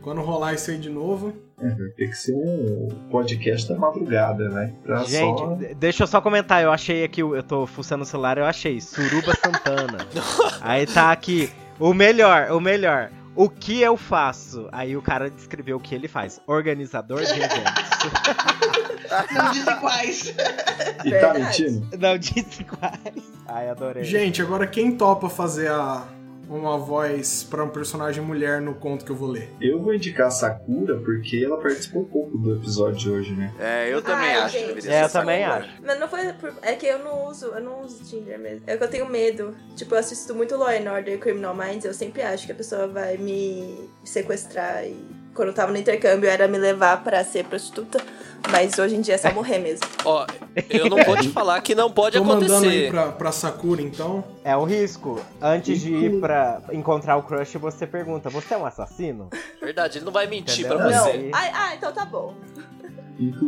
Quando 0.01 0.21
rolar 0.21 0.55
isso 0.55 0.71
aí 0.71 0.79
de 0.79 0.91
novo. 0.91 1.33
É, 1.61 1.69
vai 1.69 1.89
ter 1.97 2.09
que 2.09 2.15
ser 2.17 2.35
um 2.35 2.89
podcast 3.11 3.69
da 3.69 3.79
madrugada, 3.79 4.49
né? 4.49 4.73
Pra 4.83 5.05
Gente, 5.05 5.39
só... 5.39 5.55
de- 5.55 5.75
deixa 5.75 6.03
eu 6.03 6.07
só 6.09 6.21
comentar, 6.21 6.61
eu 6.63 6.73
achei 6.73 7.05
aqui, 7.05 7.21
eu 7.21 7.43
tô 7.43 7.67
fuçando 7.67 8.03
o 8.03 8.07
celular, 8.07 8.37
eu 8.37 8.45
achei, 8.45 8.81
Suruba 8.81 9.33
Santana. 9.37 9.99
Aí 10.61 10.87
tá 10.87 11.13
aqui, 11.13 11.49
o 11.79 11.95
melhor, 11.95 12.51
o 12.51 12.61
melhor. 12.61 13.11
O 13.35 13.49
que 13.49 13.81
eu 13.81 13.97
faço? 13.97 14.69
Aí 14.71 14.97
o 14.97 15.01
cara 15.03 15.31
descreveu 15.31 15.79
o 15.79 15.81
que 15.81 15.95
ele 15.95 16.07
faz. 16.07 16.41
Organizador 16.47 17.21
de 17.25 17.33
eventos. 17.33 17.73
Não 19.33 19.53
dizem 19.53 19.77
quais. 19.77 20.35
E 21.05 21.11
tá 21.19 21.35
mentindo? 21.35 21.99
Não 21.99 22.19
disse 22.19 22.65
quais. 22.65 23.33
Ai, 23.47 23.69
adorei. 23.69 24.05
Gente, 24.05 24.41
agora 24.43 24.67
quem 24.67 24.97
topa 24.97 25.29
fazer 25.29 25.71
a, 25.71 26.07
uma 26.59 26.79
voz 26.79 27.45
pra 27.45 27.65
um 27.65 27.69
personagem 27.69 28.23
mulher 28.23 28.61
no 28.61 28.75
conto 28.75 29.05
que 29.05 29.11
eu 29.11 29.17
vou 29.17 29.29
ler? 29.29 29.51
Eu 29.61 29.81
vou 29.81 29.95
indicar 29.95 30.27
a 30.29 30.31
Sakura 30.31 30.99
porque 30.99 31.43
ela 31.45 31.59
participou 31.59 32.05
pouco 32.05 32.37
do 32.39 32.55
episódio 32.57 32.99
de 32.99 33.11
hoje, 33.11 33.33
né? 33.35 33.53
É, 33.59 33.93
eu 33.93 34.01
também 34.03 34.29
Ai, 34.29 34.37
acho 34.37 34.57
que 34.59 34.67
deveria 34.67 34.91
É, 34.93 34.99
ser 35.01 35.05
eu 35.05 35.21
também 35.23 35.45
Sakura. 35.45 35.65
acho. 35.65 35.83
Mas 35.85 36.01
não 36.01 36.09
foi 36.09 36.33
por... 36.35 36.53
É 36.63 36.73
que 36.75 36.87
eu 36.87 36.99
não 36.99 37.27
uso, 37.29 37.47
eu 37.47 37.61
não 37.61 37.81
uso 37.83 38.05
Tinder 38.05 38.39
mesmo. 38.39 38.63
É 38.67 38.77
que 38.77 38.85
eu 38.85 38.89
tenho 38.89 39.09
medo. 39.09 39.55
Tipo, 39.77 39.95
eu 39.95 39.99
assisto 39.99 40.35
muito 40.35 40.57
Law 40.57 40.69
and 40.69 40.91
Order 40.93 41.15
e 41.15 41.19
Criminal 41.19 41.55
Minds, 41.55 41.85
eu 41.85 41.95
sempre 41.95 42.23
acho 42.23 42.47
que 42.47 42.53
a 42.53 42.55
pessoa 42.55 42.87
vai 42.87 43.17
me 43.17 43.89
sequestrar 44.05 44.85
e 44.85 44.97
quando 45.35 45.49
eu 45.49 45.55
tava 45.55 45.73
no 45.73 45.79
intercâmbio 45.79 46.29
era 46.29 46.47
me 46.47 46.59
levar 46.59 47.03
pra 47.03 47.25
ser 47.25 47.45
prostituta. 47.47 47.99
Mas 48.51 48.79
hoje 48.79 48.97
em 48.97 49.01
dia 49.01 49.15
é 49.15 49.19
só 49.19 49.33
morrer 49.33 49.59
mesmo. 49.59 49.87
Ó, 50.05 50.27
eu 50.69 50.89
não 50.91 51.03
vou 51.05 51.17
te 51.17 51.29
falar 51.31 51.61
que 51.61 51.75
não 51.75 51.91
pode 51.91 52.19
Tô 52.19 52.25
mandando 52.25 52.53
aí 52.53 52.87
acontecer. 52.87 52.91
pra, 52.91 53.13
pra 53.13 53.33
Sakura 53.33 53.81
então. 53.81 54.23
É 54.45 54.57
um 54.57 54.65
risco. 54.65 55.21
Antes 55.41 55.81
de 55.81 55.93
ir 55.95 56.21
pra 56.21 56.61
encontrar 56.73 57.17
o 57.17 57.23
crush, 57.23 57.57
você 57.57 57.87
pergunta: 57.87 58.29
Você 58.31 58.55
é 58.55 58.59
um 58.59 58.67
assassino? 58.67 59.31
Verdade, 59.61 59.99
ele 59.99 60.05
não 60.05 60.13
vai 60.13 60.27
mentir 60.27 60.67
Entendeu? 60.67 60.79
pra 60.79 60.91
Não. 60.91 61.05
você. 61.05 61.31
Ai, 61.33 61.51
ah, 61.55 61.75
então 61.75 61.93
tá 61.93 62.05
bom. 62.05 62.35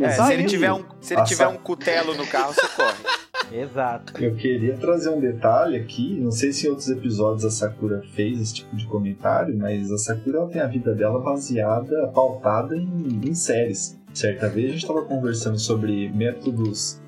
É, 0.01 0.09
Se 0.11 0.33
ele 0.33 0.45
tiver 0.45 0.71
um, 0.71 0.85
se 1.01 1.13
ele 1.13 1.23
tiver 1.23 1.47
um 1.47 1.57
cutelo 1.57 2.15
no 2.15 2.25
carro, 2.27 2.53
você 2.53 2.67
corre. 2.67 3.25
Exato. 3.51 4.23
Eu 4.23 4.35
queria 4.35 4.75
trazer 4.77 5.09
um 5.09 5.19
detalhe 5.19 5.77
aqui, 5.77 6.17
não 6.19 6.31
sei 6.31 6.51
se 6.51 6.65
em 6.65 6.69
outros 6.69 6.89
episódios 6.89 7.45
a 7.45 7.51
Sakura 7.51 8.01
fez 8.15 8.39
esse 8.41 8.53
tipo 8.55 8.75
de 8.75 8.87
comentário, 8.87 9.55
mas 9.57 9.91
a 9.91 9.97
Sakura 9.97 10.39
ela 10.39 10.49
tem 10.49 10.61
a 10.61 10.65
vida 10.67 10.95
dela 10.95 11.19
baseada, 11.19 12.07
pautada 12.07 12.75
em, 12.75 13.21
em 13.23 13.35
séries. 13.35 13.99
Certa 14.15 14.47
vez 14.49 14.65
a 14.69 14.71
gente 14.71 14.81
estava 14.81 15.01
conversando 15.03 15.59
sobre 15.59 16.09
métodos 16.09 17.01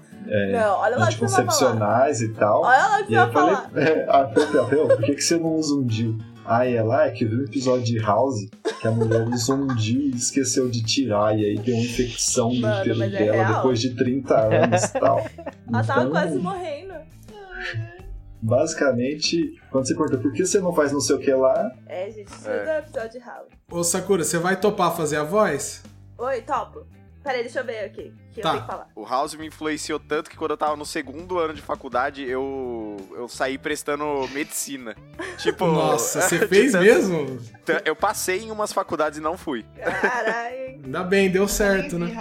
Não, 0.52 0.80
olha 0.80 0.98
lá 0.98 1.06
o 1.06 1.08
que 1.10 1.16
você 1.20 1.42
vai 1.42 1.46
falar. 1.46 1.72
anticoncepcionais 1.72 2.22
e 2.22 2.34
tal. 2.34 2.62
Olha 2.64 2.88
lá 2.88 2.98
que 3.04 3.14
E 3.14 3.16
você 3.16 3.20
aí 3.22 3.32
falei, 3.32 3.56
falar. 3.56 3.72
é, 3.82 4.06
ah, 4.10 4.24
Pel, 4.26 4.66
Pel, 4.68 4.88
por 4.90 4.98
que, 5.06 5.16
que 5.16 5.22
você 5.22 5.38
não 5.38 5.56
usa 5.56 5.74
um 5.74 5.86
DIU? 5.86 6.18
Aí 6.46 6.76
ela, 6.76 7.06
é 7.06 7.12
que 7.12 7.24
eu 7.26 7.30
vi 7.30 7.36
um 7.38 7.44
episódio 7.46 7.84
de 7.86 7.98
House 8.00 8.50
que 8.82 8.88
a 8.88 8.92
mulher 8.92 9.28
usou 9.28 9.56
um 9.58 9.68
DIU 9.68 10.02
e 10.02 10.16
esqueceu 10.16 10.70
de 10.70 10.82
tirar, 10.84 11.38
e 11.38 11.44
aí 11.46 11.56
deu 11.58 11.76
uma 11.76 11.84
infecção 11.84 12.50
no 12.54 12.60
útero 12.60 12.98
mas 12.98 13.14
é 13.14 13.18
dela 13.20 13.34
real. 13.38 13.56
depois 13.56 13.80
de 13.82 13.96
30 13.96 14.36
anos 14.64 14.84
e 14.84 14.94
tal. 14.94 15.20
Ela 15.68 15.84
tava 15.84 16.00
Então, 16.02 16.12
quase 16.12 16.38
morrendo. 16.40 16.94
Basicamente, 18.42 19.60
quando 19.72 19.88
você 19.88 19.96
pergunta 19.96 20.18
por 20.20 20.32
que 20.32 20.46
você 20.46 20.60
não 20.60 20.72
faz 20.74 20.92
não 20.92 21.00
sei 21.02 21.16
o 21.16 21.20
que 21.20 21.34
lá, 21.34 21.72
É, 21.88 22.10
gente, 22.12 22.28
isso 22.28 22.50
É. 22.50 22.76
é. 22.76 22.80
episódio 22.80 23.12
de 23.20 23.26
House. 23.26 23.48
Ô 23.72 23.84
Sakura, 23.84 24.24
você 24.24 24.38
vai 24.38 24.58
topar 24.60 24.96
fazer 24.96 25.18
a 25.18 25.24
voz? 25.24 25.84
Oi, 26.18 26.42
topo. 26.42 26.86
Peraí, 27.28 27.42
deixa 27.42 27.60
eu 27.60 27.66
ver 27.66 27.80
aqui. 27.80 28.14
Que 28.38 28.44
Tá. 28.44 28.50
eu 28.50 28.54
tenho 28.54 28.66
que 28.66 28.72
falar. 28.72 28.90
O 28.96 29.04
House 29.04 29.34
me 29.36 29.48
influenciou 29.48 30.00
tanto 30.00 30.30
que 30.30 30.38
quando 30.38 30.52
eu 30.52 30.58
tava 30.58 30.76
no 30.76 30.86
segundo 30.86 31.40
ano 31.40 31.54
de 31.54 31.62
faculdade, 31.62 32.24
eu, 32.24 32.98
eu 33.16 33.28
saí 33.28 33.58
prestando 33.58 34.06
medicina. 34.32 34.96
Tipo. 35.38 35.66
Nossa, 35.68 36.22
você 36.22 36.46
fez 36.48 36.72
tanto- 36.72 36.84
mesmo? 36.84 37.40
Eu 37.84 37.96
passei 37.96 38.44
em 38.44 38.52
umas 38.52 38.72
faculdades 38.72 39.20
e 39.20 39.22
não 39.22 39.38
fui. 39.38 39.66
Caralho. 39.76 40.68
Ainda 40.88 41.04
bem, 41.04 41.30
deu 41.30 41.48
certo, 41.48 41.98
né? 42.00 42.16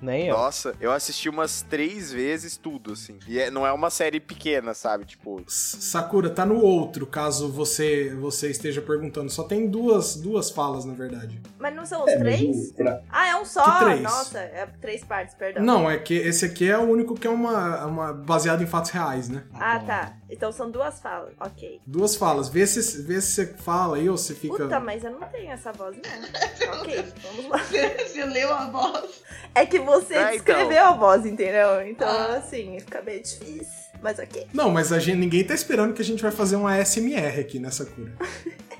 Nem 0.00 0.28
eu. 0.28 0.36
Nossa, 0.36 0.74
eu 0.80 0.92
assisti 0.92 1.28
umas 1.28 1.62
três 1.62 2.12
vezes 2.12 2.56
tudo, 2.56 2.92
assim. 2.92 3.18
E 3.26 3.38
é- 3.38 3.50
não 3.50 3.66
é 3.66 3.72
uma 3.72 3.90
série 3.90 4.20
pequena, 4.20 4.74
sabe? 4.74 5.04
Tipo. 5.06 5.40
S- 5.46 5.80
Sakura, 5.80 6.30
tá 6.30 6.44
no 6.46 6.60
outro, 6.60 7.06
caso 7.06 7.48
você 7.50 8.14
você 8.20 8.50
esteja 8.50 8.80
perguntando. 8.82 9.30
Só 9.30 9.42
tem 9.44 9.66
duas, 9.68 10.14
duas 10.16 10.50
falas, 10.50 10.84
na 10.84 10.92
verdade. 10.94 11.40
Mas 11.58 11.74
não 11.74 11.84
são 11.86 12.04
os 12.04 12.10
é, 12.10 12.18
três? 12.18 12.70
pra- 12.72 13.00
Ah, 13.10 13.28
é 13.28 13.36
um 13.36 13.44
só? 13.44 13.64
Que 13.78 13.84
três? 13.84 14.02
Nossa, 14.02 14.38
é 14.38 14.66
três 14.80 15.02
partes, 15.04 15.29
perdão. 15.34 15.62
Não, 15.64 15.90
é 15.90 15.98
que 15.98 16.14
esse 16.14 16.44
aqui 16.44 16.68
é 16.70 16.76
o 16.78 16.82
único 16.82 17.14
que 17.14 17.26
é 17.26 17.30
uma, 17.30 17.84
uma 17.86 18.12
baseado 18.12 18.62
em 18.62 18.66
fatos 18.66 18.90
reais, 18.90 19.28
né? 19.28 19.44
Ah, 19.54 19.78
tá. 19.80 20.12
Então 20.28 20.50
são 20.52 20.70
duas 20.70 21.00
falas. 21.00 21.32
Ok. 21.40 21.80
Duas 21.86 22.16
falas. 22.16 22.48
Vê 22.48 22.66
se, 22.66 23.02
vê 23.02 23.20
se 23.20 23.30
você 23.32 23.46
fala 23.46 23.96
aí 23.96 24.08
ou 24.08 24.16
se 24.16 24.34
fica. 24.34 24.56
Puta, 24.64 24.80
mas 24.80 25.02
eu 25.04 25.10
não 25.12 25.20
tenho 25.28 25.50
essa 25.50 25.72
voz, 25.72 25.96
não. 25.96 26.72
ok, 26.80 27.04
vamos 27.22 27.48
lá. 27.50 27.58
Você 27.58 28.24
leu 28.24 28.52
a 28.52 28.66
voz. 28.70 29.22
É 29.54 29.66
que 29.66 29.78
você 29.78 30.14
É, 30.14 30.36
então. 30.36 30.54
descreveu 30.56 30.84
a 30.84 30.92
voz, 30.92 31.26
entendeu? 31.26 31.82
Então, 31.86 32.08
Ah. 32.08 32.36
assim, 32.38 32.78
fica 32.80 33.02
meio 33.02 33.22
difícil. 33.22 33.80
Mas 34.02 34.18
ok. 34.18 34.46
Não, 34.54 34.70
mas 34.70 34.92
a 34.92 34.98
gente, 34.98 35.18
ninguém 35.18 35.44
tá 35.44 35.52
esperando 35.54 35.92
que 35.92 36.00
a 36.00 36.04
gente 36.04 36.22
vai 36.22 36.30
fazer 36.32 36.56
uma 36.56 36.74
SMR 36.78 37.40
aqui 37.40 37.58
nessa 37.58 37.84
cura. 37.84 38.12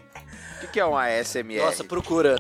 O 0.57 0.61
que, 0.61 0.75
que 0.75 0.81
é 0.81 0.85
uma 0.85 1.09
SMR? 1.25 1.59
Nossa, 1.65 1.83
procura. 1.83 2.37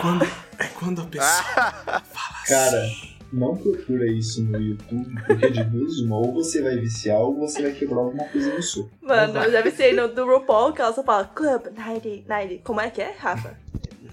quando, 0.00 0.26
é 0.64 0.68
quando 0.78 1.02
a 1.02 1.04
pessoa 1.06 1.30
fala 2.02 2.44
Cara, 2.46 2.78
assim. 2.84 3.10
não 3.32 3.56
procura 3.56 4.06
isso 4.06 4.42
no 4.44 4.60
YouTube, 4.60 5.14
porque 5.26 5.50
de 5.50 5.64
duas 5.64 5.98
uma, 6.00 6.16
ou 6.16 6.32
você 6.32 6.62
vai 6.62 6.76
viciar 6.78 7.18
ou 7.18 7.36
você 7.38 7.62
vai 7.62 7.72
quebrar 7.72 7.98
alguma 7.98 8.24
coisa 8.28 8.54
no 8.54 8.62
soco. 8.62 8.90
Mano, 9.02 9.38
eu 9.42 9.52
já 9.52 9.60
vi 9.62 9.70
ser 9.70 9.92
no 9.94 10.08
do 10.08 10.24
RuPaul 10.26 10.72
que 10.72 10.80
ela 10.82 10.92
só 10.92 11.02
fala 11.02 11.24
Club 11.24 11.66
90, 11.76 12.24
90. 12.28 12.62
Como 12.64 12.80
é 12.80 12.90
que 12.90 13.02
é, 13.02 13.14
Rafa? 13.18 13.56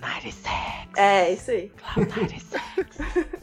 96, 0.01 0.45
É, 0.97 1.31
isso 1.33 1.51
aí. 1.51 1.71
96. 1.95 2.61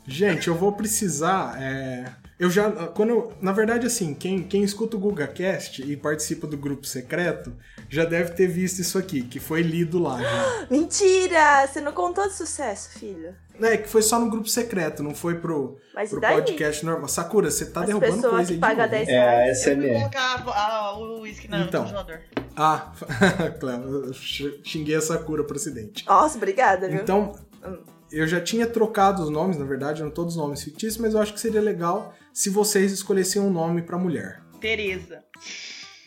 Gente, 0.06 0.48
eu 0.48 0.54
vou 0.56 0.72
precisar. 0.72 1.56
é, 1.62 2.04
Eu 2.38 2.48
já. 2.50 2.70
Quando 2.70 3.10
eu- 3.10 3.32
na 3.40 3.50
verdade, 3.52 3.86
assim, 3.86 4.14
quem, 4.14 4.42
quem 4.44 4.62
escuta 4.62 4.96
o 4.96 5.00
GugaCast 5.00 5.82
e 5.82 5.96
participa 5.96 6.46
do 6.46 6.56
grupo 6.56 6.86
secreto 6.86 7.52
já 7.88 8.04
deve 8.04 8.30
ter 8.34 8.46
visto 8.46 8.78
isso 8.80 8.96
aqui, 8.96 9.22
que 9.22 9.40
foi 9.40 9.60
lido 9.62 9.98
lá 9.98 10.22
já. 10.22 10.66
Mentira! 10.70 11.66
Você 11.66 11.80
não 11.80 11.90
contou 11.92 12.28
de 12.28 12.34
sucesso, 12.34 12.96
filho. 12.98 13.34
É, 13.60 13.76
que 13.76 13.88
foi 13.88 14.02
só 14.02 14.20
no 14.20 14.30
grupo 14.30 14.48
secreto, 14.48 15.02
não 15.02 15.12
foi 15.16 15.34
pro, 15.34 15.78
Mas 15.92 16.10
pro 16.10 16.20
podcast 16.20 16.86
normal. 16.86 17.08
Sakura, 17.08 17.50
você 17.50 17.66
tá 17.66 17.80
As 17.80 17.86
derrubando 17.86 18.12
coisa 18.30 18.36
que 18.46 18.52
aí 18.52 18.54
de 18.54 18.60
pagam 18.60 18.76
novo. 18.84 18.90
10 18.90 19.08
É 19.08 19.18
a 19.18 19.30
reais. 19.30 19.66
Eu 19.66 19.74
fui 19.74 19.82
SMR. 19.88 19.98
colocar 19.98 20.44
ah, 20.46 20.96
o 20.98 21.20
uísque 21.22 21.48
no 21.48 21.56
Então. 21.56 21.82
congelador. 21.82 22.18
Ah, 22.54 22.92
Cléo, 23.58 24.04
eu 24.06 24.12
xinguei 24.14 24.94
a 24.94 25.00
Sakura 25.00 25.42
pro 25.42 25.56
acidente. 25.56 26.06
Nossa, 26.06 26.36
obrigada, 26.36 26.88
viu? 26.88 27.00
Então, 27.02 27.34
Hum. 27.66 27.78
Eu 28.12 28.26
já 28.26 28.40
tinha 28.40 28.66
trocado 28.66 29.22
os 29.22 29.30
nomes, 29.30 29.58
na 29.58 29.64
verdade, 29.64 30.00
eram 30.02 30.10
todos 30.10 30.36
nomes 30.36 30.62
fictícios, 30.62 30.98
mas 30.98 31.14
eu 31.14 31.20
acho 31.20 31.32
que 31.34 31.40
seria 31.40 31.60
legal 31.60 32.14
se 32.32 32.50
vocês 32.50 32.92
escolhessem 32.92 33.40
um 33.42 33.50
nome 33.50 33.82
pra 33.82 33.98
mulher. 33.98 34.42
Tereza. 34.60 35.22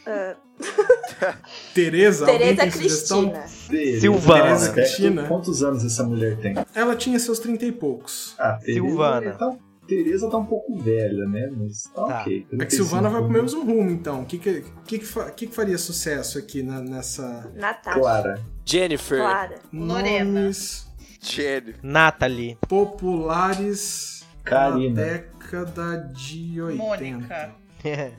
Tereza, 1.74 2.26
alguém 2.26 2.40
Tereza 2.56 2.62
tem 2.62 2.72
sugestão? 2.72 3.30
Cristina. 3.32 4.00
Silvana. 4.00 4.44
Tereza 4.44 4.74
Cristina. 4.74 5.28
Quantos 5.28 5.64
anos 5.64 5.86
essa 5.86 6.04
mulher 6.04 6.38
tem? 6.38 6.56
Ela 6.74 6.96
tinha 6.96 7.20
seus 7.20 7.40
trinta 7.40 7.66
e 7.66 7.72
poucos. 7.72 8.36
Ah, 8.40 8.54
Tereza, 8.60 8.74
Silvana. 8.88 9.32
Tá, 9.34 9.56
Tereza 9.88 10.30
tá 10.30 10.38
um 10.38 10.46
pouco 10.46 10.76
velha, 10.78 11.26
né? 11.28 11.50
Mas 11.56 11.84
tá, 11.84 12.06
Tá. 12.06 12.22
ok. 12.22 12.48
É 12.60 12.66
que 12.66 12.74
Silvana 12.76 13.10
vai 13.10 13.22
pro 13.22 13.30
35 13.32 13.66
mesmo 13.66 13.76
rumo, 13.76 13.90
então. 13.92 14.22
O 14.22 14.26
que 14.26 14.38
que, 14.38 14.64
que, 14.86 15.00
que, 15.00 15.06
fa- 15.06 15.30
que 15.32 15.48
que 15.48 15.54
faria 15.56 15.78
sucesso 15.78 16.38
aqui 16.38 16.64
na- 16.64 16.82
nessa... 16.82 17.52
Natasha. 17.56 18.00
Clara. 18.00 18.42
Jennifer. 18.66 19.20
Clara. 19.20 19.56
Lorena. 19.74 20.24
Nomes 20.42 20.88
Gênio. 21.22 21.76
Nathalie. 21.84 22.58
populares 22.68 24.26
Karina. 24.44 24.90
na 24.90 25.08
década 25.08 25.98
de 26.14 26.62
80. 26.62 26.76
Mônica. 26.84 27.56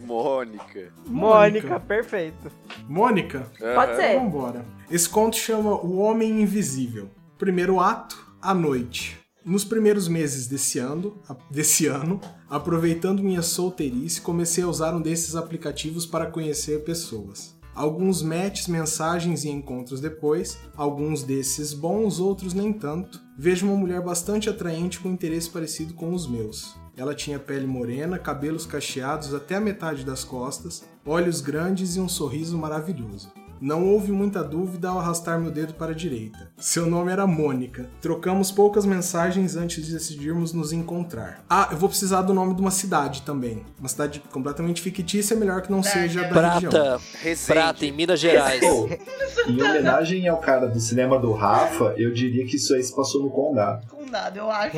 Mônica. 0.01 0.93
Mônica, 1.07 1.81
perfeito. 1.81 2.51
Mônica? 2.89 3.47
Pode 3.59 3.97
ser. 3.97 4.19
Vambora. 4.19 4.65
Esse 4.91 5.09
conto 5.09 5.37
chama 5.37 5.74
O 5.85 5.99
Homem 5.99 6.43
Invisível. 6.43 7.11
Primeiro 7.39 7.81
ato, 7.81 8.16
a 8.41 8.55
noite. 8.55 9.19
Nos 9.45 9.65
primeiros 9.65 10.07
meses 10.07 10.47
desse 10.47 10.79
ano, 10.79 11.20
desse 11.51 11.87
ano, 11.87 12.20
aproveitando 12.49 13.23
minha 13.23 13.43
solteirice, 13.43 14.20
comecei 14.20 14.62
a 14.62 14.69
usar 14.69 14.95
um 14.95 15.01
desses 15.01 15.35
aplicativos 15.35 16.07
para 16.07 16.27
conhecer 16.27 16.85
pessoas. 16.85 17.57
Alguns 17.74 18.23
matches, 18.23 18.69
mensagens 18.69 19.44
e 19.44 19.49
encontros 19.49 20.01
depois, 20.01 20.59
alguns 20.77 21.23
desses 21.23 21.73
bons, 21.73 22.20
outros 22.20 22.53
nem 22.53 22.73
tanto. 22.73 23.20
Vejo 23.39 23.66
uma 23.66 23.77
mulher 23.77 24.03
bastante 24.03 24.51
atraente 24.51 25.01
com 25.01 25.09
interesse 25.09 25.49
parecido 25.49 25.94
com 25.94 26.12
os 26.12 26.27
meus. 26.27 26.77
Ela 26.94 27.15
tinha 27.15 27.39
pele 27.39 27.66
morena, 27.66 28.19
cabelos 28.19 28.66
cacheados 28.66 29.32
até 29.32 29.55
a 29.55 29.61
metade 29.61 30.05
das 30.05 30.23
costas, 30.23 30.85
olhos 31.07 31.40
grandes 31.40 31.97
e 31.97 32.01
um 32.01 32.09
sorriso 32.09 32.59
maravilhoso. 32.59 33.32
Não 33.62 33.86
houve 33.86 34.10
muita 34.10 34.43
dúvida 34.43 34.89
ao 34.89 34.98
arrastar 34.98 35.39
meu 35.39 35.48
dedo 35.52 35.74
para 35.74 35.93
a 35.93 35.94
direita. 35.94 36.51
Seu 36.59 36.84
nome 36.84 37.12
era 37.12 37.28
Mônica. 37.28 37.89
Trocamos 38.01 38.51
poucas 38.51 38.84
mensagens 38.84 39.55
antes 39.55 39.86
de 39.86 39.93
decidirmos 39.93 40.52
nos 40.52 40.72
encontrar. 40.72 41.44
Ah, 41.48 41.68
eu 41.70 41.76
vou 41.76 41.89
precisar 41.89 42.22
do 42.22 42.34
nome 42.34 42.55
de 42.56 42.60
uma 42.60 42.72
cidade 42.72 43.22
também. 43.22 43.64
Uma 43.78 43.89
cidade 43.89 44.20
completamente 44.32 44.82
fictícia, 44.82 45.34
é 45.34 45.36
melhor 45.36 45.62
que 45.62 45.70
não 45.70 45.80
seja 45.80 46.24
da 46.24 46.55
região. 46.55 46.70
Prata. 46.72 47.01
Resende. 47.20 47.47
Prata, 47.52 47.86
em 47.86 47.93
Minas 47.93 48.18
Gerais. 48.18 48.59
Pô, 48.60 48.89
em 49.47 49.62
homenagem 49.62 50.26
ao 50.26 50.39
cara 50.39 50.66
do 50.66 50.80
cinema 50.80 51.16
do 51.20 51.30
Rafa, 51.32 51.94
eu 51.97 52.12
diria 52.12 52.44
que 52.44 52.56
isso 52.56 52.74
aí 52.74 52.82
se 52.82 52.93
passou 52.97 53.22
no 53.22 53.30
condado. 53.30 53.86
Condado, 53.86 54.39
eu 54.39 54.51
acho. 54.51 54.72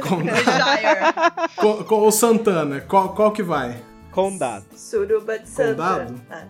Com- 1.56 1.84
com 1.84 2.06
o 2.06 2.10
Santana, 2.10 2.80
qual, 2.80 3.14
qual 3.14 3.32
que 3.32 3.42
vai? 3.42 3.76
Condado. 4.10 4.64
Suruba 4.74 5.38
de 5.38 5.46
Santa. 5.46 5.70
Condado? 5.72 6.14
Ah. 6.30 6.44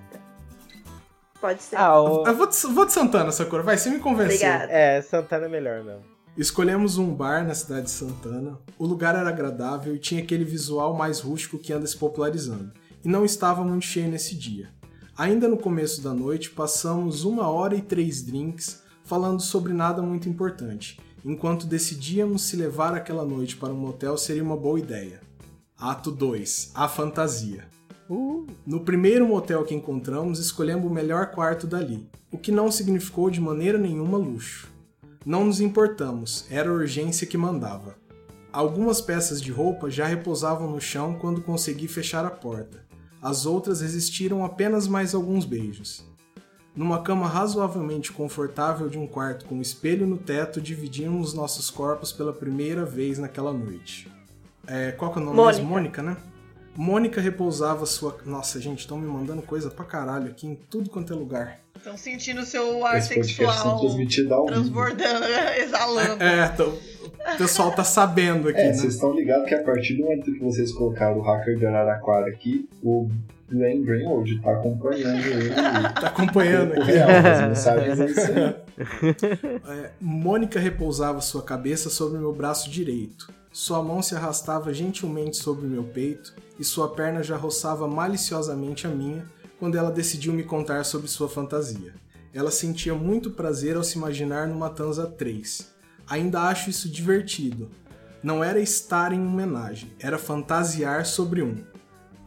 Pode 1.46 1.62
ser. 1.62 1.76
Ah, 1.76 2.00
o... 2.00 2.26
Eu 2.26 2.36
vou 2.36 2.48
de, 2.48 2.56
vou 2.74 2.84
de 2.84 2.92
Santana, 2.92 3.30
Sakura. 3.30 3.62
Vai, 3.62 3.78
você 3.78 3.88
me 3.88 4.00
convenceu. 4.00 4.34
Obrigada. 4.34 4.72
É, 4.72 5.00
Santana 5.00 5.46
é 5.46 5.48
melhor 5.48 5.84
mesmo. 5.84 6.02
Escolhemos 6.36 6.98
um 6.98 7.14
bar 7.14 7.46
na 7.46 7.54
cidade 7.54 7.84
de 7.84 7.92
Santana. 7.92 8.58
O 8.76 8.84
lugar 8.84 9.14
era 9.14 9.28
agradável 9.28 9.94
e 9.94 9.98
tinha 10.00 10.20
aquele 10.20 10.44
visual 10.44 10.92
mais 10.96 11.20
rústico 11.20 11.56
que 11.56 11.72
anda 11.72 11.86
se 11.86 11.96
popularizando. 11.96 12.72
E 13.04 13.08
não 13.08 13.24
estava 13.24 13.62
muito 13.62 13.84
cheio 13.84 14.08
nesse 14.08 14.34
dia. 14.34 14.70
Ainda 15.16 15.46
no 15.46 15.56
começo 15.56 16.02
da 16.02 16.12
noite, 16.12 16.50
passamos 16.50 17.22
uma 17.22 17.48
hora 17.48 17.76
e 17.76 17.80
três 17.80 18.22
drinks 18.22 18.82
falando 19.04 19.40
sobre 19.40 19.72
nada 19.72 20.02
muito 20.02 20.28
importante, 20.28 20.98
enquanto 21.24 21.64
decidíamos 21.64 22.42
se 22.42 22.56
levar 22.56 22.92
aquela 22.92 23.24
noite 23.24 23.56
para 23.56 23.72
um 23.72 23.76
motel 23.76 24.18
seria 24.18 24.42
uma 24.42 24.56
boa 24.56 24.80
ideia. 24.80 25.20
Ato 25.78 26.10
2 26.10 26.72
A 26.74 26.88
Fantasia. 26.88 27.75
No 28.64 28.80
primeiro 28.80 29.26
motel 29.26 29.64
que 29.64 29.74
encontramos, 29.74 30.38
escolhemos 30.38 30.88
o 30.88 30.94
melhor 30.94 31.32
quarto 31.32 31.66
dali, 31.66 32.08
o 32.30 32.38
que 32.38 32.52
não 32.52 32.70
significou 32.70 33.30
de 33.30 33.40
maneira 33.40 33.78
nenhuma 33.78 34.16
luxo. 34.16 34.72
Não 35.24 35.44
nos 35.44 35.60
importamos, 35.60 36.46
era 36.48 36.70
a 36.70 36.72
urgência 36.72 37.26
que 37.26 37.36
mandava. 37.36 37.96
Algumas 38.52 39.00
peças 39.00 39.42
de 39.42 39.50
roupa 39.50 39.90
já 39.90 40.06
repousavam 40.06 40.70
no 40.70 40.80
chão 40.80 41.18
quando 41.20 41.42
consegui 41.42 41.88
fechar 41.88 42.24
a 42.24 42.30
porta. 42.30 42.86
As 43.20 43.44
outras 43.44 43.80
resistiram 43.80 44.44
apenas 44.44 44.86
mais 44.86 45.14
alguns 45.14 45.44
beijos. 45.44 46.04
Numa 46.76 47.02
cama 47.02 47.26
razoavelmente 47.26 48.12
confortável 48.12 48.88
de 48.88 48.98
um 48.98 49.06
quarto 49.06 49.46
com 49.46 49.56
um 49.56 49.62
espelho 49.62 50.06
no 50.06 50.16
teto, 50.16 50.60
dividimos 50.60 51.34
nossos 51.34 51.70
corpos 51.70 52.12
pela 52.12 52.32
primeira 52.32 52.84
vez 52.84 53.18
naquela 53.18 53.52
noite. 53.52 54.12
É, 54.66 54.92
qual 54.92 55.12
que 55.12 55.18
é 55.18 55.22
o 55.22 55.24
nome 55.24 55.36
Mônica. 55.36 55.58
mesmo? 55.58 55.70
Mônica, 55.70 56.02
né? 56.02 56.16
Mônica 56.76 57.20
repousava 57.20 57.86
sua. 57.86 58.16
Nossa, 58.26 58.60
gente, 58.60 58.80
estão 58.80 58.98
me 58.98 59.06
mandando 59.06 59.42
coisa 59.42 59.70
pra 59.70 59.84
caralho 59.84 60.26
aqui 60.28 60.46
em 60.46 60.54
tudo 60.70 60.90
quanto 60.90 61.12
é 61.12 61.16
lugar. 61.16 61.60
Estão 61.76 61.96
sentindo 61.96 62.40
o 62.40 62.44
seu 62.44 62.84
ar 62.84 62.98
Esse 62.98 63.14
sexual 63.14 63.80
vivo. 63.88 64.06
transbordando, 64.46 65.24
exalando. 65.58 66.22
É, 66.22 66.46
então, 66.52 66.68
o 67.34 67.38
pessoal 67.38 67.70
tá 67.72 67.84
sabendo 67.84 68.48
aqui, 68.48 68.58
É, 68.60 68.66
né? 68.68 68.72
vocês 68.74 68.94
estão 68.94 69.12
ligados 69.14 69.48
que 69.48 69.54
a 69.54 69.62
partir 69.62 69.94
do 69.94 70.02
momento 70.04 70.24
que 70.32 70.38
vocês 70.40 70.72
colocaram 70.72 71.18
o 71.18 71.22
hacker 71.22 71.56
de 71.58 71.66
Araraquara 71.66 72.28
aqui, 72.28 72.68
o 72.82 73.08
Glenn 73.48 73.82
Greenwald 73.84 74.40
tá 74.42 74.50
acompanhando 74.52 75.24
ele. 75.26 75.50
Tá 76.00 76.06
acompanhando 76.08 76.72
aqui. 76.72 76.90
real, 76.92 77.08
as 77.10 77.48
mensagens 77.48 78.00
é 78.00 78.04
isso 78.06 78.20
aí. 78.32 78.56
É, 79.68 79.90
Mônica 80.00 80.58
repousava 80.60 81.20
sua 81.20 81.42
cabeça 81.42 81.88
sobre 81.88 82.18
meu 82.18 82.32
braço 82.32 82.68
direito. 82.70 83.32
Sua 83.52 83.82
mão 83.82 84.02
se 84.02 84.14
arrastava 84.14 84.72
gentilmente 84.74 85.36
sobre 85.38 85.66
meu 85.66 85.84
peito 85.84 86.34
e 86.58 86.64
sua 86.64 86.88
perna 86.88 87.22
já 87.22 87.36
roçava 87.36 87.86
maliciosamente 87.86 88.86
a 88.86 88.90
minha 88.90 89.24
quando 89.58 89.76
ela 89.76 89.90
decidiu 89.90 90.32
me 90.32 90.44
contar 90.44 90.84
sobre 90.84 91.08
sua 91.08 91.28
fantasia. 91.28 91.94
Ela 92.32 92.50
sentia 92.50 92.94
muito 92.94 93.30
prazer 93.30 93.76
ao 93.76 93.84
se 93.84 93.96
imaginar 93.96 94.46
numa 94.46 94.68
Tanza 94.68 95.06
3. 95.06 95.66
Ainda 96.06 96.42
acho 96.42 96.70
isso 96.70 96.88
divertido. 96.88 97.70
Não 98.22 98.42
era 98.42 98.60
estar 98.60 99.12
em 99.12 99.20
homenagem, 99.20 99.90
era 99.98 100.18
fantasiar 100.18 101.06
sobre 101.06 101.42
um. 101.42 101.56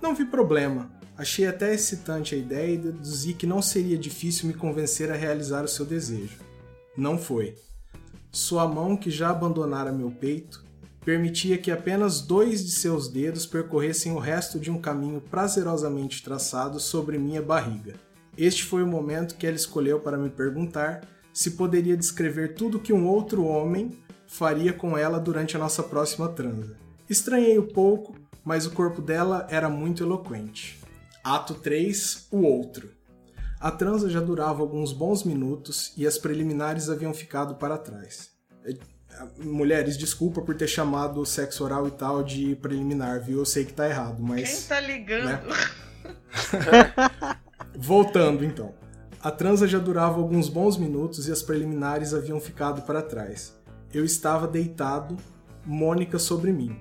Não 0.01 0.15
vi 0.15 0.25
problema. 0.25 0.89
Achei 1.17 1.45
até 1.45 1.73
excitante 1.73 2.33
a 2.33 2.37
ideia 2.37 2.73
e 2.73 2.77
deduzi 2.77 3.33
que 3.33 3.45
não 3.45 3.61
seria 3.61 3.97
difícil 3.97 4.47
me 4.47 4.53
convencer 4.53 5.11
a 5.11 5.15
realizar 5.15 5.65
o 5.65 5.67
seu 5.67 5.85
desejo. 5.85 6.39
Não 6.95 7.17
foi. 7.17 7.55
Sua 8.31 8.67
mão, 8.67 8.95
que 8.95 9.11
já 9.11 9.29
abandonara 9.29 9.91
meu 9.91 10.11
peito, 10.11 10.63
permitia 11.03 11.57
que 11.57 11.71
apenas 11.71 12.21
dois 12.21 12.63
de 12.63 12.71
seus 12.71 13.07
dedos 13.07 13.45
percorressem 13.45 14.11
o 14.11 14.19
resto 14.19 14.59
de 14.59 14.69
um 14.69 14.79
caminho 14.79 15.21
prazerosamente 15.21 16.23
traçado 16.23 16.79
sobre 16.79 17.17
minha 17.17 17.41
barriga. 17.41 17.95
Este 18.37 18.63
foi 18.63 18.83
o 18.83 18.87
momento 18.87 19.35
que 19.35 19.47
ela 19.47 19.55
escolheu 19.55 19.99
para 19.99 20.17
me 20.17 20.29
perguntar 20.29 21.01
se 21.33 21.51
poderia 21.51 21.95
descrever 21.95 22.55
tudo 22.55 22.79
que 22.79 22.93
um 22.93 23.07
outro 23.07 23.45
homem 23.45 23.97
faria 24.27 24.73
com 24.73 24.97
ela 24.97 25.19
durante 25.19 25.55
a 25.55 25.59
nossa 25.59 25.81
próxima 25.81 26.29
transa. 26.29 26.77
Estranhei 27.09 27.57
um 27.57 27.67
pouco, 27.67 28.15
mas 28.43 28.65
o 28.65 28.71
corpo 28.71 29.01
dela 29.01 29.47
era 29.49 29.69
muito 29.69 30.03
eloquente. 30.03 30.79
Ato 31.23 31.55
3 31.55 32.27
O 32.31 32.41
Outro. 32.41 32.91
A 33.59 33.71
transa 33.71 34.09
já 34.09 34.21
durava 34.21 34.61
alguns 34.61 34.93
bons 34.93 35.23
minutos 35.23 35.91
e 35.97 36.07
as 36.07 36.17
preliminares 36.17 36.89
haviam 36.89 37.13
ficado 37.13 37.55
para 37.55 37.77
trás. 37.77 38.29
Mulheres, 39.39 39.97
desculpa 39.97 40.41
por 40.41 40.55
ter 40.55 40.67
chamado 40.67 41.21
o 41.21 41.25
sexo 41.25 41.63
oral 41.63 41.87
e 41.87 41.91
tal 41.91 42.23
de 42.23 42.55
preliminar, 42.55 43.21
viu? 43.21 43.39
Eu 43.39 43.45
sei 43.45 43.65
que 43.65 43.73
tá 43.73 43.87
errado, 43.87 44.17
Quem 44.17 44.25
mas. 44.25 44.65
tá 44.65 44.79
ligando? 44.79 45.39
Voltando 47.77 48.45
então. 48.45 48.73
A 49.21 49.31
transa 49.31 49.67
já 49.67 49.79
durava 49.79 50.17
alguns 50.17 50.47
bons 50.47 50.77
minutos 50.77 51.27
e 51.27 51.31
as 51.31 51.41
preliminares 51.41 52.13
haviam 52.13 52.39
ficado 52.39 52.83
para 52.83 53.01
trás. 53.01 53.53
Eu 53.93 54.05
estava 54.05 54.47
deitado, 54.47 55.17
Mônica 55.65 56.17
sobre 56.17 56.53
mim. 56.53 56.79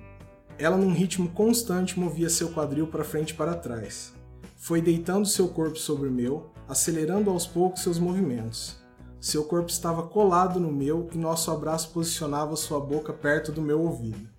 Ela, 0.57 0.77
num 0.77 0.93
ritmo 0.93 1.29
constante, 1.29 1.99
movia 1.99 2.29
seu 2.29 2.49
quadril 2.49 2.87
para 2.87 3.03
frente 3.03 3.31
e 3.31 3.33
para 3.33 3.53
trás. 3.53 4.13
Foi 4.57 4.81
deitando 4.81 5.27
seu 5.27 5.49
corpo 5.49 5.77
sobre 5.77 6.07
o 6.07 6.11
meu, 6.11 6.51
acelerando 6.67 7.29
aos 7.29 7.45
poucos 7.45 7.81
seus 7.81 7.99
movimentos. 7.99 8.77
Seu 9.21 9.43
corpo 9.43 9.69
estava 9.69 10.03
colado 10.03 10.59
no 10.59 10.71
meu 10.71 11.09
e 11.13 11.17
nosso 11.17 11.51
abraço 11.51 11.89
posicionava 11.91 12.55
sua 12.55 12.79
boca 12.79 13.11
perto 13.11 13.51
do 13.51 13.61
meu 13.61 13.81
ouvido. 13.81 14.29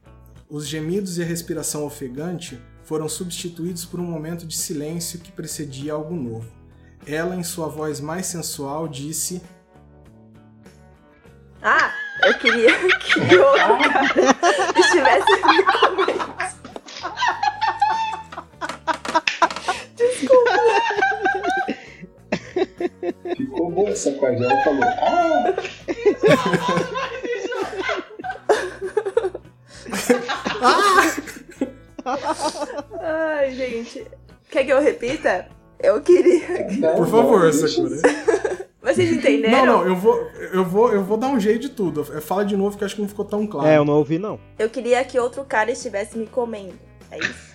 Os 0.49 0.67
gemidos 0.67 1.19
e 1.19 1.23
a 1.23 1.27
respiração 1.27 1.85
ofegante 1.85 2.61
foram 2.83 3.09
substituídos 3.09 3.85
por 3.85 4.01
um 4.01 4.05
momento 4.05 4.47
de 4.47 4.57
silêncio 4.57 5.21
que 5.21 5.31
precedia 5.31 5.93
algo 5.93 6.17
novo. 6.17 6.51
Ela, 7.07 7.37
em 7.37 7.43
sua 7.43 7.69
voz 7.69 8.01
mais 8.01 8.27
sensual, 8.27 8.89
disse: 8.89 9.43
Ah, 11.63 11.93
eu 12.23 12.39
queria 12.39 12.73
que 12.99 13.21
o 13.21 14.81
estivesse 14.81 15.33
Ficou 23.37 23.71
boa 23.71 23.91
essa 23.91 24.11
parte. 24.13 24.43
Ela 24.43 24.65
falou, 24.65 24.85
ah, 24.85 25.55
Ai, 33.01 33.53
gente. 33.55 34.07
Quer 34.51 34.65
que 34.65 34.73
eu 34.73 34.81
repita? 34.81 35.49
Eu 35.79 36.01
queria. 36.03 36.65
que- 36.67 36.77
não, 36.79 36.95
Por 36.95 37.01
não, 37.07 37.11
favor, 37.11 37.43
deixa 37.51 37.69
Sakura. 37.69 37.95
assim. 37.95 38.03
Vocês 38.83 39.13
entenderam? 39.13 39.67
Não, 39.67 39.79
não, 39.79 39.87
eu 39.87 39.95
vou, 39.97 40.17
eu 40.53 40.65
vou, 40.65 40.93
eu 40.93 41.05
vou 41.05 41.17
dar 41.17 41.29
um 41.29 41.39
jeito 41.39 41.61
de 41.63 41.69
tudo. 41.71 42.03
Fala 42.23 42.45
de 42.45 42.57
novo 42.57 42.77
que 42.79 42.85
acho 42.85 42.95
que 42.95 43.01
não 43.03 43.09
ficou 43.09 43.25
tão 43.25 43.47
claro. 43.47 43.69
É, 43.69 43.77
eu 43.77 43.85
não 43.85 43.95
ouvi, 43.95 44.19
não. 44.19 44.41
Eu 44.59 44.69
queria 44.71 45.05
que 45.05 45.19
outro 45.19 45.45
cara 45.45 45.71
estivesse 45.71 46.17
me 46.19 46.27
comendo. 46.27 46.75
É 47.11 47.19
isso. 47.19 47.51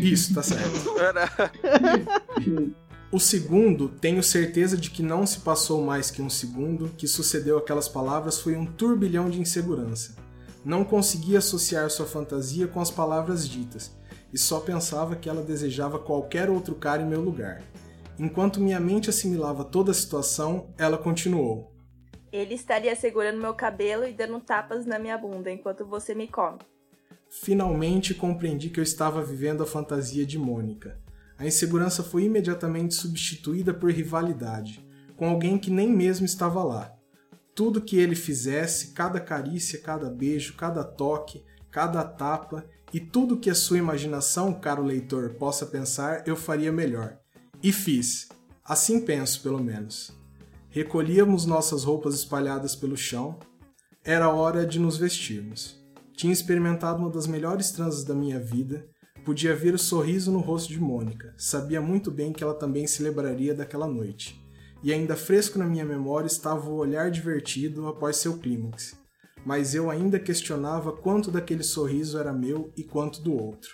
Isso, 0.00 0.34
tá 0.34 0.42
certo. 0.42 0.94
O 3.14 3.20
segundo, 3.20 3.88
tenho 3.88 4.24
certeza 4.24 4.76
de 4.76 4.90
que 4.90 5.00
não 5.00 5.24
se 5.24 5.38
passou 5.38 5.80
mais 5.80 6.10
que 6.10 6.20
um 6.20 6.28
segundo 6.28 6.88
que 6.98 7.06
sucedeu 7.06 7.56
aquelas 7.56 7.88
palavras 7.88 8.40
foi 8.40 8.56
um 8.56 8.66
turbilhão 8.66 9.30
de 9.30 9.40
insegurança. 9.40 10.16
Não 10.64 10.84
conseguia 10.84 11.38
associar 11.38 11.88
sua 11.90 12.06
fantasia 12.06 12.66
com 12.66 12.80
as 12.80 12.90
palavras 12.90 13.48
ditas 13.48 13.96
e 14.32 14.36
só 14.36 14.58
pensava 14.58 15.14
que 15.14 15.28
ela 15.28 15.44
desejava 15.44 15.96
qualquer 15.96 16.50
outro 16.50 16.74
cara 16.74 17.02
em 17.02 17.06
meu 17.06 17.20
lugar. 17.20 17.62
Enquanto 18.18 18.60
minha 18.60 18.80
mente 18.80 19.10
assimilava 19.10 19.62
toda 19.62 19.92
a 19.92 19.94
situação, 19.94 20.74
ela 20.76 20.98
continuou. 20.98 21.72
Ele 22.32 22.54
estaria 22.54 22.96
segurando 22.96 23.40
meu 23.40 23.54
cabelo 23.54 24.08
e 24.08 24.12
dando 24.12 24.40
tapas 24.40 24.84
na 24.84 24.98
minha 24.98 25.16
bunda 25.16 25.52
enquanto 25.52 25.86
você 25.86 26.16
me 26.16 26.26
come. 26.26 26.58
Finalmente 27.30 28.12
compreendi 28.12 28.70
que 28.70 28.80
eu 28.80 28.84
estava 28.84 29.22
vivendo 29.22 29.62
a 29.62 29.66
fantasia 29.66 30.26
de 30.26 30.36
Mônica. 30.36 31.03
A 31.38 31.46
insegurança 31.46 32.02
foi 32.02 32.24
imediatamente 32.24 32.94
substituída 32.94 33.74
por 33.74 33.90
rivalidade, 33.90 34.86
com 35.16 35.28
alguém 35.28 35.58
que 35.58 35.70
nem 35.70 35.88
mesmo 35.88 36.24
estava 36.24 36.62
lá. 36.62 36.92
Tudo 37.54 37.80
que 37.80 37.96
ele 37.96 38.14
fizesse, 38.14 38.92
cada 38.92 39.20
carícia, 39.20 39.80
cada 39.80 40.10
beijo, 40.10 40.54
cada 40.54 40.84
toque, 40.84 41.44
cada 41.70 42.04
tapa 42.04 42.64
e 42.92 43.00
tudo 43.00 43.38
que 43.38 43.50
a 43.50 43.54
sua 43.54 43.78
imaginação, 43.78 44.52
caro 44.52 44.82
leitor, 44.82 45.30
possa 45.30 45.66
pensar, 45.66 46.26
eu 46.26 46.36
faria 46.36 46.70
melhor. 46.70 47.18
E 47.62 47.72
fiz. 47.72 48.28
Assim 48.64 49.00
penso, 49.00 49.42
pelo 49.42 49.62
menos. 49.62 50.12
Recolhíamos 50.68 51.46
nossas 51.46 51.84
roupas 51.84 52.14
espalhadas 52.14 52.76
pelo 52.76 52.96
chão. 52.96 53.38
Era 54.04 54.28
hora 54.28 54.64
de 54.66 54.78
nos 54.78 54.96
vestirmos. 54.96 55.80
Tinha 56.16 56.32
experimentado 56.32 57.00
uma 57.00 57.10
das 57.10 57.26
melhores 57.26 57.72
transas 57.72 58.04
da 58.04 58.14
minha 58.14 58.38
vida. 58.38 58.86
Podia 59.24 59.54
ver 59.56 59.74
o 59.74 59.78
sorriso 59.78 60.30
no 60.30 60.40
rosto 60.40 60.68
de 60.72 60.78
Mônica. 60.80 61.32
Sabia 61.36 61.80
muito 61.80 62.10
bem 62.10 62.32
que 62.32 62.44
ela 62.44 62.54
também 62.54 62.86
se 62.86 63.02
lembraria 63.02 63.54
daquela 63.54 63.86
noite. 63.86 64.40
E 64.82 64.92
ainda 64.92 65.16
fresco 65.16 65.58
na 65.58 65.64
minha 65.64 65.84
memória 65.84 66.26
estava 66.26 66.68
o 66.68 66.74
olhar 66.76 67.10
divertido 67.10 67.88
após 67.88 68.16
seu 68.16 68.36
clímax. 68.38 68.94
Mas 69.44 69.74
eu 69.74 69.90
ainda 69.90 70.18
questionava 70.18 70.92
quanto 70.92 71.30
daquele 71.30 71.62
sorriso 71.62 72.18
era 72.18 72.32
meu 72.32 72.70
e 72.76 72.82
quanto 72.84 73.22
do 73.22 73.32
outro. 73.32 73.70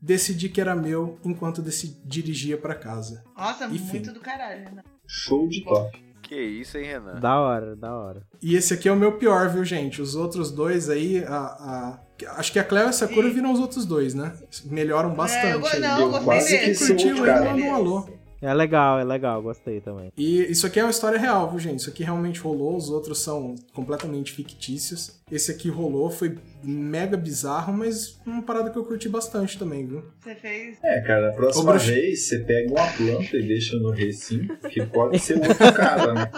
Decidi 0.00 0.48
que 0.48 0.60
era 0.60 0.74
meu 0.74 1.18
enquanto 1.24 1.62
dirigia 2.04 2.56
para 2.56 2.74
casa. 2.74 3.22
Nossa, 3.36 3.66
Enfim. 3.66 3.92
muito 3.98 4.12
do 4.12 4.20
caralho, 4.20 4.74
né? 4.74 4.82
Show 5.06 5.48
de 5.48 5.62
top. 5.64 6.04
Que 6.22 6.40
isso, 6.40 6.76
hein, 6.76 6.84
Renan? 6.84 7.20
Da 7.20 7.38
hora, 7.40 7.76
da 7.76 7.94
hora. 7.94 8.26
E 8.42 8.54
esse 8.56 8.74
aqui 8.74 8.88
é 8.88 8.92
o 8.92 8.96
meu 8.96 9.16
pior, 9.16 9.48
viu, 9.48 9.64
gente? 9.64 10.02
Os 10.02 10.14
outros 10.14 10.50
dois 10.50 10.88
aí, 10.90 11.24
a, 11.24 11.36
a- 11.36 12.00
acho 12.24 12.52
que 12.52 12.58
a 12.58 12.64
Cleo 12.64 12.86
e 12.86 12.88
a 12.88 12.92
Sakura 12.92 13.28
viram 13.30 13.52
os 13.52 13.60
outros 13.60 13.84
dois, 13.84 14.14
né? 14.14 14.32
Melhoram 14.64 15.14
bastante. 15.14 15.46
É, 15.46 15.54
eu, 15.54 15.66
aí. 15.66 15.80
não, 15.80 16.00
Eu 16.00 16.22
gostei 16.22 16.74
Curtiu 16.74 17.24
aí, 17.24 17.44
manda 17.44 17.62
um 17.62 17.74
alô. 17.74 18.16
É 18.40 18.52
legal, 18.52 19.00
é 19.00 19.04
legal, 19.04 19.42
gostei 19.42 19.80
também. 19.80 20.12
E 20.16 20.42
isso 20.42 20.66
aqui 20.66 20.78
é 20.78 20.84
uma 20.84 20.90
história 20.90 21.18
real, 21.18 21.50
viu, 21.50 21.58
gente? 21.58 21.80
Isso 21.80 21.88
aqui 21.88 22.04
realmente 22.04 22.38
rolou, 22.38 22.76
os 22.76 22.90
outros 22.90 23.18
são 23.20 23.54
completamente 23.72 24.32
fictícios. 24.32 25.18
Esse 25.30 25.50
aqui 25.50 25.70
rolou, 25.70 26.10
foi 26.10 26.36
mega 26.62 27.16
bizarro, 27.16 27.72
mas 27.72 28.20
uma 28.26 28.42
parada 28.42 28.70
que 28.70 28.76
eu 28.78 28.84
curti 28.84 29.08
bastante 29.08 29.58
também, 29.58 29.86
viu? 29.86 30.04
Você 30.20 30.34
fez. 30.34 30.78
É, 30.84 31.00
cara, 31.00 31.30
a 31.30 31.32
próxima 31.32 31.74
Ô, 31.74 31.78
vez 31.78 32.28
você 32.28 32.38
pega 32.40 32.70
uma 32.70 32.86
planta 32.92 33.36
e 33.36 33.42
deixa 33.42 33.76
no 33.78 33.90
recinto, 33.90 34.56
que 34.68 34.84
pode 34.84 35.18
ser 35.18 35.38
outro 35.42 35.72
cara, 35.72 36.12
né? 36.12 36.30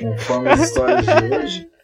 Conforme 0.00 0.48
as 0.50 0.60
histórias 0.60 1.06
de 1.06 1.34
hoje. 1.34 1.75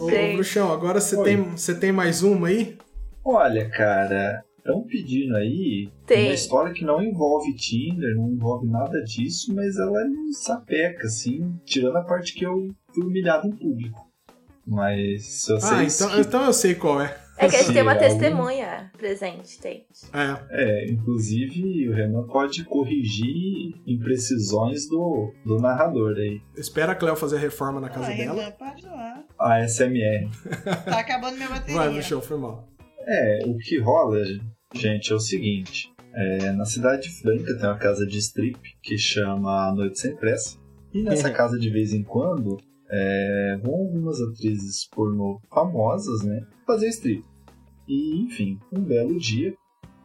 Ô, 0.00 0.10
Gente. 0.10 0.34
Bruxão, 0.34 0.72
agora 0.72 1.00
você 1.00 1.16
Oi. 1.16 1.24
tem, 1.24 1.42
você 1.42 1.74
tem 1.74 1.92
mais 1.92 2.22
uma 2.22 2.48
aí? 2.48 2.76
Olha, 3.24 3.68
cara, 3.70 4.42
estão 4.58 4.82
pedindo 4.84 5.36
aí 5.36 5.88
Tem. 6.06 6.26
uma 6.26 6.34
história 6.34 6.72
que 6.72 6.84
não 6.84 7.02
envolve 7.02 7.54
Tinder, 7.54 8.14
não 8.16 8.28
envolve 8.30 8.66
nada 8.66 9.00
disso, 9.04 9.54
mas 9.54 9.76
ela 9.78 10.00
é 10.02 10.04
um 10.08 10.32
sapeca, 10.32 11.06
assim, 11.06 11.54
tirando 11.64 11.96
a 11.98 12.02
parte 12.02 12.34
que 12.34 12.44
eu 12.44 12.68
fui 12.94 13.04
humilhado 13.04 13.46
em 13.46 13.52
público. 13.52 14.06
Mas 14.66 15.24
se 15.42 15.52
Ah, 15.52 15.58
vocês. 15.60 16.00
então, 16.00 16.20
então 16.20 16.44
eu 16.44 16.52
sei 16.52 16.74
qual 16.74 17.00
é. 17.00 17.16
É 17.46 17.48
que 17.48 17.56
a 17.56 17.62
gente 17.62 17.72
tem 17.72 17.82
uma 17.82 17.94
testemunha 17.94 18.90
presente, 18.96 19.60
tem. 19.60 19.86
É. 20.12 20.36
É, 20.50 20.90
inclusive 20.90 21.88
o 21.88 21.92
Renan 21.92 22.26
pode 22.26 22.64
corrigir 22.64 23.74
imprecisões 23.86 24.88
do, 24.88 25.32
do 25.44 25.58
narrador 25.58 26.16
aí. 26.16 26.40
Espera 26.56 26.92
a 26.92 26.94
Cleo 26.94 27.16
fazer 27.16 27.36
a 27.36 27.40
reforma 27.40 27.80
na 27.80 27.88
casa 27.88 28.08
Ai, 28.08 28.16
dela. 28.16 28.42
Renan, 28.42 28.50
pode 28.52 28.82
zoar. 28.82 29.24
A 29.38 29.66
SMR. 29.66 30.28
Tá 30.84 31.00
acabando 31.00 31.36
minha 31.36 31.48
bateria. 31.48 31.74
Vai, 31.74 31.92
Bruxão, 31.92 32.20
foi 32.20 32.38
mal. 32.38 32.68
É, 33.06 33.40
o 33.46 33.56
que 33.56 33.78
rola, 33.80 34.18
gente, 34.74 35.12
é 35.12 35.16
o 35.16 35.20
seguinte. 35.20 35.92
É, 36.14 36.52
na 36.52 36.64
cidade 36.64 37.02
de 37.02 37.20
Franca 37.20 37.56
tem 37.56 37.66
uma 37.66 37.78
casa 37.78 38.06
de 38.06 38.18
strip 38.18 38.58
que 38.82 38.98
chama 38.98 39.72
Noite 39.74 39.98
Sem 39.98 40.14
Pressa. 40.16 40.58
E 40.92 41.02
nessa 41.02 41.30
casa, 41.30 41.58
de 41.58 41.70
vez 41.70 41.94
em 41.94 42.02
quando, 42.02 42.58
é, 42.90 43.58
vão 43.62 43.74
algumas 43.74 44.20
atrizes 44.20 44.86
pornô 44.88 45.40
famosas, 45.50 46.22
né, 46.22 46.42
fazer 46.66 46.88
strip. 46.88 47.24
E, 47.92 48.22
enfim, 48.22 48.58
um 48.72 48.80
belo 48.80 49.18
dia, 49.18 49.54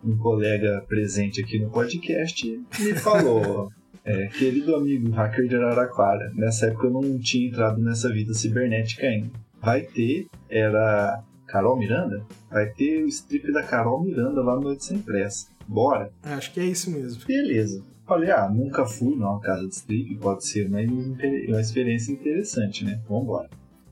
um 0.04 0.18
colega 0.18 0.84
presente 0.90 1.42
aqui 1.42 1.58
no 1.58 1.70
podcast 1.70 2.46
me 2.80 2.94
falou... 2.96 3.70
É, 4.10 4.28
querido 4.28 4.74
amigo 4.74 5.12
hacker 5.12 5.50
de 5.50 5.58
Araraquara, 5.58 6.32
nessa 6.34 6.68
época 6.68 6.88
eu 6.88 6.92
não 6.92 7.20
tinha 7.20 7.50
entrado 7.50 7.82
nessa 7.82 8.10
vida 8.10 8.34
cibernética 8.34 9.06
ainda. 9.06 9.30
Vai 9.62 9.82
ter, 9.82 10.28
era 10.50 11.22
Carol 11.46 11.78
Miranda? 11.78 12.26
Vai 12.50 12.68
ter 12.68 13.04
o 13.04 13.08
strip 13.10 13.52
da 13.52 13.64
Carol 13.64 14.02
Miranda 14.02 14.42
lá 14.42 14.56
no 14.56 14.62
Noite 14.62 14.86
Sem 14.86 15.00
Pressa. 15.00 15.50
Bora? 15.68 16.10
É, 16.24 16.30
acho 16.30 16.54
que 16.54 16.62
é 16.62 16.64
isso 16.64 16.90
mesmo. 16.90 17.22
Beleza. 17.28 17.84
Falei, 18.06 18.32
ah, 18.32 18.48
nunca 18.50 18.86
fui 18.86 19.14
numa 19.14 19.42
casa 19.42 19.68
de 19.68 19.76
strip, 19.76 20.16
pode 20.16 20.48
ser 20.48 20.70
uma, 20.70 20.80
uma 20.80 21.60
experiência 21.60 22.14
interessante, 22.14 22.86
né? 22.86 23.02
Vambora. 23.10 23.50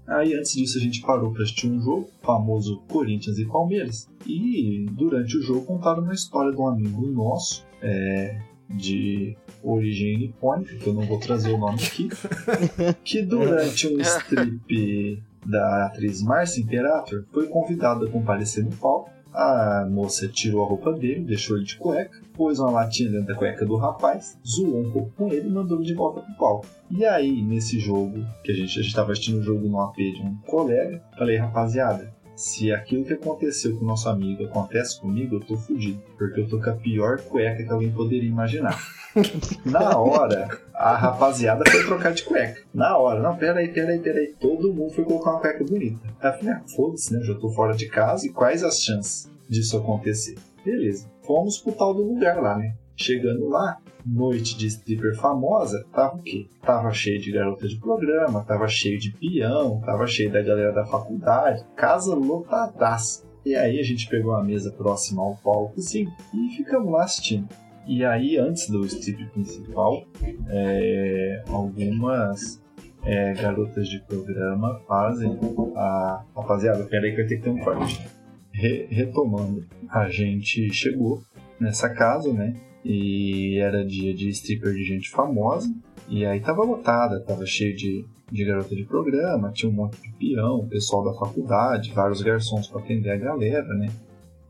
Aí 0.07 0.35
antes 0.35 0.53
disso 0.53 0.77
a 0.77 0.81
gente 0.81 1.01
parou 1.01 1.31
para 1.31 1.43
assistir 1.43 1.67
um 1.67 1.81
jogo, 1.81 2.09
famoso 2.21 2.81
Corinthians 2.87 3.37
e 3.39 3.45
Palmeiras. 3.45 4.07
E 4.25 4.85
durante 4.91 5.37
o 5.37 5.41
jogo 5.41 5.65
contaram 5.65 6.03
uma 6.03 6.13
história 6.13 6.51
de 6.51 6.57
um 6.57 6.67
amigo 6.67 7.07
nosso, 7.07 7.65
é, 7.81 8.39
de 8.69 9.35
origem 9.63 10.17
nipônica, 10.17 10.75
que 10.75 10.87
eu 10.87 10.93
não 10.93 11.03
vou 11.03 11.19
trazer 11.19 11.51
o 11.51 11.57
nome 11.57 11.83
aqui, 11.83 12.09
que 13.03 13.21
durante 13.21 13.87
um 13.87 13.99
strip 13.99 15.23
da 15.45 15.85
atriz 15.87 16.21
Marcia 16.21 16.63
Imperator 16.63 17.25
foi 17.31 17.47
convidado 17.47 18.05
a 18.05 18.09
comparecer 18.09 18.63
no 18.63 18.71
palco. 18.71 19.14
A 19.35 19.85
moça 19.89 20.29
tirou 20.29 20.63
a 20.63 20.67
roupa 20.67 20.93
dele, 20.93 21.25
deixou 21.25 21.57
ele 21.57 21.65
de 21.65 21.75
cueca, 21.75 22.21
pôs 22.33 22.57
uma 22.57 22.71
latinha 22.71 23.11
dentro 23.11 23.27
da 23.27 23.35
cueca 23.35 23.65
do 23.65 23.75
rapaz, 23.75 24.39
zoou 24.47 24.79
um 24.79 24.91
pouco 24.91 25.11
com 25.11 25.27
ele 25.27 25.49
e 25.49 25.51
mandou 25.51 25.77
ele 25.77 25.87
de 25.87 25.93
volta 25.93 26.21
pro 26.21 26.35
palco. 26.35 26.67
E 26.89 27.03
aí, 27.03 27.41
nesse 27.41 27.77
jogo, 27.79 28.25
que 28.43 28.51
a 28.51 28.55
gente, 28.55 28.79
a 28.79 28.81
gente 28.81 28.95
tava 28.95 29.11
assistindo 29.11 29.39
o 29.39 29.43
jogo 29.43 29.67
no 29.67 29.81
AP 29.81 29.97
de 29.97 30.21
um 30.21 30.37
colega, 30.47 31.03
falei, 31.17 31.35
rapaziada, 31.35 32.15
se 32.35 32.71
aquilo 32.71 33.05
que 33.05 33.13
aconteceu 33.13 33.77
com 33.77 33.83
o 33.83 33.87
nosso 33.87 34.09
amigo 34.09 34.45
acontece 34.45 34.99
comigo, 34.99 35.35
eu 35.35 35.39
tô 35.39 35.55
fudido. 35.55 36.01
Porque 36.17 36.41
eu 36.41 36.47
tô 36.47 36.59
com 36.59 36.69
a 36.69 36.73
pior 36.73 37.21
cueca 37.21 37.63
que 37.63 37.71
alguém 37.71 37.91
poderia 37.91 38.29
imaginar. 38.29 38.77
Na 39.65 39.97
hora, 39.97 40.49
a 40.77 40.95
rapaziada 40.95 41.63
foi 41.69 41.83
trocar 41.85 42.13
de 42.13 42.23
cueca. 42.23 42.61
Na 42.73 42.97
hora, 42.97 43.21
não, 43.21 43.35
peraí, 43.35 43.69
peraí, 43.69 43.99
peraí. 43.99 44.33
Todo 44.39 44.73
mundo 44.73 44.93
foi 44.93 45.03
colocar 45.03 45.31
uma 45.31 45.39
cueca 45.39 45.63
bonita. 45.63 45.99
Aí 46.19 46.29
eu 46.29 46.37
falei, 46.37 46.53
ah, 46.53 46.61
foda-se, 46.75 47.13
né? 47.13 47.23
Já 47.23 47.35
tô 47.35 47.49
fora 47.49 47.73
de 47.73 47.87
casa 47.87 48.25
e 48.25 48.29
quais 48.29 48.63
as 48.63 48.79
chances 48.81 49.31
disso 49.49 49.77
acontecer? 49.77 50.35
Beleza. 50.63 51.09
Fomos 51.25 51.57
pro 51.57 51.71
tal 51.71 51.93
do 51.93 52.03
lugar 52.03 52.41
lá, 52.41 52.57
né? 52.57 52.75
Chegando 52.97 53.49
lá, 53.49 53.77
noite 54.05 54.57
de 54.57 54.67
stripper 54.67 55.15
famosa, 55.15 55.85
tava 55.93 56.15
o 56.15 56.21
quê? 56.21 56.47
Tava 56.61 56.91
cheio 56.91 57.19
de 57.19 57.31
garota 57.31 57.67
de 57.67 57.77
programa, 57.77 58.43
tava 58.45 58.67
cheio 58.67 58.99
de 58.99 59.11
peão, 59.11 59.81
tava 59.81 60.07
cheio 60.07 60.31
da 60.31 60.41
galera 60.41 60.71
da 60.71 60.85
faculdade, 60.85 61.65
casa 61.75 62.15
lotadaça. 62.15 63.25
E 63.45 63.55
aí 63.55 63.79
a 63.79 63.83
gente 63.83 64.07
pegou 64.07 64.33
a 64.33 64.43
mesa 64.43 64.71
próxima 64.71 65.21
ao 65.21 65.35
palco, 65.35 65.79
assim, 65.79 66.07
e 66.33 66.55
ficamos 66.55 66.91
lá 66.91 67.03
assistindo. 67.03 67.47
E 67.87 68.03
aí, 68.03 68.37
antes 68.37 68.69
do 68.69 68.85
strip 68.85 69.25
principal, 69.31 70.03
é, 70.49 71.43
algumas 71.47 72.61
é, 73.03 73.33
garotas 73.33 73.87
de 73.87 73.99
programa 74.07 74.79
fazem 74.87 75.37
a. 75.75 76.23
Rapaziada, 76.35 76.83
peraí 76.85 77.11
que 77.11 77.17
vai 77.17 77.25
ter 77.27 77.37
que 77.37 77.43
ter 77.43 77.49
um 77.49 77.59
corte. 77.59 78.05
Re- 78.51 78.87
retomando, 78.89 79.65
a 79.89 80.07
gente 80.09 80.71
chegou 80.73 81.21
nessa 81.59 81.89
casa, 81.89 82.31
né? 82.33 82.55
E 82.83 83.57
era 83.59 83.85
dia 83.85 84.13
de 84.13 84.29
stripper 84.29 84.73
de 84.73 84.83
gente 84.83 85.09
famosa. 85.09 85.73
E 86.07 86.25
aí 86.25 86.39
tava 86.39 86.63
lotada, 86.63 87.19
tava 87.21 87.45
cheio 87.45 87.75
de, 87.75 88.05
de 88.31 88.45
garota 88.45 88.75
de 88.75 88.83
programa, 88.85 89.51
tinha 89.51 89.69
um 89.71 89.75
monte 89.75 89.99
de 90.01 90.11
peão, 90.13 90.67
pessoal 90.67 91.03
da 91.03 91.13
faculdade, 91.19 91.91
vários 91.93 92.21
garçons 92.21 92.67
pra 92.67 92.79
atender 92.79 93.09
a 93.09 93.17
galera, 93.17 93.67
né? 93.75 93.87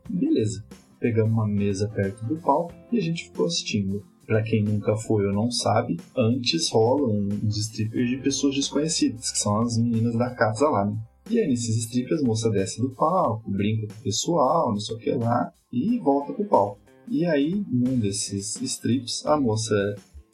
Beleza. 0.08 0.62
Pegamos 1.00 1.32
uma 1.32 1.46
mesa 1.46 1.88
perto 1.88 2.24
do 2.26 2.36
palco 2.36 2.72
e 2.90 2.98
a 2.98 3.00
gente 3.00 3.24
ficou 3.24 3.46
assistindo. 3.46 4.04
Pra 4.26 4.42
quem 4.42 4.64
nunca 4.64 4.96
foi 4.96 5.24
ou 5.24 5.32
não 5.32 5.50
sabe, 5.50 5.96
antes 6.16 6.68
rolam 6.70 7.28
uns 7.44 7.56
strippers 7.58 8.10
de 8.10 8.16
pessoas 8.16 8.56
desconhecidas, 8.56 9.30
que 9.30 9.38
são 9.38 9.60
as 9.60 9.78
meninas 9.78 10.16
da 10.16 10.34
casa 10.34 10.68
lá, 10.68 10.84
né? 10.84 10.98
E 11.30 11.38
aí, 11.38 11.48
nesses 11.48 11.76
strippers, 11.76 12.22
a 12.22 12.26
moça 12.26 12.50
desce 12.50 12.80
do 12.80 12.90
palco, 12.90 13.50
brinca 13.50 13.86
com 13.86 14.00
o 14.00 14.02
pessoal, 14.02 14.70
não 14.70 14.80
sei 14.80 14.96
o 14.96 14.98
que 14.98 15.10
lá, 15.12 15.52
e 15.72 15.98
volta 15.98 16.32
pro 16.32 16.44
palco. 16.44 16.80
E 17.08 17.24
aí, 17.24 17.64
num 17.68 17.98
desses 17.98 18.60
strips, 18.60 19.24
a 19.26 19.38
moça 19.40 19.74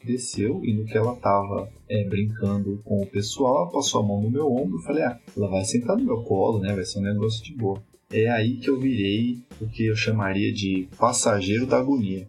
desceu 0.05 0.65
e 0.65 0.75
no 0.75 0.85
que 0.85 0.97
ela 0.97 1.15
tava 1.17 1.71
é, 1.89 2.09
brincando 2.09 2.81
com 2.85 3.03
o 3.03 3.07
pessoal, 3.07 3.71
passou 3.71 4.03
a 4.03 4.07
mão 4.07 4.21
no 4.23 4.31
meu 4.31 4.51
ombro 4.51 4.79
e 4.79 4.85
falei, 4.85 5.05
ah, 5.05 5.19
ela 5.37 5.49
vai 5.49 5.65
sentar 5.65 5.97
no 5.97 6.05
meu 6.05 6.23
colo, 6.23 6.59
né? 6.59 6.75
Vai 6.75 6.85
ser 6.85 6.99
um 6.99 7.03
negócio 7.03 7.45
de 7.45 7.55
boa. 7.55 7.83
É 8.13 8.29
aí 8.31 8.57
que 8.57 8.69
eu 8.69 8.79
virei 8.79 9.39
o 9.61 9.67
que 9.67 9.87
eu 9.87 9.97
chamaria 9.97 10.53
de 10.53 10.87
passageiro 10.99 11.67
da 11.67 11.79
agonia. 11.79 12.29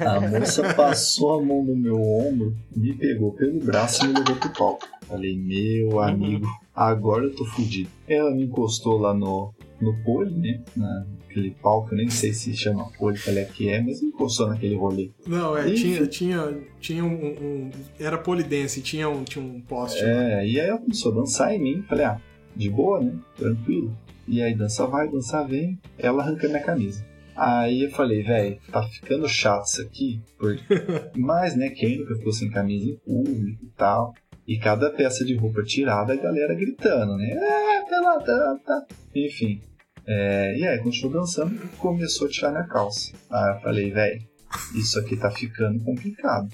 A 0.00 0.20
moça 0.20 0.62
passou 0.74 1.38
a 1.38 1.42
mão 1.42 1.64
no 1.64 1.74
meu 1.76 1.96
ombro, 2.00 2.54
me 2.74 2.92
pegou 2.94 3.32
pelo 3.32 3.58
braço 3.60 4.04
e 4.04 4.08
me 4.08 4.14
levou 4.18 4.36
pro 4.36 4.50
palco. 4.52 4.86
Falei, 5.06 5.36
meu 5.38 6.00
amigo, 6.00 6.46
agora 6.74 7.24
eu 7.24 7.34
tô 7.34 7.44
fudido. 7.46 7.88
Ela 8.08 8.30
me 8.34 8.44
encostou 8.44 8.98
lá 8.98 9.14
no, 9.14 9.54
no 9.80 9.94
pole, 10.04 10.34
né? 10.34 10.60
Naquele 10.76 11.52
palco, 11.52 11.92
eu 11.94 11.98
nem 11.98 12.10
sei 12.10 12.32
se 12.32 12.54
chama 12.56 12.90
pole, 12.98 13.18
qual 13.18 13.36
é 13.36 13.44
que 13.44 13.68
é, 13.68 13.80
mas 13.80 14.02
me 14.02 14.08
encostou 14.08 14.48
naquele 14.48 14.74
rolê. 14.74 15.10
Não, 15.26 15.56
é, 15.56 15.68
Enfim. 15.68 15.94
tinha, 15.94 16.06
tinha, 16.08 16.58
tinha 16.80 17.04
um, 17.04 17.14
um- 17.14 17.70
Era 18.00 18.18
polidense, 18.18 18.82
tinha 18.82 19.08
um, 19.08 19.22
tinha 19.22 19.44
um 19.44 19.60
poste. 19.60 20.02
lá. 20.02 20.08
É, 20.08 20.46
e 20.46 20.60
aí 20.60 20.68
ela 20.68 20.78
começou 20.78 21.12
a 21.12 21.14
dançar 21.14 21.54
em 21.54 21.58
mim. 21.62 21.82
Falei, 21.88 22.04
ah, 22.04 22.20
de 22.56 22.68
boa, 22.68 23.00
né? 23.00 23.14
Tranquilo. 23.36 23.96
E 24.26 24.42
aí 24.42 24.54
dança 24.54 24.86
vai, 24.86 25.08
dança 25.08 25.44
vem. 25.44 25.78
Ela 25.98 26.22
arranca 26.22 26.48
minha 26.48 26.62
camisa. 26.62 27.04
Aí 27.36 27.82
eu 27.84 27.90
falei, 27.90 28.22
velho, 28.22 28.58
tá 28.72 28.82
ficando 28.84 29.28
chato 29.28 29.66
isso 29.66 29.82
aqui. 29.82 30.22
Porque... 30.38 30.62
Mas, 31.14 31.54
né, 31.54 31.68
quem 31.68 31.98
nunca 31.98 32.14
ficou 32.16 32.32
sem 32.32 32.50
camisa 32.50 32.90
em 32.90 32.96
público 32.96 33.64
e 33.64 33.70
tal. 33.76 34.14
E 34.48 34.58
cada 34.58 34.90
peça 34.90 35.24
de 35.24 35.34
roupa 35.34 35.62
tirada, 35.62 36.12
a 36.12 36.16
galera 36.16 36.54
gritando, 36.54 37.16
né? 37.16 37.30
É, 37.30 37.82
peladão, 37.88 38.58
tá. 38.60 38.86
Enfim. 39.14 39.60
É, 40.06 40.56
e 40.56 40.66
aí, 40.66 40.78
continuou 40.78 41.20
dançando 41.20 41.54
e 41.54 41.76
começou 41.76 42.28
a 42.28 42.30
tirar 42.30 42.52
minha 42.52 42.66
calça. 42.66 43.12
Aí 43.28 43.56
eu 43.56 43.60
falei, 43.60 43.90
velho, 43.90 44.22
isso 44.74 44.98
aqui 45.00 45.16
tá 45.16 45.30
ficando 45.30 45.80
complicado. 45.80 46.48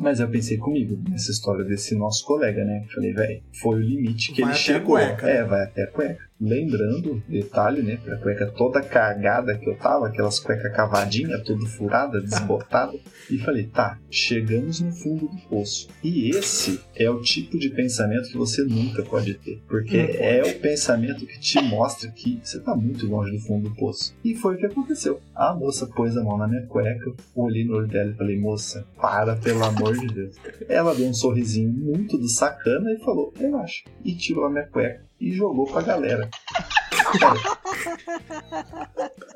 Mas 0.00 0.18
eu 0.18 0.28
pensei 0.28 0.56
comigo, 0.56 0.98
nessa 1.08 1.30
história 1.30 1.64
desse 1.64 1.94
nosso 1.94 2.24
colega, 2.24 2.64
né? 2.64 2.84
Falei, 2.92 3.12
velho, 3.12 3.42
foi 3.60 3.76
o 3.76 3.82
limite 3.82 4.32
que 4.32 4.40
Vai 4.42 4.50
ele 4.50 4.58
chegou. 4.58 4.96
cueca. 4.96 5.28
É, 5.28 5.44
vai 5.44 5.62
até 5.62 5.84
a 5.84 5.86
cueca. 5.86 6.24
Lembrando, 6.40 7.22
detalhe, 7.28 7.82
né? 7.82 7.98
A 8.08 8.16
cueca 8.16 8.50
toda 8.50 8.82
cagada 8.82 9.56
que 9.56 9.68
eu 9.68 9.76
tava, 9.76 10.08
aquelas 10.08 10.40
cuecas 10.40 10.74
cavadinha, 10.74 11.38
toda 11.42 11.64
furada, 11.66 12.20
desbotada. 12.20 12.92
E 13.30 13.38
falei, 13.38 13.64
tá, 13.64 13.98
chegamos 14.10 14.80
no 14.80 14.90
fundo 14.92 15.28
do 15.28 15.36
poço. 15.48 15.88
E 16.02 16.30
esse 16.30 16.80
é 16.94 17.08
o 17.08 17.20
tipo 17.20 17.58
de 17.58 17.70
pensamento 17.70 18.28
que 18.28 18.36
você 18.36 18.62
nunca 18.64 19.02
pode 19.02 19.34
ter. 19.34 19.62
Porque 19.68 19.96
Não 19.96 20.06
pode. 20.06 20.18
é 20.22 20.42
o 20.42 20.60
pensamento 20.60 21.26
que 21.26 21.38
te 21.38 21.60
mostra 21.62 22.10
que 22.10 22.40
você 22.42 22.60
tá 22.60 22.74
muito 22.74 23.06
longe 23.06 23.30
do 23.32 23.38
fundo 23.40 23.68
do 23.68 23.74
poço. 23.76 24.14
E 24.24 24.34
foi 24.34 24.56
o 24.56 24.58
que 24.58 24.66
aconteceu. 24.66 25.20
A 25.34 25.54
moça 25.54 25.86
pôs 25.86 26.16
a 26.16 26.22
mão 26.22 26.36
na 26.36 26.48
minha 26.48 26.66
cueca, 26.66 27.12
olhei 27.34 27.64
no 27.64 27.76
olho 27.76 27.88
dela 27.88 28.10
e 28.10 28.14
falei, 28.14 28.38
moça, 28.38 28.86
para, 29.00 29.36
pelo 29.36 29.64
amor 29.64 29.96
de 29.96 30.08
Deus. 30.08 30.36
Ela 30.68 30.94
deu 30.94 31.06
um 31.06 31.14
sorrisinho 31.14 31.72
muito 31.72 32.18
do 32.18 32.28
sacana 32.28 32.92
e 32.92 32.98
falou, 33.04 33.32
relaxa. 33.36 33.84
E 34.04 34.14
tirou 34.16 34.44
a 34.44 34.50
minha 34.50 34.66
cueca 34.66 35.04
e 35.20 35.32
jogou 35.32 35.66
pra 35.66 35.82
galera. 35.82 36.28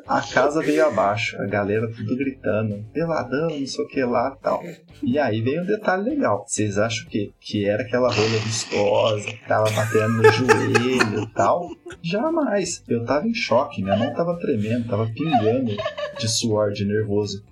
A 0.06 0.22
casa 0.22 0.62
veio 0.62 0.86
abaixo, 0.86 1.40
a 1.40 1.46
galera 1.46 1.86
tudo 1.90 2.16
gritando, 2.16 2.84
peladão, 2.92 3.48
não 3.48 3.66
sei 3.66 3.84
o 3.84 3.88
que 3.88 4.02
lá 4.04 4.36
tal. 4.42 4.62
E 5.02 5.18
aí 5.18 5.42
veio 5.42 5.62
um 5.62 5.66
detalhe 5.66 6.08
legal. 6.08 6.44
Vocês 6.46 6.78
acham 6.78 7.06
que, 7.08 7.32
que 7.38 7.66
era 7.66 7.82
aquela 7.82 8.10
rola 8.10 8.38
vistosa, 8.38 9.26
que 9.26 9.46
tava 9.46 9.70
batendo 9.70 10.22
no 10.22 10.32
joelho 10.32 11.22
e 11.22 11.34
tal? 11.34 11.68
Jamais. 12.02 12.82
Eu 12.88 13.04
tava 13.04 13.26
em 13.26 13.34
choque, 13.34 13.82
minha 13.82 13.96
mão 13.96 14.14
tava 14.14 14.38
tremendo, 14.38 14.88
tava 14.88 15.06
pingando 15.14 15.76
de 16.18 16.28
suor, 16.28 16.72
de 16.72 16.84
nervoso. 16.84 17.44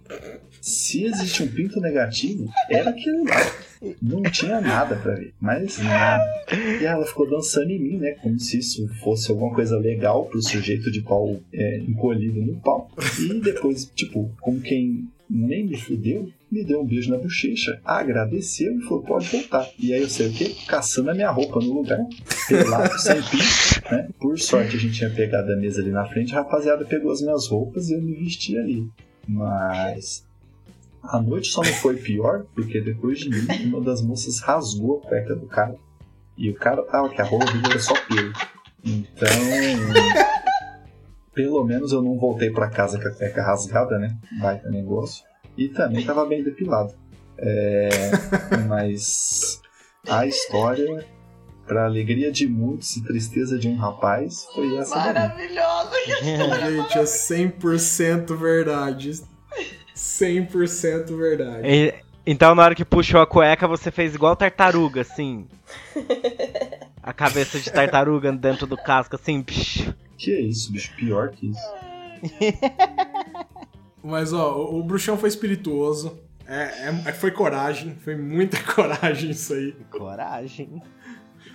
Se 0.60 1.04
existe 1.04 1.42
um 1.42 1.48
pinto 1.48 1.78
negativo, 1.80 2.48
era 2.70 2.90
aquele 2.90 3.22
lá. 3.28 3.36
Não 4.00 4.22
tinha 4.22 4.60
nada 4.60 4.96
pra 4.96 5.14
ver, 5.14 5.34
mas 5.40 5.78
nada. 5.78 6.24
E 6.80 6.84
ela 6.84 7.06
ficou 7.06 7.28
dançando 7.28 7.70
em 7.70 7.78
mim, 7.78 7.96
né? 7.98 8.12
Como 8.22 8.38
se 8.38 8.58
isso 8.58 8.88
fosse 9.02 9.30
alguma 9.30 9.54
coisa 9.54 9.78
legal 9.78 10.26
pro 10.26 10.42
sujeito 10.42 10.90
de 10.90 11.02
pau 11.02 11.40
é, 11.52 11.78
encolhido 11.78 12.40
no 12.40 12.56
pau. 12.60 12.90
E 13.20 13.40
depois, 13.40 13.90
tipo, 13.94 14.30
como 14.40 14.60
quem 14.60 15.08
nem 15.28 15.66
me 15.66 15.76
fudeu, 15.76 16.28
me 16.50 16.64
deu 16.64 16.80
um 16.80 16.86
beijo 16.86 17.10
na 17.10 17.18
bochecha, 17.18 17.80
agradeceu 17.84 18.78
e 18.78 18.82
falou: 18.82 19.02
pode 19.02 19.28
voltar. 19.28 19.68
E 19.78 19.92
aí 19.92 20.02
eu 20.02 20.08
sei 20.08 20.28
o 20.28 20.32
quê? 20.32 20.54
Caçando 20.66 21.10
a 21.10 21.14
minha 21.14 21.30
roupa 21.30 21.60
no 21.60 21.72
lugar, 21.72 21.98
pelado, 22.48 22.98
sem 22.98 23.16
pinto, 23.22 23.90
né? 23.90 24.08
Por 24.18 24.38
sorte 24.38 24.76
a 24.76 24.78
gente 24.78 24.94
tinha 24.94 25.10
pegado 25.10 25.52
a 25.52 25.56
mesa 25.56 25.80
ali 25.80 25.90
na 25.90 26.06
frente, 26.06 26.32
a 26.32 26.38
rapaziada 26.38 26.84
pegou 26.84 27.10
as 27.10 27.20
minhas 27.20 27.46
roupas 27.48 27.88
e 27.88 27.94
eu 27.94 28.02
me 28.02 28.14
vesti 28.14 28.56
ali. 28.56 28.88
Mas 29.28 30.24
a 31.02 31.20
noite 31.20 31.48
só 31.48 31.62
não 31.62 31.73
foi 31.74 31.97
pior, 31.97 32.44
porque 32.55 32.81
depois 32.81 33.18
de 33.18 33.31
mim, 33.31 33.47
uma 33.66 33.81
das 33.81 34.02
moças 34.02 34.40
rasgou 34.40 34.98
a 34.98 35.09
cueca 35.09 35.35
do 35.35 35.47
cara. 35.47 35.77
E 36.36 36.51
o 36.51 36.55
cara 36.55 36.82
tava 36.82 37.09
que 37.09 37.20
a 37.20 37.24
rola 37.24 37.47
dele 37.47 37.64
era 37.70 37.78
só 37.78 37.94
pelo. 38.06 38.32
Então. 38.85 39.28
Pelo 41.35 41.64
menos 41.64 41.93
eu 41.93 42.02
não 42.02 42.18
voltei 42.18 42.51
pra 42.51 42.70
casa 42.70 43.01
com 43.01 43.09
a 43.09 43.10
cueca 43.10 43.43
rasgada, 43.43 43.98
né? 43.98 44.16
Baita 44.40 44.70
negócio. 44.70 45.24
E 45.56 45.68
também 45.68 46.05
tava 46.05 46.24
bem 46.27 46.43
depilado. 46.43 46.94
É, 47.39 47.89
mas 48.66 49.60
a 50.09 50.27
história, 50.27 51.06
pra 51.66 51.85
alegria 51.85 52.32
de 52.32 52.48
muitos 52.48 52.97
e 52.97 53.05
tristeza 53.05 53.59
de 53.59 53.68
um 53.68 53.77
rapaz, 53.77 54.47
foi 54.55 54.77
essa 54.77 54.94
daí. 54.94 55.14
Maravilhoso. 55.14 55.90
Gente, 56.23 56.98
é 56.98 57.02
100% 57.02 58.35
verdade. 58.36 59.23
100% 59.97 61.16
verdade. 61.16 61.66
E- 61.68 61.94
então, 62.28 62.55
na 62.55 62.62
hora 62.64 62.74
que 62.74 62.85
puxou 62.85 63.20
a 63.20 63.27
cueca, 63.27 63.66
você 63.68 63.90
fez 63.90 64.14
igual 64.14 64.35
tartaruga, 64.36 65.01
assim. 65.02 65.47
A 67.02 67.12
cabeça 67.12 67.60
de 67.60 67.70
tartaruga 67.70 68.32
dentro 68.32 68.66
do 68.66 68.77
casco, 68.77 69.14
assim. 69.14 69.40
psh. 69.40 69.94
Que 70.18 70.32
é 70.32 70.40
isso, 70.40 70.73
bicho? 70.73 70.93
Pior 70.97 71.28
que 71.31 71.51
isso. 71.52 71.74
Mas, 74.02 74.32
ó, 74.32 74.56
o, 74.56 74.81
o 74.81 74.82
bruxão 74.82 75.16
foi 75.16 75.28
espirituoso. 75.28 76.18
É, 76.48 76.89
é- 77.06 77.12
foi 77.12 77.31
coragem. 77.31 77.97
Foi 78.02 78.16
muita 78.16 78.60
coragem 78.74 79.31
isso 79.31 79.52
aí. 79.55 79.73
Coragem. 79.90 80.82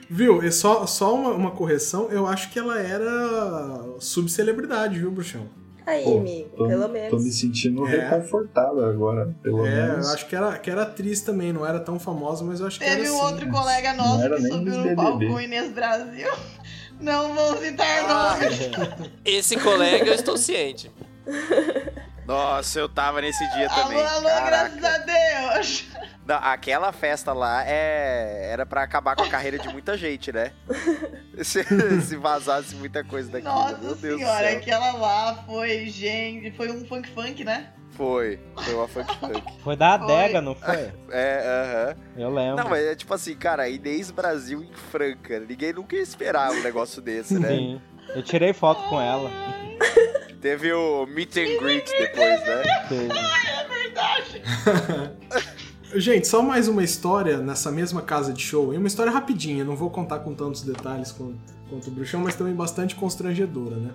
Viu? 0.10 0.42
E 0.42 0.50
só, 0.54 0.86
só 0.86 1.14
uma, 1.14 1.32
uma 1.32 1.52
correção. 1.52 2.10
Eu 2.10 2.26
acho 2.28 2.50
que 2.50 2.58
ela 2.60 2.80
era 2.80 3.98
subcelebridade, 4.00 5.00
viu, 5.00 5.12
bruxão? 5.12 5.48
Aí, 5.86 6.04
Pô, 6.04 6.18
amigo, 6.20 6.50
Tô, 6.56 6.68
pelo 6.68 6.84
tô 6.84 6.90
menos. 6.90 7.24
me 7.24 7.32
sentindo 7.32 7.88
É. 7.88 8.10
reconfortado 8.10 8.86
agora, 8.86 9.34
pelo 9.42 9.66
É, 9.66 9.70
menos. 9.88 10.08
eu 10.08 10.14
acho 10.14 10.28
que 10.28 10.36
era, 10.36 10.58
que 10.60 10.70
era 10.70 10.84
atriz 10.84 11.22
também. 11.22 11.52
Não 11.52 11.66
era 11.66 11.80
tão 11.80 12.00
famosa, 12.00 12.44
mas 12.44 12.60
eu 12.60 12.68
acho 12.68 12.78
que 12.80 12.86
Teve 12.86 13.02
era 13.02 13.12
um 13.12 13.16
assim. 13.16 13.26
outro 13.34 13.50
colega 13.50 13.94
Não 13.94 14.06
nosso 14.06 14.24
era 14.26 14.36
que 14.38 14.48
subiu 14.48 14.78
no 14.78 14.96
palco 14.96 15.18
com 15.20 15.34
o 15.34 15.42
Inês 15.42 15.72
Brasil. 15.72 16.32
Não 17.02 17.34
vou 17.34 17.58
citar 17.58 18.08
nomes. 18.08 18.60
Esse 19.26 19.58
colega 19.58 20.06
eu 20.06 20.14
estou 20.14 20.38
ciente. 20.38 20.92
Nossa, 22.28 22.80
eu 22.80 22.88
tava 22.88 23.20
nesse 23.22 23.44
dia 23.54 23.68
Alô, 23.68 23.84
também. 23.84 24.06
alô, 24.06 24.28
Caraca. 24.28 24.70
graças 24.78 24.84
a 24.84 24.98
Deus. 25.56 25.86
Não, 26.26 26.36
aquela 26.36 26.92
festa 26.92 27.34
lá 27.34 27.64
é... 27.68 28.50
era 28.52 28.66
pra 28.66 28.84
acabar 28.84 29.16
com 29.16 29.24
a 29.24 29.30
carreira 29.30 29.58
de 29.58 29.68
muita 29.70 29.98
gente, 29.98 30.32
né? 30.32 30.52
Se, 31.44 31.64
se 32.02 32.16
vazasse 32.18 32.76
muita 32.76 33.04
coisa 33.04 33.32
daquilo. 33.32 33.54
Nossa 33.54 33.78
Meu 33.78 33.96
Deus 33.96 34.20
senhora, 34.20 34.44
do 34.44 34.50
céu. 34.50 34.58
aquela 34.60 34.92
lá 34.92 35.44
foi, 35.48 35.88
gente, 35.88 36.52
foi 36.52 36.70
um 36.70 36.86
funk 36.86 37.10
funk, 37.10 37.44
né? 37.44 37.72
Foi. 37.92 38.40
Foi 38.58 38.74
uma 38.74 38.88
funk 38.88 39.18
funk. 39.18 39.44
Foi 39.64 39.76
da 39.76 39.98
Foi. 39.98 40.14
adega, 40.14 40.42
não 40.42 40.54
foi? 40.56 40.92
É, 41.12 41.94
aham. 41.96 41.96
Eu 42.18 42.30
lembro. 42.30 42.64
Não, 42.64 42.70
mas 42.70 42.86
é 42.86 42.96
tipo 42.96 43.14
assim, 43.14 43.36
cara, 43.36 43.68
Inês 43.70 44.12
Brasil 44.12 44.62
em 44.64 44.74
Franca. 44.74 45.40
Ninguém 45.40 45.74
nunca 45.74 45.96
ia 45.96 46.02
esperar 46.02 46.52
um 46.52 46.62
negócio 46.62 47.02
desse, 47.02 47.40
né? 47.40 47.50
Sim. 47.50 47.82
Eu 48.16 48.22
tirei 48.22 48.54
foto 48.54 48.82
com 48.90 49.00
ela. 49.00 49.30
Teve 50.42 50.74
o 50.74 51.06
meet 51.06 51.38
and 51.38 51.58
greet 51.60 51.90
depois, 51.92 52.42
né? 52.46 52.64
Teve. 52.90 53.18
É 53.18 53.68
verdade. 53.68 54.42
Gente, 55.94 56.26
só 56.26 56.42
mais 56.42 56.70
uma 56.70 56.84
história 56.84 57.40
nessa 57.40 57.70
mesma 57.70 58.02
casa 58.02 58.32
de 58.32 58.42
show. 58.42 58.74
E 58.74 58.78
uma 58.78 58.88
história 58.88 59.12
rapidinha, 59.12 59.66
não 59.66 59.76
vou 59.76 59.90
contar 59.90 60.20
com 60.20 60.34
tantos 60.34 60.62
detalhes 60.62 61.12
quanto, 61.12 61.38
quanto 61.70 61.88
o 61.88 61.92
Bruxão, 61.92 62.22
mas 62.22 62.34
também 62.34 62.54
bastante 62.54 62.96
constrangedora, 62.96 63.76
né? 63.76 63.92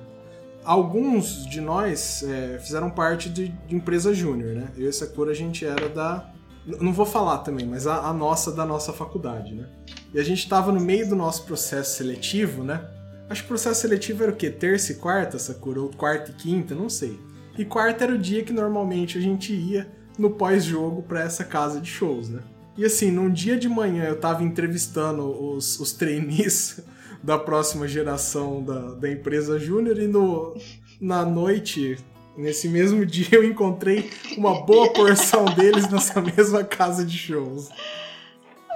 Alguns 0.63 1.47
de 1.47 1.59
nós 1.59 2.23
é, 2.23 2.59
fizeram 2.59 2.91
parte 2.91 3.31
de, 3.31 3.49
de 3.49 3.75
empresa 3.75 4.13
júnior, 4.13 4.55
né? 4.55 4.69
Eu 4.77 4.91
e 4.91 4.93
Sakura, 4.93 5.31
a 5.31 5.35
gente 5.35 5.65
era 5.65 5.89
da. 5.89 6.29
Não 6.67 6.93
vou 6.93 7.07
falar 7.07 7.39
também, 7.39 7.67
mas 7.67 7.87
a, 7.87 8.09
a 8.09 8.13
nossa 8.13 8.53
da 8.53 8.67
nossa 8.67 8.93
faculdade, 8.93 9.55
né? 9.55 9.67
E 10.13 10.21
a 10.21 10.25
gente 10.25 10.47
tava 10.47 10.73
no 10.73 10.81
meio 10.81 11.09
do 11.09 11.17
nosso 11.17 11.45
processo 11.45 11.97
seletivo, 11.97 12.63
né? 12.63 12.87
Acho 13.31 13.43
que 13.43 13.47
o 13.47 13.49
processo 13.49 13.81
seletivo 13.81 14.23
era 14.23 14.33
o 14.33 14.37
quê? 14.37 14.51
Terça 14.51 14.93
e 14.93 14.97
quarta, 14.97 15.39
Sakura? 15.39 15.81
Ou 15.81 15.89
quarta 15.89 16.31
e 16.31 16.35
quinta? 16.35 16.75
Não 16.75 16.91
sei. 16.91 17.19
E 17.57 17.65
quarta 17.65 18.05
era 18.05 18.13
o 18.13 18.19
dia 18.19 18.45
que 18.45 18.53
normalmente 18.53 19.17
a 19.17 19.21
gente 19.21 19.55
ia 19.55 19.96
no 20.19 20.31
pós-jogo 20.31 21.03
pra 21.03 21.23
essa 21.23 21.45
casa 21.45 21.81
de 21.81 21.91
shows, 21.91 22.29
né? 22.29 22.41
E 22.77 22.85
assim, 22.85 23.11
num 23.11 23.31
dia 23.31 23.57
de 23.57 23.69
manhã 23.69 24.05
eu 24.05 24.21
tava 24.21 24.43
entrevistando 24.43 25.23
os, 25.25 25.81
os 25.81 25.93
trainees 25.93 26.81
da 27.23 27.39
próxima 27.39 27.89
geração 27.89 28.63
da, 28.63 28.95
da 28.95 29.11
empresa 29.11 29.59
Júnior 29.59 29.99
e 29.99 30.07
no, 30.07 30.55
na 31.01 31.25
noite, 31.25 31.99
nesse 32.37 32.69
mesmo 32.69 33.05
dia, 33.07 33.29
eu 33.33 33.45
encontrei 33.45 34.11
uma 34.37 34.63
boa 34.63 34.93
porção 34.93 35.47
deles 35.47 35.89
nessa 35.91 36.21
mesma 36.21 36.63
casa 36.65 37.05
de 37.05 37.17
shows. 37.17 37.71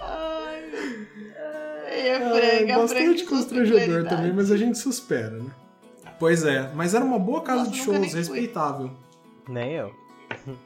Ai, 0.03 0.65
ai, 1.87 2.09
é 2.09 2.09
É, 2.09 2.59
franca, 2.59 2.79
bastante 2.79 3.25
franca, 3.25 3.37
constrangedor 3.37 4.09
também, 4.09 4.33
mas 4.33 4.51
a 4.51 4.57
gente 4.57 4.79
supera, 4.79 5.39
né? 5.39 5.51
Pois 6.19 6.45
é, 6.45 6.71
mas 6.75 6.95
era 6.95 7.05
uma 7.05 7.19
boa 7.19 7.43
casa 7.43 7.65
Nossa, 7.65 7.71
de 7.71 7.79
shows, 7.79 8.15
respeitável. 8.15 8.91
Nem 9.49 9.73
eu. 9.73 10.00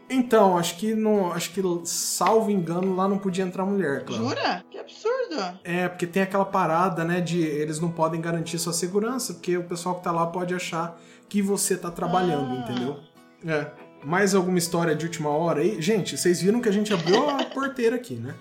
Então, 0.09 0.57
acho 0.59 0.77
que 0.77 0.95
não, 0.95 1.33
acho 1.33 1.51
que 1.51 1.63
salvo 1.85 2.51
engano 2.51 2.95
lá 2.95 3.09
não 3.09 3.19
podia 3.19 3.45
entrar 3.45 3.65
mulher, 3.65 4.05
claro. 4.05 4.23
Jura? 4.25 4.65
Que 4.71 4.79
absurdo. 4.79 5.59
É, 5.65 5.89
porque 5.89 6.07
tem 6.07 6.23
aquela 6.23 6.45
parada, 6.45 7.05
né, 7.05 7.21
de 7.21 7.41
eles 7.41 7.81
não 7.81 7.91
podem 7.91 8.21
garantir 8.21 8.59
sua 8.59 8.73
segurança, 8.73 9.35
porque 9.35 9.57
o 9.57 9.65
pessoal 9.65 9.97
que 9.97 10.05
tá 10.05 10.13
lá 10.13 10.27
pode 10.27 10.55
achar 10.55 10.99
que 11.29 11.41
você 11.43 11.77
tá 11.77 11.91
trabalhando, 11.91 12.53
Ah. 12.53 12.59
entendeu? 12.71 13.01
É. 13.47 13.67
Mais 14.05 14.35
alguma 14.35 14.59
história 14.59 14.95
de 14.95 15.07
última 15.07 15.31
hora 15.31 15.61
aí? 15.63 15.81
Gente, 15.81 16.17
vocês 16.19 16.43
viram 16.43 16.61
que 16.61 16.69
a 16.69 16.73
gente 16.73 16.93
abriu 16.93 17.29
a 17.31 17.43
porteira 17.49 17.97
aqui, 17.97 18.15
né? 18.17 18.35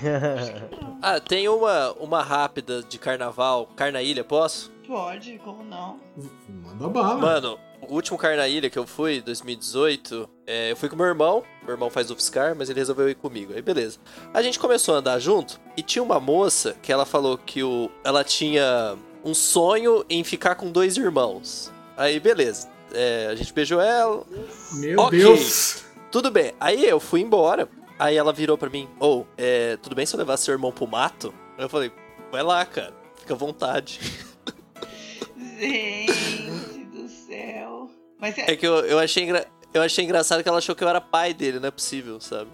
Ah, 1.02 1.20
tem 1.20 1.48
uma, 1.48 1.92
uma 1.94 2.22
rápida 2.22 2.82
de 2.82 2.98
carnaval. 2.98 3.66
Carnaília, 3.76 4.24
posso? 4.24 4.72
Pode, 4.86 5.38
como 5.44 5.62
não? 5.64 6.00
Manda 6.48 6.88
bala. 6.88 7.16
Mano, 7.20 7.58
o 7.88 7.94
último 7.94 8.16
Carnaília 8.18 8.70
que 8.70 8.78
eu 8.78 8.86
fui, 8.86 9.20
2018, 9.20 10.28
é, 10.46 10.70
eu 10.72 10.76
fui 10.76 10.88
com 10.88 10.96
meu 10.96 11.06
irmão. 11.06 11.42
Meu 11.62 11.72
irmão 11.72 11.90
faz 11.90 12.10
UFSCar, 12.10 12.54
mas 12.54 12.68
ele 12.68 12.78
resolveu 12.78 13.08
ir 13.08 13.14
comigo. 13.14 13.52
Aí 13.54 13.62
beleza. 13.62 13.98
A 14.32 14.42
gente 14.42 14.58
começou 14.58 14.94
a 14.94 14.98
andar 14.98 15.18
junto 15.18 15.60
e 15.76 15.82
tinha 15.82 16.02
uma 16.02 16.20
moça 16.20 16.76
que 16.82 16.92
ela 16.92 17.06
falou 17.06 17.38
que 17.38 17.62
o, 17.62 17.90
ela 18.02 18.22
tinha 18.22 18.96
um 19.24 19.32
sonho 19.32 20.04
em 20.08 20.22
ficar 20.22 20.54
com 20.54 20.70
dois 20.70 20.96
irmãos. 20.96 21.72
Aí 21.96 22.20
beleza. 22.20 22.68
É, 22.92 23.28
a 23.30 23.34
gente 23.34 23.52
beijou 23.52 23.80
ela, 23.80 24.24
Meu 24.74 25.00
ok. 25.00 25.18
Deus. 25.18 25.84
Tudo 26.12 26.30
bem. 26.30 26.52
Aí 26.60 26.86
eu 26.86 27.00
fui 27.00 27.20
embora. 27.20 27.68
Aí 27.98 28.16
ela 28.16 28.32
virou 28.32 28.58
pra 28.58 28.70
mim: 28.70 28.88
Ô, 29.00 29.24
é, 29.36 29.76
tudo 29.78 29.96
bem 29.96 30.06
se 30.06 30.14
eu 30.14 30.18
levar 30.18 30.36
seu 30.36 30.52
irmão 30.52 30.70
pro 30.70 30.86
mato? 30.86 31.34
Eu 31.58 31.68
falei: 31.68 31.90
Vai 32.30 32.42
lá, 32.42 32.64
cara. 32.66 32.94
Fica 33.16 33.34
à 33.34 33.36
vontade. 33.36 34.00
Gente 35.58 36.84
do 36.92 37.08
céu. 37.08 37.90
Mas 38.18 38.38
É 38.38 38.56
que 38.56 38.66
eu, 38.66 38.76
eu, 38.86 38.98
achei 38.98 39.24
engra... 39.24 39.46
eu 39.74 39.82
achei 39.82 40.04
engraçado 40.04 40.42
que 40.42 40.48
ela 40.48 40.58
achou 40.58 40.74
que 40.74 40.82
eu 40.82 40.88
era 40.88 41.00
pai 41.00 41.34
dele, 41.34 41.58
não 41.60 41.68
é 41.68 41.70
possível, 41.70 42.20
sabe? 42.20 42.48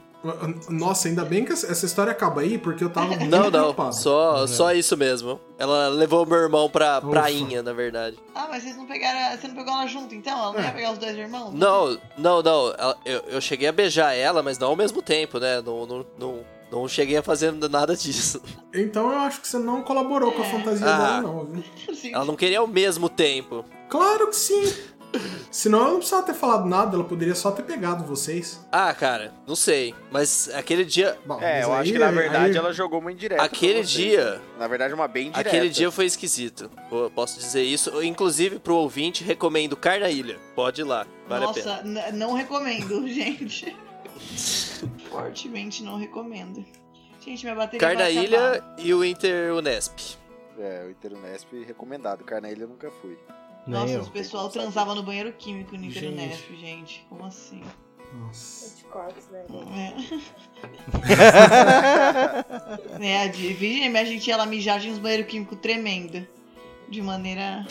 Nossa, 0.69 1.09
ainda 1.09 1.25
bem 1.25 1.47
que 1.47 1.53
essa 1.53 1.87
história 1.87 2.13
acaba 2.13 2.43
aí, 2.43 2.59
porque 2.59 2.85
eu 2.85 2.91
tava 2.91 3.07
muito 3.17 3.25
Não, 3.25 3.45
não. 3.45 3.51
preocupado. 3.51 3.95
Só, 3.95 4.47
só 4.47 4.71
isso 4.75 4.95
mesmo. 4.95 5.41
Ela 5.59 5.89
levou 5.89 6.27
meu 6.27 6.37
irmão 6.39 6.69
pra 6.69 6.99
Ufa. 6.99 7.09
prainha, 7.09 7.63
na 7.63 7.73
verdade. 7.73 8.19
Ah, 8.35 8.47
mas 8.51 8.63
vocês 8.63 8.77
não 8.77 8.85
pegaram. 8.87 9.39
Você 9.41 9.49
não 9.49 9.55
pegou 9.55 9.73
ela 9.73 9.87
junto 9.87 10.15
então? 10.15 10.39
Ela 10.39 10.53
não 10.53 10.61
É. 10.61 10.65
ia 10.65 10.73
pegar 10.73 10.93
os 10.93 10.99
dois 10.99 11.17
irmãos? 11.17 11.55
Não, 11.55 11.99
não, 12.19 12.43
não. 12.43 12.67
Eu, 13.07 13.21
eu 13.29 13.41
cheguei 13.41 13.69
a 13.69 13.73
beijar 13.73 14.13
ela, 14.15 14.43
mas 14.43 14.59
não 14.59 14.69
ao 14.69 14.77
mesmo 14.77 15.01
tempo, 15.01 15.39
né? 15.39 15.63
Não, 15.63 15.87
não, 15.87 16.07
não, 16.19 16.41
não 16.71 16.87
cheguei 16.87 17.17
a 17.17 17.23
fazer 17.23 17.51
nada 17.53 17.97
disso. 17.97 18.43
Então 18.75 19.11
eu 19.11 19.19
acho 19.21 19.41
que 19.41 19.49
você 19.49 19.59
não 19.59 19.81
colaborou 19.83 20.33
com 20.33 20.43
a 20.43 20.47
É. 20.47 20.51
fantasia 20.51 20.87
Ah. 20.87 20.99
dela, 20.99 21.23
não, 21.23 21.45
viu? 21.47 21.65
Sim. 21.97 22.13
Ela 22.15 22.27
não 22.27 22.37
queria 22.37 22.59
ao 22.59 22.67
mesmo 22.67 23.09
tempo. 23.09 23.65
Claro 23.89 24.29
que 24.29 24.37
sim. 24.37 24.73
Senão 25.51 25.81
ela 25.81 25.89
não 25.91 25.97
precisava 25.99 26.23
ter 26.25 26.35
falado 26.35 26.67
nada, 26.69 26.95
ela 26.95 27.05
poderia 27.05 27.35
só 27.35 27.51
ter 27.51 27.63
pegado 27.65 28.05
vocês. 28.05 28.65
Ah, 28.71 28.95
cara, 28.95 29.35
não 29.47 29.57
sei. 29.57 29.95
Mas 30.11 30.49
aquele 30.55 30.85
dia. 30.85 31.19
Bom, 31.27 31.41
É, 31.41 31.65
eu 31.65 31.73
aí- 31.73 31.81
acho 31.81 31.93
que 31.93 31.99
na 31.99 32.11
verdade 32.11 32.51
aí- 32.53 32.57
ela 32.57 32.73
jogou 32.73 33.01
uma 33.01 33.11
indireta. 33.11 33.43
Aquele 33.43 33.83
dia-? 33.83 34.41
Na 34.59 34.69
verdade, 34.69 34.95
uma 34.95 35.09
bem 35.09 35.31
direta. 35.31 35.49
Aquele 35.49 35.69
dia 35.69 35.91
foi 35.91 36.05
esquisito. 36.07 36.71
Eu 36.93 37.11
posso 37.15 37.39
dizer 37.39 37.63
isso. 37.63 38.03
Inclusive, 38.03 38.59
pro 38.61 38.77
ouvinte, 38.77 39.25
recomendo 39.25 39.77
Carnaília. 39.77 40.39
Pode 40.55 40.81
ir 40.83 40.85
lá. 40.85 41.07
Vale 41.29 41.45
a 41.45 41.53
pena. 41.53 41.83
Nossa, 41.83 42.13
não 42.13 42.33
recomendo, 42.35 43.07
gente. 43.09 43.77
Fortemente 45.11 45.83
não 45.83 45.97
recomendo. 45.99 46.65
Gente, 47.21 47.43
minha 47.45 47.55
bateria 47.55 47.87
vai 47.87 47.97
Carnaília 47.97 48.53
acabar. 48.53 48.77
e 48.79 48.95
o 48.95 49.05
Inter 49.05 49.55
Unesp. 49.55 50.17
É, 50.59 50.85
o 50.87 50.91
Interunesp 50.91 51.47
recomendado. 51.67 52.25
Carnaília 52.25 52.65
eu 52.65 52.69
nunca 52.69 52.91
fui. 53.03 53.19
Nem 53.71 53.81
Nossa, 53.81 53.93
eu. 53.95 54.03
o 54.03 54.11
pessoal 54.11 54.49
transava 54.49 54.95
no 54.95 55.03
banheiro 55.03 55.33
químico 55.33 55.77
no 55.77 55.83
Gente. 55.85 55.99
Interunesp, 56.07 56.55
gente. 56.61 57.07
Como 57.09 57.25
assim? 57.25 57.63
Nossa. 58.15 58.67
Anticorpos, 58.75 59.29
né? 59.29 59.45
É. 63.01 63.05
é, 63.05 63.23
a 63.23 63.27
de 63.29 63.53
Virgem, 63.53 63.97
a 63.97 64.05
gente 64.05 64.27
ia 64.29 64.37
lá 64.37 64.47
mijar 64.47 64.83
nos 64.83 64.99
banheiros 64.99 65.27
químicos 65.27 65.59
tremendo. 65.61 66.27
De 66.89 67.01
maneira 67.01 67.65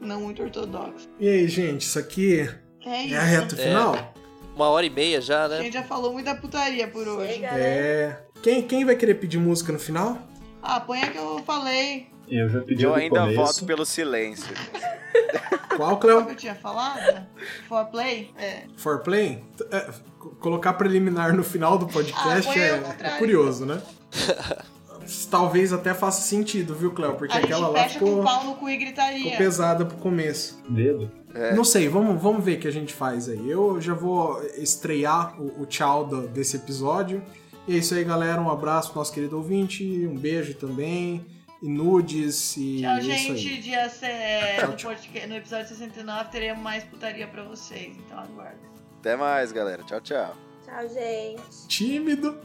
não 0.00 0.20
muito 0.20 0.42
ortodoxa. 0.42 1.08
E 1.18 1.28
aí, 1.28 1.48
gente, 1.48 1.80
isso 1.82 1.98
aqui 1.98 2.48
É 2.84 3.02
isso. 3.04 3.14
é 3.14 3.18
a 3.18 3.22
reta 3.22 3.56
É. 3.56 3.64
final? 3.66 4.14
Uma 4.54 4.68
hora 4.68 4.86
e 4.86 4.90
meia 4.90 5.20
já, 5.20 5.46
A 5.46 5.48
né? 5.48 5.62
gente 5.62 5.72
já 5.72 5.82
falou 5.82 6.12
muita 6.12 6.34
putaria 6.34 6.86
por 6.86 7.08
hoje. 7.08 7.32
Chega, 7.34 7.50
né? 7.52 7.58
É. 7.60 8.22
Quem, 8.42 8.62
quem 8.62 8.84
vai 8.84 8.94
querer 8.94 9.14
pedir 9.14 9.38
música 9.38 9.72
no 9.72 9.78
final? 9.78 10.18
Ah, 10.62 10.78
põe 10.78 11.02
a 11.02 11.10
que 11.10 11.18
eu 11.18 11.42
falei. 11.44 12.08
Eu 12.34 12.48
já 12.48 12.60
pedi 12.62 12.84
Eu 12.84 12.94
ainda 12.94 13.20
começo. 13.20 13.36
voto 13.36 13.64
pelo 13.66 13.84
silêncio. 13.84 14.54
Qual, 15.76 15.98
Cleo? 15.98 16.24
que 16.26 16.32
eu 16.32 16.36
tinha 16.36 16.54
falado? 16.54 17.26
For 17.68 17.84
play? 17.86 18.30
É. 18.38 18.64
Foreplay? 18.76 19.42
É, 19.70 19.90
co- 20.18 20.30
colocar 20.40 20.74
preliminar 20.74 21.34
no 21.34 21.42
final 21.42 21.78
do 21.78 21.86
Ah, 21.86 21.88
podcast 21.88 22.48
ao 22.48 22.54
é, 22.54 22.82
é 23.00 23.10
curioso, 23.18 23.64
né? 23.66 23.80
Talvez 25.30 25.72
até 25.72 25.92
faça 25.94 26.22
sentido, 26.22 26.74
viu, 26.74 26.92
Cleo? 26.92 27.14
Porque 27.14 27.32
A 27.36 27.40
gente 27.40 27.46
aquela 27.52 27.68
lá 27.68 27.82
fecha 27.82 27.98
com 27.98 28.06
ficou, 28.06 28.22
pau 28.22 28.44
no 28.44 28.54
cu 28.54 28.68
e 28.68 28.72
ficou 28.72 28.86
gritaria. 28.86 29.36
pesada 29.36 29.84
pro 29.84 29.96
começo. 29.96 30.62
Dedo. 30.68 31.10
É. 31.34 31.54
Não 31.54 31.64
sei, 31.64 31.88
vamos, 31.88 32.22
vamos 32.22 32.44
ver 32.44 32.56
o 32.56 32.60
que 32.60 32.68
a 32.68 32.72
gente 32.72 32.92
faz 32.94 33.28
aí. 33.28 33.50
Eu 33.50 33.80
já 33.80 33.94
vou 33.94 34.40
estrear 34.56 35.34
o, 35.40 35.62
o 35.62 35.66
tchau 35.66 36.04
do- 36.06 36.28
desse 36.28 36.56
episódio. 36.56 37.22
E 37.66 37.74
é 37.74 37.78
isso 37.78 37.94
aí, 37.94 38.04
galera. 38.04 38.40
Um 38.40 38.50
abraço 38.50 38.90
pro 38.90 38.98
nosso 39.00 39.12
querido 39.12 39.36
ouvinte. 39.36 39.82
Um 40.06 40.16
beijo 40.16 40.54
também. 40.54 41.24
E 41.62 41.68
nudes. 41.68 42.56
E 42.56 42.80
Tchau, 42.80 42.90
é 42.96 42.98
isso 43.00 43.10
aí. 43.10 43.36
gente. 43.38 43.62
Dia 43.62 43.88
se- 43.88 44.06
Tchau, 44.58 44.68
no, 44.70 44.76
tchau. 44.76 44.90
podcast- 44.90 45.26
no 45.28 45.36
episódio 45.36 45.68
69 45.68 46.30
teremos 46.30 46.62
mais 46.62 46.82
putaria 46.84 47.26
pra 47.28 47.44
vocês. 47.44 47.96
Então 48.04 48.18
aguarda. 48.18 48.58
Até 49.00 49.16
mais, 49.16 49.52
galera. 49.52 49.82
Tchau, 49.84 50.00
tchau. 50.00 50.34
Tchau, 50.64 50.88
gente. 50.88 51.68
Tímido. 51.68 52.38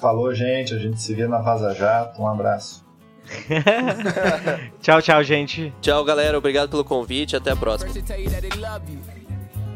Falou, 0.00 0.34
gente. 0.34 0.74
A 0.74 0.78
gente 0.78 1.00
se 1.00 1.14
vê 1.14 1.26
na 1.26 1.38
Vaza 1.38 1.74
Jato. 1.74 2.20
Um 2.22 2.26
abraço. 2.28 2.86
Tchau, 4.80 5.02
tchau, 5.02 5.22
gente. 5.22 5.72
Tchau, 5.80 6.02
galera. 6.04 6.36
Obrigado 6.38 6.68
pelo 6.70 6.84
convite. 6.84 7.36
Até 7.36 7.50
a 7.52 7.56
próxima. 7.56 7.92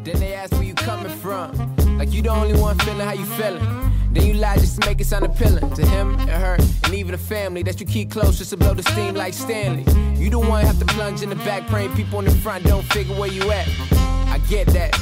Then 0.04 0.18
they 0.18 0.34
ask 0.34 0.52
where 0.54 0.66
you 0.66 0.74
coming 0.74 1.08
from. 1.20 1.52
Like 1.98 2.14
you 2.16 2.22
the 2.22 2.30
only 2.30 2.54
one 2.58 2.76
feeling 2.82 3.06
how 3.06 3.12
you 3.14 3.24
feeling. 3.26 3.60
Then 4.12 4.26
you 4.26 4.34
lie 4.34 4.56
just 4.56 4.80
to 4.80 4.86
make 4.86 5.00
it 5.00 5.06
sound 5.06 5.24
appealing 5.24 5.70
to 5.74 5.86
him 5.86 6.18
and 6.20 6.30
her 6.30 6.56
and 6.84 6.94
even 6.94 7.12
the 7.12 7.18
family 7.18 7.62
that 7.62 7.80
you 7.80 7.86
keep 7.86 8.10
close 8.10 8.38
just 8.38 8.50
to 8.50 8.56
blow 8.56 8.74
the 8.74 8.82
steam 8.82 9.14
like 9.14 9.32
Stanley. 9.32 9.84
You 10.20 10.28
the 10.28 10.38
one 10.38 10.64
have 10.64 10.78
to 10.78 10.84
plunge 10.84 11.22
in 11.22 11.30
the 11.30 11.36
back, 11.36 11.66
praying 11.66 11.94
people 11.94 12.18
in 12.18 12.26
the 12.26 12.30
front 12.30 12.64
don't 12.64 12.84
figure 12.92 13.14
where 13.18 13.30
you 13.30 13.50
at. 13.50 13.66
I 14.28 14.38
get 14.48 14.66
that. 14.68 14.92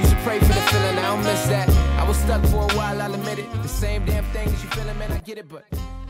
You 0.00 0.08
should 0.08 0.18
pray 0.18 0.38
for 0.38 0.46
the 0.46 0.60
feeling, 0.72 0.98
I 0.98 1.02
don't 1.02 1.24
miss 1.24 1.46
that. 1.48 1.68
I 1.98 2.08
was 2.08 2.16
stuck 2.16 2.42
for 2.46 2.64
a 2.70 2.74
while, 2.76 3.00
I'll 3.02 3.14
admit 3.14 3.38
it. 3.38 3.52
The 3.62 3.68
same 3.68 4.04
damn 4.06 4.24
thing 4.32 4.50
that 4.50 4.62
you 4.62 4.70
feeling, 4.70 4.98
man, 4.98 5.12
I 5.12 5.18
get 5.18 5.38
it, 5.38 5.48
but 5.48 5.64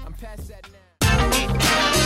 I'm 0.07 0.13
past 0.13 0.49
that 0.49 0.69
now. 1.03 2.04